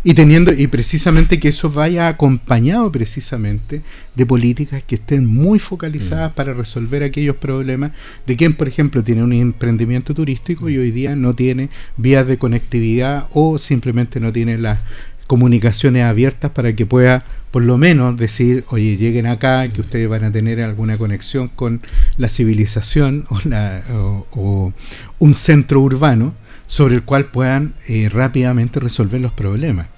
y 0.06 0.14
teniendo 0.14 0.52
y 0.52 0.68
precisamente 0.68 1.40
que 1.40 1.48
eso 1.48 1.68
vaya 1.68 2.06
acompañado 2.06 2.92
precisamente 2.92 3.82
de 4.14 4.24
políticas 4.24 4.84
que 4.84 4.94
estén 4.94 5.26
muy 5.26 5.58
focalizadas 5.58 6.30
mm. 6.30 6.34
para 6.36 6.54
resolver 6.54 7.02
aquellos 7.02 7.34
problemas 7.34 7.90
de 8.24 8.36
quien 8.36 8.52
por 8.52 8.68
ejemplo 8.68 9.02
tiene 9.02 9.24
un 9.24 9.32
emprendimiento 9.32 10.14
turístico 10.14 10.68
y 10.68 10.78
hoy 10.78 10.92
día 10.92 11.16
no 11.16 11.34
tiene 11.34 11.70
vías 11.96 12.24
de 12.24 12.38
conectividad 12.38 13.26
o 13.32 13.58
simplemente 13.58 14.20
no 14.20 14.32
tiene 14.32 14.58
las 14.58 14.78
comunicaciones 15.26 16.04
abiertas 16.04 16.52
para 16.52 16.76
que 16.76 16.86
pueda 16.86 17.24
por 17.50 17.64
lo 17.64 17.76
menos 17.76 18.16
decir, 18.16 18.64
oye, 18.68 18.96
lleguen 18.96 19.26
acá, 19.26 19.66
que 19.72 19.80
ustedes 19.80 20.08
van 20.08 20.22
a 20.22 20.30
tener 20.30 20.60
alguna 20.60 20.98
conexión 20.98 21.48
con 21.48 21.80
la 22.16 22.28
civilización 22.28 23.24
o, 23.30 23.40
la, 23.42 23.82
o 23.90 24.72
un 25.18 25.34
centro 25.34 25.80
urbano 25.80 26.32
sobre 26.68 26.94
el 26.94 27.02
cual 27.02 27.24
puedan 27.24 27.74
eh, 27.88 28.08
rápidamente 28.08 28.78
resolver 28.78 29.20
los 29.20 29.32
problemas 29.32 29.88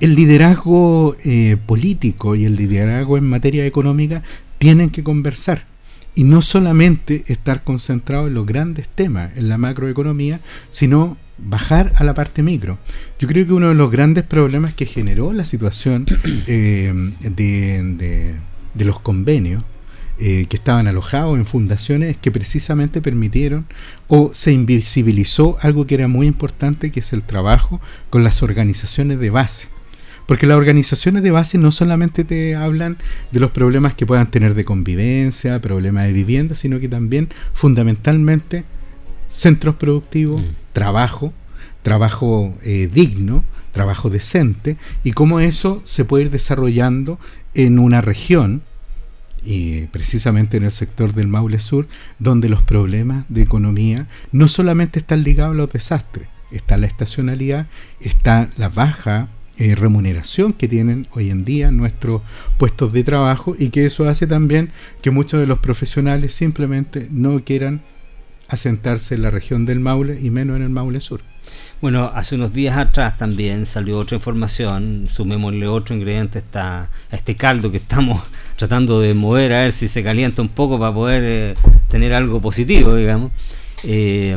el 0.00 0.14
liderazgo 0.14 1.16
eh, 1.24 1.56
político 1.66 2.34
y 2.34 2.44
el 2.44 2.56
liderazgo 2.56 3.16
en 3.16 3.24
materia 3.24 3.66
económica 3.66 4.22
tienen 4.58 4.90
que 4.90 5.02
conversar 5.02 5.64
y 6.14 6.24
no 6.24 6.42
solamente 6.42 7.24
estar 7.26 7.62
concentrado 7.62 8.26
en 8.26 8.34
los 8.34 8.46
grandes 8.46 8.88
temas, 8.88 9.36
en 9.36 9.48
la 9.48 9.58
macroeconomía, 9.58 10.40
sino 10.70 11.16
bajar 11.38 11.92
a 11.96 12.04
la 12.04 12.14
parte 12.14 12.42
micro. 12.42 12.78
Yo 13.18 13.28
creo 13.28 13.46
que 13.46 13.52
uno 13.52 13.68
de 13.68 13.74
los 13.74 13.90
grandes 13.90 14.24
problemas 14.24 14.72
que 14.72 14.86
generó 14.86 15.32
la 15.34 15.44
situación 15.44 16.06
eh, 16.46 16.92
de, 17.20 18.38
de, 18.74 18.84
los 18.84 18.98
convenios 19.00 19.62
eh, 20.18 20.46
que 20.48 20.56
estaban 20.56 20.86
alojados 20.88 21.36
en 21.36 21.44
fundaciones 21.44 22.12
es 22.12 22.16
que 22.16 22.30
precisamente 22.30 23.02
permitieron 23.02 23.66
o 24.08 24.30
se 24.32 24.52
invisibilizó 24.52 25.58
algo 25.60 25.86
que 25.86 25.96
era 25.96 26.08
muy 26.08 26.26
importante, 26.26 26.90
que 26.90 27.00
es 27.00 27.12
el 27.12 27.22
trabajo 27.22 27.80
con 28.08 28.24
las 28.24 28.42
organizaciones 28.42 29.20
de 29.20 29.28
base. 29.28 29.75
Porque 30.26 30.46
las 30.46 30.56
organizaciones 30.56 31.22
de 31.22 31.30
base 31.30 31.56
no 31.56 31.72
solamente 31.72 32.24
te 32.24 32.56
hablan 32.56 32.96
de 33.30 33.40
los 33.40 33.52
problemas 33.52 33.94
que 33.94 34.06
puedan 34.06 34.30
tener 34.30 34.54
de 34.54 34.64
convivencia, 34.64 35.60
problemas 35.60 36.06
de 36.06 36.12
vivienda, 36.12 36.54
sino 36.54 36.80
que 36.80 36.88
también 36.88 37.28
fundamentalmente 37.54 38.64
centros 39.28 39.76
productivos, 39.76 40.42
mm. 40.42 40.46
trabajo, 40.72 41.32
trabajo 41.82 42.54
eh, 42.62 42.90
digno, 42.92 43.44
trabajo 43.72 44.10
decente, 44.10 44.76
y 45.04 45.12
cómo 45.12 45.40
eso 45.40 45.82
se 45.84 46.04
puede 46.04 46.24
ir 46.24 46.30
desarrollando 46.30 47.18
en 47.54 47.78
una 47.78 48.00
región, 48.00 48.62
y 49.44 49.82
precisamente 49.86 50.56
en 50.56 50.64
el 50.64 50.72
sector 50.72 51.14
del 51.14 51.28
Maule 51.28 51.60
Sur, 51.60 51.86
donde 52.18 52.48
los 52.48 52.62
problemas 52.62 53.24
de 53.28 53.42
economía 53.42 54.08
no 54.32 54.48
solamente 54.48 54.98
están 54.98 55.22
ligados 55.22 55.54
a 55.54 55.56
los 55.56 55.72
desastres, 55.72 56.26
está 56.50 56.76
la 56.76 56.86
estacionalidad, 56.86 57.66
está 58.00 58.48
la 58.56 58.68
baja 58.68 59.28
eh, 59.58 59.74
remuneración 59.74 60.52
que 60.52 60.68
tienen 60.68 61.06
hoy 61.12 61.30
en 61.30 61.44
día 61.44 61.70
nuestros 61.70 62.22
puestos 62.58 62.92
de 62.92 63.04
trabajo 63.04 63.56
y 63.58 63.70
que 63.70 63.86
eso 63.86 64.08
hace 64.08 64.26
también 64.26 64.70
que 65.00 65.10
muchos 65.10 65.40
de 65.40 65.46
los 65.46 65.60
profesionales 65.60 66.34
simplemente 66.34 67.08
no 67.10 67.42
quieran 67.42 67.80
asentarse 68.48 69.14
en 69.14 69.22
la 69.22 69.30
región 69.30 69.64
del 69.64 69.80
Maule 69.80 70.20
y 70.20 70.30
menos 70.30 70.56
en 70.56 70.62
el 70.62 70.68
Maule 70.68 71.00
Sur. 71.00 71.22
Bueno, 71.80 72.10
hace 72.14 72.34
unos 72.34 72.52
días 72.52 72.76
atrás 72.76 73.16
también 73.16 73.66
salió 73.66 73.98
otra 73.98 74.16
información, 74.16 75.06
sumémosle 75.10 75.66
otro 75.66 75.94
ingrediente 75.94 76.42
a, 76.54 76.88
este 77.10 77.36
caldo 77.36 77.70
que 77.70 77.78
estamos 77.78 78.22
tratando 78.56 79.00
de 79.00 79.14
mover 79.14 79.52
a 79.52 79.62
ver 79.62 79.72
si 79.72 79.88
se 79.88 80.02
calienta 80.02 80.42
un 80.42 80.48
poco 80.48 80.78
para 80.78 80.92
poder 80.92 81.24
eh, 81.24 81.54
tener 81.88 82.12
algo 82.12 82.40
positivo, 82.40 82.94
digamos 82.94 83.32
eh, 83.88 84.36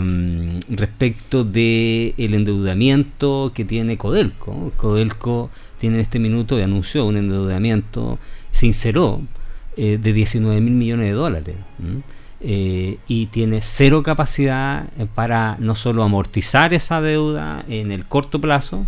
respecto 0.70 1.44
del 1.44 2.14
el 2.18 2.34
endeudamiento 2.36 3.52
que 3.56 3.66
tiene 3.66 3.98
Codelco. 3.98 4.72
Codelco 4.78 5.50
tiene 5.80 5.96
en 5.96 6.02
este 6.02 6.20
minuto 6.20 6.60
y 6.60 6.62
anunció 6.62 7.06
un 7.06 7.18
endeudamiento 7.18 8.20
sincero 8.52 9.22
eh, 9.76 9.98
de 9.98 10.14
19 10.14 10.62
mil 10.62 10.74
millones 10.74 11.08
de 11.08 11.14
dólares. 11.14 11.56
Eh, 12.42 12.98
y 13.08 13.26
tiene 13.28 13.62
cero 13.64 14.04
capacidad 14.04 14.88
eh, 15.00 15.08
para 15.14 15.58
no 15.60 15.74
solo 15.74 16.04
amortizar 16.04 16.74
esa 16.76 17.02
deuda 17.02 17.66
en 17.68 17.92
el 17.92 18.06
corto 18.06 18.40
plazo, 18.40 18.86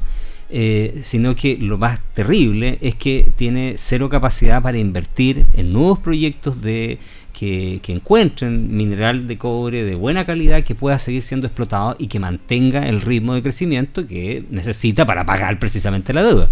sino 1.04 1.34
que 1.34 1.56
lo 1.56 1.78
más 1.78 2.02
terrible 2.14 2.78
es 2.82 2.96
que 2.96 3.32
tiene 3.38 3.76
cero 3.78 4.10
capacidad 4.10 4.62
para 4.62 4.78
invertir 4.78 5.46
en 5.54 5.72
nuevos 5.72 6.00
proyectos 6.00 6.62
de 6.62 7.00
que, 7.42 7.92
encuentren 7.92 8.76
mineral 8.76 9.26
de 9.26 9.38
cobre 9.40 9.84
de 9.84 9.96
buena 9.96 10.28
calidad 10.28 10.64
que 10.64 10.76
pueda 10.76 11.00
seguir 11.00 11.24
siendo 11.24 11.48
explotado 11.48 11.96
y 11.98 12.06
que 12.06 12.20
mantenga 12.20 12.88
el 12.88 13.02
ritmo 13.02 13.34
de 13.34 13.42
crecimiento 13.42 14.06
que 14.06 14.46
necesita 14.52 15.08
para 15.08 15.26
pagar 15.26 15.58
precisamente 15.58 16.14
la 16.14 16.24
deuda. 16.24 16.50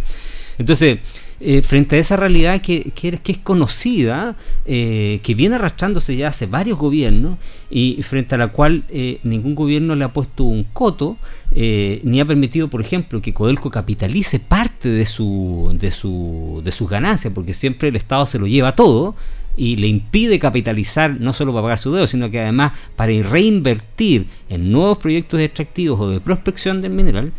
Entonces, 0.58 1.00
eh, 1.42 1.62
frente 1.62 1.96
a 1.96 2.00
esa 2.00 2.18
realidad 2.18 2.60
que, 2.62 2.92
que, 2.96 3.22
es 3.24 3.38
conocida, 3.38 4.36
eh, 4.66 5.20
que 5.22 5.36
viene 5.36 5.56
arrastrándose 5.56 6.18
ya 6.18 6.30
hace 6.30 6.48
varios 6.48 6.80
gobiernos 6.80 7.38
y 7.70 8.02
frente 8.02 8.34
a 8.34 8.40
la 8.40 8.48
cual 8.48 8.84
eh, 8.90 9.20
ningún 9.24 9.54
gobierno 9.54 9.96
le 9.96 10.04
ha 10.04 10.12
puesto 10.12 10.44
un 10.44 10.64
coto, 10.74 11.18
ni 11.52 12.20
ha 12.20 12.26
permitido, 12.26 12.68
por 12.68 12.82
ejemplo, 12.82 13.22
que 13.22 13.34
Codelco 13.34 13.70
capitalice 13.70 14.40
parte 14.40 14.90
de, 14.90 15.06
su, 15.06 15.76
de, 15.80 15.92
su, 15.92 16.62
de 16.64 16.72
sus 16.72 16.90
ganancias, 16.90 17.32
porque 17.34 17.54
siempre 17.54 17.90
el 17.90 17.96
Estado 17.96 18.26
se 18.26 18.40
lo 18.40 18.48
lleva 18.48 18.76
todo, 18.76 19.16
y 19.56 19.76
le 19.76 19.88
impide 19.88 20.40
capitalizar 20.40 21.20
no 21.20 21.34
solo 21.34 21.52
para 21.52 21.64
pagar 21.64 21.80
su 21.80 21.92
deuda, 21.92 22.08
sino 22.08 22.30
que 22.30 22.40
además 22.40 22.74
para 22.96 23.12
reinvertir 23.24 24.28
en 24.50 24.72
nuevos 24.72 24.98
proyectos 24.98 25.40
extractivos 25.40 26.00
o 26.00 26.10
de 26.10 26.22
prospección 26.22 26.82
del 26.82 26.92
mineral, 26.92 27.34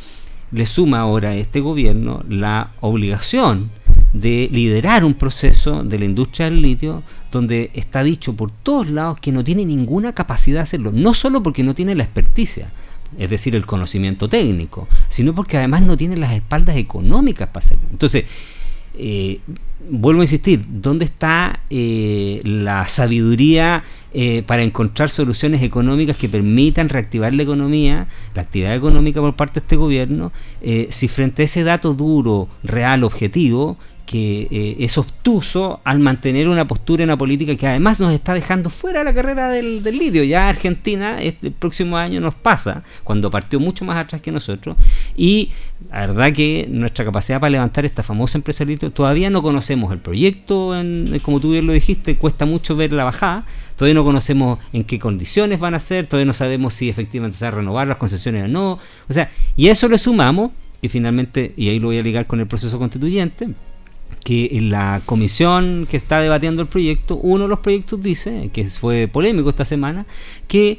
le 0.52 0.66
suma 0.66 1.00
ahora 1.00 1.30
a 1.30 1.36
este 1.36 1.60
gobierno 1.60 2.24
la 2.28 2.72
obligación 2.80 3.70
de 4.12 4.48
liderar 4.52 5.04
un 5.04 5.14
proceso 5.14 5.84
de 5.84 5.98
la 5.98 6.04
industria 6.04 6.46
del 6.46 6.60
litio 6.60 7.02
donde 7.30 7.70
está 7.74 8.02
dicho 8.02 8.34
por 8.34 8.50
todos 8.50 8.88
lados 8.88 9.20
que 9.20 9.30
no 9.30 9.44
tiene 9.44 9.64
ninguna 9.64 10.12
capacidad 10.12 10.58
de 10.58 10.62
hacerlo, 10.62 10.90
no 10.92 11.14
solo 11.14 11.42
porque 11.42 11.62
no 11.62 11.74
tiene 11.74 11.94
la 11.94 12.02
experticia, 12.02 12.72
es 13.18 13.30
decir, 13.30 13.54
el 13.54 13.66
conocimiento 13.66 14.28
técnico, 14.28 14.88
sino 15.08 15.34
porque 15.34 15.58
además 15.58 15.82
no 15.82 15.96
tiene 15.96 16.16
las 16.16 16.32
espaldas 16.32 16.76
económicas 16.76 17.48
para 17.48 17.64
hacerlo. 17.64 17.84
Entonces, 17.92 18.24
eh, 18.98 19.40
vuelvo 19.88 20.20
a 20.20 20.24
insistir, 20.24 20.64
¿dónde 20.68 21.04
está 21.04 21.60
eh, 21.70 22.40
la 22.44 22.86
sabiduría 22.88 23.84
eh, 24.12 24.42
para 24.46 24.62
encontrar 24.62 25.10
soluciones 25.10 25.62
económicas 25.62 26.16
que 26.16 26.28
permitan 26.28 26.88
reactivar 26.88 27.32
la 27.32 27.42
economía, 27.42 28.08
la 28.34 28.42
actividad 28.42 28.74
económica 28.74 29.20
por 29.20 29.36
parte 29.36 29.60
de 29.60 29.64
este 29.64 29.76
gobierno, 29.76 30.32
si 30.90 31.08
frente 31.08 31.42
a 31.42 31.44
ese 31.44 31.62
dato 31.62 31.94
duro, 31.94 32.48
real, 32.62 33.04
objetivo, 33.04 33.78
que 34.10 34.48
eh, 34.50 34.76
es 34.80 34.98
obtuso 34.98 35.80
al 35.84 36.00
mantener 36.00 36.48
una 36.48 36.66
postura 36.66 37.04
en 37.04 37.10
la 37.10 37.16
política 37.16 37.54
que 37.54 37.68
además 37.68 38.00
nos 38.00 38.12
está 38.12 38.34
dejando 38.34 38.68
fuera 38.68 38.98
de 38.98 39.04
la 39.04 39.14
carrera 39.14 39.50
del, 39.50 39.84
del 39.84 39.98
litio. 39.98 40.24
Ya 40.24 40.48
Argentina 40.48 41.22
este, 41.22 41.46
el 41.46 41.52
próximo 41.52 41.96
año 41.96 42.20
nos 42.20 42.34
pasa, 42.34 42.82
cuando 43.04 43.30
partió 43.30 43.60
mucho 43.60 43.84
más 43.84 43.98
atrás 43.98 44.20
que 44.20 44.32
nosotros, 44.32 44.76
y 45.16 45.50
la 45.92 46.08
verdad 46.08 46.32
que 46.32 46.66
nuestra 46.68 47.04
capacidad 47.04 47.38
para 47.38 47.50
levantar 47.50 47.84
esta 47.84 48.02
famosa 48.02 48.36
empresa 48.36 48.64
del 48.64 48.70
litio, 48.74 48.90
todavía 48.90 49.30
no 49.30 49.42
conocemos 49.42 49.92
el 49.92 50.00
proyecto, 50.00 50.76
en, 50.76 51.16
como 51.22 51.38
tú 51.38 51.52
bien 51.52 51.68
lo 51.68 51.72
dijiste, 51.72 52.16
cuesta 52.16 52.46
mucho 52.46 52.74
ver 52.74 52.92
la 52.92 53.04
bajada, 53.04 53.46
todavía 53.76 53.94
no 53.94 54.02
conocemos 54.02 54.58
en 54.72 54.82
qué 54.82 54.98
condiciones 54.98 55.60
van 55.60 55.74
a 55.74 55.78
ser, 55.78 56.08
todavía 56.08 56.26
no 56.26 56.34
sabemos 56.34 56.74
si 56.74 56.88
efectivamente 56.88 57.38
se 57.38 57.44
va 57.44 57.50
a 57.50 57.54
renovar 57.54 57.86
las 57.86 57.98
concesiones 57.98 58.46
o 58.46 58.48
no, 58.48 58.80
o 59.08 59.12
sea, 59.12 59.30
y 59.54 59.68
a 59.68 59.72
eso 59.72 59.86
le 59.86 59.98
sumamos, 59.98 60.50
que 60.82 60.88
finalmente, 60.88 61.54
y 61.56 61.68
ahí 61.68 61.78
lo 61.78 61.88
voy 61.88 61.98
a 61.98 62.02
ligar 62.02 62.26
con 62.26 62.40
el 62.40 62.48
proceso 62.48 62.76
constituyente, 62.76 63.50
que 64.24 64.50
en 64.52 64.70
la 64.70 65.00
comisión 65.06 65.86
que 65.90 65.96
está 65.96 66.20
debatiendo 66.20 66.62
el 66.62 66.68
proyecto, 66.68 67.16
uno 67.16 67.44
de 67.44 67.48
los 67.48 67.60
proyectos 67.60 68.02
dice, 68.02 68.50
que 68.52 68.68
fue 68.70 69.08
polémico 69.08 69.50
esta 69.50 69.64
semana, 69.64 70.06
que 70.46 70.78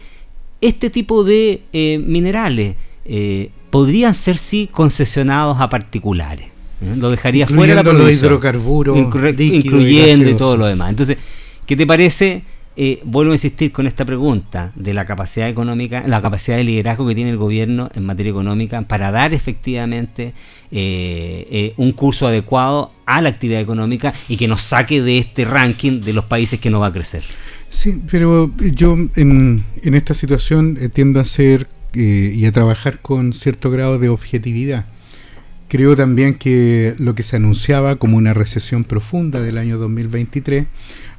este 0.62 0.90
tipo 0.90 1.24
de 1.24 1.64
eh, 1.74 1.98
minerales 1.98 2.76
eh, 3.06 3.50
podrían 3.70 4.14
ser 4.14 4.38
sí 4.38 4.70
concesionados 4.72 5.60
a 5.60 5.70
particulares. 5.70 6.48
¿eh? 6.82 6.96
Lo 6.98 7.10
dejaría 7.10 7.48
fuera 7.48 7.76
de 7.76 7.84
la 7.84 7.94
los 7.94 8.12
hidrocarburos, 8.12 8.98
incluyendo 8.98 10.30
y 10.30 10.36
todo 10.36 10.58
lo 10.58 10.66
demás. 10.68 10.92
Entonces, 10.92 11.18
¿qué 11.66 11.76
te 11.76 11.88
parece? 11.88 12.44
Eh, 12.78 13.02
vuelvo 13.04 13.34
a 13.34 13.36
insistir 13.36 13.74
con 13.74 13.86
esta 13.86 14.06
pregunta 14.06 14.72
de 14.76 14.94
la 14.94 15.04
capacidad 15.06 15.50
económica, 15.50 16.06
la 16.08 16.22
capacidad 16.22 16.56
de 16.56 16.64
liderazgo 16.64 17.06
que 17.06 17.14
tiene 17.14 17.32
el 17.32 17.38
gobierno 17.38 17.90
en 17.94 18.06
materia 18.06 18.30
económica 18.30 18.82
para 18.84 19.12
dar 19.12 19.34
efectivamente 19.34 20.34
eh, 20.72 21.48
eh, 21.52 21.74
un 21.76 21.92
curso 21.92 22.28
adecuado 22.28 22.94
a 23.06 23.22
la 23.22 23.28
actividad 23.28 23.60
económica 23.60 24.14
y 24.30 24.38
que 24.38 24.48
nos 24.48 24.62
saque 24.62 25.02
de 25.02 25.18
este 25.18 25.44
ranking 25.44 26.00
de 26.00 26.14
los 26.14 26.24
países 26.26 26.62
que 26.62 26.70
no 26.70 26.80
va 26.80 26.88
a 26.88 26.94
crecer. 26.94 27.24
Sí, 27.68 28.02
pero 28.10 28.50
yo 28.58 28.96
en, 29.16 29.66
en 29.84 29.94
esta 29.94 30.14
situación 30.14 30.78
tiendo 30.94 31.20
a 31.20 31.26
ser 31.26 31.68
y 31.94 32.46
a 32.46 32.54
trabajar 32.54 33.02
con 33.02 33.34
cierto 33.34 33.70
grado 33.70 34.00
de 34.00 34.08
objetividad. 34.08 34.86
Creo 35.68 35.96
también 35.96 36.36
que 36.36 36.96
lo 36.98 37.16
que 37.16 37.24
se 37.24 37.38
anunciaba 37.38 37.98
como 37.98 38.18
una 38.18 38.34
recesión 38.34 38.84
profunda 38.84 39.42
del 39.42 39.58
año 39.58 39.78
2023 39.78 40.68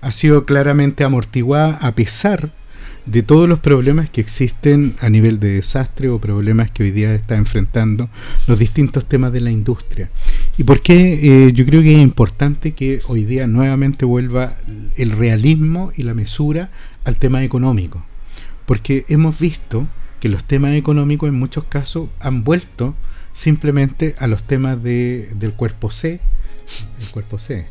ha 0.03 0.13
sido 0.13 0.45
claramente 0.45 1.05
amortiguada 1.05 1.79
a 1.81 1.95
pesar 1.95 2.51
de 3.07 3.23
todos 3.23 3.49
los 3.49 3.59
problemas 3.59 4.11
que 4.11 4.21
existen 4.21 4.95
a 5.01 5.09
nivel 5.09 5.41
de 5.41 5.55
desastre 5.55 6.09
o 6.09 6.21
problemas 6.21 6.71
que 6.71 6.85
hoy 6.85 6.91
día 6.91 7.15
está 7.15 7.37
enfrentando 7.37 8.09
los 8.47 8.59
distintos 8.59 9.09
temas 9.09 9.33
de 9.33 9.41
la 9.41 9.51
industria. 9.51 10.11
¿Y 10.59 10.65
por 10.65 10.83
qué 10.83 11.47
eh, 11.47 11.53
yo 11.53 11.65
creo 11.65 11.83
que 11.83 11.95
es 11.95 12.01
importante 12.01 12.73
que 12.73 13.01
hoy 13.09 13.25
día 13.25 13.47
nuevamente 13.47 14.05
vuelva 14.05 14.57
el 14.97 15.13
realismo 15.13 15.93
y 15.97 16.03
la 16.03 16.15
mesura 16.15 16.71
al 17.05 17.17
tema 17.17 17.43
económico? 17.43 18.05
Porque 18.67 19.05
hemos 19.09 19.39
visto 19.39 19.89
que 20.21 20.29
los 20.29 20.45
temas 20.45 20.75
económicos 20.75 21.29
en 21.29 21.35
muchos 21.35 21.65
casos 21.65 22.09
han 22.21 22.45
vuelto 22.45 22.95
simplemente 23.33 24.15
a 24.19 24.27
los 24.27 24.45
temas 24.45 24.83
de, 24.83 25.31
del 25.35 25.55
cuerpo 25.55 25.91
C, 25.91 26.21
el 27.01 27.09
cuerpo 27.09 27.39
C, 27.39 27.67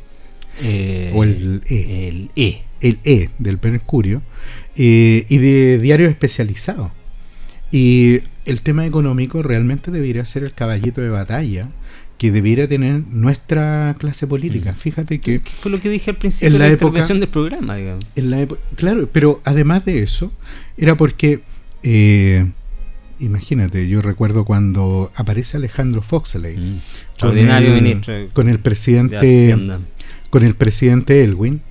eh, 0.59 1.11
o 1.13 1.23
el 1.23 1.61
E. 1.69 2.07
El 2.07 2.31
E. 2.35 2.63
El 2.81 2.99
E 3.03 3.29
del 3.39 3.59
Mercurio. 3.61 4.21
Eh, 4.75 5.25
y 5.27 5.37
de 5.37 5.79
diarios 5.79 6.09
especializados. 6.09 6.91
Y 7.71 8.21
el 8.45 8.61
tema 8.61 8.85
económico 8.85 9.41
realmente 9.43 9.91
debería 9.91 10.25
ser 10.25 10.43
el 10.43 10.53
caballito 10.53 11.01
de 11.01 11.09
batalla 11.09 11.69
que 12.17 12.31
debiera 12.31 12.67
tener 12.67 13.01
nuestra 13.09 13.95
clase 13.97 14.27
política. 14.27 14.73
Mm. 14.73 14.75
Fíjate 14.75 15.19
que... 15.19 15.39
fue 15.39 15.71
lo 15.71 15.79
que 15.79 15.89
dije 15.89 16.11
al 16.11 16.17
principio 16.17 16.53
de 16.53 16.59
la, 16.59 16.69
intervención 16.69 17.19
del 17.19 17.29
programa, 17.29 17.75
digamos. 17.75 18.05
En 18.15 18.29
la 18.29 18.47
claro, 18.75 19.09
pero 19.11 19.41
además 19.43 19.85
de 19.85 20.03
eso, 20.03 20.31
era 20.77 20.95
porque... 20.95 21.41
Eh, 21.81 22.51
imagínate, 23.19 23.87
yo 23.87 24.03
recuerdo 24.03 24.45
cuando 24.45 25.11
aparece 25.15 25.57
Alejandro 25.57 26.03
Foxley 26.03 26.57
mm. 26.57 26.79
con, 27.19 27.37
el, 27.37 27.81
ministro 27.81 28.13
con 28.33 28.49
el 28.49 28.59
presidente 28.59 29.57
con 30.31 30.43
el 30.43 30.55
presidente 30.55 31.23
Elwin, 31.23 31.61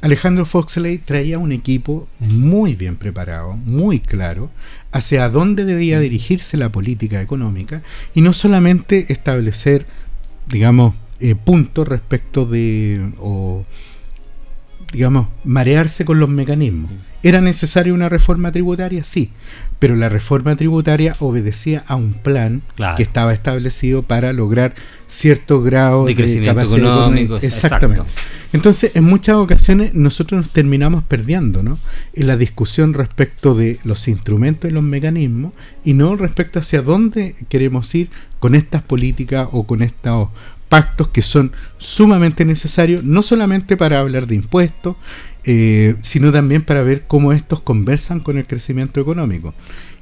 Alejandro 0.00 0.44
Foxley 0.44 0.98
traía 0.98 1.38
un 1.38 1.52
equipo 1.52 2.08
muy 2.18 2.74
bien 2.74 2.96
preparado, 2.96 3.52
muy 3.52 4.00
claro, 4.00 4.50
hacia 4.90 5.28
dónde 5.28 5.64
debía 5.64 6.00
dirigirse 6.00 6.56
la 6.56 6.72
política 6.72 7.20
económica 7.20 7.82
y 8.14 8.20
no 8.20 8.32
solamente 8.32 9.12
establecer, 9.12 9.86
digamos, 10.48 10.94
eh, 11.20 11.36
puntos 11.36 11.86
respecto 11.86 12.46
de, 12.46 13.12
o, 13.18 13.64
digamos, 14.92 15.28
marearse 15.44 16.04
con 16.04 16.18
los 16.18 16.28
mecanismos. 16.28 16.90
¿Era 17.22 17.40
necesaria 17.40 17.94
una 17.94 18.08
reforma 18.08 18.50
tributaria? 18.50 19.04
Sí, 19.04 19.30
pero 19.82 19.96
la 19.96 20.08
reforma 20.08 20.54
tributaria 20.54 21.16
obedecía 21.18 21.82
a 21.88 21.96
un 21.96 22.12
plan 22.12 22.62
que 22.96 23.02
estaba 23.02 23.34
establecido 23.34 24.04
para 24.04 24.32
lograr 24.32 24.76
cierto 25.08 25.60
grado 25.60 26.04
de, 26.04 26.14
crecimiento 26.14 26.60
económico. 26.60 27.38
Exactamente. 27.38 28.04
Entonces, 28.52 28.94
en 28.94 29.02
muchas 29.02 29.34
ocasiones 29.34 29.92
nosotros 29.92 30.42
nos 30.42 30.52
terminamos 30.52 31.02
perdiendo 31.02 31.64
¿no? 31.64 31.80
en 32.14 32.26
la 32.28 32.36
discusión 32.36 32.94
respecto 32.94 33.56
de 33.56 33.80
los 33.82 34.06
instrumentos 34.06 34.70
y 34.70 34.72
los 34.72 34.84
mecanismos 34.84 35.52
y 35.82 35.94
no 35.94 36.14
respecto 36.14 36.60
hacia 36.60 36.80
dónde 36.80 37.34
queremos 37.48 37.92
ir 37.96 38.08
con 38.38 38.54
estas 38.54 38.82
políticas 38.82 39.48
o 39.50 39.66
con 39.66 39.82
estos 39.82 40.28
pactos 40.68 41.08
que 41.08 41.22
son 41.22 41.50
sumamente 41.76 42.44
necesarios, 42.44 43.02
no 43.02 43.24
solamente 43.24 43.76
para 43.76 43.98
hablar 43.98 44.28
de 44.28 44.36
impuestos, 44.36 44.94
eh, 45.44 45.96
sino 46.02 46.30
también 46.30 46.62
para 46.62 46.82
ver 46.82 47.02
cómo 47.06 47.32
estos 47.32 47.60
conversan 47.60 48.20
con 48.20 48.38
el 48.38 48.46
crecimiento 48.46 49.00
económico. 49.00 49.54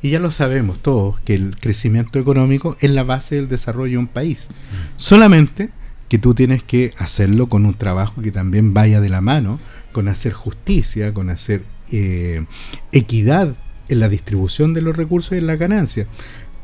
Y 0.02 0.10
ya 0.10 0.18
lo 0.18 0.30
sabemos 0.30 0.80
todos, 0.80 1.20
que 1.20 1.34
el 1.34 1.56
crecimiento 1.58 2.18
económico 2.18 2.76
es 2.80 2.90
la 2.90 3.04
base 3.04 3.36
del 3.36 3.48
desarrollo 3.48 3.92
de 3.92 3.98
un 3.98 4.06
país. 4.06 4.48
Solamente 4.96 5.70
que 6.08 6.18
tú 6.18 6.34
tienes 6.34 6.62
que 6.62 6.90
hacerlo 6.98 7.48
con 7.48 7.64
un 7.64 7.74
trabajo 7.74 8.20
que 8.20 8.32
también 8.32 8.74
vaya 8.74 9.00
de 9.00 9.08
la 9.08 9.20
mano, 9.20 9.60
con 9.92 10.08
hacer 10.08 10.32
justicia, 10.32 11.14
con 11.14 11.30
hacer 11.30 11.62
eh, 11.92 12.44
equidad 12.92 13.54
en 13.88 14.00
la 14.00 14.08
distribución 14.08 14.74
de 14.74 14.82
los 14.82 14.96
recursos 14.96 15.32
y 15.32 15.36
en 15.36 15.46
la 15.46 15.56
ganancia. 15.56 16.06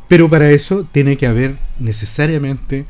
Pero 0.09 0.28
para 0.28 0.51
eso 0.51 0.86
tiene 0.90 1.16
que 1.16 1.27
haber 1.27 1.57
necesariamente 1.78 2.86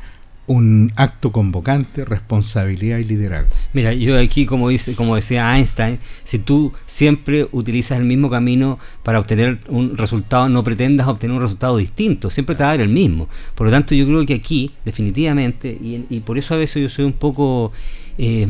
un 0.47 0.93
acto 0.95 1.31
convocante, 1.31 2.05
responsabilidad 2.05 2.97
y 2.97 3.03
liderazgo. 3.03 3.49
Mira, 3.73 3.93
yo 3.93 4.17
aquí, 4.17 4.45
como 4.45 4.69
dice, 4.69 4.95
como 4.95 5.15
decía 5.15 5.55
Einstein, 5.55 5.99
si 6.23 6.39
tú 6.39 6.73
siempre 6.85 7.47
utilizas 7.51 7.97
el 7.97 8.05
mismo 8.05 8.29
camino 8.29 8.79
para 9.03 9.19
obtener 9.19 9.59
un 9.67 9.97
resultado, 9.97 10.47
no 10.47 10.63
pretendas 10.63 11.07
obtener 11.07 11.35
un 11.35 11.41
resultado 11.41 11.77
distinto, 11.77 12.29
siempre 12.29 12.55
te 12.55 12.63
va 12.63 12.69
a 12.69 12.71
dar 12.73 12.81
el 12.81 12.89
mismo. 12.89 13.27
Por 13.55 13.67
lo 13.67 13.71
tanto, 13.71 13.93
yo 13.93 14.05
creo 14.05 14.25
que 14.25 14.35
aquí, 14.35 14.71
definitivamente, 14.85 15.69
y, 15.69 16.05
y 16.09 16.21
por 16.21 16.37
eso 16.37 16.53
a 16.53 16.57
veces 16.57 16.81
yo 16.81 16.89
soy 16.89 17.05
un 17.05 17.13
poco 17.13 17.73
eh, 18.17 18.47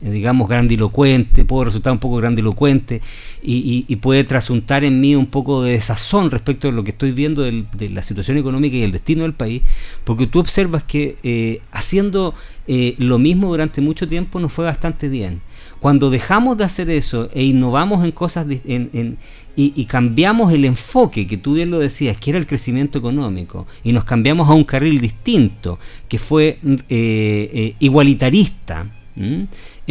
digamos, 0.00 0.48
grandilocuente, 0.48 1.44
puedo 1.44 1.64
resultar 1.64 1.92
un 1.92 1.98
poco 1.98 2.16
grandilocuente 2.16 3.00
y, 3.42 3.84
y, 3.86 3.96
puede 3.96 4.24
trasuntar 4.24 4.84
en 4.84 5.00
mí 5.00 5.14
un 5.14 5.26
poco 5.26 5.62
de 5.62 5.72
desazón 5.72 6.30
respecto 6.30 6.68
de 6.68 6.74
lo 6.74 6.84
que 6.84 6.90
estoy 6.90 7.12
viendo 7.12 7.42
de 7.42 7.88
la 7.90 8.02
situación 8.02 8.38
económica 8.38 8.76
y 8.76 8.82
el 8.82 8.92
destino 8.92 9.22
del 9.22 9.34
país, 9.34 9.62
porque 10.04 10.26
tú 10.26 10.40
observas 10.40 10.84
que 10.84 11.16
eh, 11.22 11.60
haciendo 11.72 12.34
eh, 12.66 12.94
lo 12.98 13.18
mismo 13.18 13.48
durante 13.48 13.80
mucho 13.80 14.08
tiempo 14.08 14.40
nos 14.40 14.52
fue 14.52 14.64
bastante 14.64 15.08
bien. 15.08 15.40
Cuando 15.80 16.10
dejamos 16.10 16.56
de 16.56 16.64
hacer 16.64 16.88
eso 16.90 17.28
e 17.34 17.44
innovamos 17.44 18.04
en 18.04 18.12
cosas 18.12 18.46
en, 18.64 19.18
y, 19.56 19.84
cambiamos 19.84 20.52
el 20.52 20.64
enfoque, 20.64 21.26
que 21.26 21.36
tú 21.36 21.54
bien 21.54 21.70
lo 21.70 21.78
decías, 21.78 22.18
que 22.18 22.30
era 22.30 22.38
el 22.38 22.46
crecimiento 22.46 22.98
económico, 22.98 23.66
y 23.82 23.92
nos 23.92 24.04
cambiamos 24.04 24.48
a 24.48 24.54
un 24.54 24.64
carril 24.64 25.00
distinto, 25.00 25.78
que 26.08 26.18
fue 26.18 26.58
igualitarista, 27.78 28.86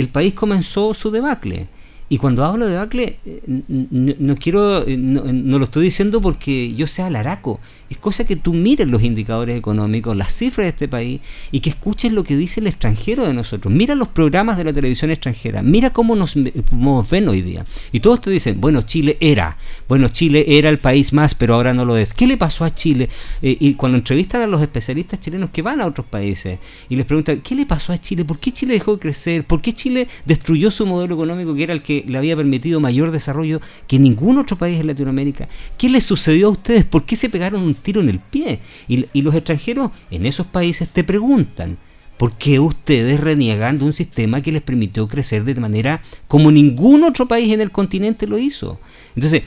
el 0.02 0.10
país 0.10 0.34
comenzó 0.34 0.94
su 0.94 1.12
debacle. 1.12 1.68
Y 2.14 2.20
cuando 2.20 2.46
hablo 2.46 2.66
de 2.66 2.74
debacle, 2.74 3.18
eh, 3.26 3.42
no, 3.48 4.36
quiero, 4.36 4.88
eh, 4.88 4.98
no, 4.98 5.58
lo 5.58 5.66
estoy 5.66 5.86
diciendo 5.86 6.22
porque 6.22 6.76
yo 6.76 6.86
sea 6.86 7.10
laraco. 7.10 7.60
Es 7.90 7.98
cosa 7.98 8.24
que 8.24 8.36
tú 8.36 8.54
mires 8.54 8.88
los 8.88 9.02
indicadores 9.02 9.58
económicos, 9.58 10.16
las 10.16 10.32
cifras 10.32 10.66
de 10.66 10.70
este 10.70 10.88
país 10.88 11.22
y 11.52 11.62
que 11.62 11.72
escuches 11.72 12.14
lo 12.14 12.24
que 12.24 12.38
dice 12.38 12.60
el 12.60 12.68
extranjero 12.68 13.26
de 13.26 13.34
nosotros. 13.34 13.74
Mira 13.74 13.96
los 13.96 14.10
programas 14.10 14.58
de 14.58 14.64
la 14.64 14.74
televisión 14.74 15.10
extranjera, 15.10 15.64
mira 15.64 15.90
cómo 15.90 16.16
nos, 16.16 16.36
ven 16.36 17.30
hoy 17.30 17.42
día. 17.42 17.66
Y 17.92 18.00
todos 18.00 18.22
te 18.22 18.30
dicen, 18.30 18.62
bueno, 18.62 18.84
Chile 18.84 19.18
era, 19.20 19.58
bueno, 19.88 20.08
Chile 20.08 20.46
era 20.48 20.70
el 20.70 20.78
país 20.78 21.14
más, 21.14 21.34
pero 21.34 21.56
ahora 21.56 21.74
no 21.74 21.84
lo 21.84 21.98
es. 21.98 22.14
¿Qué 22.14 22.28
le 22.28 22.38
pasó 22.38 22.64
a 22.64 22.76
Chile? 22.76 23.10
Eh, 23.42 23.58
y 23.60 23.74
cuando 23.74 23.98
entrevistan 23.98 24.44
a 24.44 24.48
los 24.48 24.62
especialistas 24.62 25.20
chilenos 25.20 25.50
que 25.50 25.64
van 25.64 25.82
a 25.82 25.88
otros 25.88 26.06
países 26.06 26.60
y 26.90 26.96
les 26.96 27.08
preguntan, 27.08 27.42
¿qué 27.42 27.56
le 27.56 27.66
pasó 27.66 27.92
a 27.92 28.00
Chile? 28.00 28.24
¿Por 28.24 28.38
qué 28.38 28.52
Chile 28.52 28.74
dejó 28.74 28.94
de 28.94 29.00
crecer? 29.00 29.46
¿Por 29.46 29.64
qué 29.64 29.74
Chile 29.74 30.08
destruyó 30.26 30.70
su 30.70 30.86
modelo 30.86 31.16
económico 31.16 31.56
que 31.56 31.64
era 31.64 31.74
el 31.74 31.82
que 31.82 32.03
le 32.06 32.18
había 32.18 32.36
permitido 32.36 32.80
mayor 32.80 33.12
desarrollo 33.12 33.62
que 33.88 34.00
ningún 34.00 34.38
otro 34.38 34.58
país 34.58 34.80
en 34.80 34.88
Latinoamérica? 34.88 35.48
¿Qué 35.78 35.90
les 35.90 36.04
sucedió 36.04 36.48
a 36.48 36.52
ustedes? 36.52 36.86
¿Por 36.86 37.06
qué 37.06 37.16
se 37.16 37.30
pegaron 37.30 37.62
un 37.64 37.74
tiro 37.74 38.02
en 38.02 38.10
el 38.10 38.20
pie? 38.20 38.60
Y, 38.88 39.22
los 39.22 39.36
extranjeros 39.36 39.92
en 40.12 40.26
esos 40.26 40.48
países 40.48 40.90
te 40.90 41.04
preguntan, 41.04 41.78
¿Por 42.18 42.38
qué 42.38 42.60
ustedes 42.60 43.20
reniegan 43.20 43.80
de 43.80 43.86
un 43.86 43.92
sistema 43.92 44.42
que 44.42 44.52
les 44.52 44.62
permitió 44.62 45.08
crecer 45.08 45.44
de 45.44 45.56
manera 45.56 46.02
como 46.28 46.52
ningún 46.52 47.04
otro 47.04 47.28
país 47.28 47.52
en 47.52 47.60
el 47.60 47.72
continente 47.72 48.28
lo 48.28 48.38
hizo? 48.38 48.80
Entonces, 49.16 49.42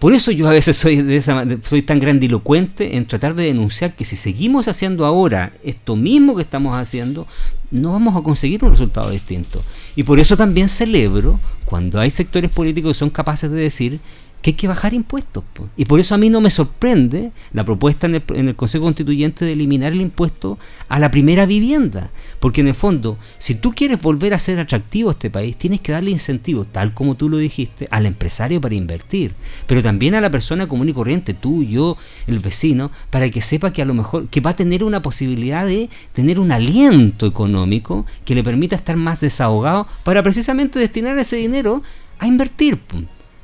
por 0.00 0.14
eso 0.14 0.30
yo 0.30 0.48
a 0.48 0.52
veces 0.52 0.78
soy, 0.78 1.02
de 1.02 1.18
esa, 1.18 1.44
soy 1.62 1.82
tan 1.82 2.00
grandilocuente 2.00 2.96
en 2.96 3.06
tratar 3.06 3.34
de 3.34 3.44
denunciar 3.44 3.94
que 3.94 4.06
si 4.06 4.16
seguimos 4.16 4.66
haciendo 4.66 5.04
ahora 5.04 5.52
esto 5.62 5.94
mismo 5.94 6.34
que 6.34 6.42
estamos 6.42 6.76
haciendo, 6.76 7.26
no 7.70 7.92
vamos 7.92 8.16
a 8.16 8.22
conseguir 8.22 8.64
un 8.64 8.70
resultado 8.70 9.10
distinto. 9.10 9.62
Y 9.96 10.02
por 10.02 10.18
eso 10.18 10.36
también 10.36 10.68
celebro 10.68 11.38
cuando 11.64 12.00
hay 12.00 12.10
sectores 12.10 12.50
políticos 12.50 12.96
que 12.96 12.98
son 12.98 13.10
capaces 13.10 13.50
de 13.50 13.60
decir 13.60 14.00
que 14.42 14.50
hay 14.50 14.54
que 14.54 14.68
bajar 14.68 14.94
impuestos. 14.94 15.44
Y 15.76 15.84
por 15.84 16.00
eso 16.00 16.14
a 16.14 16.18
mí 16.18 16.30
no 16.30 16.40
me 16.40 16.50
sorprende 16.50 17.32
la 17.52 17.64
propuesta 17.64 18.06
en 18.06 18.22
el, 18.48 18.56
Consejo 18.56 18.84
Constituyente 18.84 19.44
de 19.44 19.52
eliminar 19.52 19.92
el 19.92 20.00
impuesto 20.00 20.58
a 20.88 20.98
la 20.98 21.10
primera 21.10 21.46
vivienda. 21.46 22.10
Porque 22.40 22.60
en 22.60 22.68
el 22.68 22.74
fondo, 22.74 23.18
si 23.38 23.54
tú 23.54 23.72
quieres 23.72 24.00
volver 24.00 24.34
a 24.34 24.38
ser 24.38 24.58
atractivo 24.58 25.10
a 25.10 25.12
este 25.12 25.30
país, 25.30 25.56
tienes 25.56 25.80
que 25.80 25.92
darle 25.92 26.10
incentivos, 26.10 26.66
tal 26.72 26.94
como 26.94 27.16
tú 27.16 27.28
lo 27.28 27.36
dijiste, 27.36 27.86
al 27.90 28.06
empresario 28.06 28.60
para 28.60 28.74
invertir. 28.74 29.34
Pero 29.66 29.82
también 29.82 30.14
a 30.14 30.20
la 30.20 30.30
persona 30.30 30.68
común 30.68 30.88
y 30.88 30.92
corriente, 30.92 31.34
tú, 31.34 31.62
yo, 31.62 31.96
el 32.26 32.38
vecino, 32.38 32.90
para 33.10 33.30
que 33.30 33.40
sepa 33.40 33.72
que 33.72 33.82
a 33.82 33.86
lo 33.86 33.94
mejor 33.94 34.28
que 34.28 34.40
va 34.40 34.50
a 34.50 34.56
tener 34.56 34.84
una 34.84 35.02
posibilidad 35.02 35.66
de 35.66 35.88
tener 36.12 36.38
un 36.38 36.52
aliento 36.52 37.26
económico 37.26 38.06
que 38.24 38.34
le 38.34 38.44
permita 38.44 38.76
estar 38.76 38.96
más 38.96 39.20
desahogado 39.20 39.86
para 40.04 40.22
precisamente 40.22 40.78
destinar 40.78 41.18
ese 41.18 41.36
dinero 41.36 41.82
a 42.18 42.26
invertir. 42.26 42.80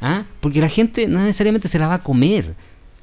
¿Ah? 0.00 0.24
Porque 0.40 0.60
la 0.60 0.68
gente 0.68 1.08
no 1.08 1.20
necesariamente 1.20 1.68
se 1.68 1.78
la 1.78 1.88
va 1.88 1.94
a 1.94 2.02
comer, 2.02 2.54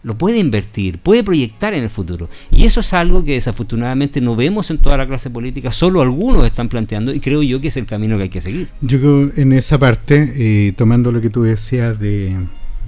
lo 0.03 0.17
puede 0.17 0.37
invertir, 0.37 0.99
puede 0.99 1.23
proyectar 1.23 1.73
en 1.73 1.83
el 1.83 1.89
futuro. 1.89 2.29
Y 2.51 2.65
eso 2.65 2.81
es 2.81 2.93
algo 2.93 3.23
que 3.23 3.33
desafortunadamente 3.33 4.21
no 4.21 4.35
vemos 4.35 4.69
en 4.69 4.77
toda 4.77 4.97
la 4.97 5.07
clase 5.07 5.29
política, 5.29 5.71
solo 5.71 6.01
algunos 6.01 6.45
están 6.45 6.69
planteando 6.69 7.13
y 7.13 7.19
creo 7.19 7.41
yo 7.41 7.61
que 7.61 7.69
es 7.69 7.77
el 7.77 7.85
camino 7.85 8.17
que 8.17 8.23
hay 8.23 8.29
que 8.29 8.41
seguir. 8.41 8.67
Yo 8.81 8.99
creo 8.99 9.31
en 9.35 9.53
esa 9.53 9.79
parte, 9.79 10.33
eh, 10.35 10.73
tomando 10.73 11.11
lo 11.11 11.21
que 11.21 11.29
tú 11.29 11.43
decías 11.43 11.99
de, 11.99 12.37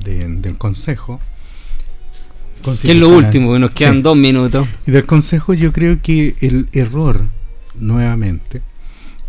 del 0.04 0.58
Consejo, 0.58 1.20
que 2.82 2.92
es 2.92 2.98
lo 2.98 3.10
último, 3.10 3.54
que 3.54 3.60
nos 3.60 3.72
quedan 3.72 4.02
dos 4.02 4.18
minutos. 4.18 4.68
Y 4.86 4.92
del 4.92 5.06
Consejo 5.06 5.54
yo 5.54 5.72
creo 5.72 6.02
que 6.02 6.36
el 6.42 6.68
error, 6.74 7.22
nuevamente, 7.76 8.62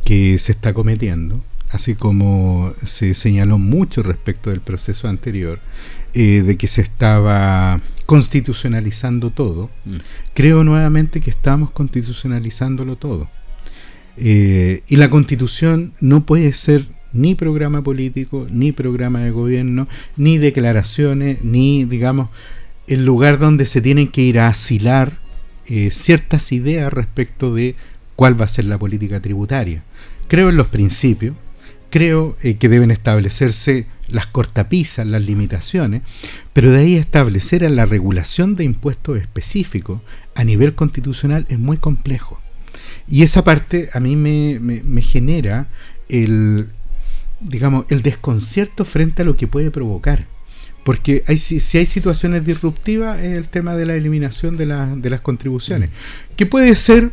que 0.05 0.39
se 0.39 0.53
está 0.53 0.73
cometiendo, 0.73 1.43
así 1.77 1.95
como 1.95 2.73
se 2.83 3.15
señaló 3.15 3.59
mucho 3.59 4.03
respecto 4.03 4.51
del 4.51 4.61
proceso 4.61 5.09
anterior, 5.09 5.61
eh, 6.15 6.43
de 6.43 6.57
que 6.57 6.67
se 6.67 6.83
estaba 6.83 7.81
constitucionalizando 8.07 9.31
todo, 9.31 9.71
mm. 9.85 9.97
creo 10.35 10.65
nuevamente 10.65 11.21
que 11.21 11.31
estamos 11.31 11.71
constitucionalizándolo 11.71 12.97
todo. 12.97 13.29
Eh, 14.17 14.83
y 14.89 14.97
la 14.97 15.11
constitución 15.11 15.93
no 16.01 16.25
puede 16.25 16.53
ser 16.53 16.87
ni 17.13 17.35
programa 17.35 17.83
político, 17.83 18.47
ni 18.51 18.73
programa 18.73 19.21
de 19.21 19.31
gobierno, 19.31 19.89
ni 20.17 20.39
declaraciones, 20.39 21.43
ni, 21.43 21.85
digamos, 21.85 22.29
el 22.87 23.05
lugar 23.05 23.39
donde 23.39 23.67
se 23.67 23.81
tienen 23.81 24.09
que 24.09 24.23
ir 24.23 24.39
a 24.39 24.49
asilar 24.49 25.19
eh, 25.67 25.91
ciertas 25.91 26.53
ideas 26.53 26.93
respecto 26.93 27.55
de 27.55 27.75
cuál 28.15 28.41
va 28.41 28.45
a 28.45 28.49
ser 28.49 28.67
la 28.67 28.79
política 28.79 29.21
tributaria. 29.21 29.83
Creo 30.29 30.51
en 30.51 30.57
los 30.57 30.69
principios, 30.69 31.37
creo 31.97 32.37
eh, 32.43 32.57
que 32.57 32.69
deben 32.69 32.91
establecerse 32.91 33.87
las 34.09 34.27
cortapisas, 34.27 35.07
las 35.07 35.23
limitaciones, 35.23 36.03
pero 36.53 36.71
de 36.71 36.81
ahí 36.81 36.95
establecer 36.95 37.65
a 37.65 37.71
la 37.71 37.87
regulación 37.87 38.55
de 38.55 38.65
impuestos 38.65 39.17
específicos 39.17 40.03
a 40.35 40.45
nivel 40.45 40.75
constitucional 40.75 41.47
es 41.49 41.59
muy 41.59 41.79
complejo. 41.79 42.39
Y 43.09 43.23
esa 43.23 43.45
parte 43.45 43.89
a 43.95 44.01
mí 44.01 44.15
me, 44.15 44.61
me, 44.61 45.01
genera 45.01 45.69
el, 46.11 46.69
digamos, 47.41 47.87
el 47.89 48.03
desconcierto 48.03 48.85
frente 48.85 49.23
a 49.23 49.25
lo 49.25 49.39
que 49.39 49.47
puede 49.47 49.71
provocar. 49.71 50.27
Porque 50.85 51.25
hay, 51.27 51.39
si, 51.39 51.79
hay 51.79 51.87
situaciones 51.87 52.45
disruptivas 52.45 53.21
es 53.21 53.39
el 53.39 53.49
tema 53.49 53.75
de 53.75 53.87
la 53.87 53.95
eliminación 53.95 54.59
de, 54.59 54.67
de 54.67 55.11
las 55.11 55.23
contribuciones, 55.23 55.89
mm. 55.89 56.35
que 56.37 56.45
puede 56.45 56.77
ser 56.77 57.13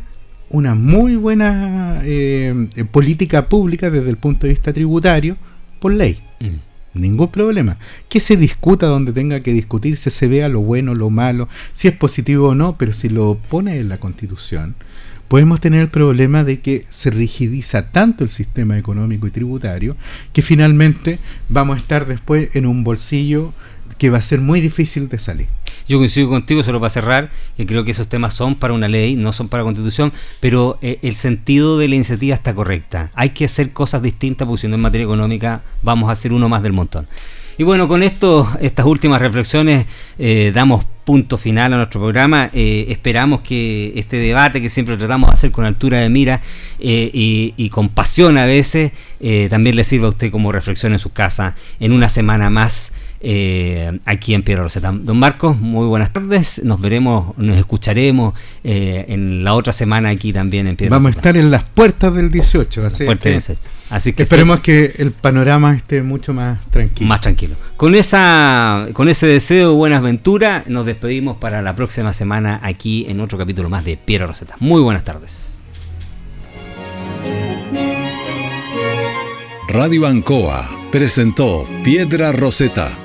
una 0.54 0.76
muy 0.76 1.16
buena 1.16 2.00
eh, 2.04 2.68
política 2.92 3.48
pública 3.48 3.90
desde 3.90 4.08
el 4.08 4.16
punto 4.16 4.46
de 4.46 4.52
vista 4.52 4.72
tributario 4.72 5.36
por 5.80 5.92
ley. 5.92 6.20
Mm. 6.38 7.00
Ningún 7.00 7.28
problema. 7.28 7.76
Que 8.08 8.20
se 8.20 8.36
discuta 8.36 8.86
donde 8.86 9.12
tenga 9.12 9.40
que 9.40 9.52
discutirse, 9.52 10.10
se 10.10 10.28
vea 10.28 10.48
lo 10.48 10.60
bueno, 10.60 10.94
lo 10.94 11.10
malo, 11.10 11.48
si 11.72 11.88
es 11.88 11.96
positivo 11.96 12.50
o 12.50 12.54
no, 12.54 12.78
pero 12.78 12.92
si 12.92 13.08
lo 13.08 13.36
pone 13.50 13.78
en 13.78 13.88
la 13.88 13.98
constitución, 13.98 14.76
podemos 15.26 15.60
tener 15.60 15.80
el 15.80 15.88
problema 15.88 16.44
de 16.44 16.60
que 16.60 16.86
se 16.88 17.10
rigidiza 17.10 17.90
tanto 17.90 18.22
el 18.22 18.30
sistema 18.30 18.78
económico 18.78 19.26
y 19.26 19.32
tributario 19.32 19.96
que 20.32 20.42
finalmente 20.42 21.18
vamos 21.48 21.78
a 21.78 21.80
estar 21.80 22.06
después 22.06 22.54
en 22.54 22.66
un 22.66 22.84
bolsillo 22.84 23.52
que 23.98 24.10
va 24.10 24.18
a 24.18 24.22
ser 24.22 24.40
muy 24.40 24.60
difícil 24.60 25.08
de 25.08 25.18
salir. 25.18 25.48
Yo 25.86 25.98
coincido 25.98 26.30
contigo, 26.30 26.62
solo 26.62 26.80
para 26.80 26.90
cerrar, 26.90 27.30
que 27.56 27.66
creo 27.66 27.84
que 27.84 27.90
esos 27.90 28.08
temas 28.08 28.32
son 28.32 28.54
para 28.54 28.72
una 28.72 28.88
ley, 28.88 29.16
no 29.16 29.32
son 29.32 29.48
para 29.48 29.62
constitución, 29.64 30.12
pero 30.40 30.78
eh, 30.80 30.98
el 31.02 31.14
sentido 31.14 31.78
de 31.78 31.88
la 31.88 31.96
iniciativa 31.96 32.34
está 32.34 32.54
correcta. 32.54 33.10
Hay 33.14 33.30
que 33.30 33.44
hacer 33.44 33.72
cosas 33.72 34.00
distintas, 34.00 34.48
porque 34.48 34.62
si 34.62 34.68
no 34.68 34.76
en 34.76 34.80
materia 34.80 35.04
económica 35.04 35.62
vamos 35.82 36.08
a 36.08 36.12
hacer 36.12 36.32
uno 36.32 36.48
más 36.48 36.62
del 36.62 36.72
montón. 36.72 37.06
Y 37.58 37.62
bueno, 37.62 37.86
con 37.86 38.02
esto, 38.02 38.50
estas 38.60 38.86
últimas 38.86 39.20
reflexiones, 39.20 39.86
eh, 40.18 40.50
damos 40.52 40.86
punto 41.04 41.36
final 41.36 41.74
a 41.74 41.76
nuestro 41.76 42.00
programa. 42.00 42.48
Eh, 42.54 42.86
esperamos 42.88 43.42
que 43.42 43.92
este 43.94 44.16
debate 44.16 44.62
que 44.62 44.70
siempre 44.70 44.96
tratamos 44.96 45.28
de 45.28 45.34
hacer 45.34 45.50
con 45.52 45.66
altura 45.66 46.00
de 46.00 46.08
mira 46.08 46.40
y, 46.80 47.52
y, 47.56 47.68
con 47.68 47.90
pasión 47.90 48.38
a 48.38 48.46
veces, 48.46 48.92
también 49.50 49.76
le 49.76 49.84
sirva 49.84 50.06
a 50.06 50.10
usted 50.10 50.32
como 50.32 50.50
reflexión 50.50 50.94
en 50.94 50.98
su 50.98 51.12
casa 51.12 51.54
en 51.78 51.92
una 51.92 52.08
semana 52.08 52.50
más 52.50 52.92
eh, 53.26 54.00
aquí 54.04 54.34
en 54.34 54.42
Piedra 54.42 54.64
Roseta. 54.64 54.92
Don 54.92 55.18
Marcos, 55.18 55.58
muy 55.58 55.86
buenas 55.86 56.12
tardes. 56.12 56.62
Nos 56.62 56.78
veremos, 56.78 57.36
nos 57.38 57.56
escucharemos 57.56 58.34
eh, 58.62 59.06
en 59.08 59.42
la 59.42 59.54
otra 59.54 59.72
semana 59.72 60.10
aquí 60.10 60.30
también 60.30 60.66
en 60.66 60.76
Piedra 60.76 60.98
Vamos 60.98 61.14
a 61.14 61.16
estar 61.16 61.34
en 61.36 61.50
las 61.50 61.64
puertas 61.64 62.14
del 62.14 62.30
18. 62.30 62.84
Así, 62.84 63.06
que, 63.06 63.40
así 63.88 64.12
que 64.12 64.24
esperemos 64.24 64.60
que 64.60 64.94
el 64.98 65.12
panorama 65.12 65.74
esté 65.74 66.02
mucho 66.02 66.34
más 66.34 66.60
tranquilo. 66.70 67.08
Más 67.08 67.22
tranquilo. 67.22 67.56
Con, 67.78 67.94
esa, 67.94 68.88
con 68.92 69.08
ese 69.08 69.26
deseo 69.26 69.70
de 69.70 69.74
buenas 69.74 70.02
venturas, 70.02 70.66
nos 70.68 70.84
despedimos 70.84 71.38
para 71.38 71.62
la 71.62 71.74
próxima 71.74 72.12
semana 72.12 72.60
aquí 72.62 73.06
en 73.08 73.20
otro 73.20 73.38
capítulo 73.38 73.70
más 73.70 73.86
de 73.86 73.96
Piedra 73.96 74.26
Roseta. 74.26 74.56
Muy 74.60 74.82
buenas 74.82 75.02
tardes. 75.02 75.62
Radio 79.68 80.06
Ancoa 80.06 80.68
presentó 80.92 81.66
Piedra 81.82 82.30
Roseta, 82.30 82.96